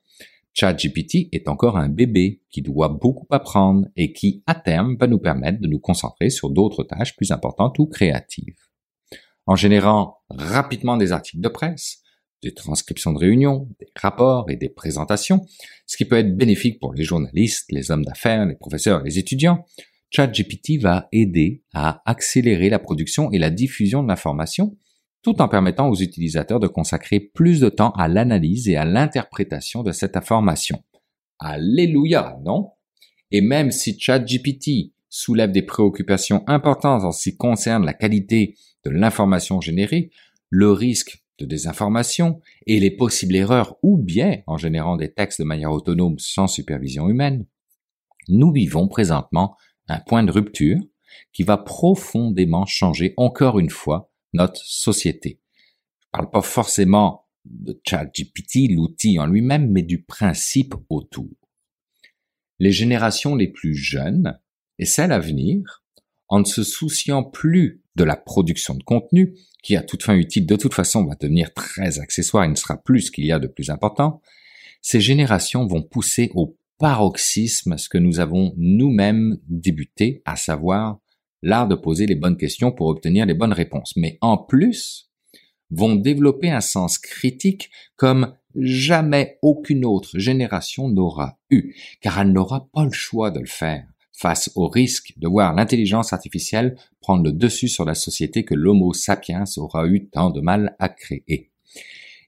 ChatGPT 0.54 1.30
est 1.32 1.48
encore 1.48 1.78
un 1.78 1.88
bébé 1.88 2.42
qui 2.50 2.62
doit 2.62 2.90
beaucoup 2.90 3.28
apprendre 3.30 3.88
et 3.96 4.12
qui, 4.12 4.44
à 4.48 4.56
terme, 4.56 4.98
va 4.98 5.08
nous 5.08 5.20
permettre 5.20 5.62
de 5.62 5.68
nous 5.68 5.80
concentrer 5.80 6.30
sur 6.30 6.50
d'autres 6.50 6.84
tâches 6.84 7.16
plus 7.16 7.32
importantes 7.32 7.80
ou 7.80 7.86
créatives. 7.86 8.58
En 9.46 9.56
générant 9.56 10.18
rapidement 10.30 10.98
des 10.98 11.12
articles 11.12 11.42
de 11.42 11.48
presse, 11.48 12.01
des 12.42 12.54
transcriptions 12.54 13.14
de 13.14 13.20
réunions, 13.20 13.68
des 13.80 13.88
rapports 13.96 14.50
et 14.50 14.56
des 14.56 14.70
présentations, 14.70 15.46
ce 15.86 15.98
qui 15.98 16.06
peut 16.06 16.18
être 16.18 16.36
bénéfique 16.36 16.80
pour 16.80 16.94
les 16.94 17.04
journalistes, 17.04 17.72
les 17.72 17.92
hommes 17.92 18.06
d'affaires, 18.06 18.46
les 18.46 18.56
professeurs 18.56 19.02
et 19.02 19.04
les 19.06 19.20
étudiants. 19.20 19.66
ChatGPT 20.10 20.82
va 20.82 21.08
aider 21.12 21.64
à 21.74 22.02
accélérer 22.06 22.70
la 22.70 22.80
production 22.80 23.32
et 23.32 23.40
la 23.40 23.50
diffusion 23.50 24.04
de 24.04 24.08
l'information 24.08 24.76
tout 25.24 25.42
en 25.42 25.48
permettant 25.48 25.88
aux 25.90 25.96
utilisateurs 25.96 26.60
de 26.60 26.68
consacrer 26.68 27.20
plus 27.20 27.60
de 27.60 27.70
temps 27.70 27.92
à 27.92 28.08
l'analyse 28.08 28.68
et 28.68 28.76
à 28.76 28.86
l'interprétation 28.86 29.84
de 29.84 29.92
cette 29.92 30.18
information. 30.18 30.84
Alléluia, 31.40 32.38
non? 32.44 32.72
Et 33.32 33.42
même 33.42 33.72
si 33.72 34.00
ChatGPT 34.00 34.94
soulève 35.10 35.52
des 35.52 35.62
préoccupations 35.62 36.44
importantes 36.48 37.04
en 37.04 37.12
ce 37.12 37.30
qui 37.30 37.38
concerne 37.38 37.86
la 37.86 37.94
qualité 37.94 38.56
de 38.84 38.90
l'information 38.90 39.62
générée, 39.62 40.12
le 40.50 40.72
risque 40.72 41.21
de 41.42 41.46
désinformation 41.46 42.40
et 42.68 42.80
les 42.80 42.92
possibles 42.92 43.36
erreurs 43.36 43.76
ou 43.82 43.98
biais 43.98 44.44
en 44.48 44.58
générant 44.58 44.96
des 44.96 45.12
textes 45.14 45.40
de 45.42 45.46
manière 45.46 45.72
autonome 45.72 46.20
sans 46.20 46.48
supervision 46.48 47.10
humaine, 47.10 47.46
nous 48.28 48.52
vivons 48.52 48.88
présentement 48.88 49.58
un 49.88 50.00
point 50.00 50.24
de 50.24 50.32
rupture 50.32 50.80
qui 51.34 51.44
va 51.44 51.58
profondément 51.58 52.66
changer 52.66 53.14
encore 53.18 53.60
une 53.60 53.70
fois 53.70 54.12
notre 54.34 54.62
société. 54.64 55.42
Je 56.00 56.08
parle 56.12 56.30
pas 56.30 56.42
forcément 56.42 57.26
de 57.46 57.80
ChatGPT, 57.86 58.70
l'outil 58.70 59.20
en 59.20 59.26
lui-même, 59.26 59.72
mais 59.72 59.82
du 59.82 60.04
principe 60.04 60.76
autour. 60.90 61.30
Les 62.60 62.72
générations 62.72 63.36
les 63.36 63.48
plus 63.48 63.76
jeunes 63.76 64.40
et 64.78 64.86
celle 64.86 65.12
à 65.12 65.20
venir, 65.20 65.81
en 66.32 66.40
ne 66.40 66.46
se 66.46 66.64
souciant 66.64 67.24
plus 67.24 67.82
de 67.96 68.04
la 68.06 68.16
production 68.16 68.74
de 68.74 68.84
contenu, 68.84 69.36
qui 69.62 69.76
à 69.76 69.84
toute 69.84 70.02
fin 70.02 70.16
utile 70.16 70.46
de 70.46 70.56
toute 70.56 70.74
façon 70.74 71.06
va 71.06 71.16
devenir 71.16 71.54
très 71.54 72.00
accessoire 72.00 72.46
et 72.46 72.48
ne 72.48 72.56
sera 72.56 72.78
plus 72.78 73.02
ce 73.02 73.12
qu'il 73.12 73.26
y 73.26 73.34
a 73.34 73.38
de 73.38 73.48
plus 73.48 73.70
important, 73.70 74.22
ces 74.82 75.02
générations 75.02 75.68
vont 75.68 75.84
pousser 75.84 76.32
au 76.34 76.58
paroxysme 76.80 77.78
ce 77.78 77.90
que 77.90 77.98
nous 77.98 78.20
avons 78.20 78.54
nous-mêmes 78.58 79.38
débuté, 79.48 80.24
à 80.26 80.38
savoir 80.38 81.00
l'art 81.44 81.68
de 81.68 81.76
poser 81.76 82.08
les 82.08 82.16
bonnes 82.16 82.38
questions 82.38 82.72
pour 82.72 82.88
obtenir 82.88 83.26
les 83.26 83.34
bonnes 83.34 83.54
réponses. 83.54 83.94
Mais 83.98 84.18
en 84.22 84.38
plus, 84.38 85.12
vont 85.70 85.96
développer 85.96 86.50
un 86.50 86.62
sens 86.62 86.98
critique 86.98 87.70
comme 87.98 88.34
jamais 88.56 89.38
aucune 89.42 89.86
autre 89.86 90.18
génération 90.18 90.88
n'aura 90.88 91.38
eu, 91.50 91.76
car 92.00 92.20
elle 92.20 92.32
n'aura 92.32 92.70
pas 92.74 92.86
le 92.86 92.92
choix 92.92 93.32
de 93.32 93.40
le 93.40 93.46
faire 93.46 93.86
face 94.22 94.52
au 94.54 94.68
risque 94.68 95.14
de 95.18 95.28
voir 95.28 95.56
l'intelligence 95.56 96.14
artificielle 96.14 96.78
prendre 97.02 97.24
le 97.24 97.32
dessus 97.32 97.68
sur 97.68 97.86
la 97.86 97.96
société 97.96 98.46
que 98.46 98.54
l'Homo 98.54 98.94
sapiens 98.94 99.46
aura 99.58 99.88
eu 99.88 100.10
tant 100.10 100.30
de 100.30 100.42
mal 100.42 100.76
à 100.78 100.90
créer. 100.90 101.50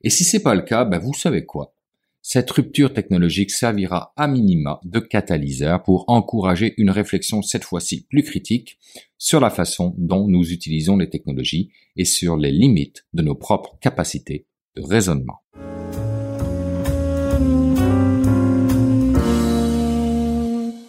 Et 0.01 0.09
si 0.09 0.23
c'est 0.23 0.41
pas 0.41 0.55
le 0.55 0.63
cas, 0.63 0.85
ben 0.85 0.97
vous 0.97 1.13
savez 1.13 1.45
quoi? 1.45 1.75
Cette 2.23 2.49
rupture 2.49 2.93
technologique 2.93 3.51
servira 3.51 4.11
à 4.15 4.27
minima 4.27 4.79
de 4.85 4.99
catalyseur 4.99 5.83
pour 5.83 6.05
encourager 6.07 6.73
une 6.77 6.89
réflexion 6.89 7.43
cette 7.43 7.63
fois-ci 7.63 8.07
plus 8.09 8.23
critique 8.23 8.79
sur 9.19 9.39
la 9.39 9.51
façon 9.51 9.93
dont 9.97 10.27
nous 10.27 10.51
utilisons 10.51 10.97
les 10.97 11.09
technologies 11.09 11.69
et 11.95 12.05
sur 12.05 12.37
les 12.37 12.51
limites 12.51 13.05
de 13.13 13.21
nos 13.21 13.35
propres 13.35 13.77
capacités 13.79 14.47
de 14.75 14.81
raisonnement. 14.81 15.41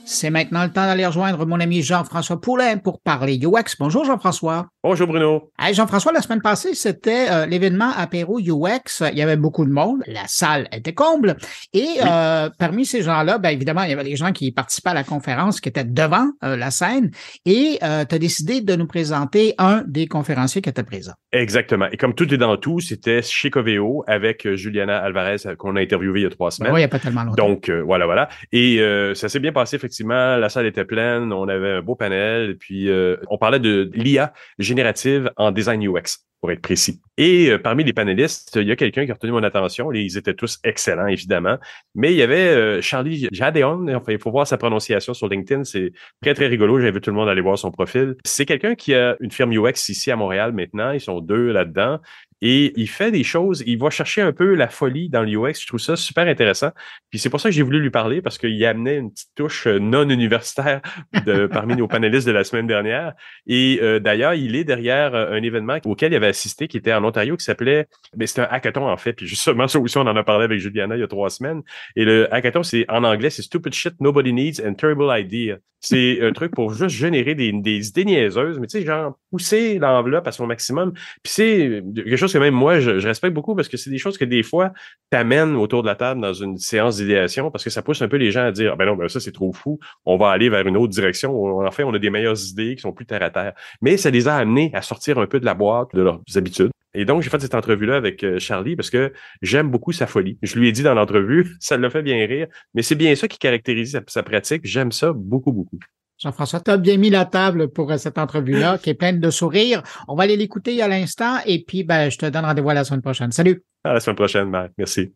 C'est 0.06 0.28
maintenant 0.28 0.64
le 0.64 0.70
temps 0.70 0.85
d'aller 0.85 1.06
rejoindre 1.06 1.47
mon 1.47 1.59
ami 1.60 1.82
Jean-François 1.82 2.39
Poulain 2.39 2.76
pour 2.76 3.01
parler 3.01 3.39
UX. 3.39 3.76
Bonjour 3.78 4.05
Jean-François. 4.05 4.66
Bonjour 4.82 5.06
Bruno. 5.06 5.51
Hey, 5.59 5.72
Jean-François, 5.72 6.12
la 6.12 6.20
semaine 6.20 6.43
passée, 6.43 6.74
c'était 6.74 7.31
euh, 7.31 7.47
l'événement 7.47 7.90
apéro 7.97 8.39
UX. 8.39 9.02
Il 9.10 9.16
y 9.16 9.22
avait 9.22 9.39
beaucoup 9.39 9.64
de 9.64 9.70
monde. 9.70 10.02
La 10.06 10.26
salle 10.26 10.68
était 10.72 10.93
comble. 10.93 11.36
Et 11.72 11.86
euh, 12.05 12.51
parmi 12.59 12.85
ces 12.85 13.01
gens-là, 13.01 13.39
ben, 13.39 13.48
évidemment, 13.48 13.82
il 13.85 13.90
y 13.90 13.93
avait 13.94 14.05
des 14.05 14.16
gens 14.16 14.32
qui 14.32 14.52
participaient 14.52 14.90
à 14.90 14.94
la 14.94 15.05
conférence, 15.05 15.62
qui 15.62 15.70
étaient 15.70 15.85
devant 15.85 16.28
euh, 16.44 16.55
la 16.55 16.70
scène. 16.70 17.10
Et 17.47 17.78
tu 17.81 17.85
as 17.86 18.18
décidé 18.18 18.60
de 18.60 18.76
nous 18.76 18.86
présenter 18.86 19.55
un 19.56 19.85
des 19.86 20.06
conférenciers 20.06 20.60
qui 20.60 20.68
était 20.68 20.82
présent. 20.82 21.12
Exactement. 21.32 21.86
Et 21.90 21.97
comme 21.97 22.14
tout 22.14 22.32
est 22.32 22.39
dans 22.39 22.59
tout, 22.59 22.81
c'était 22.81 23.22
chez 23.22 23.51
Coveo 23.51 24.05
avec 24.06 24.47
Juliana 24.55 24.98
Alvarez 24.98 25.36
qu'on 25.56 25.76
a 25.76 25.81
interviewé 25.81 26.20
il 26.20 26.22
y 26.24 26.26
a 26.26 26.31
trois 26.31 26.51
semaines. 26.51 26.72
oui, 26.72 26.81
il 26.81 26.82
n'y 26.82 26.85
a 26.85 26.89
pas 26.89 26.98
tellement 26.98 27.24
longtemps. 27.24 27.48
Donc, 27.48 27.70
voilà, 27.70 28.05
voilà. 28.05 28.28
Et 28.52 28.81
ça 29.14 29.31
s'est 29.31 29.40
bien 29.40 29.52
passé, 29.52 29.76
effectivement 29.76 29.94
la 30.01 30.49
salle 30.49 30.66
était 30.66 30.85
pleine, 30.85 31.33
on 31.33 31.49
avait 31.49 31.73
un 31.73 31.83
beau 31.83 31.95
panel, 31.95 32.57
puis 32.59 32.89
euh, 32.89 33.16
on 33.29 33.39
parlait 33.39 33.61
de 33.61 33.91
l'IA 33.95 34.33
générative 34.59 35.31
en 35.37 35.53
design 35.53 35.87
UX 35.87 36.25
pour 36.45 36.53
être 36.53 36.61
précis. 36.61 37.01
Et 37.16 37.49
euh, 37.49 37.59
parmi 37.59 37.85
les 37.85 37.95
panélistes, 37.95 38.57
il 38.57 38.69
y 38.69 38.71
a 38.71 38.77
quelqu'un 38.77 39.07
qui 39.07 39.11
a 39.11 39.15
retenu 39.15 39.33
mon 39.33 39.43
attention. 39.43 39.91
Ils 39.93 40.19
étaient 40.19 40.35
tous 40.35 40.59
excellents, 40.62 41.07
évidemment. 41.07 41.57
Mais 41.95 42.12
il 42.12 42.19
y 42.19 42.23
avait 42.23 42.49
euh, 42.49 42.83
Charlie 42.83 43.29
Jadeon. 43.33 43.87
Il 44.09 44.19
faut 44.19 44.31
voir 44.31 44.47
sa 44.47 44.59
prononciation 44.59 45.15
sur 45.15 45.27
LinkedIn. 45.27 45.65
C'est 45.65 45.93
très, 46.21 46.35
très 46.35 46.49
rigolo. 46.49 46.79
J'invite 46.81 47.03
tout 47.03 47.09
le 47.09 47.16
monde 47.16 47.29
à 47.29 47.31
aller 47.33 47.41
voir 47.41 47.59
son 47.59 47.71
profil. 47.71 48.16
C'est 48.27 48.45
quelqu'un 48.45 48.75
qui 48.75 48.95
a 48.95 49.16
une 49.21 49.31
firme 49.31 49.53
UX 49.53 49.89
ici 49.89 50.11
à 50.11 50.16
Montréal 50.16 50.53
maintenant. 50.53 50.91
Ils 50.91 51.01
sont 51.01 51.21
deux 51.21 51.51
là-dedans. 51.51 52.01
Et 52.47 52.75
il 52.77 52.91
fait 52.91 53.11
des 53.11 53.25
choses, 53.25 53.65
il 53.66 53.79
va 53.79 53.89
chercher 53.89 54.21
un 54.21 54.33
peu 54.33 54.55
la 54.55 54.69
folie 54.69 55.09
dans 55.09 55.23
l'UX. 55.23 55.55
Je 55.62 55.66
trouve 55.66 55.81
ça 55.81 55.97
super 55.97 56.29
intéressant. 56.29 56.73
Puis 57.09 57.19
c'est 57.19 57.31
pour 57.31 57.41
ça 57.41 57.49
que 57.49 57.55
j'ai 57.55 57.62
voulu 57.62 57.81
lui 57.81 57.89
parler 57.89 58.21
parce 58.21 58.37
qu'il 58.37 58.62
amenait 58.66 58.99
une 58.99 59.11
petite 59.11 59.31
touche 59.35 59.66
euh, 59.66 59.79
non 59.79 60.07
universitaire 60.11 60.83
de, 61.25 61.47
parmi 61.53 61.75
nos 61.75 61.89
panélistes 61.89 62.27
de 62.27 62.33
la 62.33 62.45
semaine 62.45 62.66
dernière. 62.66 63.15
Et 63.47 63.79
euh, 63.81 63.99
d'ailleurs, 63.99 64.35
il 64.35 64.57
est 64.57 64.65
derrière 64.65 65.15
euh, 65.15 65.33
un 65.33 65.43
événement 65.43 65.79
auquel 65.87 66.12
il 66.12 66.16
avait 66.16 66.27
assisté 66.27 66.69
qui 66.69 66.77
était 66.77 66.93
en 66.93 67.03
Ontario 67.03 67.35
qui 67.39 67.47
s'appelait, 67.47 67.87
mais 68.15 68.27
c'est 68.27 68.43
un 68.43 68.49
hackathon 68.51 68.91
en 68.91 68.97
fait. 68.99 69.15
Puis 69.15 69.27
justement, 69.27 69.66
ça 69.69 69.81
aussi, 69.81 69.97
on 69.97 70.03
en 70.03 70.15
a 70.15 70.23
parlé 70.23 70.45
avec 70.45 70.59
Juliana 70.61 70.97
il 70.97 71.01
y 71.01 71.05
a 71.05 71.09
trois 71.09 71.31
semaines. 71.31 71.62
Et 71.97 72.05
le 72.05 72.31
hackathon, 72.31 72.62
c'est 72.62 72.85
en 72.91 73.05
anglais, 73.05 73.31
c'est 73.31 73.41
Stupid 73.41 73.73
Shit 73.73 73.95
Nobody 74.01 74.35
Needs 74.35 74.61
and 74.62 74.75
Terrible 74.75 75.11
Idea. 75.19 75.57
C'est 75.81 76.23
un 76.23 76.33
truc 76.33 76.55
pour 76.55 76.73
juste 76.73 76.97
générer 76.97 77.35
des, 77.35 77.53
des 77.53 77.89
idées 77.89 78.07
niaiseuses, 78.07 78.59
mais 78.59 78.66
tu 78.66 78.79
sais, 78.79 78.87
genre 78.87 79.19
pousser 79.31 79.79
l'enveloppe 79.79 80.27
à 80.27 80.33
son 80.33 80.47
maximum. 80.47 80.93
Puis 81.23 81.33
c'est 81.33 81.83
quelque 81.95 82.16
chose 82.16 82.33
que 82.35 82.39
même 82.39 82.55
moi, 82.55 82.81
je, 82.81 82.90
respecte 83.06 83.35
beaucoup 83.35 83.55
parce 83.55 83.69
que 83.69 83.77
c'est 83.77 83.90
des 83.90 83.98
choses 83.98 84.19
que 84.19 84.24
des 84.24 84.43
fois 84.43 84.73
t'amènent 85.11 85.56
autour 85.56 85.82
de 85.82 85.89
la 85.89 85.94
table 85.94 86.20
dans 86.20 86.32
une 86.32 86.59
séance 86.59 86.97
d'idéation 86.97 87.51
parce 87.51 87.65
que 87.65 87.70
ça 87.70 87.82
pousse 87.82 88.02
un 88.02 88.09
peu 88.09 88.16
les 88.16 88.31
gens 88.31 88.44
à 88.44 88.52
dire 88.52 88.73
ah 88.74 88.77
ben 88.77 88.86
non, 88.86 88.97
ben 88.97 89.09
ça 89.09 89.20
c'est 89.20 89.32
trop 89.32 89.52
fou, 89.52 89.78
on 90.05 90.16
va 90.16 90.31
aller 90.31 90.48
vers 90.48 90.66
une 90.66 90.77
autre 90.77 90.93
direction. 90.93 91.59
En 91.59 91.70
fait, 91.70 91.85
on 91.85 91.94
a 91.94 91.98
des 91.98 92.11
meilleures 92.11 92.40
idées 92.48 92.77
qui 92.77 92.82
sont 92.82 92.93
plus 92.93 93.06
terre 93.06 93.23
à 93.23 93.31
terre. 93.31 93.55
Mais 93.81 93.97
ça 93.97 94.11
les 94.11 94.28
a 94.28 94.36
amenés 94.36 94.70
à 94.74 94.82
sortir 94.82 95.19
un 95.19 95.27
peu 95.27 95.40
de 95.40 95.44
la 95.44 95.55
boîte, 95.55 95.89
de 95.94 96.02
leurs 96.02 96.20
habitudes. 96.36 96.70
Et 96.94 97.05
donc, 97.05 97.23
j'ai 97.23 97.31
fait 97.31 97.40
cette 97.40 97.55
entrevue-là 97.55 97.97
avec 97.97 98.23
euh, 98.23 98.39
Charlie 98.39 98.77
parce 98.77 98.90
que 98.90 99.12
j'aime 99.43 99.69
beaucoup 99.69 99.93
sa 99.93 100.06
folie. 100.06 100.39
Je 100.43 100.59
lui 100.59 100.69
ai 100.69 100.73
dit 100.73 100.82
dans 100.82 100.94
l'entrevue, 100.94 101.56
ça 101.61 101.77
l'a 101.77 101.90
fait 101.90 102.02
bien 102.02 102.24
rire, 102.27 102.47
mais 102.74 102.82
c'est 102.82 102.94
bien 102.94 103.15
ça 103.16 103.27
qui 103.28 103.39
caractérise 103.39 104.01
sa 104.06 104.23
pratique. 104.23 104.62
J'aime 104.65 104.93
ça 104.93 105.12
beaucoup, 105.12 105.52
beaucoup. 105.52 105.78
Jean-François, 106.19 106.61
tu 106.61 106.70
as 106.70 106.77
bien 106.77 106.97
mis 106.97 107.11
la 107.11 107.24
table 107.24 107.69
pour 107.69 107.91
euh, 107.91 107.99
cette 107.99 108.19
entrevue-là 108.19 108.78
qui 108.78 108.91
est 108.91 108.95
pleine 108.95 109.20
de 109.20 109.31
sourires. 109.31 109.82
On 110.09 110.15
va 110.15 110.24
aller 110.24 110.36
l'écouter 110.36 110.81
à 110.81 110.89
l'instant 110.89 111.39
et 111.47 111.65
puis 111.65 111.85
ben, 111.85 112.11
je 112.11 112.19
te 112.19 112.27
donne 112.27 112.45
rendez-vous 112.45 112.70
à 112.70 112.74
la 112.74 112.85
semaine 112.85 113.03
prochaine. 113.03 113.32
Salut. 113.32 113.62
À 113.82 113.95
la 113.95 114.01
semaine 114.01 114.16
prochaine, 114.16 114.49
Marc. 114.49 114.70
Merci. 114.78 115.12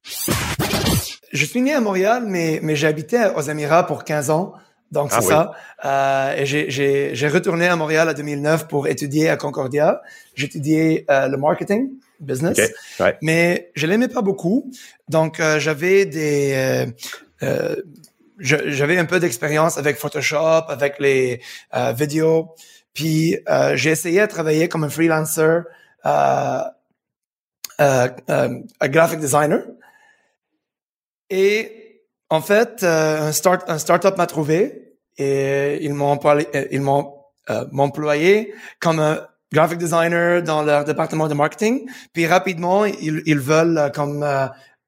Je 1.33 1.45
suis 1.45 1.61
né 1.61 1.73
à 1.73 1.81
Montréal, 1.81 2.25
mais, 2.27 2.61
mais 2.62 2.75
j'habitais 2.75 3.31
aux 3.35 3.43
Émirats 3.43 3.87
pour 3.87 4.05
15 4.05 4.31
ans. 4.31 4.55
Donc, 4.91 5.11
c'est 5.11 5.33
ah 5.33 5.53
ça. 5.83 6.33
Euh, 6.35 6.37
et 6.37 6.47
j'ai 7.15 7.29
retourné 7.29 7.66
à 7.66 7.77
Montréal 7.77 8.09
en 8.09 8.15
2009 8.15 8.69
pour 8.69 8.89
étudier 8.89 9.29
à 9.29 9.37
Concordia. 9.37 10.01
J'étudiais 10.35 11.05
euh, 11.11 11.29
le 11.29 11.37
marketing, 11.37 11.91
business. 12.20 12.59
Mais 13.23 13.70
je 13.75 13.87
l'aimais 13.87 14.09
pas 14.09 14.23
beaucoup. 14.23 14.70
Donc, 15.09 15.41
euh, 15.41 15.59
j'avais 15.59 16.07
des... 16.07 16.53
Euh, 16.55 16.87
euh 17.43 17.77
j'avais 18.39 18.98
un 18.98 19.05
peu 19.05 19.20
d'expérience 19.20 19.78
avec 19.78 19.97
Photoshop, 19.97 20.65
avec 20.69 20.98
les 20.98 21.40
euh, 21.74 21.93
vidéos. 21.93 22.55
Puis 22.94 23.36
euh, 23.48 23.77
j'ai 23.77 23.90
essayé 23.90 24.20
de 24.20 24.27
travailler 24.27 24.69
comme 24.69 24.85
un 24.85 24.89
freelancer, 24.89 25.62
euh, 26.06 26.60
euh, 27.81 28.09
euh, 28.31 28.60
un 28.81 28.89
graphic 28.89 29.20
designer. 29.20 29.62
Et 31.31 32.02
en 32.31 32.40
fait, 32.40 32.82
un 32.82 33.32
start 33.32 33.69
un 33.69 33.78
startup 33.78 34.16
m'a 34.16 34.27
trouvé 34.27 34.97
et 35.16 35.78
ils 35.82 35.94
m'ont 35.94 36.19
ils 36.70 36.81
m'ont 36.81 37.15
employé 37.78 38.55
comme 38.81 38.98
un 38.98 39.27
graphic 39.52 39.78
designer 39.78 40.43
dans 40.43 40.62
leur 40.62 40.85
département 40.85 41.28
de 41.28 41.35
marketing. 41.35 41.89
Puis 42.12 42.27
rapidement, 42.27 42.85
ils, 42.85 43.23
ils 43.27 43.39
veulent 43.39 43.90
comme 43.94 44.23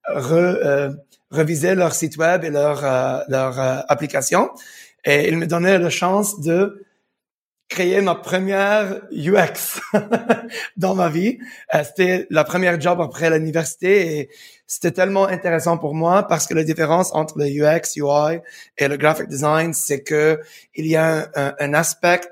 re, 0.06 0.94
reviser 1.30 1.74
leur 1.74 1.94
site 1.94 2.16
web 2.16 2.44
et 2.44 2.50
leur, 2.50 2.84
euh, 2.84 3.20
leur 3.28 3.60
euh, 3.60 3.80
application. 3.88 4.50
Et 5.04 5.28
il 5.28 5.38
me 5.38 5.46
donnait 5.46 5.78
la 5.78 5.90
chance 5.90 6.40
de 6.40 6.84
créer 7.70 8.00
ma 8.00 8.16
première 8.16 9.00
UX 9.12 9.80
dans 10.76 10.94
ma 10.94 11.08
vie. 11.08 11.38
Euh, 11.74 11.84
c'était 11.84 12.26
la 12.28 12.44
première 12.44 12.78
job 12.80 13.00
après 13.00 13.30
l'université 13.30 14.18
et 14.18 14.30
c'était 14.66 14.90
tellement 14.90 15.26
intéressant 15.26 15.78
pour 15.78 15.94
moi 15.94 16.24
parce 16.24 16.46
que 16.46 16.54
la 16.54 16.64
différence 16.64 17.14
entre 17.14 17.38
le 17.38 17.46
UX, 17.46 17.96
UI 17.96 18.40
et 18.76 18.88
le 18.88 18.96
graphic 18.96 19.28
design, 19.28 19.72
c'est 19.72 20.02
que 20.02 20.40
il 20.74 20.86
y 20.86 20.96
a 20.96 21.30
un, 21.34 21.54
un, 21.58 21.74
aspect 21.74 22.28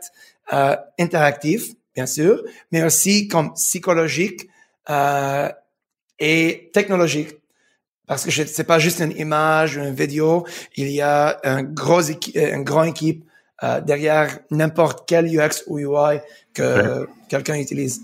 euh, 0.52 0.76
interactif, 0.98 1.68
bien 1.94 2.06
sûr, 2.06 2.42
mais 2.72 2.82
aussi 2.82 3.28
comme 3.28 3.54
psychologique 3.54 4.48
euh, 4.90 5.48
et 6.18 6.70
technologique. 6.74 7.37
Parce 8.08 8.24
que 8.24 8.30
c'est 8.30 8.64
pas 8.64 8.78
juste 8.78 9.00
une 9.00 9.16
image 9.16 9.76
ou 9.76 9.80
une 9.80 9.94
vidéo, 9.94 10.46
il 10.76 10.90
y 10.90 11.00
a 11.00 11.38
un 11.44 11.62
gros 11.62 12.00
une 12.00 12.64
grande 12.64 12.88
équipe 12.88 13.24
euh, 13.62 13.80
derrière 13.80 14.38
n'importe 14.50 15.04
quel 15.06 15.26
UX 15.26 15.64
ou 15.66 15.78
UI 15.78 16.18
que 16.54 17.06
quelqu'un 17.28 17.56
utilise. 17.56 18.02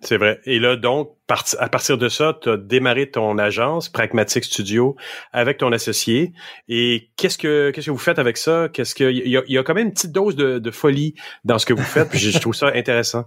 C'est 0.00 0.16
vrai. 0.16 0.40
Et 0.46 0.58
là, 0.58 0.74
donc, 0.74 1.12
à 1.58 1.68
partir 1.68 1.96
de 1.96 2.08
ça, 2.08 2.36
tu 2.42 2.50
as 2.50 2.56
démarré 2.56 3.08
ton 3.08 3.38
agence 3.38 3.88
Pragmatic 3.88 4.44
Studio 4.44 4.96
avec 5.32 5.58
ton 5.58 5.70
associé. 5.70 6.32
Et 6.68 7.10
qu'est-ce 7.16 7.38
que 7.38 7.70
qu'est-ce 7.70 7.86
que 7.86 7.90
vous 7.92 7.98
faites 7.98 8.18
avec 8.18 8.36
ça? 8.36 8.68
Qu'est-ce 8.72 8.96
que 8.96 9.04
il 9.04 9.28
y 9.28 9.36
a, 9.36 9.42
y 9.46 9.58
a, 9.58 9.62
quand 9.62 9.74
même 9.74 9.86
une 9.86 9.92
petite 9.92 10.10
dose 10.12 10.34
de, 10.34 10.58
de 10.58 10.70
folie 10.72 11.14
dans 11.44 11.58
ce 11.58 11.66
que 11.66 11.72
vous 11.72 11.84
faites. 11.84 12.08
puis 12.10 12.18
je 12.18 12.36
trouve 12.38 12.54
ça 12.54 12.72
intéressant. 12.74 13.26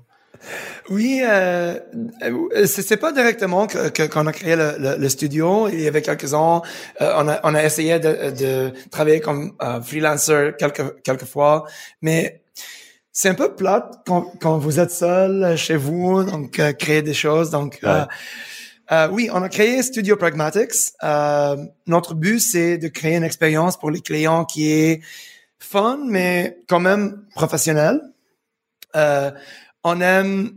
Oui, 0.89 1.21
euh, 1.23 1.79
euh 2.23 2.65
c'est 2.65 2.97
pas 2.97 3.11
directement 3.11 3.67
qu'on 3.67 3.89
que, 3.89 4.27
a 4.27 4.31
créé 4.31 4.55
le, 4.55 4.97
le, 4.97 5.09
studio. 5.09 5.67
Il 5.69 5.81
y 5.81 5.87
avait 5.87 6.01
quelques 6.01 6.33
ans, 6.33 6.61
euh, 7.01 7.13
on, 7.17 7.27
a, 7.27 7.39
on 7.43 7.55
a 7.55 7.63
essayé 7.63 7.99
de, 7.99 8.31
de 8.31 8.73
travailler 8.91 9.19
comme 9.19 9.53
euh, 9.61 9.81
freelancer 9.81 10.53
quelques, 10.57 11.01
quelques 11.03 11.25
fois, 11.25 11.65
mais 12.01 12.41
c'est 13.11 13.29
un 13.29 13.35
peu 13.35 13.55
plate 13.55 14.01
quand, 14.05 14.33
quand 14.41 14.57
vous 14.57 14.79
êtes 14.79 14.91
seul 14.91 15.57
chez 15.57 15.77
vous, 15.77 16.23
donc 16.23 16.59
euh, 16.59 16.73
créer 16.73 17.01
des 17.01 17.13
choses. 17.13 17.49
Donc, 17.49 17.79
oui, 19.11 19.29
on 19.33 19.41
a 19.41 19.49
créé 19.49 19.81
Studio 19.81 20.15
Pragmatics. 20.15 20.93
notre 21.87 22.13
but, 22.13 22.39
c'est 22.39 22.77
de 22.77 22.87
créer 22.87 23.15
une 23.15 23.23
expérience 23.23 23.77
pour 23.77 23.89
les 23.89 24.01
clients 24.01 24.45
qui 24.45 24.71
est 24.71 25.01
fun, 25.59 25.99
mais 26.05 26.59
quand 26.67 26.79
même 26.79 27.23
professionnel. 27.33 28.01
Euh, 28.95 29.31
on 29.85 30.01
aime 30.01 30.51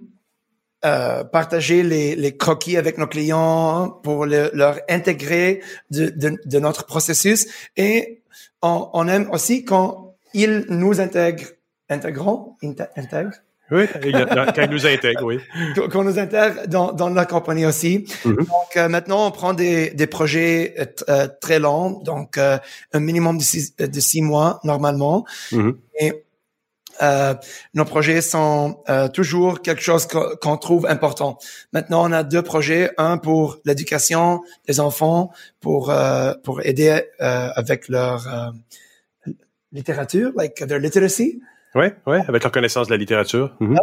euh, 0.85 1.23
partager 1.23 1.83
les, 1.83 2.17
les, 2.17 2.37
croquis 2.37 2.77
avec 2.77 2.99
nos 2.99 3.07
clients 3.07 3.91
pour 4.03 4.27
le, 4.27 4.51
leur 4.55 4.81
intégrer 4.89 5.61
de, 5.91 6.07
de, 6.09 6.39
de, 6.45 6.59
notre 6.59 6.87
processus 6.87 7.47
et 7.77 8.23
on, 8.63 8.89
on, 8.93 9.07
aime 9.07 9.29
aussi 9.31 9.65
quand 9.65 10.15
ils 10.35 10.65
nous 10.69 11.01
intègrent, 11.01 11.49
intégrons, 11.91 12.57
intègrent? 12.97 13.37
Oui, 13.71 13.87
quand 13.93 14.01
ils 14.63 14.71
nous 14.71 14.87
intègrent, 14.87 15.25
oui. 15.25 15.41
Qu'on 15.93 16.05
nous 16.05 16.19
intègre 16.19 16.67
dans, 16.69 16.93
dans 16.93 17.11
la 17.11 17.27
compagnie 17.27 17.67
aussi. 17.67 18.07
Mm-hmm. 18.25 18.37
Donc 18.37 18.77
euh, 18.77 18.89
maintenant, 18.89 19.27
on 19.27 19.31
prend 19.31 19.53
des, 19.53 19.91
des 19.91 20.07
projets 20.07 20.75
euh, 21.11 21.29
très 21.41 21.59
longs, 21.59 22.01
donc 22.03 22.39
un 22.39 22.61
minimum 23.01 23.37
de 23.37 23.43
six, 23.43 23.77
de 23.77 24.01
six 24.01 24.23
mois 24.23 24.61
normalement. 24.65 25.27
Mm-hmm. 25.53 25.75
Et 26.01 26.25
euh, 27.03 27.35
nos 27.75 27.85
projets 27.85 28.21
sont 28.21 28.83
euh, 28.89 29.09
toujours 29.09 29.63
quelque 29.63 29.83
chose 29.83 30.07
qu'on 30.07 30.57
trouve 30.57 30.87
important. 30.87 31.39
Maintenant, 31.73 32.09
on 32.09 32.13
a 32.13 32.23
deux 32.23 32.43
projets, 32.43 32.91
un 32.99 33.19
pour 33.19 33.59
l'éducation 33.65 34.41
des 34.67 34.81
enfants, 34.81 35.31
pour 35.61 35.91
euh, 35.91 36.35
pour 36.45 36.65
aider 36.65 37.03
euh, 37.21 37.51
avec 37.55 37.89
leur 37.89 38.27
euh, 38.27 39.33
littérature, 39.73 40.33
like 40.37 40.55
their 40.55 40.79
literacy. 40.79 41.41
Oui, 41.75 41.87
oui, 42.07 42.19
avec 42.27 42.43
leur 42.43 42.53
connaissance 42.53 42.89
de 42.89 42.93
la 42.93 42.99
littérature. 42.99 43.55
Mm 43.61 43.77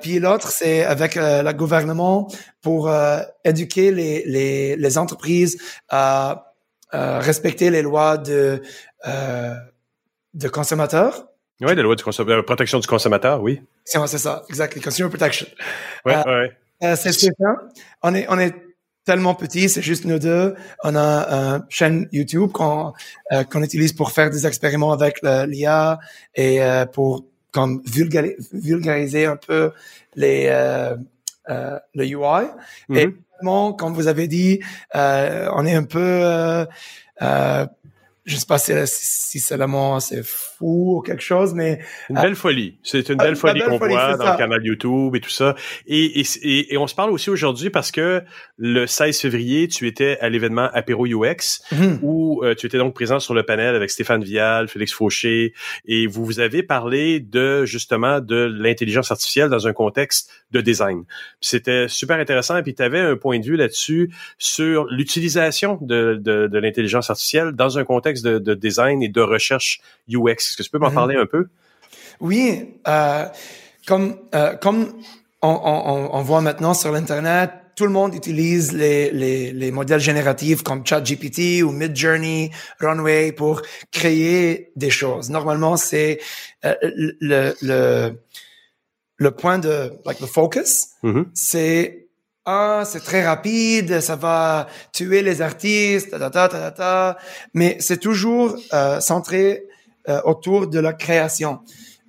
puis 0.00 0.20
l'autre, 0.20 0.52
c'est 0.52 0.84
avec 0.84 1.16
le 1.16 1.52
gouvernement 1.52 2.28
pour 2.62 2.88
éduquer 3.44 3.90
les, 3.90 4.22
les, 4.24 4.76
les 4.76 4.96
entreprises 4.96 5.60
à 5.88 6.52
respecter 6.92 7.70
les 7.70 7.82
lois 7.82 8.16
de 8.16 8.62
de 10.34 10.48
consommateurs. 10.48 11.26
Oui, 11.60 11.74
la 11.74 11.82
loi 11.82 11.94
de 11.96 12.30
euh, 12.30 12.42
protection 12.42 12.78
du 12.78 12.86
consommateur, 12.86 13.42
oui. 13.42 13.62
C'est 13.84 14.06
ça, 14.06 14.42
exactly. 14.48 14.82
Consumer 14.82 15.08
protection. 15.08 15.46
Oui, 16.04 16.12
euh, 16.12 16.48
euh, 16.82 16.96
c'est 16.96 17.12
ça. 17.12 17.30
On 18.02 18.14
est, 18.14 18.26
on 18.28 18.38
est 18.38 18.54
tellement 19.06 19.34
petit, 19.34 19.70
c'est 19.70 19.80
juste 19.80 20.04
nous 20.04 20.18
deux. 20.18 20.54
On 20.84 20.94
a 20.96 21.56
une 21.56 21.64
chaîne 21.70 22.08
YouTube 22.12 22.52
qu'on 22.52 22.92
euh, 23.32 23.44
qu'on 23.44 23.62
utilise 23.62 23.94
pour 23.94 24.10
faire 24.10 24.28
des 24.28 24.46
expériments 24.46 24.92
avec 24.92 25.22
l'IA 25.22 25.98
et 26.34 26.60
pour 26.92 27.24
comme 27.52 27.80
vulgariser 27.86 29.24
un 29.24 29.36
peu 29.36 29.72
les 30.14 30.50
le 31.94 32.04
UI. 32.04 32.46
Et 32.92 33.06
mm-hmm. 33.06 33.76
comme 33.76 33.94
vous 33.94 34.08
avez 34.08 34.28
dit, 34.28 34.60
on 34.92 35.64
est 35.64 35.74
un 35.74 35.84
peu 35.84 36.66
je 38.26 38.36
sais 38.36 38.46
pas 38.46 38.58
si, 38.58 38.72
si 38.86 39.40
c'est 39.40 39.56
le 39.56 39.66
c'est 40.00 40.22
fou 40.58 40.98
ou 40.98 41.00
quelque 41.02 41.22
chose, 41.22 41.54
mais 41.54 41.80
une 42.08 42.16
belle 42.16 42.34
folie. 42.34 42.78
C'est 42.82 43.08
une 43.08 43.16
belle 43.16 43.36
folie 43.36 43.60
qu'on 43.60 43.78
voit 43.78 44.16
dans 44.16 44.32
le 44.32 44.38
canal 44.38 44.64
YouTube 44.64 45.14
et 45.14 45.20
tout 45.20 45.30
ça. 45.30 45.54
Et, 45.86 46.20
et, 46.20 46.74
et, 46.74 46.76
on 46.78 46.86
se 46.86 46.94
parle 46.94 47.10
aussi 47.10 47.30
aujourd'hui 47.30 47.70
parce 47.70 47.90
que 47.90 48.22
le 48.56 48.86
16 48.86 49.20
février, 49.20 49.68
tu 49.68 49.86
étais 49.86 50.18
à 50.20 50.28
l'événement 50.28 50.68
Apéro 50.72 51.06
UX 51.06 51.62
mhm. 51.72 51.98
où 52.02 52.42
euh, 52.44 52.54
tu 52.54 52.66
étais 52.66 52.78
donc 52.78 52.94
présent 52.94 53.20
sur 53.20 53.34
le 53.34 53.42
panel 53.42 53.74
avec 53.74 53.90
Stéphane 53.90 54.24
Vial, 54.24 54.68
Félix 54.68 54.92
Fauché, 54.92 55.52
et 55.86 56.06
vous 56.06 56.24
vous 56.24 56.40
avez 56.40 56.62
parlé 56.62 57.20
de 57.20 57.64
justement 57.64 58.20
de 58.20 58.44
l'intelligence 58.44 59.10
artificielle 59.10 59.48
dans 59.48 59.66
un 59.66 59.72
contexte 59.72 60.30
de 60.52 60.60
design. 60.60 61.04
C'était 61.40 61.88
super 61.88 62.18
intéressant 62.18 62.56
et 62.56 62.62
puis 62.62 62.74
tu 62.74 62.82
avais 62.82 63.00
un 63.00 63.16
point 63.16 63.38
de 63.38 63.44
vue 63.44 63.56
là-dessus 63.56 64.12
sur 64.38 64.86
l'utilisation 64.86 65.78
de, 65.80 66.18
de, 66.20 66.46
de 66.46 66.58
l'intelligence 66.58 67.10
artificielle 67.10 67.52
dans 67.52 67.78
un 67.78 67.84
contexte 67.84 68.24
de, 68.24 68.54
design 68.54 69.02
et 69.02 69.08
de 69.08 69.20
recherche 69.20 69.80
UX. 70.08 70.45
Est-ce 70.50 70.56
que 70.56 70.62
tu 70.62 70.70
peux 70.70 70.78
m'en 70.78 70.88
mhm. 70.88 70.94
parler 70.94 71.16
un 71.16 71.26
peu? 71.26 71.46
Oui, 72.20 72.74
euh, 72.88 73.26
comme 73.86 74.16
euh, 74.34 74.54
comme 74.56 74.92
on, 75.42 76.22
voit 76.22 76.40
maintenant 76.40 76.74
sur 76.74 76.90
l'internet, 76.90 77.50
tout 77.76 77.84
le 77.84 77.90
monde 77.90 78.14
utilise 78.14 78.72
les, 78.72 79.10
les, 79.52 79.70
modèles 79.70 80.00
génératifs 80.00 80.62
comme 80.62 80.84
ChatGPT 80.84 81.62
ou 81.62 81.70
Midjourney, 81.70 82.50
Runway 82.80 83.32
pour 83.32 83.62
créer 83.92 84.72
des 84.74 84.90
choses. 84.90 85.30
Normalement, 85.30 85.76
c'est 85.76 86.18
euh, 86.64 86.74
le, 86.82 87.54
le 87.62 88.18
le 89.18 89.30
point 89.30 89.58
de 89.58 89.92
like 90.04 90.18
the 90.18 90.26
focus, 90.26 90.88
mm-hmm. 91.02 91.24
c'est 91.34 92.08
ah, 92.44 92.84
c'est 92.86 93.00
très 93.00 93.26
rapide, 93.26 94.00
ça 94.00 94.14
va 94.14 94.68
tuer 94.92 95.22
les 95.22 95.42
artistes, 95.42 96.10
ta, 96.10 96.30
ta, 96.30 96.48
ta, 96.48 96.70
ta, 96.70 97.18
mais 97.54 97.76
c'est 97.80 97.98
toujours 97.98 98.56
euh, 98.72 99.00
centré 99.00 99.64
euh, 100.08 100.20
autour 100.24 100.66
de 100.68 100.78
la 100.78 100.92
création. 100.92 101.60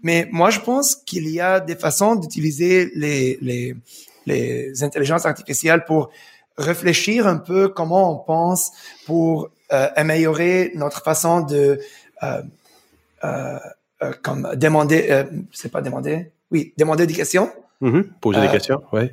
Mais 0.04 0.28
moi, 0.32 0.50
je 0.50 0.60
pense 0.60 0.96
qu'il 0.96 1.28
y 1.30 1.40
a 1.40 1.60
des 1.60 1.76
façons 1.76 2.16
d'utiliser 2.16 2.92
les, 2.96 3.38
les, 3.42 3.76
les 4.26 4.84
intelligences 4.84 5.26
artificielles 5.26 5.86
pour 5.86 6.10
réfléchir 6.58 7.28
un 7.28 7.38
peu 7.38 7.70
comment 7.70 8.14
on 8.14 8.18
pense, 8.18 8.72
pour 9.06 9.50
euh, 9.72 9.88
améliorer 9.96 10.72
notre 10.76 11.02
façon 11.04 11.42
de 11.42 11.80
euh, 12.24 12.42
euh, 13.24 13.60
euh 14.04 14.14
comme 14.22 14.52
demander, 14.56 15.24
c'est 15.52 15.72
pas 15.72 15.82
demander, 15.82 16.32
oui, 16.52 16.74
demander 16.78 17.08
des 17.08 17.16
questions. 17.16 17.52
Mm-hmm. 17.82 18.04
Poser 18.22 18.42
des 18.42 18.50
questions, 18.50 18.82
oui 18.94 19.12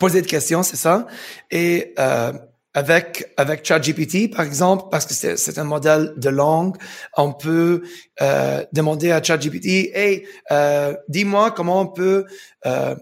poser 0.00 0.22
des 0.22 0.26
questions, 0.26 0.64
c'est 0.64 0.76
ça. 0.76 1.06
Et 1.52 1.94
euh, 2.00 2.32
avec 2.74 3.32
avec 3.36 3.64
ChatGPT, 3.66 4.30
par 4.30 4.44
exemple, 4.44 4.84
parce 4.90 5.06
que 5.06 5.14
c'est 5.36 5.58
un 5.58 5.64
modèle 5.64 6.12
de 6.16 6.28
langue, 6.28 6.76
on 7.16 7.32
peut 7.32 7.82
euh, 8.22 8.64
demander 8.72 9.10
à 9.10 9.22
ChatGPT, 9.22 9.90
hey, 9.94 10.26
euh, 10.52 10.94
dis-moi 11.08 11.50
comment 11.50 11.80
on 11.80 11.88
peut 11.88 12.26
euh, 12.66 12.94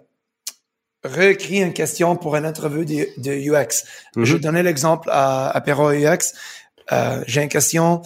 réécrire 1.04 1.66
une 1.66 1.74
question 1.74 2.16
pour 2.16 2.36
une 2.36 2.46
interview 2.46 2.84
de, 2.84 3.08
de 3.18 3.32
UX. 3.32 3.84
Mm-hmm. 4.16 4.24
Je 4.24 4.32
vais 4.34 4.40
donner 4.40 4.62
l'exemple 4.62 5.08
à, 5.12 5.50
à 5.50 5.60
Perro 5.60 5.90
UX. 5.90 6.34
Euh, 6.92 7.22
J'ai 7.26 7.42
une 7.42 7.48
question. 7.48 8.02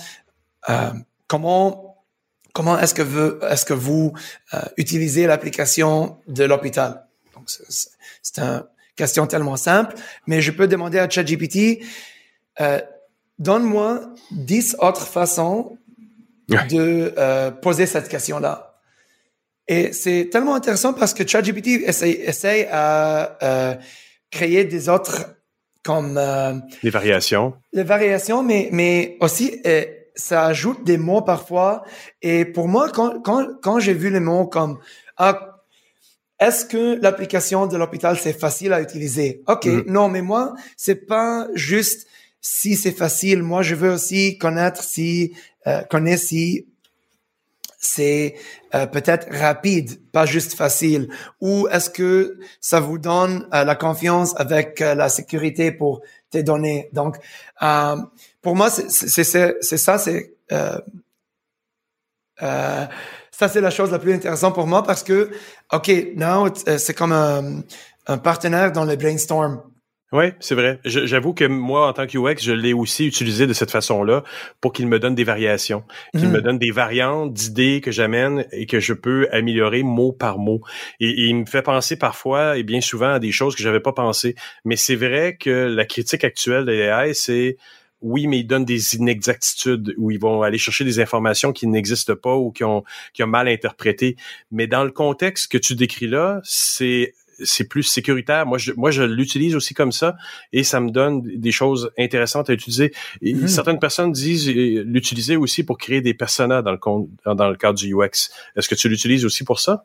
Euh, 0.68 0.90
comment 1.26 2.04
comment 2.52 2.78
est-ce 2.78 2.94
que 2.94 3.02
vous 3.02 3.38
est-ce 3.48 3.64
que 3.64 3.72
vous 3.72 4.12
euh, 4.52 4.60
utilisez 4.76 5.26
l'application 5.26 6.18
de 6.26 6.44
l'hôpital? 6.44 7.06
Donc 7.34 7.48
c'est 7.48 8.40
un 8.40 8.66
question 8.96 9.26
tellement 9.26 9.56
simple, 9.56 9.94
mais 10.26 10.40
je 10.40 10.50
peux 10.50 10.68
demander 10.68 10.98
à 10.98 11.08
ChatGPT, 11.08 11.84
euh, 12.60 12.80
donne-moi 13.38 14.00
dix 14.30 14.76
autres 14.78 15.06
façons 15.06 15.78
de 16.48 17.14
euh, 17.16 17.50
poser 17.50 17.86
cette 17.86 18.08
question-là. 18.08 18.78
Et 19.68 19.92
c'est 19.92 20.28
tellement 20.30 20.54
intéressant 20.54 20.92
parce 20.92 21.14
que 21.14 21.26
ChatGPT 21.26 21.82
essaye, 21.86 22.12
essaye 22.12 22.66
à 22.70 23.38
euh, 23.42 23.74
créer 24.30 24.64
des 24.64 24.88
autres 24.88 25.36
comme... 25.82 26.18
Euh, 26.18 26.54
les 26.82 26.90
variations. 26.90 27.54
Les 27.72 27.82
variations, 27.84 28.42
mais, 28.42 28.68
mais 28.72 29.16
aussi 29.20 29.60
euh, 29.66 29.84
ça 30.14 30.44
ajoute 30.46 30.84
des 30.84 30.98
mots 30.98 31.22
parfois. 31.22 31.84
Et 32.20 32.44
pour 32.44 32.68
moi, 32.68 32.90
quand, 32.90 33.20
quand, 33.22 33.46
quand 33.62 33.80
j'ai 33.80 33.94
vu 33.94 34.10
les 34.10 34.20
mots 34.20 34.46
comme 34.46 34.78
ah, 35.16 35.51
est-ce 36.42 36.64
que 36.64 36.98
l'application 37.00 37.66
de 37.66 37.76
l'hôpital 37.76 38.18
c'est 38.18 38.32
facile 38.32 38.72
à 38.72 38.80
utiliser? 38.80 39.42
Ok, 39.46 39.66
mm. 39.66 39.84
non, 39.86 40.08
mais 40.08 40.22
moi 40.22 40.54
c'est 40.76 41.06
pas 41.06 41.46
juste 41.54 42.06
si 42.42 42.76
c'est 42.76 42.92
facile. 42.92 43.42
Moi, 43.42 43.62
je 43.62 43.74
veux 43.74 43.90
aussi 43.90 44.36
connaître 44.36 44.82
si 44.82 45.34
euh, 45.66 45.82
connaître 45.82 46.22
si 46.22 46.66
c'est 47.78 48.34
euh, 48.74 48.86
peut-être 48.86 49.28
rapide, 49.30 50.00
pas 50.10 50.26
juste 50.26 50.54
facile. 50.54 51.08
Ou 51.40 51.68
est-ce 51.68 51.88
que 51.88 52.38
ça 52.60 52.80
vous 52.80 52.98
donne 52.98 53.48
euh, 53.54 53.64
la 53.64 53.76
confiance 53.76 54.34
avec 54.36 54.80
la 54.80 55.08
sécurité 55.08 55.72
pour 55.72 56.02
tes 56.30 56.42
données 56.42 56.90
Donc, 56.92 57.16
pour 58.40 58.56
moi, 58.56 58.70
c'est 58.70 59.24
ça, 59.24 59.98
c'est 59.98 60.36
ça, 63.42 63.48
c'est 63.48 63.60
la 63.60 63.70
chose 63.70 63.90
la 63.90 63.98
plus 63.98 64.12
intéressante 64.12 64.54
pour 64.54 64.68
moi 64.68 64.84
parce 64.84 65.02
que, 65.02 65.30
OK, 65.72 65.90
now, 66.14 66.46
euh, 66.68 66.78
c'est 66.78 66.94
comme 66.94 67.10
un, 67.10 67.62
un, 68.06 68.16
partenaire 68.16 68.70
dans 68.70 68.84
le 68.84 68.94
brainstorm. 68.94 69.60
Oui, 70.12 70.26
c'est 70.38 70.54
vrai. 70.54 70.78
J'avoue 70.84 71.34
que 71.34 71.44
moi, 71.46 71.88
en 71.88 71.92
tant 71.92 72.06
que 72.06 72.16
UX, 72.16 72.36
je 72.40 72.52
l'ai 72.52 72.72
aussi 72.72 73.04
utilisé 73.04 73.48
de 73.48 73.52
cette 73.52 73.72
façon-là 73.72 74.22
pour 74.60 74.72
qu'il 74.72 74.86
me 74.86 75.00
donne 75.00 75.16
des 75.16 75.24
variations, 75.24 75.82
qu'il 76.16 76.28
me 76.28 76.38
mm. 76.38 76.42
donne 76.42 76.58
des 76.58 76.70
variantes 76.70 77.32
d'idées 77.32 77.80
que 77.80 77.90
j'amène 77.90 78.44
et 78.52 78.66
que 78.66 78.78
je 78.78 78.92
peux 78.92 79.26
améliorer 79.32 79.82
mot 79.82 80.12
par 80.12 80.38
mot. 80.38 80.60
Et, 81.00 81.08
et, 81.08 81.26
il 81.26 81.34
me 81.34 81.46
fait 81.46 81.62
penser 81.62 81.96
parfois 81.96 82.58
et 82.58 82.62
bien 82.62 82.80
souvent 82.80 83.14
à 83.14 83.18
des 83.18 83.32
choses 83.32 83.56
que 83.56 83.62
j'avais 83.62 83.80
pas 83.80 83.92
pensé. 83.92 84.36
Mais 84.64 84.76
c'est 84.76 84.96
vrai 84.96 85.36
que 85.36 85.50
la 85.50 85.84
critique 85.84 86.22
actuelle 86.22 86.64
de 86.64 86.70
l'AI, 86.70 87.12
c'est 87.12 87.56
oui, 88.02 88.26
mais 88.26 88.40
ils 88.40 88.46
donnent 88.46 88.64
des 88.64 88.96
inexactitudes 88.96 89.94
où 89.96 90.10
ils 90.10 90.20
vont 90.20 90.42
aller 90.42 90.58
chercher 90.58 90.84
des 90.84 91.00
informations 91.00 91.52
qui 91.52 91.66
n'existent 91.66 92.16
pas 92.16 92.34
ou 92.34 92.50
qui 92.50 92.64
ont, 92.64 92.84
qui 93.14 93.22
ont 93.22 93.28
mal 93.28 93.48
interprété. 93.48 94.16
Mais 94.50 94.66
dans 94.66 94.84
le 94.84 94.90
contexte 94.90 95.50
que 95.50 95.58
tu 95.58 95.74
décris 95.74 96.08
là, 96.08 96.40
c'est 96.44 97.14
c'est 97.44 97.64
plus 97.64 97.82
sécuritaire. 97.82 98.46
Moi, 98.46 98.58
je, 98.58 98.72
moi, 98.76 98.90
je 98.90 99.02
l'utilise 99.02 99.56
aussi 99.56 99.74
comme 99.74 99.90
ça 99.90 100.16
et 100.52 100.62
ça 100.62 100.80
me 100.80 100.90
donne 100.90 101.22
des 101.22 101.50
choses 101.50 101.90
intéressantes 101.98 102.50
à 102.50 102.52
utiliser. 102.52 102.92
Et 103.20 103.34
Mhm. 103.34 103.48
Certaines 103.48 103.78
personnes 103.78 104.12
disent 104.12 104.48
euh, 104.48 104.84
l'utiliser 104.86 105.36
aussi 105.36 105.64
pour 105.64 105.78
créer 105.78 106.00
des 106.00 106.14
personas 106.14 106.62
dans 106.62 106.72
le 106.72 106.78
dans, 107.34 107.48
le 107.48 107.56
cadre 107.56 107.78
du 107.78 107.94
UX. 107.94 108.30
Est-ce 108.56 108.68
que 108.68 108.74
tu 108.74 108.88
l'utilises 108.88 109.24
aussi 109.24 109.44
pour 109.44 109.60
ça? 109.60 109.84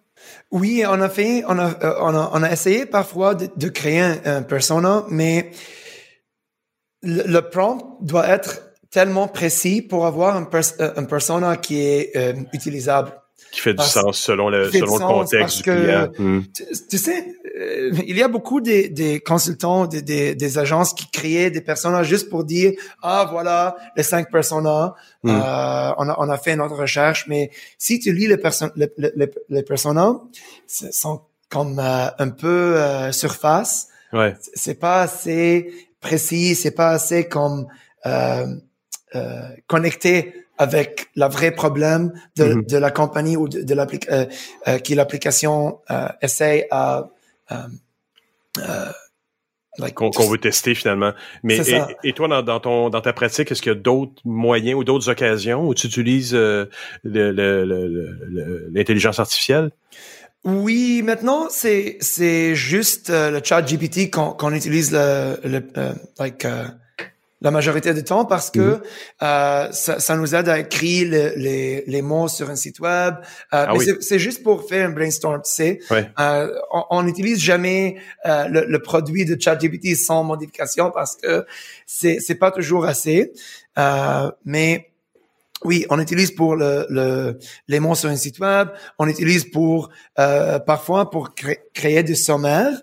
Oui, 0.51 0.83
on 0.87 1.01
a 1.01 1.09
fait, 1.09 1.43
on 1.47 1.57
a, 1.57 1.69
euh, 1.83 1.93
on 2.01 2.15
a, 2.15 2.31
on 2.33 2.43
a 2.43 2.51
essayé 2.51 2.85
parfois 2.85 3.33
de, 3.33 3.47
de 3.55 3.69
créer 3.69 4.01
un, 4.01 4.17
un 4.25 4.41
persona, 4.41 5.05
mais 5.09 5.51
le, 7.03 7.23
le 7.23 7.41
prompt 7.49 7.97
doit 8.01 8.27
être 8.27 8.61
tellement 8.89 9.27
précis 9.27 9.81
pour 9.81 10.05
avoir 10.05 10.35
un, 10.35 10.43
pers- 10.43 10.73
euh, 10.79 10.91
un 10.95 11.03
persona 11.03 11.57
qui 11.57 11.79
est 11.81 12.15
euh, 12.15 12.33
utilisable. 12.53 13.11
Qui 13.51 13.61
fait 13.61 13.73
du 13.73 13.83
sens 13.83 14.19
selon 14.19 14.49
le, 14.49 14.69
selon 14.71 14.97
le 14.97 15.05
contexte 15.05 15.39
parce 15.39 15.57
du 15.57 15.63
que- 15.63 15.83
client. 15.83 16.07
Hmm. 16.19 16.41
Tu, 16.53 16.63
tu 16.89 16.97
sais, 16.97 17.25
euh, 17.57 17.91
il 18.05 18.17
y 18.17 18.21
a 18.21 18.27
beaucoup 18.27 18.59
des, 18.59 18.89
des 18.89 19.21
consultants, 19.21 19.85
des, 19.85 20.01
des, 20.01 20.35
des 20.35 20.57
agences 20.57 20.93
qui 20.93 21.09
créent 21.09 21.49
des 21.49 21.61
personas 21.61 22.03
juste 22.03 22.29
pour 22.29 22.43
dire 22.43 22.73
ah 23.01 23.25
voilà 23.31 23.77
les 23.95 24.03
cinq 24.03 24.29
personas, 24.31 24.95
Mm. 25.23 25.29
euh, 25.29 25.91
on 25.97 26.09
a 26.09 26.15
on 26.19 26.29
a 26.29 26.37
fait 26.37 26.55
notre 26.57 26.75
recherche, 26.75 27.25
mais 27.27 27.49
si 27.77 27.99
tu 27.99 28.11
lis 28.13 28.27
les 28.27 28.37
perso- 28.37 28.69
les, 28.75 28.91
les, 28.97 29.11
les- 29.15 29.31
les 29.49 29.63
personas, 29.63 30.19
ce 30.67 30.91
sont 30.91 31.21
comme 31.49 31.79
euh, 31.79 32.07
un 32.19 32.29
peu 32.29 32.75
euh, 32.77 33.11
surface. 33.13 33.87
Ouais. 34.13 34.35
C'est 34.53 34.75
pas 34.79 35.01
assez 35.03 35.73
précis, 36.07 36.55
c'est 36.55 36.71
pas 36.71 36.91
assez 36.91 37.27
comme 37.27 37.67
euh, 38.05 38.47
euh, 39.15 39.49
connecté 39.67 40.33
avec 40.57 41.07
le 41.15 41.27
vrai 41.27 41.51
problème 41.51 42.13
de, 42.37 42.45
Mhm. 42.45 42.65
de 42.65 42.77
la 42.77 42.91
compagnie 42.91 43.37
ou 43.37 43.47
de, 43.47 43.61
de 43.61 43.73
l'application 43.75 44.15
euh, 44.17 44.25
euh, 44.67 44.77
qui 44.79 44.95
l'application 44.95 45.79
essaye 46.21 46.65
à 46.71 47.09
like, 49.77 49.93
qu'on 49.93 50.09
veut 50.31 50.39
tester 50.39 50.73
finalement. 50.73 51.13
Mais 51.43 51.59
et, 52.03 52.13
toi, 52.13 52.27
dans, 52.27 52.41
dans 52.41 52.59
ton 52.59 52.89
dans 52.89 53.01
ta 53.01 53.13
pratique, 53.13 53.51
est-ce 53.51 53.61
qu'il 53.61 53.71
y 53.71 53.75
a 53.75 53.79
d'autres 53.79 54.21
moyens 54.25 54.75
ou 54.79 54.83
d'autres 54.83 55.09
occasions 55.09 55.67
où 55.67 55.73
tu 55.75 55.87
utilises 55.87 56.33
le- 56.33 56.69
le- 57.03 57.31
le- 57.31 57.65
le- 57.65 57.87
le- 57.87 58.69
l'intelligence 58.73 59.19
artificielle? 59.19 59.69
Oui, 60.45 61.01
maintenant 61.03 61.47
c'est 61.49 61.97
c'est 61.99 62.55
juste 62.55 63.09
euh, 63.09 63.31
le 63.31 63.41
chat 63.43 63.61
GPT 63.61 64.09
qu'on 64.11 64.31
qu'on 64.31 64.53
utilise 64.53 64.91
le, 64.91 65.37
le 65.43 65.61
euh, 65.77 65.93
like 66.19 66.45
euh, 66.45 66.65
la 67.41 67.51
majorité 67.51 67.93
du 67.93 68.03
temps 68.03 68.25
parce 68.25 68.49
que 68.49 68.81
euh, 69.21 69.71
ça, 69.71 69.99
ça 69.99 70.15
nous 70.15 70.33
aide 70.35 70.49
à 70.49 70.57
écrire 70.59 71.07
le- 71.11 71.33
les, 71.35 71.83
les 71.85 72.01
mots 72.01 72.27
sur 72.27 72.49
un 72.49 72.55
site 72.55 72.79
web. 72.79 73.15
Euh, 73.53 73.65
Ah 73.67 73.75
oui. 73.75 73.85
c'est- 73.99 74.17
juste 74.19 74.41
pour 74.41 74.67
faire 74.67 74.87
un 74.87 74.91
brainstorm, 74.91 75.41
tu 75.43 75.51
sais. 75.51 75.79
Ouais. 75.91 76.09
Euh, 76.19 76.51
on- 76.89 77.03
n'utilise 77.03 77.39
jamais 77.39 77.97
euh, 78.25 78.47
le, 78.47 78.65
le 78.65 78.79
produit 78.81 79.23
de 79.25 79.39
ChatGPT 79.39 79.95
sans 79.95 80.23
modification 80.23 80.89
parce 80.91 81.15
que 81.15 81.45
c'est 81.85 82.19
c'est 82.19 82.35
pas 82.35 82.49
toujours 82.51 82.85
assez. 82.85 83.33
Euh, 83.77 84.31
mais 84.45 84.89
oui, 85.63 85.85
on 85.89 85.99
utilise 85.99 86.31
pour 86.31 86.55
le, 86.55 86.85
le 86.89 87.37
les 87.67 87.79
mots 87.79 87.95
sur 87.95 88.09
un 88.09 88.15
site 88.15 88.39
web. 88.39 88.69
On 88.99 89.07
utilise 89.07 89.45
pour 89.49 89.89
euh, 90.19 90.59
parfois 90.59 91.09
pour 91.09 91.33
cré- 91.33 91.61
créer 91.73 92.03
des 92.03 92.15
sommaires. 92.15 92.73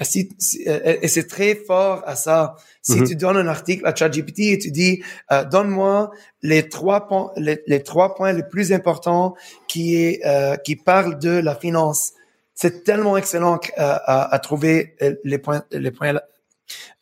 Euh, 0.00 0.04
Si, 0.04 0.28
si- 0.38 0.62
euh, 0.68 0.98
et 1.02 1.08
c'est 1.08 1.26
très 1.26 1.54
fort 1.54 2.02
à 2.06 2.16
ça. 2.16 2.56
Si 2.82 3.00
Mhm. 3.00 3.06
tu 3.08 3.16
donnes 3.16 3.36
un 3.38 3.46
article 3.48 3.86
à 3.86 3.94
ChatGPT 3.94 4.40
et 4.52 4.58
tu 4.58 4.70
dis 4.70 5.02
euh, 5.32 5.44
donne-moi 5.44 6.10
les 6.42 6.68
trois 6.68 7.06
points 7.08 7.30
les, 7.36 7.62
les 7.66 7.82
trois 7.82 8.14
points 8.14 8.32
les 8.32 8.42
plus 8.42 8.72
importants 8.72 9.34
qui 9.68 9.96
est 9.96 10.20
euh, 10.26 10.56
qui 10.56 10.76
parlent 10.76 11.18
de 11.18 11.30
la 11.38 11.54
finance, 11.54 12.12
c'est 12.54 12.84
tellement 12.84 13.16
excellent 13.16 13.54
euh, 13.78 13.96
à, 14.04 14.34
à 14.34 14.38
trouver 14.38 14.96
les 15.24 15.38
points 15.38 15.64
les 15.70 15.90
points 15.92 16.20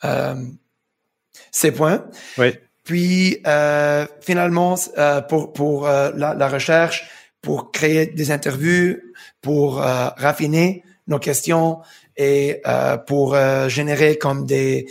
euh, 0.05 0.35
ces 1.51 1.73
points. 1.73 2.05
Oui. 2.39 2.53
Puis 2.85 3.41
euh, 3.47 4.07
finalement, 4.21 4.77
euh, 4.99 5.21
pour 5.23 5.53
pour 5.53 5.89
euh, 5.89 6.11
la, 6.15 6.35
la 6.35 6.49
recherche, 6.49 7.09
pour 7.41 7.73
créer 7.73 8.07
des 8.07 8.31
interviews, 8.31 8.99
pour 9.41 9.83
euh, 9.83 10.09
raffiner 10.17 10.85
nos 11.07 11.19
questions 11.19 11.81
et 12.17 12.61
euh, 12.67 12.97
pour 12.97 13.35
euh, 13.35 13.69
générer 13.69 14.17
comme 14.17 14.47
des 14.47 14.87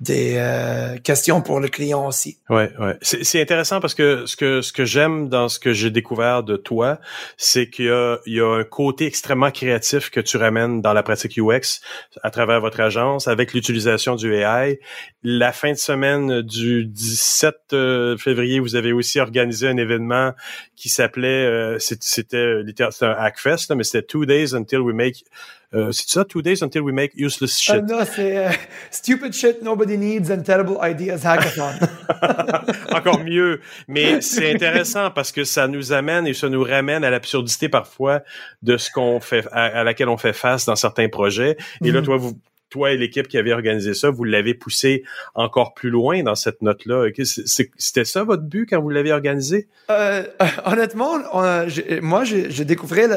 des 0.00 0.34
euh, 0.36 0.96
questions 0.98 1.42
pour 1.42 1.58
le 1.58 1.68
client 1.68 2.06
aussi. 2.06 2.38
Ouais, 2.48 2.70
ouais. 2.78 2.96
C'est, 3.02 3.40
intéressant 3.40 3.80
parce 3.80 3.94
que 3.94 4.26
ce 4.26 4.36
que 4.36 4.62
ce 4.62 4.72
que 4.72 4.84
j'aime 4.84 5.28
dans 5.28 5.48
ce 5.48 5.58
que 5.58 5.72
j'ai 5.72 5.90
découvert 5.90 6.44
de 6.44 6.56
toi, 6.56 7.00
c'est 7.36 7.68
qu'il 7.68 7.86
y 7.86 7.90
a, 7.90 8.18
il 8.24 8.34
y 8.34 8.40
a 8.40 8.46
un 8.46 8.62
côté 8.62 9.06
extrêmement 9.06 9.50
créatif 9.50 10.10
que 10.10 10.20
tu 10.20 10.36
ramènes 10.36 10.82
dans 10.82 10.92
la 10.92 11.02
pratique 11.02 11.36
UX 11.36 11.80
à 12.22 12.30
travers 12.30 12.60
votre 12.60 12.78
agence 12.80 13.26
avec 13.26 13.52
l'utilisation 13.52 14.14
du 14.14 14.32
AI. 14.34 14.78
La 15.24 15.50
fin 15.50 15.72
de 15.72 15.78
semaine 15.78 16.42
du 16.42 16.84
17 16.84 17.56
euh, 17.72 18.16
février, 18.16 18.60
vous 18.60 18.76
avez 18.76 18.92
aussi 18.92 19.18
organisé 19.18 19.66
un 19.66 19.76
événement 19.76 20.32
qui 20.76 20.88
s'appelait, 20.88 21.44
euh, 21.44 21.78
c'était 21.80 22.06
c'était 22.06 22.84
un 22.84 23.10
Hackfest, 23.10 23.74
mais 23.74 23.82
c'était 23.82 24.06
Two 24.06 24.26
Days 24.26 24.54
Until 24.54 24.78
We 24.78 24.94
Make. 24.94 25.24
Euh, 25.74 25.92
c'est 25.92 26.08
ça, 26.08 26.24
Two 26.24 26.40
Days 26.40 26.62
Until 26.62 26.80
We 26.80 26.94
Make 26.94 27.12
Useless 27.16 27.60
Shit. 27.60 27.74
Euh, 27.74 27.82
non, 27.82 27.98
c'est 28.10 28.38
euh, 28.38 28.50
Stupid 28.90 29.32
Shit 29.34 29.62
Nobody 29.62 29.98
Needs 29.98 30.32
and 30.32 30.40
Terrible 30.42 30.78
Ideas 30.82 31.20
Hackathon. 31.26 31.70
Encore 32.94 33.22
mieux. 33.22 33.60
Mais 33.86 34.20
c'est 34.22 34.54
intéressant 34.54 35.10
parce 35.10 35.30
que 35.30 35.44
ça 35.44 35.68
nous 35.68 35.92
amène 35.92 36.26
et 36.26 36.32
ça 36.34 36.48
nous 36.48 36.62
ramène 36.62 37.04
à 37.04 37.10
l'absurdité 37.10 37.68
parfois 37.68 38.22
de 38.62 38.76
ce 38.78 38.90
qu'on 38.90 39.20
fait, 39.20 39.46
à, 39.52 39.64
à 39.80 39.84
laquelle 39.84 40.08
on 40.08 40.16
fait 40.16 40.32
face 40.32 40.64
dans 40.64 40.76
certains 40.76 41.08
projets. 41.08 41.56
Et 41.84 41.90
là, 41.90 42.00
Mhm. 42.00 42.04
toi, 42.06 42.16
vous, 42.16 42.38
toi 42.68 42.92
et 42.92 42.96
l'équipe 42.96 43.28
qui 43.28 43.38
avait 43.38 43.52
organisé 43.52 43.94
ça, 43.94 44.10
vous 44.10 44.24
l'avez 44.24 44.54
poussé 44.54 45.04
encore 45.34 45.74
plus 45.74 45.90
loin 45.90 46.22
dans 46.22 46.34
cette 46.34 46.62
note-là. 46.62 47.08
C'était 47.24 48.04
ça 48.04 48.24
votre 48.24 48.42
but 48.42 48.66
quand 48.68 48.80
vous 48.80 48.90
l'avez 48.90 49.12
organisé? 49.12 49.68
Euh, 49.90 50.22
honnêtement, 50.64 51.18
on- 51.32 51.68
j'ai- 51.68 52.00
moi, 52.00 52.24
j'ai 52.24 52.64
découvert 52.64 53.08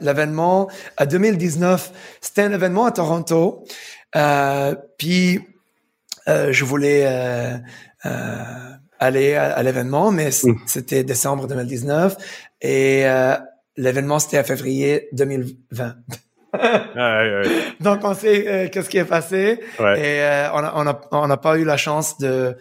l'événement 0.00 0.70
à 0.96 1.06
2019. 1.06 1.92
C'était 2.20 2.42
un 2.42 2.52
événement 2.52 2.86
à 2.86 2.92
Toronto. 2.92 3.64
Euh, 4.16 4.74
puis, 4.98 5.40
euh, 6.28 6.52
je 6.52 6.64
voulais 6.64 7.02
euh, 7.06 7.56
euh, 8.06 8.10
aller 8.98 9.34
à, 9.34 9.52
à 9.52 9.62
l'événement, 9.62 10.10
mais 10.10 10.30
Mm. 10.44 10.54
c'était 10.66 11.04
décembre 11.04 11.46
2019. 11.46 12.16
Et 12.62 13.06
euh, 13.06 13.34
l'événement, 13.76 14.18
c'était 14.18 14.38
en 14.38 14.44
février 14.44 15.08
2020. 15.12 15.96
Ouais, 16.54 16.94
ouais. 16.96 17.42
Donc, 17.80 18.00
on 18.04 18.14
sait 18.14 18.44
euh, 18.46 18.68
qu'est-ce 18.68 18.88
qui 18.88 18.98
est 18.98 19.04
passé. 19.04 19.60
Ouais. 19.78 19.98
Et 20.00 20.22
euh, 20.22 20.48
on 20.52 20.62
n'a 20.62 20.72
on 20.76 20.86
a, 20.86 21.00
on 21.12 21.26
n'a 21.26 21.36
pas 21.36 21.56
eu 21.58 21.64
la 21.64 21.76
chance 21.76 22.18
de 22.18 22.56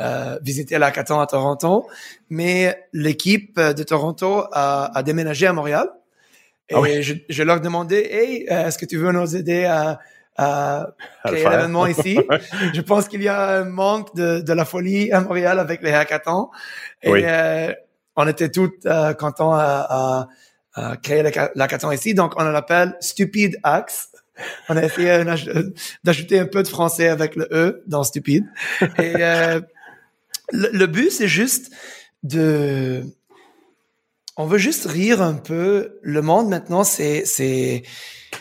euh, 0.00 0.38
visiter 0.42 0.78
l'hackathon 0.78 1.20
à 1.20 1.26
Toronto, 1.26 1.86
mais 2.28 2.76
l'équipe 2.92 3.56
euh, 3.58 3.72
de 3.72 3.82
Toronto 3.82 4.44
a, 4.52 4.90
a 4.96 5.02
déménagé 5.02 5.46
à 5.46 5.52
Montréal. 5.52 5.88
Et 6.68 6.74
Ah 6.74 6.80
oui. 6.80 7.02
je, 7.02 7.14
je 7.28 7.42
leur 7.42 7.60
demandais, 7.60 8.12
hey, 8.12 8.46
euh, 8.50 8.66
est-ce 8.66 8.76
que 8.76 8.86
tu 8.86 8.96
veux 8.98 9.12
nous 9.12 9.36
aider 9.36 9.64
à, 9.64 10.00
à 10.36 10.88
créer 11.24 11.48
l'événement 11.48 11.86
ici? 11.86 12.18
je 12.74 12.80
pense 12.82 13.08
qu'il 13.08 13.22
y 13.22 13.28
a 13.28 13.58
un 13.60 13.64
manque 13.64 14.14
de, 14.16 14.40
de 14.40 14.52
la 14.52 14.64
folie 14.64 15.10
à 15.12 15.20
Montréal 15.20 15.58
avec 15.60 15.80
les 15.82 15.92
hackathons. 15.92 16.50
Et 17.02 17.10
Oui. 17.10 17.22
euh, 17.24 17.72
on 18.16 18.26
était 18.26 18.50
tous 18.50 18.70
euh, 18.86 19.14
contents 19.14 19.52
à, 19.54 19.86
à, 19.88 20.28
créer 21.02 21.22
l'hacka- 21.22 21.50
l'hackathon 21.54 21.90
ici. 21.92 22.14
Donc, 22.14 22.34
on 22.36 22.44
l'appelle 22.44 22.96
Stupid 23.00 23.58
Hacks. 23.62 23.92
On 24.68 24.76
a 24.76 24.84
essayé 24.84 25.24
d'aj- 25.24 25.50
d'ajouter 26.04 26.38
un 26.38 26.46
peu 26.46 26.62
de 26.62 26.68
français 26.68 27.08
avec 27.08 27.36
le 27.36 27.48
E 27.50 27.82
dans 27.86 28.04
stupide. 28.04 28.44
Et 28.98 29.14
euh, 29.20 29.60
le, 30.52 30.68
le 30.72 30.86
but, 30.86 31.10
c'est 31.10 31.28
juste 31.28 31.72
de... 32.22 33.02
On 34.36 34.44
veut 34.44 34.58
juste 34.58 34.84
rire 34.84 35.22
un 35.22 35.32
peu. 35.32 35.98
Le 36.02 36.20
monde 36.20 36.50
maintenant, 36.50 36.84
c'est 36.84 37.24
c'est 37.24 37.84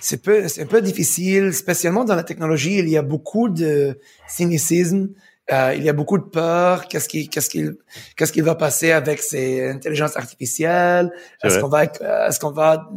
c'est 0.02 0.28
un 0.60 0.66
peu 0.66 0.82
difficile, 0.82 1.54
spécialement 1.54 2.04
dans 2.04 2.16
la 2.16 2.24
technologie. 2.24 2.80
Il 2.80 2.90
y 2.90 2.98
a 2.98 3.02
beaucoup 3.02 3.48
de 3.48 3.98
cynicisme. 4.28 5.12
Euh, 5.52 5.74
il 5.76 5.84
y 5.84 5.90
a 5.90 5.94
beaucoup 5.94 6.18
de 6.18 6.24
peur. 6.24 6.88
Qu'est-ce 6.88 7.08
qui 7.08 7.30
qu'est-ce 7.30 7.50
qu'il 7.50 7.76
qu'est-ce 8.18 8.32
qui 8.32 8.42
va 8.42 8.56
passer 8.56 8.92
avec 8.92 9.22
ces 9.22 9.70
intelligences 9.70 10.18
artificielles? 10.18 11.12
Est-ce 11.44 11.60
qu'on 11.60 11.68
va 11.68 11.84
euh, 12.02 12.28
est-ce 12.28 12.40
qu'on 12.40 12.52
va 12.52 12.90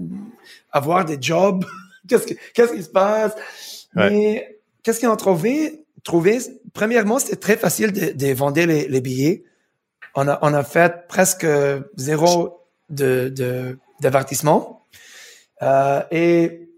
avoir 0.72 1.04
des 1.04 1.18
jobs? 1.20 1.64
Qu'est-ce 2.08 2.26
qui 2.26 2.38
qu'est-ce 2.54 2.72
qui 2.72 2.82
se 2.82 2.88
passe? 2.88 3.34
Ouais. 3.94 4.08
Mais 4.10 4.58
qu'est-ce 4.82 4.98
qu'ils 4.98 5.08
ont 5.08 5.16
trouvé 5.16 5.84
Trouvé? 6.04 6.38
Premièrement, 6.72 7.18
c'était 7.18 7.36
très 7.36 7.56
facile 7.56 7.92
de, 7.92 8.12
de 8.12 8.32
vendre 8.32 8.62
les, 8.62 8.88
les 8.88 9.00
billets. 9.02 9.44
On 10.14 10.26
a 10.26 10.38
on 10.40 10.54
a 10.54 10.64
fait 10.64 11.06
presque 11.06 11.46
zéro 11.96 12.62
de 12.88 13.28
de 13.28 13.78
d'avertissement 14.00 14.86
Euh, 15.60 16.02
et 16.12 16.68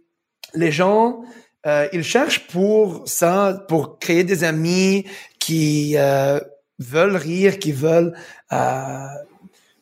les 0.54 0.72
gens 0.72 1.20
euh, 1.66 1.86
ils 1.92 2.02
cherchent 2.02 2.46
pour 2.48 3.02
ça 3.06 3.66
pour 3.68 3.98
créer 3.98 4.24
des 4.24 4.42
amis 4.44 5.04
qui 5.50 5.94
euh, 5.96 6.38
veulent 6.78 7.16
rire, 7.16 7.58
qui 7.58 7.72
veulent 7.72 8.14
euh, 8.52 9.06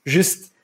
juste 0.07 0.55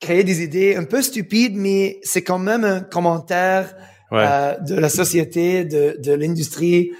créer 0.00 0.24
des 0.24 0.42
idées 0.42 0.74
un 0.74 0.82
peu 0.82 1.00
stupides, 1.00 1.54
mais 1.54 2.00
c'est 2.02 2.22
quand 2.22 2.40
même 2.40 2.64
un 2.64 2.80
commentaire 2.80 3.76
euh, 4.12 4.56
de 4.58 4.74
la 4.74 4.88
société, 4.88 5.64
de, 5.64 5.96
de 6.02 6.12
l'industrie, 6.12 6.90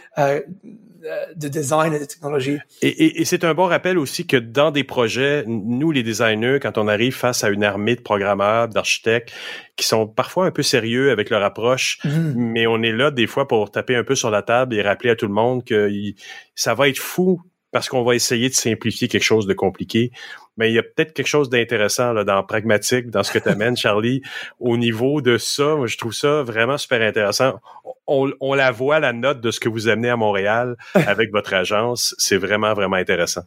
de 1.36 1.48
design 1.48 1.92
et 1.94 1.98
de 2.00 2.04
technologie. 2.04 2.58
Et, 2.82 2.88
et, 2.88 3.20
et 3.20 3.24
c'est 3.24 3.44
un 3.44 3.54
bon 3.54 3.66
rappel 3.66 3.98
aussi 3.98 4.26
que 4.26 4.36
dans 4.36 4.70
des 4.70 4.84
projets, 4.84 5.44
nous, 5.46 5.90
les 5.90 6.02
designers, 6.02 6.58
quand 6.60 6.78
on 6.78 6.88
arrive 6.88 7.14
face 7.14 7.44
à 7.44 7.48
une 7.48 7.64
armée 7.64 7.96
de 7.96 8.00
programmeurs, 8.00 8.68
d'architectes, 8.68 9.32
qui 9.76 9.86
sont 9.86 10.06
parfois 10.06 10.46
un 10.46 10.50
peu 10.50 10.62
sérieux 10.62 11.10
avec 11.10 11.30
leur 11.30 11.42
approche, 11.42 11.98
Mhm. 12.04 12.34
mais 12.36 12.66
on 12.66 12.82
est 12.82 12.92
là 12.92 13.10
des 13.10 13.26
fois 13.26 13.46
pour 13.48 13.70
taper 13.70 13.96
un 13.96 14.04
peu 14.04 14.14
sur 14.14 14.30
la 14.30 14.42
table 14.42 14.74
et 14.74 14.82
rappeler 14.82 15.10
à 15.10 15.16
tout 15.16 15.26
le 15.26 15.32
monde 15.34 15.64
que 15.64 15.88
il- 15.90 16.14
ça 16.54 16.74
va 16.74 16.88
être 16.88 16.98
fou 16.98 17.40
parce 17.70 17.88
qu'on 17.88 18.02
va 18.02 18.14
essayer 18.14 18.48
de 18.48 18.54
simplifier 18.54 19.08
quelque 19.08 19.22
chose 19.22 19.46
de 19.46 19.52
compliqué. 19.54 20.10
Mais 20.58 20.70
il 20.70 20.74
y 20.74 20.78
a 20.78 20.82
peut-être 20.82 21.14
quelque 21.14 21.26
chose 21.28 21.48
d'intéressant 21.48 22.12
là, 22.12 22.24
dans 22.24 22.42
pragmatique, 22.42 23.08
dans 23.10 23.22
ce 23.22 23.32
que 23.32 23.38
tu 23.38 23.48
amènes, 23.48 23.76
Charlie, 23.84 24.20
au 24.60 24.76
niveau 24.76 25.20
de 25.22 25.38
ça. 25.38 25.76
Moi, 25.76 25.86
je 25.86 25.96
trouve 25.96 26.12
ça 26.12 26.42
vraiment 26.42 26.76
super 26.76 27.00
intéressant. 27.00 27.60
On, 28.06 28.30
on 28.40 28.54
la 28.54 28.70
voit, 28.70 29.00
la 29.00 29.12
note 29.12 29.40
de 29.40 29.50
ce 29.50 29.60
que 29.60 29.68
vous 29.68 29.88
amenez 29.88 30.10
à 30.10 30.16
Montréal 30.16 30.76
avec 30.94 31.30
votre 31.32 31.54
agence. 31.54 32.14
C'est 32.18 32.36
vraiment, 32.38 32.74
vraiment 32.74 32.96
intéressant. 32.96 33.42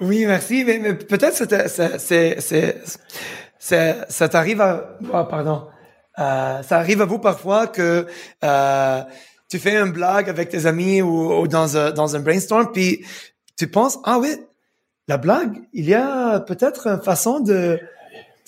Oui, 0.00 0.26
merci, 0.26 0.62
mais, 0.64 0.78
mais 0.78 0.94
peut-être 0.94 1.34
c'est, 1.34 1.68
c'est, 1.68 1.98
c'est, 1.98 2.40
c'est, 2.40 2.76
c'est- 3.58 3.96
ça 4.08 4.28
t'arrive 4.28 4.60
à, 4.60 4.98
oh, 5.12 5.24
pardon, 5.24 5.66
Euh, 6.18 6.62
ça 6.62 6.78
arrive 6.78 7.02
à 7.02 7.04
vous 7.04 7.18
parfois 7.18 7.66
que 7.66 8.06
euh, 8.42 9.00
tu 9.50 9.58
fais 9.58 9.76
un 9.76 9.86
blague 9.86 10.30
avec 10.30 10.48
tes 10.48 10.64
amis 10.64 11.02
ou, 11.02 11.40
ou 11.40 11.46
dans 11.46 11.76
un 11.76 11.90
dans 11.92 12.16
un 12.16 12.20
brainstorm, 12.20 12.72
puis 12.72 13.04
tu 13.58 13.68
penses 13.68 13.98
ah 14.04 14.18
oui, 14.18 14.30
la 15.08 15.18
blague, 15.18 15.58
il 15.72 15.84
y 15.88 15.94
a 15.94 16.40
peut-être 16.40 16.86
une 16.88 17.00
façon 17.02 17.40
de 17.40 17.78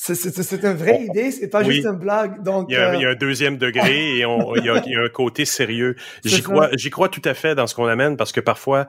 c'est, 0.01 0.15
une 0.63 0.75
vraie 0.75 1.03
idée, 1.03 1.33
c'est 1.33 1.49
pas 1.49 1.63
Oui. 1.65 1.75
juste 1.75 1.87
une 1.89 1.99
blague. 1.99 2.45
Donc 2.45 2.67
Il 2.69 2.75
y, 2.75 2.77
a, 2.77 2.91
euh, 2.91 2.95
il 2.95 3.03
y 3.03 3.05
a 3.05 3.09
un 3.11 3.15
deuxième 3.17 3.59
degré 3.59 4.17
et 4.19 4.25
on- 4.25 4.55
il, 4.55 4.65
y 4.65 4.69
a, 4.71 4.81
il 4.87 4.93
y 4.93 4.95
a 4.97 5.01
un 5.03 5.09
côté 5.09 5.45
sérieux. 5.45 5.97
J'y 6.25 6.41
crois, 6.41 6.69
j'y 6.77 6.89
crois 6.91 7.09
tout 7.09 7.23
à 7.25 7.35
fait 7.35 7.57
dans 7.57 7.67
ce 7.67 7.75
qu'on 7.75 7.87
amène 7.87 8.17
parce 8.17 8.31
que 8.31 8.39
parfois 8.41 8.87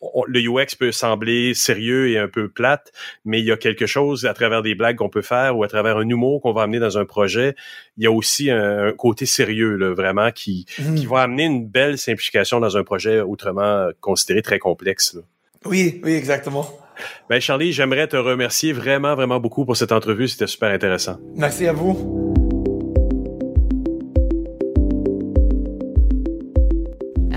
on- 0.00 0.22
le 0.24 0.38
UX 0.40 0.76
peut 0.78 0.92
sembler 0.92 1.52
sérieux 1.54 2.10
et 2.10 2.18
un 2.18 2.28
peu 2.28 2.48
plate, 2.48 2.92
mais 3.24 3.40
il 3.40 3.44
y 3.44 3.50
a 3.50 3.56
quelque 3.56 3.86
chose 3.86 4.24
à 4.24 4.34
travers 4.34 4.62
des 4.62 4.76
blagues 4.76 4.96
qu'on 4.96 5.08
peut 5.08 5.20
faire 5.22 5.58
ou 5.58 5.64
à 5.64 5.68
travers 5.68 5.96
un 5.96 6.08
humour 6.08 6.40
qu'on 6.42 6.52
va 6.52 6.62
amener 6.62 6.78
dans 6.78 6.96
un 6.96 7.04
projet. 7.06 7.56
Il 7.96 8.04
y 8.04 8.06
a 8.06 8.12
aussi 8.12 8.48
un, 8.48 8.86
un 8.86 8.92
côté 8.92 9.26
sérieux 9.26 9.74
là, 9.76 9.92
vraiment 9.94 10.30
qui, 10.30 10.66
Mhm. 10.78 10.94
qui 10.94 11.06
va 11.06 11.22
amener 11.22 11.44
une 11.44 11.66
belle 11.66 11.98
simplification 11.98 12.60
dans 12.60 12.76
un 12.76 12.84
projet 12.84 13.20
autrement 13.20 13.88
considéré 14.00 14.42
très 14.42 14.60
complexe. 14.60 15.14
là. 15.14 15.22
oui, 15.64 16.00
oui, 16.04 16.12
exactement. 16.12 16.68
Ben 17.28 17.40
Charlie, 17.40 17.72
j'aimerais 17.72 18.08
te 18.08 18.16
remercier 18.16 18.72
vraiment 18.72 19.14
vraiment 19.14 19.40
beaucoup 19.40 19.64
pour 19.64 19.76
cette 19.76 19.92
entrevue. 19.92 20.28
C'était 20.28 20.46
super 20.46 20.70
intéressant. 20.70 21.16
Merci 21.36 21.66
à 21.66 21.72
vous. 21.72 22.32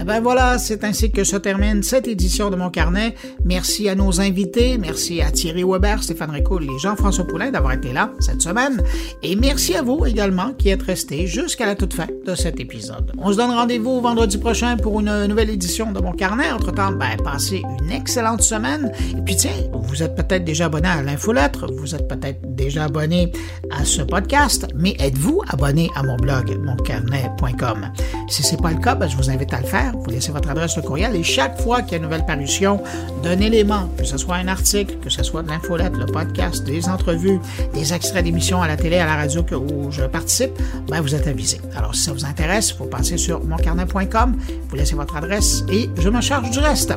Ben 0.06 0.22
voilà, 0.22 0.60
c'est 0.60 0.84
ainsi 0.84 1.12
que 1.12 1.24
se 1.24 1.36
termine 1.36 1.82
cette 1.82 2.08
édition 2.08 2.52
de 2.52 2.56
mon 2.56 2.70
carnet. 2.70 3.16
Merci 3.44 3.90
à 3.90 3.96
nos 3.96 4.22
invités, 4.22 4.78
merci 4.78 5.20
à 5.20 5.32
Thierry 5.32 5.64
Weber, 5.64 6.04
Stéphane 6.04 6.30
Ricoul 6.30 6.66
et 6.66 6.80
Jean-François 6.80 7.26
Poulain 7.26 7.50
d'avoir 7.50 7.74
été 7.74 7.92
là 7.92 8.12
cette 8.20 8.42
semaine. 8.42 8.84
Et 9.24 9.36
merci 9.36 9.76
à 9.76 9.82
vous 9.82 10.06
également 10.06 10.54
qui 10.54 10.70
êtes 10.70 10.84
restés 10.84 11.26
jusqu'à 11.26 11.66
la 11.66 11.74
toute 11.74 11.96
fin 11.96 12.06
de 12.24 12.36
cet 12.36 12.60
épisode. 12.60 13.14
On 13.18 13.32
se 13.32 13.38
donne 13.38 13.50
rendez-vous 13.50 14.00
vendredi 14.00 14.38
prochain 14.38 14.78
pour 14.78 15.00
une 15.00 15.26
nouvelle 15.26 15.50
édition 15.50 15.92
de 15.92 16.00
mon 16.00 16.12
carnet. 16.12 16.52
Entre-temps, 16.52 16.92
ben, 16.92 17.18
passez 17.24 17.64
une 17.82 17.90
excellente 17.90 18.44
semaine. 18.44 18.92
Et 19.18 19.22
puis 19.22 19.36
tiens, 19.36 19.58
vous 19.74 20.04
êtes 20.04 20.16
peut-être 20.16 20.44
déjà 20.44 20.66
abonné 20.66 20.88
à 20.88 21.02
l'infolettre, 21.02 21.66
vous 21.74 21.96
êtes 21.96 22.08
peut-être 22.08 22.42
déjà 22.44 22.84
abonné 22.84 23.32
à 23.72 23.84
ce 23.84 24.04
podcast, 24.04 24.68
mais 24.76 24.96
êtes-vous 25.00 25.42
abonné 25.48 25.90
à 25.96 26.04
mon 26.04 26.16
blog, 26.18 26.56
moncarnet.com? 26.64 27.92
Si 28.30 28.44
c'est 28.44 28.62
pas 28.62 28.72
le 28.72 28.80
cas, 28.80 28.94
ben, 28.94 29.08
je 29.08 29.18
vous 29.18 29.32
invite 29.32 29.52
à 29.52 29.62
le 29.62 29.66
faire. 29.66 29.95
Vous 30.04 30.10
laissez 30.12 30.32
votre 30.32 30.50
adresse 30.50 30.76
de 30.76 30.82
courriel 30.82 31.16
et 31.16 31.24
chaque 31.24 31.60
fois 31.62 31.82
qu'il 31.82 31.92
y 31.94 31.96
a 31.96 31.98
une 31.98 32.04
nouvelle 32.04 32.26
parution 32.26 32.82
d'un 33.24 33.40
élément, 33.40 33.90
que 33.98 34.04
ce 34.04 34.18
soit 34.18 34.36
un 34.36 34.48
article, 34.48 34.98
que 35.02 35.10
ce 35.10 35.24
soit 35.24 35.42
de 35.44 35.50
l'infolettre, 35.50 35.98
le 35.98 36.06
podcast, 36.06 36.64
des 36.64 36.88
entrevues, 36.88 37.40
des 37.74 37.94
extraits 37.94 38.24
d'émissions 38.24 38.62
à 38.62 38.68
la 38.68 38.78
télé, 38.78 38.98
à 38.98 39.06
la 39.06 39.16
radio 39.16 39.44
que- 39.44 39.56
où 39.56 39.92
je 39.92 40.04
participe, 40.04 40.52
ben, 40.88 41.02
vous 41.02 41.16
êtes 41.16 41.28
avisé. 41.28 41.60
Alors, 41.76 41.96
si 41.96 42.04
ça 42.04 42.14
vous 42.14 42.26
intéresse, 42.26 42.76
vous 42.78 42.86
passez 42.86 43.18
sur 43.18 43.44
moncarnet.com, 43.44 44.36
vous 44.70 44.76
laissez 44.76 44.96
votre 44.96 45.16
adresse 45.16 45.64
et 45.72 45.90
je 46.00 46.10
me 46.10 46.22
charge 46.22 46.50
du 46.52 46.60
reste. 46.60 46.94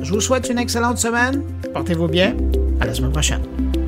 Je 0.00 0.12
vous 0.12 0.20
souhaite 0.20 0.48
une 0.48 0.58
excellente 0.58 0.98
semaine. 0.98 1.42
Portez-vous 1.74 2.08
bien. 2.08 2.34
À 2.80 2.86
la 2.86 2.94
semaine 2.94 3.12
prochaine. 3.12 3.81